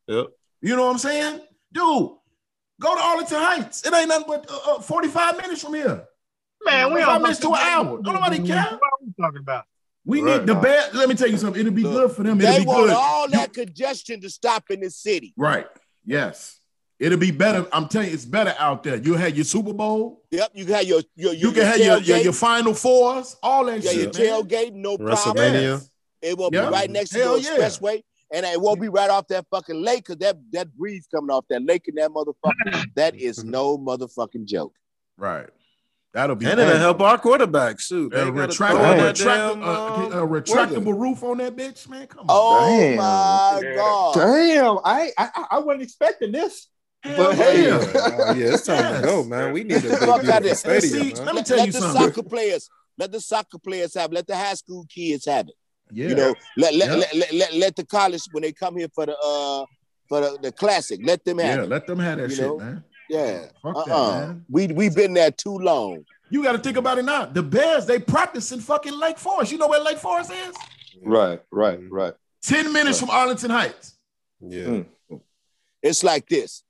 Yep. 0.07 0.26
You 0.62 0.76
know 0.76 0.85
what 0.87 0.93
I'm 0.93 0.99
saying? 0.99 1.41
Dude, 1.72 2.11
go 2.81 2.95
to 2.95 3.01
Arlington 3.01 3.39
Heights. 3.39 3.87
It 3.87 3.93
ain't 3.95 4.09
nothing 4.09 4.26
but 4.26 4.51
uh, 4.51 4.76
uh, 4.76 4.81
45 4.81 5.37
minutes 5.37 5.62
from 5.62 5.74
here. 5.74 6.07
Man, 6.64 6.93
we 6.93 7.01
Five 7.01 7.09
on 7.16 7.22
minutes 7.22 7.41
to 7.41 7.49
an 7.49 7.55
hour. 7.59 8.03
Don't 8.03 8.14
nobody 8.14 8.47
care. 8.47 8.62
What 8.62 8.72
are 8.74 8.78
we 9.03 9.12
talking 9.20 9.41
about? 9.41 9.64
We 10.05 10.20
Right. 10.22 10.41
need 10.41 10.47
the 10.47 10.55
Bears. 10.55 10.95
Let 10.95 11.09
me 11.09 11.14
tell 11.14 11.28
you 11.31 11.37
something. 11.39 11.61
It'll 11.61 11.72
be 11.72 11.83
Look, 11.83 11.93
good 12.09 12.16
for 12.16 12.22
them. 12.22 12.41
It'll 12.41 12.53
They 12.53 12.61
be 12.61 12.66
want 12.66 12.87
good. 12.89 12.97
all 12.97 13.28
that 13.31 13.53
congestion 13.53 14.20
to 14.22 14.31
stop 14.31 14.70
in 14.70 14.81
the 14.81 14.91
city. 14.91 15.33
Right. 15.37 15.66
Yes. 16.05 16.59
It'll 17.01 17.18
be 17.18 17.30
better. 17.30 17.66
I'm 17.72 17.88
telling 17.88 18.09
you, 18.09 18.14
it's 18.14 18.26
better 18.26 18.55
out 18.59 18.82
there. 18.82 18.96
You 18.96 19.14
had 19.14 19.34
your 19.34 19.44
Super 19.46 19.72
Bowl. 19.72 20.22
Yep, 20.30 20.51
you 20.55 20.66
can 20.66 20.74
have 20.74 20.84
your 20.84 21.01
your, 21.16 21.32
your 21.32 21.48
You 21.48 21.53
can 21.53 21.64
have 21.66 21.78
your, 21.78 21.98
your, 21.98 22.18
your 22.18 22.32
Final 22.34 22.74
Fours. 22.74 23.36
All 23.42 23.64
that 23.64 23.82
yeah, 23.82 23.90
your 23.92 24.12
shit, 24.12 24.18
man. 24.18 24.44
tailgate, 24.44 24.72
no 24.74 24.98
problem. 24.98 25.16
WrestleMania. 25.36 25.62
Yes. 25.62 25.90
It 26.20 26.36
will 26.36 26.51
Yeah. 26.53 26.66
be 26.66 26.72
right 26.72 26.90
next 26.90 27.11
to 27.11 27.18
Hell 27.18 27.36
the 27.36 27.40
yeah. 27.42 27.57
expressway, 27.57 28.03
and 28.30 28.44
it 28.44 28.61
won't 28.61 28.82
be 28.82 28.90
right 28.90 29.09
off 29.09 29.26
that 29.28 29.46
fucking 29.51 29.82
lake 29.82 30.01
because 30.05 30.18
that 30.18 30.36
that 30.53 30.76
breeze 30.76 31.09
coming 31.12 31.30
off 31.30 31.46
that 31.48 31.64
lake 31.64 31.88
and 31.88 31.96
that 31.96 32.11
motherfucker. 32.11 32.84
that 32.96 33.14
is 33.16 33.42
no 33.44 33.78
motherfucking 33.78 34.44
joke. 34.44 34.74
Right. 35.16 35.48
That'll 36.12 36.36
be 36.36 36.44
And 36.44 36.61
it'll 36.61 36.72
bad. 36.72 36.80
help 36.80 37.01
our 37.01 37.16
quarterback. 37.18 37.80
Shoot. 37.80 38.12
A 38.12 38.16
They 38.16 38.30
gotta 38.32 38.53
retractable, 38.53 39.16
throw 39.16 39.26
retractable, 39.26 39.62
uh, 39.62 40.18
uh, 40.18 40.22
a 40.22 40.26
retractable 40.28 41.01
roof 41.01 41.22
on 41.22 41.38
that 41.38 41.57
bitch, 41.57 41.88
man. 41.88 42.07
Come 42.09 42.22
on. 42.22 42.26
Oh 42.28 42.68
Damn. 42.78 42.96
my 42.96 43.74
god! 43.76 44.14
Damn, 44.16 44.78
I, 44.84 45.12
I 45.16 45.44
I 45.53 45.59
wasn't 45.61 45.82
expecting 45.84 46.32
this. 46.32 46.66
Hell 47.03 47.16
but 47.16 47.36
yeah. 47.38 47.44
hey, 47.44 47.70
Oh, 47.94 48.34
yeah, 48.34 48.55
it's 48.55 48.66
time 48.66 48.78
Yes. 48.78 49.01
to 49.01 49.07
go, 49.07 49.24
man. 49.24 49.53
We 49.53 49.64
need 49.64 49.80
to 49.82 49.88
Get 49.88 50.01
big 50.01 50.09
fuck 50.09 50.24
out 50.28 50.42
beautiful 50.42 50.55
stadium, 50.80 50.82
See, 50.82 51.14
let 51.14 51.26
me 51.26 51.32
Let, 51.32 51.46
tell 51.46 51.57
let 51.57 51.66
you 51.66 51.72
the 51.72 51.78
something. 51.80 52.03
soccer 52.03 52.22
players, 52.22 52.68
let 52.98 53.12
the 53.12 53.20
soccer 53.20 53.59
players 53.59 53.94
have, 53.94 54.11
it. 54.12 54.14
let 54.14 54.26
the 54.26 54.36
high 54.36 54.55
school 54.55 54.84
kids 54.92 55.24
have 55.26 55.48
it. 55.48 55.55
Yeah. 55.92 56.09
You 56.09 56.14
know, 56.14 56.34
let 56.57 56.74
let, 56.74 56.88
Yeah. 56.90 56.94
let, 56.96 57.14
let, 57.14 57.32
let 57.34 57.55
let 57.55 57.76
the 57.76 57.84
college 57.86 58.22
when 58.32 58.42
they 58.42 58.53
come 58.53 58.76
here 58.76 58.88
for 58.94 59.07
the 59.07 59.16
uh 59.16 59.64
for 60.09 60.20
the, 60.20 60.38
the 60.42 60.53
classic, 60.53 61.01
let 61.05 61.24
them 61.24 61.38
have 61.38 61.57
yeah, 61.59 61.62
it. 61.64 61.68
let 61.68 61.86
them 61.86 61.98
have 62.01 62.18
that 62.18 62.30
You 62.30 62.36
shit, 62.36 62.44
know? 62.46 62.59
man. 62.59 62.84
Yeah. 63.09 63.46
Fuck 63.62 63.86
that, 63.86 63.92
Uh-uh. 63.94 64.20
man. 64.26 64.44
We 64.51 64.66
we've 64.68 64.94
been 64.94 65.14
there 65.14 65.30
too 65.30 65.57
long. 65.59 66.05
You 66.32 66.44
got 66.44 66.53
to 66.53 66.59
think 66.59 66.76
about 66.76 66.98
it 66.98 67.05
now. 67.05 67.24
The 67.24 67.42
Bears, 67.42 67.86
they 67.86 67.98
practice 67.98 68.53
in 68.53 68.61
fucking 68.61 68.96
Lake 68.96 69.18
Forest. 69.18 69.51
You 69.51 69.59
know 69.59 69.66
where 69.66 69.80
Lake 69.82 69.98
Forest 69.98 70.30
is? 70.30 70.55
Right, 71.03 71.40
right, 71.51 71.80
right. 71.90 72.14
10 72.42 72.72
minutes 72.72 73.01
from 73.01 73.11
Arlington 73.11 73.51
Heights. 73.51 73.96
Yeah. 74.40 74.64
Mm. 75.11 75.20
It's 75.82 76.05
like 76.05 76.28
this. 76.28 76.62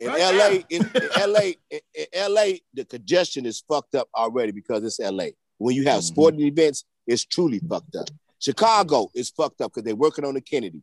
In 0.00 0.08
Right 0.08 0.34
LA, 0.34 0.46
in, 0.70 0.82
in 0.94 1.32
LA, 1.32 1.40
in, 1.70 1.80
in 1.94 2.34
LA, 2.34 2.44
the 2.74 2.84
congestion 2.88 3.44
is 3.46 3.60
fucked 3.68 3.94
up 3.94 4.08
already 4.14 4.50
because 4.52 4.82
it's 4.82 4.98
LA. 4.98 5.26
When 5.58 5.74
you 5.76 5.84
have 5.84 6.00
Mhm. 6.00 6.04
sporting 6.04 6.40
events, 6.40 6.84
it's 7.06 7.24
truly 7.24 7.58
fucked 7.68 7.94
up. 7.96 8.08
Chicago 8.38 9.10
is 9.14 9.28
fucked 9.30 9.60
up 9.60 9.72
because 9.72 9.84
they're 9.84 9.94
working 9.94 10.24
on 10.24 10.34
the 10.34 10.40
Kennedy. 10.40 10.82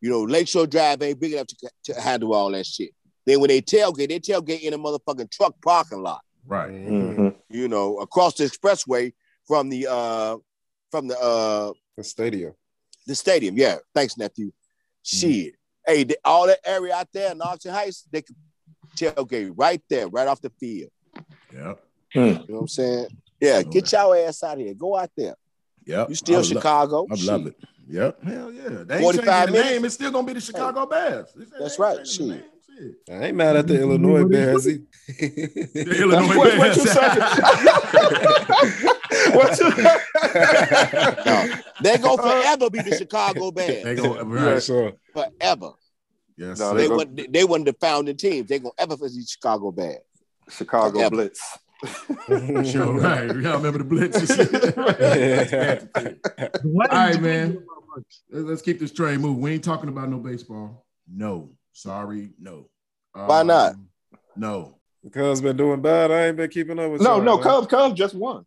You 0.00 0.10
know, 0.10 0.22
Lakeshore 0.24 0.66
Drive 0.66 1.00
ain't 1.02 1.20
big 1.20 1.34
enough 1.34 1.46
to, 1.46 1.70
to 1.84 2.00
handle 2.00 2.34
all 2.34 2.50
that 2.50 2.66
shit. 2.66 2.90
Then 3.24 3.40
when 3.40 3.48
they 3.48 3.62
tailgate, 3.62 4.08
they 4.08 4.18
tailgate 4.20 4.60
in 4.62 4.74
a 4.74 4.78
motherfucking 4.78 5.30
truck 5.30 5.54
parking 5.64 6.02
lot. 6.02 6.22
Right. 6.46 6.70
Mhm. 6.70 7.36
You 7.48 7.68
know, 7.68 7.98
across 7.98 8.34
the 8.34 8.44
expressway 8.44 9.12
from 9.46 9.68
the 9.68 9.86
uh 9.88 10.36
from 10.90 11.06
the 11.08 11.18
uh 11.20 11.72
The 11.96 12.04
stadium. 12.04 12.54
the 13.06 13.14
stadium. 13.14 13.56
Yeah, 13.56 13.78
thanks, 13.94 14.16
nephew. 14.18 14.50
Shit. 15.02 15.54
Hey, 15.86 16.02
the, 16.04 16.18
all 16.24 16.46
that 16.48 16.58
area 16.64 16.94
out 16.94 17.08
there 17.12 17.30
in 17.30 17.40
Arlington 17.40 17.72
Heights, 17.72 18.06
they 18.10 18.22
could 18.22 18.34
tailgate 18.96 19.52
right 19.56 19.82
there, 19.88 20.08
right 20.08 20.26
off 20.28 20.40
the 20.40 20.50
field. 20.58 20.90
Yep. 21.52 21.80
Hmm. 22.12 22.18
You 22.20 22.32
know 22.32 22.44
what 22.48 22.60
I'm 22.62 22.68
saying? 22.68 23.06
Yeah, 23.40 23.62
get 23.62 23.92
your 23.92 24.16
ass 24.16 24.42
out 24.42 24.58
here. 24.58 24.74
Go 24.74 24.96
out 24.96 25.10
there. 25.16 25.34
Yep. 25.84 26.08
You 26.08 26.14
still 26.14 26.36
I 26.36 26.38
love- 26.38 26.46
Chicago. 26.46 27.06
I 27.10 27.14
love 27.24 27.46
it. 27.46 27.54
Yep. 27.88 28.22
Hell 28.24 28.52
yeah. 28.52 28.68
They 28.84 28.94
ain't 28.96 29.02
45 29.02 29.50
minutes. 29.52 29.70
name. 29.70 29.84
It's 29.84 29.94
still 29.94 30.10
gonna 30.10 30.26
be 30.26 30.32
the 30.32 30.40
Chicago 30.40 30.86
Bears. 30.86 31.28
They- 31.36 31.44
they 31.44 31.50
That's 31.60 31.78
right. 31.78 31.98
changing 31.98 32.28
the 32.28 32.34
Shit. 32.34 32.42
name. 32.42 32.50
I 33.08 33.12
ain't 33.28 33.36
mad 33.36 33.56
at 33.56 33.66
the 33.68 33.80
Illinois 33.80 34.24
Bears. 34.24 34.64
The 34.64 34.82
Illinois 36.00 36.36
What, 36.36 36.58
what 36.58 36.76
you 36.76 36.86
saying? 36.86 37.20
what 39.34 39.58
you, 39.58 39.70
No, 41.24 41.54
they 41.82 41.98
go 41.98 42.14
uh, 42.14 42.22
forever 42.22 42.70
be 42.70 42.80
the 42.82 42.96
Chicago 42.96 43.50
Bears. 43.52 43.84
they 43.84 43.94
go 43.94 44.14
Yeah, 44.16 44.22
right. 44.52 44.62
sure. 44.62 44.92
Forever. 45.12 45.70
Yes, 46.36 46.58
No. 46.58 46.74
They 46.74 46.82
they 46.82 46.88
go- 46.88 46.96
were 46.96 47.04
they 47.04 47.44
one 47.44 47.60
of 47.62 47.66
the 47.66 47.72
founding 47.74 48.16
teams. 48.16 48.48
They 48.48 48.58
gonna 48.58 48.72
ever 48.78 48.96
be 48.96 49.04
the 49.08 49.24
Chicago 49.26 49.70
bad. 49.72 49.98
Chicago 50.50 50.98
Forever. 50.98 51.10
Blitz. 51.10 51.58
Sure, 52.72 52.92
right. 53.00 53.26
Y'all 53.26 53.58
remember 53.58 53.78
the 53.78 53.84
blitz 53.84 54.16
and 54.30 54.30
All 55.96 56.86
right, 56.88 57.20
man. 57.20 57.50
do 57.52 57.56
about 57.58 57.96
Bucks? 57.96 58.22
Let's 58.30 58.62
keep 58.62 58.78
this 58.80 58.92
train 58.92 59.20
moving. 59.20 59.42
We 59.42 59.52
ain't 59.52 59.64
talking 59.64 59.88
about 59.90 60.08
no 60.08 60.18
baseball. 60.18 60.86
No. 61.06 61.50
Sorry, 61.72 62.30
no. 62.40 62.68
Why 63.12 63.42
not? 63.42 63.74
Um, 63.74 63.88
No. 64.36 64.78
Cubs 65.12 65.40
been 65.42 65.56
doing 65.56 65.80
bad. 65.82 66.10
I 66.10 66.26
ain't 66.28 66.36
been 66.36 66.50
keeping 66.50 66.78
up 66.78 66.90
with 66.90 67.02
No, 67.02 67.16
y'all, 67.16 67.22
no, 67.22 67.34
man. 67.36 67.42
Cubs, 67.44 67.66
Cubs 67.68 67.94
just 67.94 68.14
won. 68.14 68.44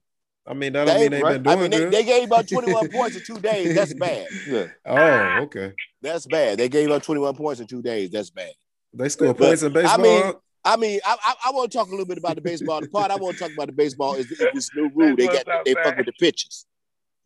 I 0.47 0.53
mean, 0.53 0.73
that 0.73 0.85
don't 0.85 0.95
They- 0.95 1.01
mean 1.01 1.11
they 1.11 1.21
right. 1.23 1.43
been 1.43 1.51
I 1.57 1.61
mean, 1.61 1.71
they, 1.71 1.77
good. 1.79 1.91
they 1.93 2.03
gave 2.03 2.31
up 2.31 2.47
21 2.49 2.89
points 2.89 3.15
in 3.17 3.23
two 3.23 3.39
days. 3.39 3.75
That's 3.75 3.93
bad. 3.93 4.27
Yeah. 4.47 4.67
oh, 4.85 5.43
okay. 5.43 5.73
That's 6.01 6.25
bad. 6.25 6.57
They 6.57 6.69
gave 6.69 6.89
up 6.91 7.03
21 7.03 7.35
points 7.35 7.61
in 7.61 7.67
two 7.67 7.81
days. 7.81 8.09
That's 8.11 8.29
bad. 8.31 8.51
They 8.93 9.09
score 9.09 9.33
But, 9.33 9.37
points 9.47 9.61
in 9.63 9.71
I 9.71 9.81
baseball. 9.81 9.97
mean, 9.99 10.33
I 10.65 10.75
mean, 10.77 10.99
I, 11.05 11.15
I, 11.25 11.33
I 11.45 11.51
want 11.51 11.71
to 11.71 11.77
talk 11.77 11.87
a 11.87 11.91
little 11.91 12.05
bit 12.05 12.17
about 12.17 12.35
the 12.35 12.41
baseball. 12.41 12.81
The 12.81 12.89
part 12.89 13.11
I 13.11 13.15
want 13.15 13.37
to 13.37 13.43
talk 13.43 13.53
about 13.53 13.67
the 13.67 13.73
baseball 13.73 14.15
is, 14.15 14.29
is 14.31 14.39
this 14.53 14.69
new 14.75 14.89
rule. 14.95 15.15
They 15.15 15.27
got 15.27 15.45
they 15.65 15.73
fuck 15.75 15.97
with 15.97 16.05
the 16.07 16.13
pitches. 16.19 16.65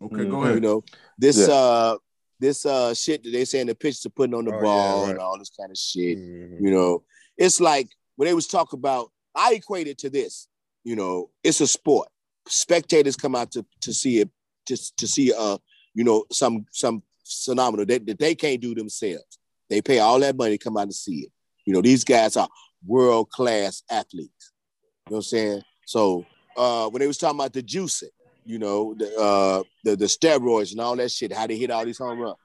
Okay, 0.01 0.25
go 0.25 0.43
ahead. 0.43 0.55
You 0.55 0.59
know, 0.61 0.83
this 1.17 1.37
Yeah. 1.37 1.53
uh 1.53 1.97
this 2.39 2.65
uh 2.65 2.93
shit 2.93 3.23
that 3.23 3.31
they 3.31 3.45
saying 3.45 3.67
the 3.67 3.75
pitchers 3.75 4.05
are 4.05 4.09
putting 4.09 4.35
on 4.35 4.43
the 4.45 4.51
Oh, 4.51 4.55
yeah, 4.55 4.61
ball 4.61 5.01
right. 5.03 5.11
and 5.11 5.19
all 5.19 5.37
this 5.39 5.49
kind 5.57 5.71
of 5.71 5.77
shit. 5.77 6.17
Mhm. 6.17 6.57
You 6.61 6.71
know, 6.71 7.03
it's 7.37 7.61
like 7.61 7.87
when 8.17 8.27
they 8.27 8.33
was 8.33 8.47
talking 8.47 8.77
about. 8.79 9.09
I 9.35 9.53
equate 9.55 9.87
it 9.87 9.97
to 9.99 10.11
this. 10.11 10.47
You 10.83 10.95
know, 10.95 11.31
it's 11.43 11.59
a 11.61 11.65
sport. 11.67 12.07
Spectators 12.47 13.15
come 13.15 13.35
out 13.35 13.51
to 13.51 13.65
to 13.81 13.93
see 13.93 14.19
it 14.19 14.29
to 14.65 14.77
to 14.97 15.07
see 15.07 15.33
uh 15.33 15.57
you 15.93 16.03
know 16.03 16.25
some 16.31 16.65
some 16.71 17.03
phenomenal 17.25 17.85
that, 17.85 18.05
that 18.05 18.19
they 18.19 18.35
can't 18.35 18.61
do 18.61 18.75
themselves. 18.75 19.39
They 19.69 19.81
pay 19.81 19.99
all 19.99 20.19
that 20.19 20.35
money 20.35 20.57
to 20.57 20.63
come 20.63 20.77
out 20.77 20.83
and 20.83 20.93
see 20.93 21.21
it. 21.21 21.31
You 21.65 21.73
know, 21.73 21.81
these 21.81 22.03
guys 22.03 22.35
are 22.35 22.49
world 22.85 23.29
class 23.29 23.83
athletes. 23.89 24.51
You 25.07 25.11
know 25.11 25.15
what 25.15 25.17
I'm 25.17 25.21
saying? 25.23 25.61
So 25.85 26.25
uh 26.57 26.89
when 26.89 26.99
they 26.99 27.07
was 27.07 27.17
talking 27.17 27.39
about 27.39 27.53
the 27.53 27.63
juicing, 27.63 28.09
you 28.45 28.59
know, 28.59 28.93
the 28.95 29.15
uh 29.17 29.63
the, 29.83 29.95
the 29.95 30.05
steroids 30.05 30.71
and 30.71 30.81
all 30.81 30.95
that 30.97 31.11
shit, 31.11 31.31
how 31.33 31.47
they 31.47 31.57
hit 31.57 31.71
all 31.71 31.85
these 31.85 31.97
home 31.97 32.19
runs. 32.19 32.37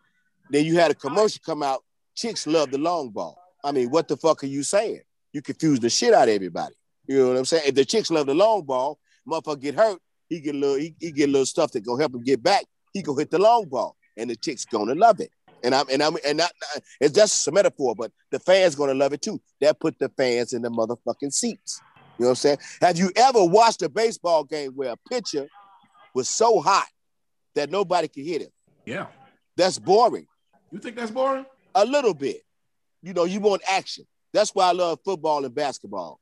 Then 0.50 0.64
you 0.64 0.76
had 0.76 0.90
a 0.90 0.94
commercial 0.94 1.40
come 1.44 1.62
out, 1.62 1.84
chicks 2.14 2.46
love 2.46 2.70
the 2.70 2.78
long 2.78 3.10
ball. 3.10 3.36
I 3.64 3.72
mean, 3.72 3.90
what 3.90 4.08
the 4.08 4.16
fuck 4.16 4.42
are 4.44 4.46
you 4.46 4.62
saying? 4.62 5.00
You 5.32 5.42
confuse 5.42 5.80
the 5.80 5.90
shit 5.90 6.14
out 6.14 6.28
of 6.28 6.34
everybody. 6.34 6.74
You 7.06 7.18
know 7.18 7.28
what 7.28 7.38
I'm 7.38 7.44
saying? 7.44 7.64
If 7.66 7.74
the 7.74 7.84
chicks 7.84 8.10
love 8.10 8.26
the 8.26 8.34
long 8.34 8.62
ball, 8.62 8.98
motherfucker 9.28 9.60
get 9.60 9.74
hurt, 9.74 10.00
he 10.28 10.40
get 10.40 10.54
a 10.54 10.58
little 10.58 10.76
he, 10.76 10.94
he 10.98 11.10
get 11.12 11.28
a 11.28 11.32
little 11.32 11.46
stuff 11.46 11.72
that 11.72 11.84
gonna 11.84 12.00
help 12.00 12.14
him 12.14 12.22
get 12.22 12.42
back. 12.42 12.64
He 12.92 13.02
gonna 13.02 13.20
hit 13.20 13.30
the 13.30 13.38
long 13.38 13.66
ball, 13.68 13.96
and 14.16 14.30
the 14.30 14.36
chicks 14.36 14.64
gonna 14.64 14.94
love 14.94 15.20
it. 15.20 15.30
And 15.62 15.74
I'm 15.74 15.88
and 15.90 16.02
I'm 16.02 16.16
and 16.24 16.38
not, 16.38 16.50
it's 17.00 17.14
just 17.14 17.46
a 17.48 17.52
metaphor, 17.52 17.94
but 17.96 18.12
the 18.30 18.38
fans 18.38 18.74
gonna 18.74 18.94
love 18.94 19.12
it 19.12 19.22
too. 19.22 19.40
That 19.60 19.80
put 19.80 19.98
the 19.98 20.08
fans 20.10 20.52
in 20.52 20.62
the 20.62 20.70
motherfucking 20.70 21.32
seats. 21.32 21.80
You 22.18 22.24
know 22.24 22.28
what 22.28 22.30
I'm 22.30 22.36
saying? 22.36 22.58
Have 22.80 22.98
you 22.98 23.12
ever 23.16 23.44
watched 23.44 23.82
a 23.82 23.88
baseball 23.88 24.44
game 24.44 24.72
where 24.72 24.92
a 24.92 24.96
pitcher 25.08 25.48
was 26.14 26.28
so 26.28 26.60
hot 26.60 26.86
that 27.54 27.70
nobody 27.70 28.08
could 28.08 28.24
hit 28.24 28.42
him? 28.42 28.50
Yeah. 28.84 29.06
That's 29.56 29.78
boring. 29.78 30.26
You 30.72 30.80
think 30.80 30.96
that's 30.96 31.10
boring? 31.10 31.46
A 31.74 31.84
little 31.84 32.14
bit. 32.14 32.42
You 33.02 33.12
know, 33.12 33.24
you 33.24 33.38
want 33.38 33.62
action. 33.68 34.04
That's 34.32 34.54
why 34.54 34.68
I 34.68 34.72
love 34.72 34.98
football 35.04 35.44
and 35.44 35.54
basketball. 35.54 36.20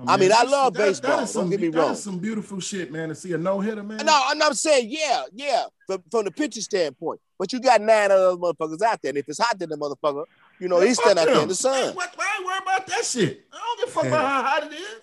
Oh, 0.00 0.04
I 0.08 0.16
mean, 0.16 0.30
I 0.32 0.42
love 0.44 0.74
that- 0.74 0.86
baseball. 0.86 1.16
That 1.18 1.22
is 1.24 1.32
Don't 1.32 1.42
some, 1.44 1.50
get 1.50 1.60
me 1.60 1.68
that 1.68 1.78
wrong. 1.78 1.92
is 1.92 2.02
some 2.02 2.18
beautiful 2.18 2.60
shit, 2.60 2.90
man. 2.92 3.08
To 3.10 3.14
see 3.14 3.32
a 3.32 3.38
no 3.38 3.60
hitter, 3.60 3.82
man. 3.82 4.04
No, 4.04 4.20
and 4.30 4.42
I'm 4.42 4.54
saying, 4.54 4.88
yeah, 4.90 5.24
yeah, 5.32 5.64
from, 5.86 6.02
from 6.10 6.24
the 6.24 6.30
pitcher 6.30 6.60
standpoint. 6.60 7.20
But 7.38 7.52
you 7.52 7.60
got 7.60 7.80
nine 7.80 8.10
other 8.10 8.36
motherfuckers 8.36 8.82
out 8.82 9.00
there. 9.02 9.10
And 9.10 9.18
if 9.18 9.28
it's 9.28 9.38
hot, 9.38 9.58
then 9.58 9.68
the 9.70 9.76
motherfucker, 9.76 10.24
you 10.58 10.68
know, 10.68 10.78
Man, 10.78 10.88
he's 10.88 10.98
standing 11.00 11.22
out 11.22 11.32
there 11.32 11.42
in 11.42 11.48
the 11.48 11.54
sun. 11.54 11.74
Hey, 11.74 11.90
what, 11.92 12.14
I 12.18 12.36
ain't 12.36 12.46
worried 12.46 12.62
about 12.62 12.86
that 12.86 13.04
shit. 13.04 13.46
I 13.52 13.56
don't 13.58 13.78
give 13.80 13.88
a 13.88 13.92
fuck 13.92 14.04
about 14.06 14.26
how 14.26 14.42
hot 14.42 14.62
it 14.64 14.74
is. 14.74 15.00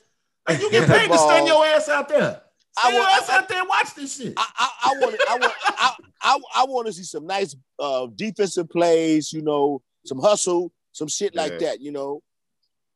Like, 0.47 0.59
you 0.61 0.71
get 0.71 0.87
paid 0.87 0.93
to 0.93 0.99
Football. 1.09 1.29
stand 1.29 1.47
your 1.47 1.65
ass 1.65 1.89
out 1.89 2.09
there. 2.09 2.41
I 2.77 2.81
Stand 2.81 2.93
your 2.93 3.03
want- 3.03 3.21
ass 3.23 3.29
out 3.29 3.49
there 3.49 3.59
and 3.59 3.69
watch 3.69 3.95
this 3.95 4.17
shit. 4.17 4.33
I, 4.37 4.45
I, 4.55 4.69
I 4.85 4.99
want 4.99 5.11
to, 5.19 5.25
I 5.29 5.33
want, 5.37 5.53
I, 5.67 5.95
I, 6.21 6.39
I 6.57 6.65
want 6.65 6.87
to 6.87 6.93
see 6.93 7.03
some 7.03 7.25
nice 7.25 7.55
uh, 7.79 8.07
defensive 8.15 8.69
plays. 8.69 9.33
You 9.33 9.41
know, 9.41 9.81
some 10.05 10.19
hustle, 10.19 10.71
some 10.91 11.07
shit 11.07 11.33
like 11.35 11.53
Yeah. 11.53 11.69
that. 11.69 11.81
You 11.81 11.91
know, 11.91 12.21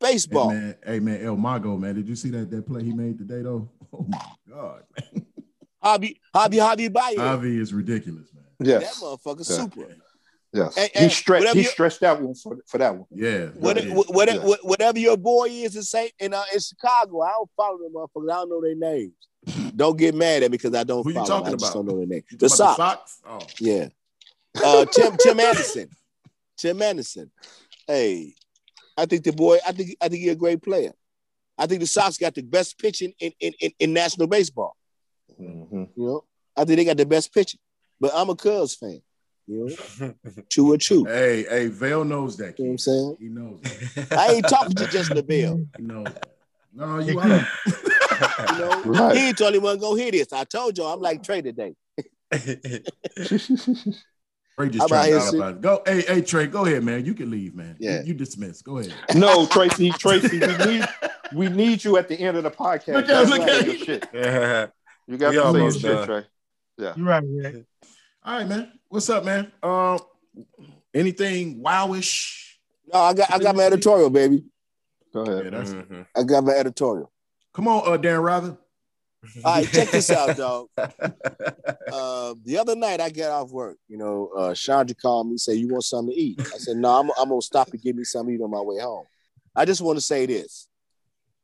Hey 0.02 0.14
baseball. 0.14 0.50
man, 0.52 0.76
hey 0.86 1.00
man, 1.00 1.24
El 1.24 1.38
Mago, 1.38 1.78
man. 1.78 1.96
Did 1.96 2.08
you 2.08 2.16
see 2.16 2.30
that 2.32 2.50
that 2.52 2.66
play 2.68 2.84
he 2.84 2.92
made 2.94 3.18
today 3.18 3.42
though? 3.42 3.70
Oh 3.94 4.06
my 4.08 4.22
god, 4.50 4.84
man. 5.14 5.26
Hobby, 5.84 6.22
hobby, 6.34 6.58
hobby, 6.60 6.88
buy 6.88 7.12
it. 7.14 7.18
Javy 7.20 7.60
is 7.60 7.74
ridiculous, 7.74 8.30
man. 8.34 8.44
Yeah, 8.60 8.76
that 8.76 8.82
Yes. 8.84 9.02
motherfucker 9.04 9.50
Yeah. 9.50 9.56
super. 9.58 9.96
Yes. 10.54 10.76
Hey, 10.76 10.90
he 10.94 11.00
hey, 11.00 11.10
stretched 11.10 11.54
he 11.54 11.64
stretched 11.64 12.00
that 12.02 12.22
one 12.22 12.34
for, 12.36 12.58
for 12.68 12.78
that 12.78 12.94
one. 12.96 13.06
Yeah. 13.12 13.48
What, 13.48 13.84
yeah. 13.84 13.94
what, 13.94 14.14
what, 14.14 14.34
Yeah. 14.34 14.56
whatever 14.64 15.00
your 15.00 15.18
boy 15.18 15.48
is 15.50 15.76
in 15.76 15.84
Saint 15.84 16.12
in, 16.20 16.34
uh, 16.34 16.44
in 16.54 16.60
Chicago, 16.60 17.22
I 17.22 17.32
don't 17.32 17.50
follow 17.58 17.78
them 17.80 17.94
motherfuckers. 17.94 18.32
I 18.32 18.36
don't 18.36 18.50
know 18.50 18.62
their 18.62 18.76
names. 18.76 19.14
don't 19.76 19.98
get 19.98 20.14
mad 20.16 20.44
at 20.44 20.52
me 20.52 20.58
because 20.58 20.74
I 20.76 20.84
don't 20.84 21.04
Who 21.04 21.10
you 21.10 21.16
follow 21.16 21.28
them. 21.28 21.36
I 21.36 21.40
talking 21.40 21.60
just 21.60 21.74
about? 21.74 21.86
don't 21.86 21.88
know 21.94 21.98
their 22.00 22.08
name. 22.08 22.24
The 22.32 22.48
talking 22.50 22.64
about 22.64 22.78
Sox. 22.78 23.18
the 23.18 23.30
Sox? 23.30 23.50
Oh. 23.60 23.64
Yeah. 23.66 23.88
Uh, 24.64 24.86
Tim 24.86 25.18
Tim 25.18 25.40
Anderson. 25.40 25.90
Tim 26.58 26.82
Anderson. 26.82 27.32
Hey, 27.88 28.36
I 28.98 29.06
think 29.06 29.24
the 29.24 29.32
boy. 29.34 29.58
I 29.66 29.72
think 29.72 29.96
I 30.02 30.08
think 30.10 30.22
he's 30.22 30.32
a 30.32 30.36
great 30.36 30.62
player. 30.62 30.92
I 31.58 31.68
think 31.68 31.82
the 31.82 31.88
Sox 31.88 32.18
got 32.18 32.34
the 32.36 32.42
best 32.44 32.78
pitching 32.80 33.14
in 33.20 33.32
in, 33.40 33.54
in, 33.60 33.72
in 33.80 33.94
national 33.94 34.28
baseball. 34.28 34.76
Mhm. 35.40 35.90
You 35.96 36.06
know, 36.06 36.24
I 36.56 36.66
think 36.66 36.78
they 36.78 36.86
got 36.86 36.98
the 36.98 37.06
best 37.06 37.34
pitching. 37.34 37.60
But 38.00 38.12
I'm 38.16 38.30
a 38.30 38.36
Cubs 38.36 38.76
fan. 38.76 39.02
You 39.48 39.76
know, 40.00 40.14
two 40.50 40.72
or 40.72 40.78
two. 40.78 41.04
Hey, 41.06 41.44
hey, 41.50 41.68
Vale 41.68 42.04
knows 42.06 42.38
that. 42.38 42.58
You 42.60 42.66
know 42.66 42.70
what 42.70 42.74
I'm 42.74 42.78
saying? 42.78 43.18
He 43.20 43.28
knows 43.28 43.60
that. 43.62 44.12
I 44.18 44.34
ain't 44.34 44.48
talking 44.48 44.76
to 44.76 44.88
just 44.88 45.12
LaBelle. 45.12 45.66
He 45.78 45.84
knows 45.84 46.06
that. 46.06 46.28
No, 46.74 47.00
you 47.00 47.20
are. 47.20 47.28
You 47.28 48.58
know, 48.60 48.82
Right. 48.86 49.18
he 49.18 49.34
told 49.34 49.56
him 49.56 49.64
wasn't 49.64 49.82
gonna 49.82 50.02
hear 50.02 50.12
this. 50.12 50.32
I 50.32 50.44
told 50.46 50.78
y'all 50.78 50.94
I'm 50.94 51.00
like 51.02 51.22
Trey 51.24 51.42
today. 51.42 51.76
Trey 54.58 54.68
How 54.68 54.72
just 54.72 54.86
about 54.88 54.88
trying 54.90 55.12
to 55.14 55.20
talk 55.20 55.34
about 55.34 55.54
it. 55.56 55.62
Go, 55.62 55.82
hey, 55.86 56.02
hey, 56.02 56.22
Trey, 56.22 56.48
go 56.48 56.66
ahead, 56.66 56.84
man. 56.84 57.06
You 57.06 57.14
can 57.14 57.30
leave, 57.32 57.56
man. 57.56 57.78
Yeah. 57.80 58.02
You, 58.02 58.08
you 58.08 58.14
dismiss. 58.14 58.62
Go 58.62 58.78
ahead. 58.80 58.94
No, 59.16 59.46
Tracy, 59.48 59.92
Tracy, 59.92 60.40
we 60.40 60.58
need 60.66 60.86
we 61.34 61.50
need 61.50 61.84
you 61.84 61.98
at 61.98 62.08
the 62.08 62.20
end 62.20 62.38
of 62.38 62.44
the 62.44 62.52
podcast. 62.64 62.94
Look 62.96 63.10
at- 63.10 63.28
look 63.30 63.42
at 63.42 63.66
you. 63.68 63.78
shit. 63.78 64.08
Yeah. 64.14 64.68
You 65.08 65.18
got 65.18 65.32
We 65.32 65.38
to 65.38 65.52
say 65.52 65.60
your 65.60 65.72
shit, 65.72 65.82
done. 65.84 66.06
Trey. 66.08 66.26
You're 66.78 67.06
right, 67.06 67.24
Rick. 67.26 67.66
All 68.24 68.38
right, 68.38 68.48
man. 68.48 68.72
What's 68.90 69.10
up, 69.10 69.26
man? 69.26 69.52
Um, 69.64 70.00
anything 70.94 71.62
wowish? 71.64 72.38
No, 72.94 73.00
I 73.00 73.14
got 73.14 73.32
I 73.34 73.40
got 73.40 73.56
my 73.56 73.64
editorial, 73.64 74.10
baby. 74.10 74.44
Go 75.14 75.22
ahead. 75.22 75.46
Yeah, 75.46 75.50
that's. 75.52 75.72
Mhm. 75.74 76.06
I 76.16 76.24
got 76.24 76.44
my 76.44 76.54
editorial. 76.54 77.12
Come 77.54 77.68
on, 77.68 77.92
uh, 77.92 77.98
Dan 77.98 78.20
Rather. 78.22 78.58
All 79.44 79.54
right, 79.56 79.68
check 79.72 79.92
this 79.92 80.10
out, 80.10 80.36
dog. 80.38 80.68
Uh, 80.78 82.34
the 82.44 82.58
other 82.60 82.76
night 82.76 83.00
I 83.00 83.10
got 83.10 83.32
off 83.32 83.52
work. 83.52 83.78
You 83.88 83.98
know, 83.98 84.30
uh, 84.36 84.54
Chandra 84.56 84.96
called 84.96 85.30
me, 85.30 85.38
said, 85.38 85.58
"You 85.58 85.68
want 85.68 85.84
something 85.84 86.14
to 86.14 86.20
eat?" 86.20 86.40
I 86.40 86.58
said, 86.58 86.78
"No, 86.78 86.90
I'm, 87.00 87.12
I'm 87.20 87.30
gonna 87.30 87.42
stop 87.42 87.70
and 87.72 87.82
give 87.82 87.96
me 87.96 88.04
something 88.04 88.36
to 88.36 88.42
eat 88.42 88.44
on 88.44 88.50
my 88.50 88.62
way 88.62 88.80
home." 88.80 89.06
I 89.56 89.66
just 89.66 89.82
want 89.82 89.98
to 89.98 90.02
say 90.02 90.26
this: 90.26 90.68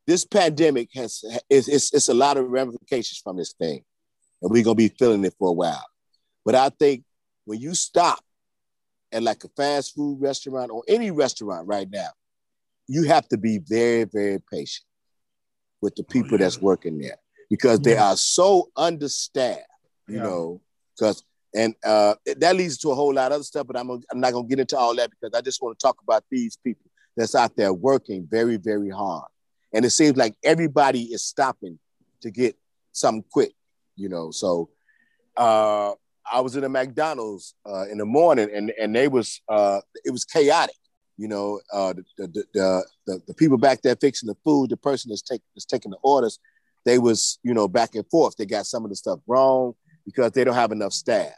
this 0.07 0.25
pandemic 0.25 0.89
has 0.95 1.23
it's, 1.49 1.67
it's 1.67 1.93
it's 1.93 2.09
a 2.09 2.13
lot 2.13 2.37
of 2.37 2.49
ramifications 2.49 3.19
from 3.23 3.37
this 3.37 3.53
thing, 3.53 3.83
and 4.41 4.51
we're 4.51 4.63
gonna 4.63 4.75
be 4.75 4.89
feeling 4.89 5.23
it 5.23 5.35
for 5.37 5.49
a 5.49 5.53
while. 5.53 5.85
But 6.43 6.55
I 6.55 6.69
think 6.69 7.03
when 7.45 7.59
you 7.59 7.75
stop 7.75 8.23
at 9.11 9.21
like 9.21 9.43
a 9.43 9.49
fast 9.49 9.93
food 9.93 10.19
restaurant 10.19 10.71
or 10.71 10.83
any 10.87 11.11
restaurant 11.11 11.67
right 11.67 11.89
now, 11.89 12.09
you 12.87 13.03
have 13.03 13.27
to 13.29 13.37
be 13.37 13.59
very 13.59 14.05
very 14.05 14.41
patient 14.51 14.85
with 15.79 15.95
the 15.95 16.03
people 16.03 16.31
yeah. 16.31 16.37
that's 16.37 16.59
working 16.59 16.97
there 16.97 17.19
because 17.49 17.79
they 17.79 17.97
are 17.97 18.17
so 18.17 18.69
understaffed, 18.75 19.61
you 20.07 20.17
Yeah. 20.17 20.23
know, 20.23 20.61
because 20.95 21.23
and 21.55 21.73
uh, 21.83 22.13
that 22.37 22.55
leads 22.55 22.77
to 22.79 22.91
a 22.91 22.95
whole 22.95 23.13
lot 23.13 23.31
of 23.31 23.35
other 23.35 23.43
stuff, 23.43 23.65
but 23.65 23.77
I'm, 23.77 23.89
I'm 23.89 24.19
not 24.19 24.33
going 24.33 24.45
to 24.45 24.49
get 24.49 24.59
into 24.59 24.77
all 24.77 24.95
that 24.95 25.09
because 25.09 25.35
I 25.35 25.41
just 25.41 25.61
want 25.61 25.79
to 25.79 25.81
talk 25.81 25.97
about 26.03 26.23
these 26.29 26.57
people 26.57 26.85
that's 27.15 27.33
out 27.35 27.55
there 27.55 27.73
working 27.73 28.27
very, 28.29 28.57
very 28.57 28.89
hard. 28.89 29.27
And 29.73 29.83
it 29.85 29.89
seems 29.91 30.17
like 30.17 30.35
everybody 30.43 31.03
is 31.03 31.23
stopping 31.23 31.79
to 32.21 32.29
get 32.29 32.55
something 32.91 33.23
quick, 33.31 33.53
you 33.95 34.07
know. 34.09 34.29
So 34.29 34.69
uh, 35.35 35.93
I 36.31 36.41
was 36.41 36.55
in 36.55 36.63
a 36.63 36.69
McDonald's 36.69 37.55
uh, 37.65 37.85
in 37.87 37.97
the 37.97 38.05
morning 38.05 38.49
and, 38.53 38.71
and 38.79 38.95
they 38.95 39.07
was, 39.07 39.41
uh, 39.49 39.79
it 40.03 40.11
was 40.11 40.25
chaotic. 40.25 40.75
You 41.17 41.27
know, 41.29 41.59
uh, 41.73 41.93
the, 41.93 42.27
the, 42.27 42.43
the, 42.53 42.85
the, 43.07 43.21
the 43.27 43.33
people 43.33 43.57
back 43.57 43.81
there 43.81 43.95
fixing 43.95 44.27
the 44.27 44.37
food, 44.43 44.69
the 44.69 44.77
person 44.77 45.09
that's, 45.09 45.23
take, 45.23 45.41
that's 45.55 45.65
taking 45.65 45.89
the 45.91 45.97
orders, 46.03 46.37
they 46.87 46.99
was, 46.99 47.37
you 47.43 47.53
know, 47.53 47.67
back 47.67 47.95
and 47.95 48.07
forth. 48.09 48.37
They 48.37 48.45
got 48.45 48.65
some 48.65 48.83
of 48.85 48.89
the 48.89 48.95
stuff 48.95 49.19
wrong 49.27 49.73
because 50.05 50.31
they 50.31 50.43
don't 50.43 50.55
have 50.55 50.71
enough 50.71 50.93
staff. 50.93 51.33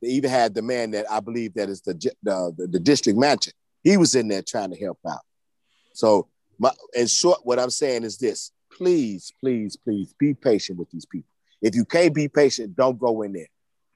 They 0.00 0.08
even 0.08 0.30
had 0.30 0.54
the 0.54 0.62
man 0.62 0.92
that 0.92 1.10
I 1.10 1.18
believe 1.18 1.54
that 1.54 1.68
is 1.68 1.80
the, 1.80 1.94
the, 2.22 2.52
the, 2.56 2.66
the 2.68 2.78
district 2.78 3.18
manager. 3.18 3.50
He 3.82 3.96
was 3.96 4.14
in 4.14 4.28
there 4.28 4.42
trying 4.42 4.70
to 4.70 4.78
help 4.78 4.98
out. 5.08 5.20
So 5.94 6.28
my 6.58 6.70
in 6.94 7.08
short, 7.08 7.40
what 7.42 7.58
I'm 7.58 7.70
saying 7.70 8.04
is 8.04 8.18
this: 8.18 8.52
please, 8.72 9.32
please, 9.40 9.76
please 9.76 10.14
be 10.18 10.34
patient 10.34 10.78
with 10.78 10.90
these 10.90 11.06
people. 11.06 11.30
If 11.60 11.74
you 11.74 11.84
can't 11.84 12.14
be 12.14 12.28
patient, 12.28 12.76
don't 12.76 12.98
go 12.98 13.22
in 13.22 13.32
there. 13.32 13.48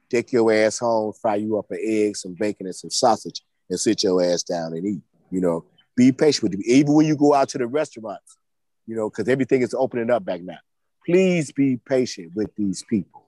Take 0.09 0.33
your 0.33 0.51
ass 0.51 0.79
home, 0.79 1.13
fry 1.13 1.35
you 1.35 1.57
up 1.57 1.71
an 1.71 1.79
egg, 1.81 2.17
some 2.17 2.35
bacon, 2.37 2.65
and 2.65 2.75
some 2.75 2.89
sausage, 2.89 3.41
and 3.69 3.79
sit 3.79 4.03
your 4.03 4.21
ass 4.21 4.43
down 4.43 4.73
and 4.73 4.85
eat. 4.85 5.01
You 5.31 5.39
know, 5.39 5.65
be 5.95 6.11
patient 6.11 6.43
with 6.43 6.51
them. 6.51 6.61
Even 6.65 6.93
when 6.93 7.05
you 7.05 7.15
go 7.15 7.33
out 7.33 7.49
to 7.49 7.57
the 7.57 7.67
restaurants, 7.67 8.37
you 8.85 8.95
know, 8.95 9.09
because 9.09 9.29
everything 9.29 9.61
is 9.61 9.73
opening 9.73 10.09
up 10.09 10.25
back 10.25 10.41
now. 10.41 10.57
Please 11.05 11.51
be 11.51 11.77
patient 11.77 12.31
with 12.35 12.55
these 12.55 12.83
people 12.89 13.27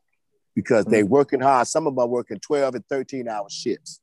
because 0.56 0.86
they're 0.86 1.06
mm. 1.06 1.10
working 1.10 1.42
hard. 1.42 1.68
Some 1.68 1.88
of 1.88 1.96
them 1.96 2.04
are 2.04 2.08
working 2.08 2.40
12 2.40 2.76
and 2.76 2.86
13 2.88 3.28
hour 3.28 3.50
shifts, 3.50 4.00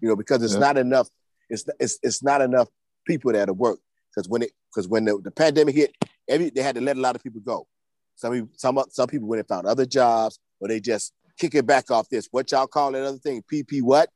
you 0.00 0.08
know, 0.08 0.16
because 0.16 0.42
it's 0.42 0.54
Yeah. 0.54 0.60
not 0.60 0.78
enough. 0.78 1.08
It's, 1.50 1.64
it's, 1.80 1.98
it's 2.02 2.22
not 2.22 2.40
enough 2.40 2.68
people 3.06 3.32
that 3.32 3.48
are 3.48 3.54
work. 3.54 3.80
Because 4.14 4.28
when 4.28 4.42
it 4.42 4.52
because 4.70 4.88
when 4.88 5.04
the, 5.04 5.18
the 5.22 5.30
pandemic 5.30 5.74
hit, 5.74 5.94
every 6.28 6.50
they 6.50 6.62
had 6.62 6.74
to 6.74 6.80
let 6.80 6.96
a 6.96 7.00
lot 7.00 7.16
of 7.16 7.22
people 7.22 7.40
go. 7.40 7.66
Some 8.14 8.32
people, 8.32 8.48
some 8.56 8.78
some 8.90 9.08
people 9.08 9.28
went 9.28 9.40
and 9.40 9.48
found 9.48 9.66
other 9.66 9.86
jobs, 9.86 10.38
or 10.60 10.68
they 10.68 10.80
just 10.80 11.12
kick 11.38 11.54
it 11.54 11.66
back 11.66 11.90
off 11.90 12.08
this. 12.08 12.28
What 12.30 12.50
y'all 12.52 12.66
call 12.66 12.92
that 12.92 13.04
other 13.04 13.18
thing? 13.18 13.42
PP 13.50 13.82
what? 13.82 14.10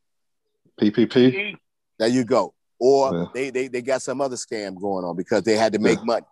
PPP. 0.80 1.56
There 1.98 2.08
you 2.08 2.24
go. 2.24 2.54
Or 2.78 3.14
Yeah. 3.14 3.24
they, 3.32 3.50
they 3.50 3.68
they 3.68 3.82
got 3.82 4.02
some 4.02 4.20
other 4.20 4.36
scam 4.36 4.78
going 4.78 5.04
on 5.04 5.16
because 5.16 5.44
they 5.44 5.56
had 5.56 5.72
to 5.72 5.78
make 5.78 6.02
money. 6.04 6.26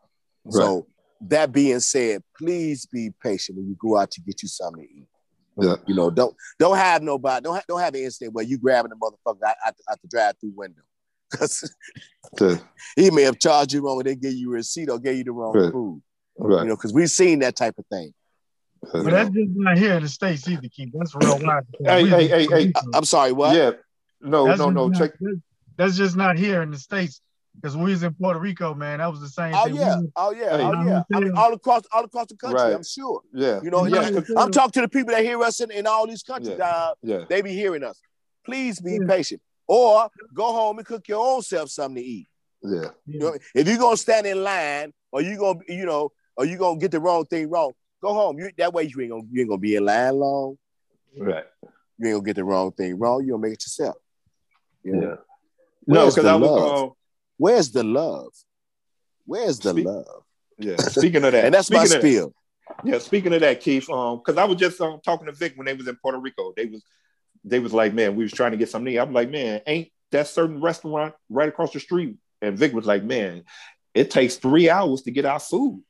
So 0.51 0.87
that 1.23 1.53
being 1.53 1.81
said, 1.81 2.23
please 2.37 2.87
be 2.87 3.11
patient 3.23 3.57
when 3.59 3.67
you 3.69 3.77
go 3.79 3.97
out 3.97 4.11
to 4.13 4.21
get 4.21 4.43
you 4.43 4.49
something 4.49 4.83
to 4.87 4.89
eat. 4.93 5.09
Yeah. 5.57 5.77
You 5.87 5.95
know, 5.95 6.11
don't 6.11 6.35
don't 6.59 6.77
have 6.77 7.03
nobody, 7.03 7.43
don't 7.45 7.55
have, 7.55 7.67
don't 7.69 7.81
have 7.81 7.95
an 7.95 8.01
incident 8.03 8.35
where 8.35 8.45
you 8.45 8.59
grabbing 8.59 8.91
the 8.91 8.97
motherfucker 8.97 9.43
out, 9.47 9.55
out, 9.65 9.77
the- 9.77 9.93
out 9.93 10.03
the 10.03 10.09
drive-through 10.09 10.53
window. 10.55 10.83
Because 11.31 11.75
Yeah. 12.41 12.57
he 12.97 13.11
may 13.11 13.23
have 13.23 13.39
charged 13.39 13.73
you 13.73 13.85
wrong 13.85 13.99
and 14.01 14.07
they 14.07 14.17
gave 14.17 14.35
you 14.35 14.51
a 14.51 14.55
receipt 14.55 14.91
or 14.91 14.99
gave 14.99 15.17
you 15.19 15.25
the 15.25 15.33
wrong 15.33 15.53
Right. 15.57 15.73
food. 15.73 16.03
Right. 16.39 16.63
You 16.63 16.69
know, 16.71 16.77
because 16.77 16.93
we've 16.93 17.11
seen 17.11 17.39
that 17.41 17.55
type 17.57 17.79
of 17.79 17.87
thing. 17.87 18.13
But 18.93 19.05
that's 19.05 19.31
just 19.31 19.51
not 19.55 19.79
here 19.79 19.95
in 19.95 20.03
the 20.03 20.09
states 20.09 20.47
either, 20.49 20.69
Keith. 20.69 20.91
That's 20.93 21.15
real 21.15 21.39
wide. 21.39 21.63
Hey, 21.83 22.07
hey, 22.07 22.29
hey, 22.29 22.47
hey. 22.47 22.73
I, 22.77 22.83
I'm 22.93 23.05
sorry, 23.05 23.33
what? 23.33 23.57
Yeah. 23.57 23.71
No, 24.21 24.47
That's 24.47 24.59
no, 24.59 24.71
no. 24.71 24.89
not- 24.89 24.99
Check. 24.99 25.13
that's- 25.21 25.41
That's 25.77 25.97
just 25.97 26.17
not 26.17 26.37
here 26.39 26.63
in 26.63 26.71
the 26.71 26.79
states. 26.79 27.21
Because 27.55 27.77
we 27.77 27.91
was 27.93 28.03
in 28.03 28.13
Puerto 28.15 28.39
Rico, 28.41 28.75
man, 28.75 28.99
that 28.99 29.11
was 29.11 29.21
the 29.21 29.29
same 29.29 29.55
Oh 29.55 29.65
thing. 29.65 29.77
Yeah, 29.77 29.97
was- 29.97 30.07
oh 30.17 30.33
yeah, 30.33 30.57
Hey. 30.57 30.63
oh 30.65 30.83
yeah. 30.85 31.03
I 31.15 31.21
mean, 31.21 31.33
all 31.37 31.53
across 31.53 31.83
all 31.93 32.05
across 32.05 32.27
the 32.27 32.37
country, 32.37 32.61
Right. 32.61 32.75
I'm 32.75 32.83
sure. 32.85 33.21
Yeah. 33.33 33.61
You 33.63 33.71
know, 33.71 33.87
yeah. 33.87 34.11
yeah, 34.11 34.21
I'm 34.37 34.51
talking 34.51 34.73
to 34.73 34.81
the 34.83 34.89
people 34.89 35.15
that 35.15 35.23
hear 35.25 35.41
us 35.43 35.61
in, 35.61 35.71
in 35.71 35.87
all 35.87 36.07
these 36.07 36.23
countries. 36.23 36.57
Yeah. 36.59 36.67
Uh, 36.67 36.95
Yeah. 37.03 37.25
they 37.29 37.43
be 37.43 37.53
hearing 37.53 37.85
us. 37.85 38.01
Please 38.45 38.81
be 38.81 38.93
Yeah. 39.01 39.07
patient. 39.09 39.41
Or 39.67 40.09
go 40.35 40.53
home 40.53 40.79
and 40.79 40.87
cook 40.87 41.09
your 41.09 41.25
own 41.27 41.43
self 41.43 41.71
something 41.71 42.03
to 42.03 42.07
eat. 42.09 42.29
Yeah. 42.63 42.89
You 43.07 43.19
know, 43.21 43.37
if 43.55 43.67
you're 43.69 43.79
gonna 43.79 43.97
stand 43.97 44.27
in 44.27 44.43
line 44.43 44.93
or 45.13 45.23
you 45.23 45.39
gonna, 45.39 45.61
you 45.69 45.87
know, 45.87 46.11
or 46.37 46.45
you 46.45 46.59
gonna 46.59 46.79
get 46.79 46.91
the 46.91 47.01
wrong 47.01 47.25
thing 47.27 47.49
wrong, 47.49 47.73
go 48.03 48.13
home. 48.13 48.39
You, 48.39 48.51
that 48.59 48.75
way 48.75 48.83
you 48.85 49.01
ain't 49.01 49.11
gonna 49.11 49.23
you 49.31 49.41
ain't 49.41 49.49
gonna 49.49 49.59
be 49.61 49.77
in 49.77 49.85
line 49.87 50.15
long. 50.17 50.59
Right. 51.17 51.45
You 51.99 52.09
ain't 52.09 52.17
gonna 52.17 52.25
get 52.27 52.37
the 52.37 52.45
wrong 52.45 52.73
thing 52.73 52.99
wrong. 52.99 53.25
You 53.25 53.31
gonna 53.33 53.43
make 53.43 53.53
it 53.55 53.63
yourself. 53.65 53.95
You 54.83 54.97
know? 54.97 55.09
Yeah. 55.09 55.17
No, 55.87 56.09
because 56.09 56.25
I 56.27 56.35
was. 56.35 56.91
Love? 57.39 57.53
Where's 57.55 57.71
the 57.71 57.83
love? 57.85 58.33
Where's 59.27 59.59
the 59.59 59.71
Speak- 59.71 59.87
love? 59.87 60.23
yeah. 60.59 60.77
Speaking 60.77 61.25
of 61.25 61.33
that, 61.33 61.45
And 61.47 61.55
that's 61.55 61.71
my 61.71 61.85
speaking 61.85 61.97
of 61.97 62.03
that- 62.03 62.09
spiel. 62.09 62.35
Yeah, 62.83 62.99
speaking 62.99 63.35
of 63.35 63.41
that, 63.43 63.61
Keith, 63.61 63.89
um, 63.91 64.19
because 64.19 64.39
I 64.39 64.45
was 64.45 64.57
just 64.57 64.81
um, 64.81 64.99
talking 65.05 65.27
to 65.27 65.33
Vic 65.33 65.53
when 65.57 65.67
they 65.67 65.75
was 65.75 65.87
in 65.87 65.97
Puerto 65.97 66.19
Rico. 66.19 66.53
They 66.57 66.65
was 66.67 66.83
they 67.45 67.59
was 67.59 67.75
like, 67.75 67.93
man, 67.93 68.17
we 68.17 68.23
was 68.25 68.33
trying 68.33 68.53
to 68.53 68.57
get 68.57 68.71
something. 68.71 68.87
to 68.87 68.93
eat. 68.93 68.99
I'm 68.99 69.13
like, 69.13 69.29
man, 69.31 69.61
ain't 69.67 69.89
that 70.13 70.29
certain 70.29 70.63
restaurant 70.63 71.15
right 71.29 71.49
across 71.49 71.75
the 71.75 71.81
street? 71.81 72.17
And 72.41 72.57
Vic 72.59 72.73
was 72.73 72.87
like, 72.87 73.05
man, 73.05 73.45
it 73.93 74.11
takes 74.11 74.37
three 74.37 74.71
hours 74.71 75.03
to 75.03 75.11
get 75.11 75.27
our 75.27 75.39
food. 75.39 75.83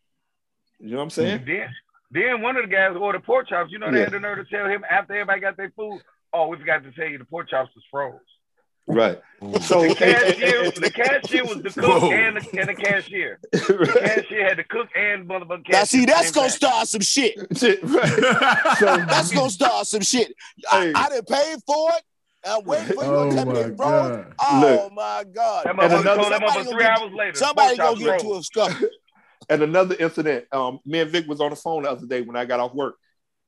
You 0.80 0.90
know 0.90 0.96
what 0.96 1.02
I'm 1.04 1.10
saying? 1.10 1.44
Then, 1.46 1.68
then 2.10 2.42
one 2.42 2.56
of 2.56 2.64
the 2.68 2.74
guys 2.74 2.96
ordered 3.00 3.22
pork 3.22 3.48
chops. 3.48 3.70
You 3.70 3.78
know, 3.78 3.92
they 3.92 3.98
Yeah. 3.98 4.04
had 4.04 4.12
the 4.12 4.18
nerve 4.20 4.38
to 4.38 4.44
tell 4.56 4.66
him 4.68 4.84
after 4.90 5.12
everybody 5.14 5.40
got 5.40 5.56
their 5.56 5.70
food. 5.76 6.00
Oh, 6.32 6.48
we 6.48 6.56
forgot 6.58 6.82
to 6.82 6.90
tell 6.90 7.06
you 7.06 7.18
the 7.18 7.24
pork 7.24 7.48
chops 7.48 7.70
was 7.76 7.84
froze. 7.88 8.14
Right. 8.86 9.20
So 9.62 9.82
The 9.88 9.94
cashier, 9.94 10.70
the 10.70 10.90
cashier 10.90 11.44
was 11.44 11.62
the 11.62 11.70
cook 11.70 12.02
Whoa. 12.02 12.10
and 12.12 12.36
the, 12.36 12.60
and 12.60 12.68
the 12.68 12.74
cashier. 12.74 13.38
The 13.52 14.00
cashier 14.00 14.48
had 14.48 14.58
the 14.58 14.64
cook 14.64 14.88
and 14.96 15.28
motherfucking 15.28 15.64
cashier. 15.66 15.72
Now 15.72 15.84
see, 15.84 16.04
that's 16.06 16.30
gonna 16.30 16.48
time. 16.48 16.56
start 16.56 16.88
some 16.88 17.00
shit. 17.00 17.34
Shit, 17.58 17.82
right. 17.82 18.76
So 18.78 18.86
That's 19.08 19.30
gonna 19.32 19.50
start 19.50 19.86
some 19.86 20.02
shit. 20.02 20.34
I, 20.70 20.86
Hey. 20.86 20.92
I 20.94 21.08
didn't 21.08 21.28
pay 21.28 21.54
for 21.66 21.90
it. 21.92 22.02
I'm 22.46 22.64
waiting 22.64 22.86
for 22.96 23.04
you 23.04 23.10
oh 23.10 23.30
to 23.30 23.34
tell 23.36 23.46
me 23.46 23.52
my 23.54 23.62
they. 23.62 23.70
God. 23.74 24.34
Oh 24.38 24.60
Look. 24.60 24.92
my 24.92 25.24
god! 25.34 25.64
That 25.64 25.70
And 25.70 25.92
another- 25.92 26.22
somebody 26.22 26.46
gonna 26.46 26.64
three 26.70 26.82
get- 26.82 26.98
hours 27.00 27.12
later. 27.12 27.34
Somebody 27.38 27.76
gonna 27.78 27.98
get 27.98 28.20
into 28.20 28.34
a 28.36 28.42
scuffle. 28.42 28.88
And 29.50 29.62
another 29.62 29.94
incident, 29.98 30.46
um, 30.52 30.80
me 30.86 31.00
and 31.00 31.10
Vic 31.10 31.26
was 31.26 31.40
on 31.40 31.50
the 31.50 31.56
phone 31.56 31.82
the 31.84 31.90
other 31.90 32.06
day 32.06 32.20
when 32.22 32.36
I 32.36 32.44
got 32.46 32.60
off 32.60 32.74
work. 32.74 32.96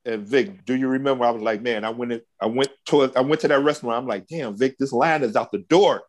And 0.07 0.25
Vic, 0.25 0.65
do 0.65 0.73
you 0.73 0.87
remember? 0.87 1.25
I 1.25 1.31
was 1.31 1.43
like, 1.43 1.61
man, 1.61 1.83
I 1.83 1.89
went 1.89 2.13
in, 2.13 2.21
I 2.41 2.45
went 2.45 2.69
to 2.87 3.11
I 3.15 3.19
went 3.21 3.41
to 3.41 3.49
that 3.49 3.61
restaurant. 3.63 3.97
I'm 3.97 4.07
like, 4.07 4.25
damn, 4.27 4.57
Vic, 4.57 4.77
this 4.79 4.93
line 4.93 5.21
is 5.21 5.35
out 5.35 5.51
the 5.51 5.59
door. 5.59 6.01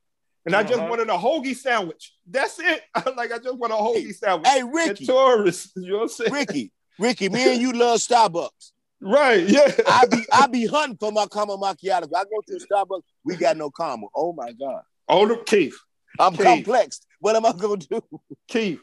And 0.47 0.55
I 0.55 0.63
just 0.63 0.79
Uh-huh. 0.81 0.89
wanted 0.89 1.09
a 1.11 1.19
hoagie 1.19 1.57
sandwich. 1.57 2.15
That's 2.31 2.59
it. 2.61 2.81
I'm 2.95 3.17
like, 3.17 3.33
I 3.33 3.39
just 3.39 3.59
want 3.59 3.73
a 3.73 3.77
hoagie 3.77 4.15
sandwich. 4.15 4.49
Hey 4.49 4.61
And 4.61 4.73
Ricky, 4.73 5.05
tourists, 5.05 5.73
you 5.77 5.91
know 5.91 5.97
what 5.97 6.03
I'm 6.05 6.09
saying? 6.11 6.33
Ricky, 6.33 6.73
Ricky, 6.99 7.29
me 7.29 7.53
and 7.55 7.61
you 7.61 7.73
love 7.73 7.99
Starbucks. 7.99 8.73
Right, 9.01 9.49
yeah. 9.49 9.73
I 9.87 10.07
be 10.07 10.25
I 10.33 10.47
be 10.51 10.67
hunting 10.67 10.97
for 10.99 11.11
my 11.11 11.27
caramel 11.27 11.59
macchiato. 11.61 12.05
If 12.05 12.15
I 12.15 12.23
go 12.25 12.41
to 12.47 12.55
a 12.57 12.59
Starbucks, 12.75 13.03
we 13.25 13.37
got 13.37 13.57
no 13.57 13.69
caramel. 13.71 14.11
Oh 14.15 14.33
my 14.33 14.53
god, 14.53 14.83
Oh, 15.09 15.27
the 15.27 15.37
Keith, 15.45 15.77
I'm 16.21 16.33
Keith. 16.37 16.45
complex. 16.45 17.01
What 17.21 17.35
am 17.35 17.45
I 17.47 17.53
gonna 17.53 17.79
do? 17.79 18.01
Keith, 18.47 18.81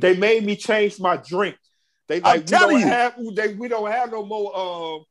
they 0.00 0.16
made 0.16 0.44
me 0.44 0.56
change 0.56 0.98
my 0.98 1.16
drink. 1.16 1.56
They 2.08 2.16
I'm 2.16 2.22
like 2.22 2.40
we 2.40 2.44
telling 2.46 2.70
don't 2.78 2.80
you. 2.80 2.86
have 2.86 3.14
they, 3.34 3.54
we 3.54 3.68
don't 3.68 3.90
have 3.90 4.10
no 4.10 4.24
more 4.24 4.52
uh 4.54 5.02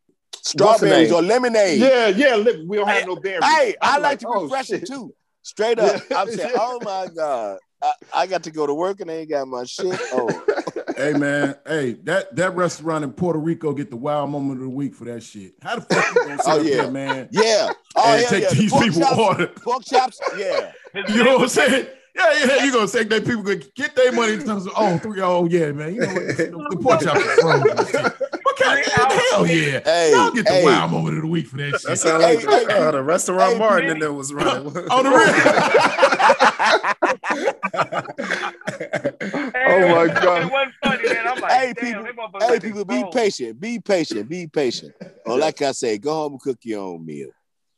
Strawberries 0.41 1.11
or 1.11 1.21
lemonade. 1.23 1.79
yeah, 1.79 2.07
yeah, 2.09 2.35
look, 2.35 2.57
we 2.67 2.77
don't 2.77 2.87
have 2.87 3.07
no 3.07 3.15
berries. 3.15 3.43
Hey, 3.43 3.75
I 3.81 3.95
I'm 3.95 4.01
like 4.03 4.19
to 4.19 4.27
oh, 4.27 4.43
refresh 4.43 4.69
it 4.71 4.85
too. 4.85 5.13
Straight 5.41 5.79
up. 5.79 6.01
Yeah. 6.09 6.17
I'm 6.21 6.29
saying, 6.31 6.53
oh 6.55 6.79
my 6.83 7.07
God. 7.15 7.57
I, 7.83 7.91
I 8.13 8.27
got 8.27 8.43
to 8.43 8.51
go 8.51 8.65
to 8.65 8.73
work 8.73 8.99
and 9.01 9.11
I 9.11 9.15
ain't 9.15 9.29
got 9.29 9.47
my 9.47 9.63
shit. 9.65 9.99
Oh, 10.13 10.43
Hey 10.97 11.11
man, 11.11 11.55
hey, 11.67 11.93
that 12.03 12.33
that 12.37 12.55
restaurant 12.55 13.03
in 13.03 13.11
Puerto 13.11 13.37
Rico 13.37 13.73
get 13.73 13.89
the 13.89 13.97
wild 13.97 14.29
moment 14.29 14.59
of 14.61 14.63
the 14.63 14.69
week 14.69 14.95
for 14.95 15.03
that 15.05 15.23
shit. 15.23 15.53
How 15.61 15.75
the 15.75 15.81
fuck 15.81 16.15
you 16.15 16.21
gonna 16.21 16.37
sit 16.41 16.53
Oh, 16.53 16.61
yeah. 16.61 16.81
there, 16.83 16.91
man? 16.91 17.27
yeah. 17.31 17.73
Oh, 17.97 18.13
and 18.13 18.21
hell 18.21 18.29
take 18.29 18.43
yeah. 18.43 18.49
The 18.49 18.55
these 18.55 18.71
pork 18.71 18.83
people 18.85 19.01
chops, 19.01 19.17
order. 19.19 19.47
Pork 19.47 19.83
chops, 19.83 20.19
yeah. 20.37 20.71
You 21.09 21.23
know 21.25 21.33
what 21.33 21.41
I'm 21.43 21.47
saying? 21.49 21.87
Yeah, 22.15 22.33
yeah, 22.45 22.63
you 22.63 22.71
gonna 22.71 22.87
say 22.87 23.03
that 23.03 23.25
people 23.25 23.43
gonna 23.43 23.57
get 23.75 23.93
their 23.95 24.11
money 24.13 24.33
in 24.33 24.45
terms 24.45 24.65
of 24.65 24.71
oh 24.77 24.97
three 24.99 25.19
oh 25.21 25.45
yeah, 25.45 25.71
man. 25.73 25.93
You 25.95 26.01
know 26.01 26.07
what 26.07 26.37
the, 26.37 26.45
the 26.71 26.77
pork 26.81 27.01
chops 27.01 27.19
are 27.19 27.35
frozen. 27.41 28.11
What 28.43 28.55
kind 28.57 28.79
of 28.79 28.85
hell 28.85 29.45
yeah? 29.47 29.79
Hey, 29.83 30.11
Y'all 30.11 30.31
get 30.31 30.45
the 30.45 30.51
hey. 30.51 30.63
wild 30.63 30.91
moment 30.91 31.17
of 31.17 31.23
the 31.23 31.27
week 31.27 31.47
for 31.47 31.57
that 31.57 31.71
That 31.73 31.81
shit. 31.81 31.99
sound 31.99 32.23
like 32.23 32.39
Hey, 32.39 32.65
hey, 32.65 32.73
uh, 32.87 32.91
the 32.91 33.03
restaurant 33.03 33.53
hey, 33.53 33.59
Martin 33.59 33.85
hey. 33.87 33.91
and 33.91 34.01
then 34.01 34.15
was 34.15 34.33
running. 34.33 34.67
On 34.67 35.03
the 35.03 35.11
oh 38.55 39.89
my 39.89 40.07
God. 40.07 40.43
It 40.43 40.51
wasn't 40.51 40.73
funny, 40.83 41.09
man. 41.09 41.27
I'm 41.27 41.39
like, 41.41 41.51
Hey, 41.51 41.73
damn, 41.73 42.05
people- 42.05 42.29
Hey, 42.39 42.47
like 42.49 42.61
people, 42.61 42.85
be 42.85 43.03
patient. 43.13 43.59
Be 43.59 43.79
patient. 43.79 44.29
Be 44.29 44.47
patient. 44.47 44.93
Or 45.25 45.37
like 45.37 45.61
I 45.61 45.71
say, 45.73 45.97
go 45.97 46.13
home 46.13 46.33
and 46.33 46.41
cook 46.41 46.59
your 46.63 46.81
own 46.81 47.05
meal. 47.05 47.34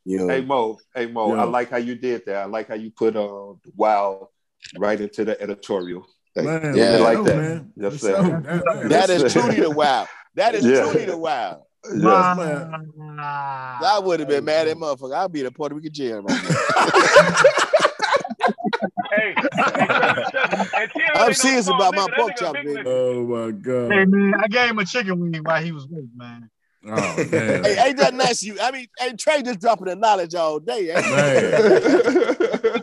You 0.09 0.19
know, 0.19 0.27
Hey 0.29 0.39
Mo, 0.41 0.77
hey 0.95 1.05
Mo, 1.07 1.35
Yeah. 1.35 1.41
I 1.41 1.43
like 1.45 1.69
how 1.69 1.77
you 1.77 1.95
did 1.95 2.25
that. 2.27 2.35
I 2.37 2.45
like 2.45 2.69
how 2.69 2.75
you 2.75 2.91
put 2.91 3.15
uh 3.17 3.53
wow 3.75 4.29
right 4.77 4.99
into 4.99 5.25
the 5.25 5.39
editorial. 5.41 6.07
Man, 6.35 6.75
Yeah. 6.77 6.91
let 6.91 7.01
like 7.01 7.23
that. 7.25 7.35
man. 7.35 7.73
Yes, 7.75 7.91
Let 8.03 8.15
sir. 8.15 8.41
That- 8.41 8.89
that's- 8.89 9.21
is 9.23 9.33
truly 9.33 9.59
the 9.59 9.69
wow. 9.69 10.07
That 10.35 10.55
is 10.55 10.63
Yeah. 10.65 10.83
truly 10.83 11.05
the 11.05 11.17
wow. 11.17 11.63
Ah, 13.19 13.95
I 13.95 13.99
would 13.99 14.19
have 14.21 14.29
been 14.29 14.45
mad 14.45 14.67
at 14.67 14.77
motherfucker. 14.77 15.15
I'd 15.15 15.31
be 15.31 15.41
in 15.41 15.45
a 15.47 15.51
Puerto 15.51 15.75
Rican 15.75 15.91
jail 15.93 16.21
right 16.21 16.43
now. 16.43 16.55
Hey, 19.09 19.33
hey, 19.33 19.33
Chuck, 19.35 20.31
Chuck, 20.31 20.73
and 20.75 20.91
Terry 20.91 21.09
I'm 21.15 21.33
serious 21.33 21.67
about 21.67 21.95
my 21.95 22.07
pork 22.15 22.35
chop, 22.37 22.53
big 22.53 22.65
baby. 22.65 22.79
nigga. 22.81 22.85
Oh 22.87 23.23
my 23.25 23.51
god! 23.51 23.91
Hey 23.91 23.99
god. 24.05 24.09
man, 24.09 24.33
I 24.43 24.47
gave 24.47 24.69
him 24.69 24.79
a 24.79 24.85
chicken 24.85 25.19
wing 25.19 25.41
while 25.43 25.61
he 25.63 25.71
was 25.71 25.87
with, 25.87 26.05
man. 26.15 26.49
Oh 26.85 27.15
hey, 27.15 27.87
ain't 27.87 27.97
that 27.97 28.13
nice 28.13 28.43
you? 28.43 28.57
I 28.61 28.71
mean, 28.71 28.87
hey, 28.99 29.13
Trey 29.13 29.41
just 29.41 29.59
dropping 29.59 29.87
the 29.87 29.95
knowledge 29.95 30.35
all 30.35 30.59
day. 30.59 30.91
Ain't 30.91 31.05
he? 31.05 31.11
Man, 31.11 32.81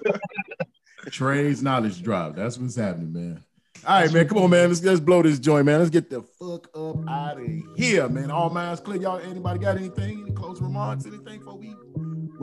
Trey's 1.10 1.62
knowledge 1.62 2.02
drop. 2.02 2.34
That's 2.34 2.58
what's 2.58 2.76
happening, 2.76 3.12
man. 3.12 3.42
All 3.86 4.00
right, 4.00 4.12
man. 4.12 4.26
Come 4.28 4.38
on, 4.38 4.50
man. 4.50 4.68
Let's 4.68 4.82
let's 4.82 5.00
blow 5.00 5.22
this 5.22 5.38
joint, 5.38 5.66
man. 5.66 5.78
Let's 5.78 5.90
get 5.90 6.10
the 6.10 6.22
fuck 6.22 6.68
up 6.74 7.08
out 7.08 7.40
of 7.40 7.46
here, 7.76 8.08
man. 8.08 8.30
All 8.30 8.50
minds 8.50 8.80
clear. 8.80 9.00
Y'all, 9.00 9.18
anybody 9.18 9.58
got 9.58 9.76
anything? 9.76 10.22
Any 10.22 10.32
closing 10.32 10.64
remarks? 10.64 11.06
Anything 11.06 11.38
before 11.38 11.56
we 11.56 11.74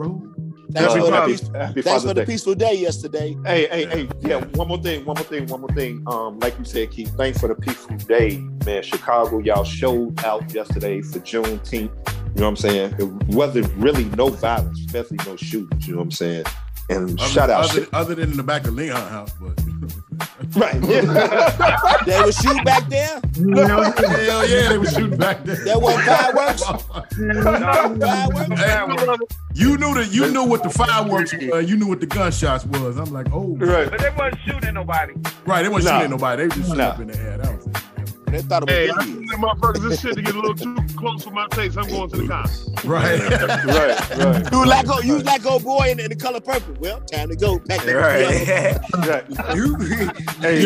roll? 0.02 0.22
Thanks, 0.72 0.94
Uh, 0.94 0.98
for 0.98 1.04
the, 1.04 1.12
happy, 1.12 1.32
peace, 1.32 1.50
happy 1.54 1.82
thanks 1.82 2.04
for 2.04 2.14
the 2.14 2.24
peaceful 2.24 2.54
day 2.54 2.74
yesterday. 2.74 3.36
Hey, 3.44 3.68
hey, 3.68 3.84
hey, 3.86 4.08
yeah, 4.20 4.42
one 4.54 4.68
more 4.68 4.78
thing, 4.82 5.04
one 5.04 5.16
more 5.16 5.24
thing, 5.24 5.46
one 5.46 5.60
more 5.60 5.72
thing. 5.74 6.02
Um, 6.06 6.38
like 6.38 6.58
you 6.58 6.64
said, 6.64 6.90
Keith, 6.90 7.12
thanks 7.16 7.38
for 7.40 7.48
the 7.48 7.54
peaceful 7.54 7.96
day, 7.98 8.38
man. 8.64 8.82
Chicago, 8.82 9.38
y'all 9.40 9.64
showed 9.64 10.24
out 10.24 10.52
yesterday 10.54 11.02
for 11.02 11.18
Juneteenth. 11.20 11.90
You 12.34 12.40
know 12.40 12.44
what 12.44 12.48
I'm 12.48 12.56
saying? 12.56 12.94
It 12.98 13.04
wasn't 13.34 13.70
really 13.76 14.04
no 14.04 14.28
violence, 14.28 14.80
especially 14.86 15.18
no 15.26 15.36
shootings, 15.36 15.86
you 15.86 15.92
know 15.92 15.98
what 15.98 16.04
I'm 16.04 16.10
saying? 16.10 16.44
And 16.90 17.18
Other, 17.18 17.28
shout 17.30 17.48
out 17.50 17.70
other, 17.70 17.86
other 17.92 18.14
than 18.16 18.32
in 18.32 18.36
the 18.36 18.42
back 18.42 18.66
of 18.66 18.74
Leon 18.74 19.00
house, 19.10 19.32
but 19.40 19.58
Right. 20.56 20.74
Yeah. 20.82 21.98
They 22.06 22.20
was 22.20 22.36
shooting 22.36 22.64
back 22.64 22.88
there. 22.88 23.20
You 23.36 23.46
know, 23.46 23.82
Hell 23.82 24.48
yeah, 24.48 24.68
they 24.70 24.78
were 24.78 24.86
shooting 24.86 25.16
back 25.16 25.44
there. 25.44 25.56
There 25.56 25.78
wasn't 25.78 26.04
fireworks. 26.04 26.62
Fireworks. 27.62 29.36
you 29.54 29.76
knew 29.78 29.94
that 29.94 30.08
you 30.12 30.30
knew 30.32 30.44
what 30.44 30.62
the 30.62 30.70
fireworks 30.70 31.32
were. 31.34 31.60
You 31.60 31.76
knew 31.76 31.86
what 31.86 32.00
the 32.00 32.06
gunshots 32.06 32.64
was. 32.66 32.96
I'm 32.98 33.12
like, 33.12 33.28
oh, 33.32 33.56
right. 33.58 33.88
But 33.90 34.00
they 34.00 34.10
wasn't 34.10 34.40
shooting 34.46 34.74
nobody. 34.74 35.14
right. 35.46 35.62
They 35.62 35.68
weren't 35.68 35.84
Nah. 35.84 35.98
shooting 35.98 36.10
nobody. 36.10 36.42
They 36.42 36.48
were 36.48 36.54
just 36.54 36.68
shooting 36.68 36.78
Nah. 36.78 36.88
up 36.90 37.00
in 37.00 37.06
the 37.08 37.18
air. 37.18 37.38
That 37.38 37.56
was 37.56 37.66
it. 37.66 37.76
They 38.32 38.42
thought 38.42 38.62
it 38.64 38.70
Hey, 38.70 38.88
was 38.88 38.96
I 38.98 39.02
Indians. 39.04 39.30
see 39.30 39.36
motherfuckers, 39.36 39.88
this 39.88 40.00
shit 40.00 40.14
to 40.14 40.22
get 40.22 40.34
a 40.34 40.40
little 40.40 40.54
too 40.54 40.74
close 40.96 41.22
for 41.24 41.30
my 41.30 41.46
taste. 41.48 41.76
I'm 41.78 41.86
going 41.88 42.10
to 42.10 42.16
the 42.16 42.26
cops. 42.28 42.68
Right. 42.84 43.20
Right. 43.72 44.10
Right. 44.18 44.52
You 44.52 44.66
like 44.66 44.86
oh, 44.88 45.00
you 45.02 45.18
like 45.20 45.44
old 45.46 45.62
boy 45.64 45.90
in, 45.90 46.00
in 46.00 46.08
the 46.08 46.16
color 46.16 46.40
purple. 46.40 46.74
Well, 46.80 47.00
time 47.02 47.28
to 47.28 47.36
go. 47.36 47.58
Pack 47.60 47.82
that 47.84 47.94
Right. 47.94 48.78
Right. 49.06 50.12
Hey, 50.42 50.62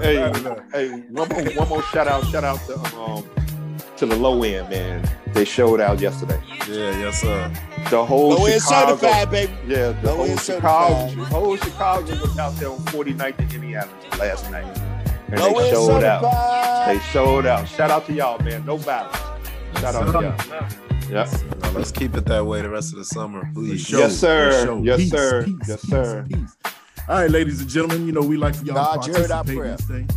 hey, 0.00 0.56
hey, 0.72 0.88
one 1.10 1.28
more, 1.28 1.44
one 1.54 1.68
more 1.68 1.82
shout 1.84 2.06
out, 2.08 2.24
shout 2.26 2.44
out 2.44 2.60
to 2.66 2.78
um 2.96 3.24
to 3.96 4.06
the 4.06 4.14
low 4.16 4.42
end, 4.44 4.68
man. 4.70 5.08
They 5.34 5.44
showed 5.44 5.80
out 5.80 6.00
yesterday. 6.00 6.40
yeah, 6.68 6.96
yes, 6.98 7.20
sir. 7.20 7.50
The 7.90 8.04
whole 8.04 8.30
Low 8.30 8.46
end 8.46 8.62
Chicago, 8.62 8.96
certified, 8.96 9.30
baby. 9.30 9.52
yeah, 9.66 9.92
the 10.00 10.06
Low 10.08 10.16
whole 10.18 10.26
end 10.26 10.40
Chicago, 10.40 11.08
certified. 11.08 11.32
whole 11.32 11.56
Chicago 11.56 12.20
was 12.20 12.38
out 12.38 12.54
there 12.56 12.70
on 12.70 12.78
49th 12.78 13.36
to 13.48 13.54
Indiana 13.56 13.90
last 14.18 14.50
night, 14.50 14.66
and 15.28 15.40
Low 15.40 15.54
they 15.54 15.60
end 15.60 15.68
showed 15.70 16.04
out. 16.04 16.22
certified. 16.22 16.88
They 16.96 17.00
showed 17.12 17.46
out. 17.46 17.68
Shout 17.68 17.90
out 17.90 18.06
to 18.06 18.12
y'all, 18.12 18.38
man. 18.42 18.64
No 18.66 18.76
violence. 18.76 19.16
Shout 19.80 19.94
out 19.94 20.06
to 20.06 20.12
y'all. 20.52 21.10
Yeah. 21.10 21.30
Now, 21.62 21.70
let's 21.70 21.90
keep 21.92 22.14
it 22.16 22.24
that 22.26 22.44
way 22.44 22.60
the 22.62 22.68
rest 22.68 22.92
of 22.92 22.98
the 22.98 23.04
summer, 23.04 23.48
please. 23.54 23.80
Show, 23.80 23.98
Yes, 23.98 24.16
sir. 24.16 24.64
show. 24.64 24.82
Yes, 24.82 24.98
Peace, 24.98 25.10
sir. 25.10 25.44
peace, 25.44 25.54
Yes, 25.66 25.80
peace, 25.80 25.90
sir. 25.90 26.26
peace. 26.28 26.56
All 27.08 27.20
right, 27.22 27.30
ladies 27.30 27.60
and 27.60 27.68
gentlemen, 27.70 28.06
you 28.06 28.12
know 28.12 28.20
we 28.20 28.36
like 28.36 28.54
y'all 28.56 28.74
God, 28.74 29.02
to 29.02 29.10
you 29.10 29.16
heard 29.16 29.30
our 29.30 29.42
participate 29.44 29.54
in 29.54 29.58
prayer. 29.58 29.76
this 29.76 29.86
thing. 29.86 30.08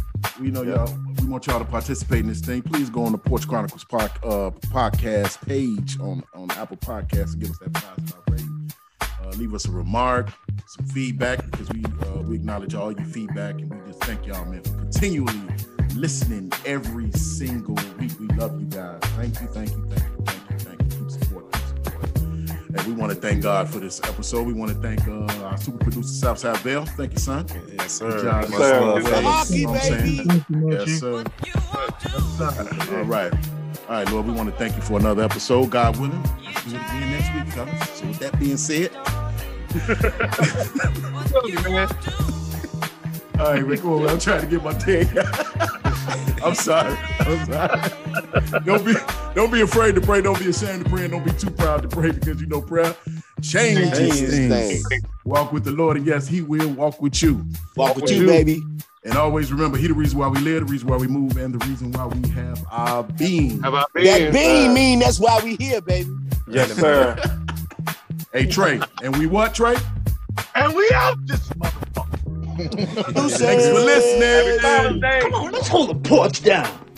We 0.41 0.51
know 0.51 0.64
Yeah. 0.64 0.74
y'all. 0.86 0.97
We 1.22 1.28
want 1.28 1.47
y'all 1.47 1.59
to 1.59 1.66
participate 1.66 2.20
in 2.20 2.28
this 2.28 2.41
thing. 2.41 2.62
Please 2.64 2.89
go 2.89 3.05
on 3.05 3.14
the 3.14 3.18
Porch 3.18 3.47
Chronicles 3.47 3.86
pod, 3.86 4.12
uh, 4.24 4.51
podcast 4.74 5.39
page 5.47 5.97
on 6.01 6.24
on 6.36 6.51
Apple 6.51 6.76
Podcasts 6.78 7.34
and 7.34 7.39
give 7.41 7.51
us 7.51 7.59
that 7.59 7.74
five 7.78 8.07
star 8.09 8.22
rating. 8.30 8.51
Uh, 9.32 9.36
leave 9.38 9.53
us 9.53 9.65
a 9.65 9.71
remark, 9.71 10.29
some 10.65 10.86
feedback 10.88 11.43
because 11.51 11.69
we 11.69 11.84
uh, 11.86 12.21
we 12.23 12.36
acknowledge 12.36 12.75
all 12.75 12.91
your 12.91 13.05
feedback 13.05 13.55
and 13.55 13.69
we 13.73 13.77
just 13.88 14.03
thank 14.03 14.25
y'all, 14.25 14.43
man, 14.45 14.61
for 14.63 14.69
continually 14.77 15.39
listening 15.95 16.51
every 16.65 17.11
single 17.11 17.75
week. 17.99 18.11
We 18.19 18.27
love 18.38 18.59
you 18.59 18.67
guys. 18.67 18.99
Thank 19.15 19.39
you, 19.41 19.47
thank 19.47 19.69
you, 19.71 19.86
thank 19.89 20.03
you, 20.17 20.23
thank 20.25 20.49
you, 20.49 20.57
thank 20.59 20.82
you. 20.82 20.99
Keep 20.99 21.11
supporting, 21.11 21.51
keep 21.51 21.86
supporting. 21.86 22.49
And 22.73 22.82
we 22.88 22.93
want 22.93 23.11
to 23.13 23.17
thank 23.19 23.41
God 23.43 23.69
for 23.69 23.79
this 23.79 23.99
episode. 24.05 24.47
We 24.47 24.53
want 24.53 24.71
to 24.71 24.77
thank 24.79 25.05
uh, 25.07 25.43
our 25.45 25.57
super 25.57 25.77
producer 25.77 26.07
Southside 26.09 26.63
Bell. 26.63 26.86
Thank 26.86 27.13
you, 27.13 27.19
son. 27.19 27.45
Yes, 27.77 27.99
Good 27.99 28.13
sir. 28.13 28.23
job. 28.23 28.49
Much 28.49 28.59
Sir. 28.59 28.82
love, 28.82 29.03
Come 29.03 29.13
on, 29.13 29.21
fellas. 29.21 29.49
keep 29.49 29.59
You 29.59 29.65
know 29.67 29.71
what 29.73 29.84
I'm 29.84 29.97
baby. 29.97 30.15
saying? 30.15 30.27
thank 30.27 30.49
you, 30.49 30.71
Yes, 30.71 30.99
sir. 30.99 32.97
All 32.97 33.03
right. 33.03 33.34
All 33.89 33.97
right, 33.97 34.09
Lord, 34.11 34.25
we 34.25 34.32
want 34.34 34.49
to 34.49 34.55
thank 34.55 34.75
you 34.75 34.82
for 34.82 34.97
another 34.99 35.23
episode. 35.23 35.69
God 35.69 35.97
willing, 35.97 36.21
let's 36.45 36.63
do 36.63 36.75
it 36.75 36.82
again 36.82 37.11
next 37.11 37.34
week, 37.36 37.53
fellas. 37.53 37.89
So 37.99 38.07
with 38.07 38.19
that 38.19 38.39
being 38.39 38.55
said, 38.55 38.91
all 43.39 43.53
right, 43.53 43.65
Rick, 43.65 43.84
well, 43.84 44.07
I'm 44.09 44.19
trying 44.19 44.41
to 44.41 44.47
get 44.47 44.63
my 44.63 44.74
thing. 44.74 45.07
I'm 46.43 46.55
sorry. 46.55 46.95
I'm 47.19 47.45
sorry. 47.45 47.91
Don't 48.65 48.84
be 48.86 48.93
don't 49.36 49.51
be 49.51 49.61
afraid 49.61 49.95
to 49.95 50.01
pray. 50.01 50.22
Don't 50.22 50.39
be 50.39 50.49
ashamed 50.49 50.84
to 50.86 50.89
pray. 50.89 51.03
And 51.03 51.11
don't 51.11 51.24
be 51.24 51.32
too 51.34 51.51
proud 51.51 51.84
to 51.84 51.88
pray 51.88 52.11
because 52.11 52.41
you 52.41 52.47
know 52.47 52.61
prayer 52.61 52.95
changes 53.41 53.91
Changes 53.97 54.30
things. 54.30 54.88
things. 54.88 55.03
Walk 55.24 55.51
with 55.53 55.63
the 55.63 55.72
Lord, 55.72 55.97
and 55.97 56.05
yes, 56.05 56.28
He 56.28 56.41
will 56.41 56.69
walk 56.69 57.01
with 57.01 57.22
you. 57.22 57.45
Walk 57.76 57.95
with 57.95 58.11
you, 58.11 58.26
baby. 58.26 58.63
And 59.03 59.15
always 59.17 59.51
remember, 59.51 59.78
He 59.78 59.88
the 59.88 59.93
reason 59.93 60.19
why 60.19 60.28
we 60.28 60.39
live, 60.39 60.65
the 60.67 60.72
reason 60.72 60.88
why 60.88 60.97
we 60.97 61.07
move, 61.07 61.38
and 61.38 61.53
the 61.53 61.65
reason 61.67 61.91
why 61.91 62.07
we 62.07 62.28
have 62.30 62.63
our 62.72 63.03
being. 63.03 63.59
How 63.61 63.69
about 63.69 63.93
That 63.93 64.03
being? 64.03 64.32
bean 64.32 64.74
mean 64.74 64.99
that's 64.99 65.19
why 65.19 65.39
we 65.43 65.55
here, 65.55 65.82
baby. 65.82 66.09
Yes, 66.47 66.74
sir. 66.74 67.15
Hey 68.34 68.45
Trey, 68.45 68.79
and 69.03 69.17
we 69.17 69.25
what 69.25 69.53
Trey? 69.53 69.75
And 70.55 70.73
we 70.73 70.89
out 70.95 71.17
this 71.27 71.49
motherfucker. 71.49 73.13
Deuces. 73.13 73.41
Thanks 73.41 73.67
for 73.67 73.73
listening. 73.73 74.59
Happy 74.59 75.21
Come 75.23 75.34
on, 75.34 75.51
let's 75.51 75.67
hold 75.67 75.89
the 75.89 76.09
porch 76.09 76.41
down. 76.41 76.90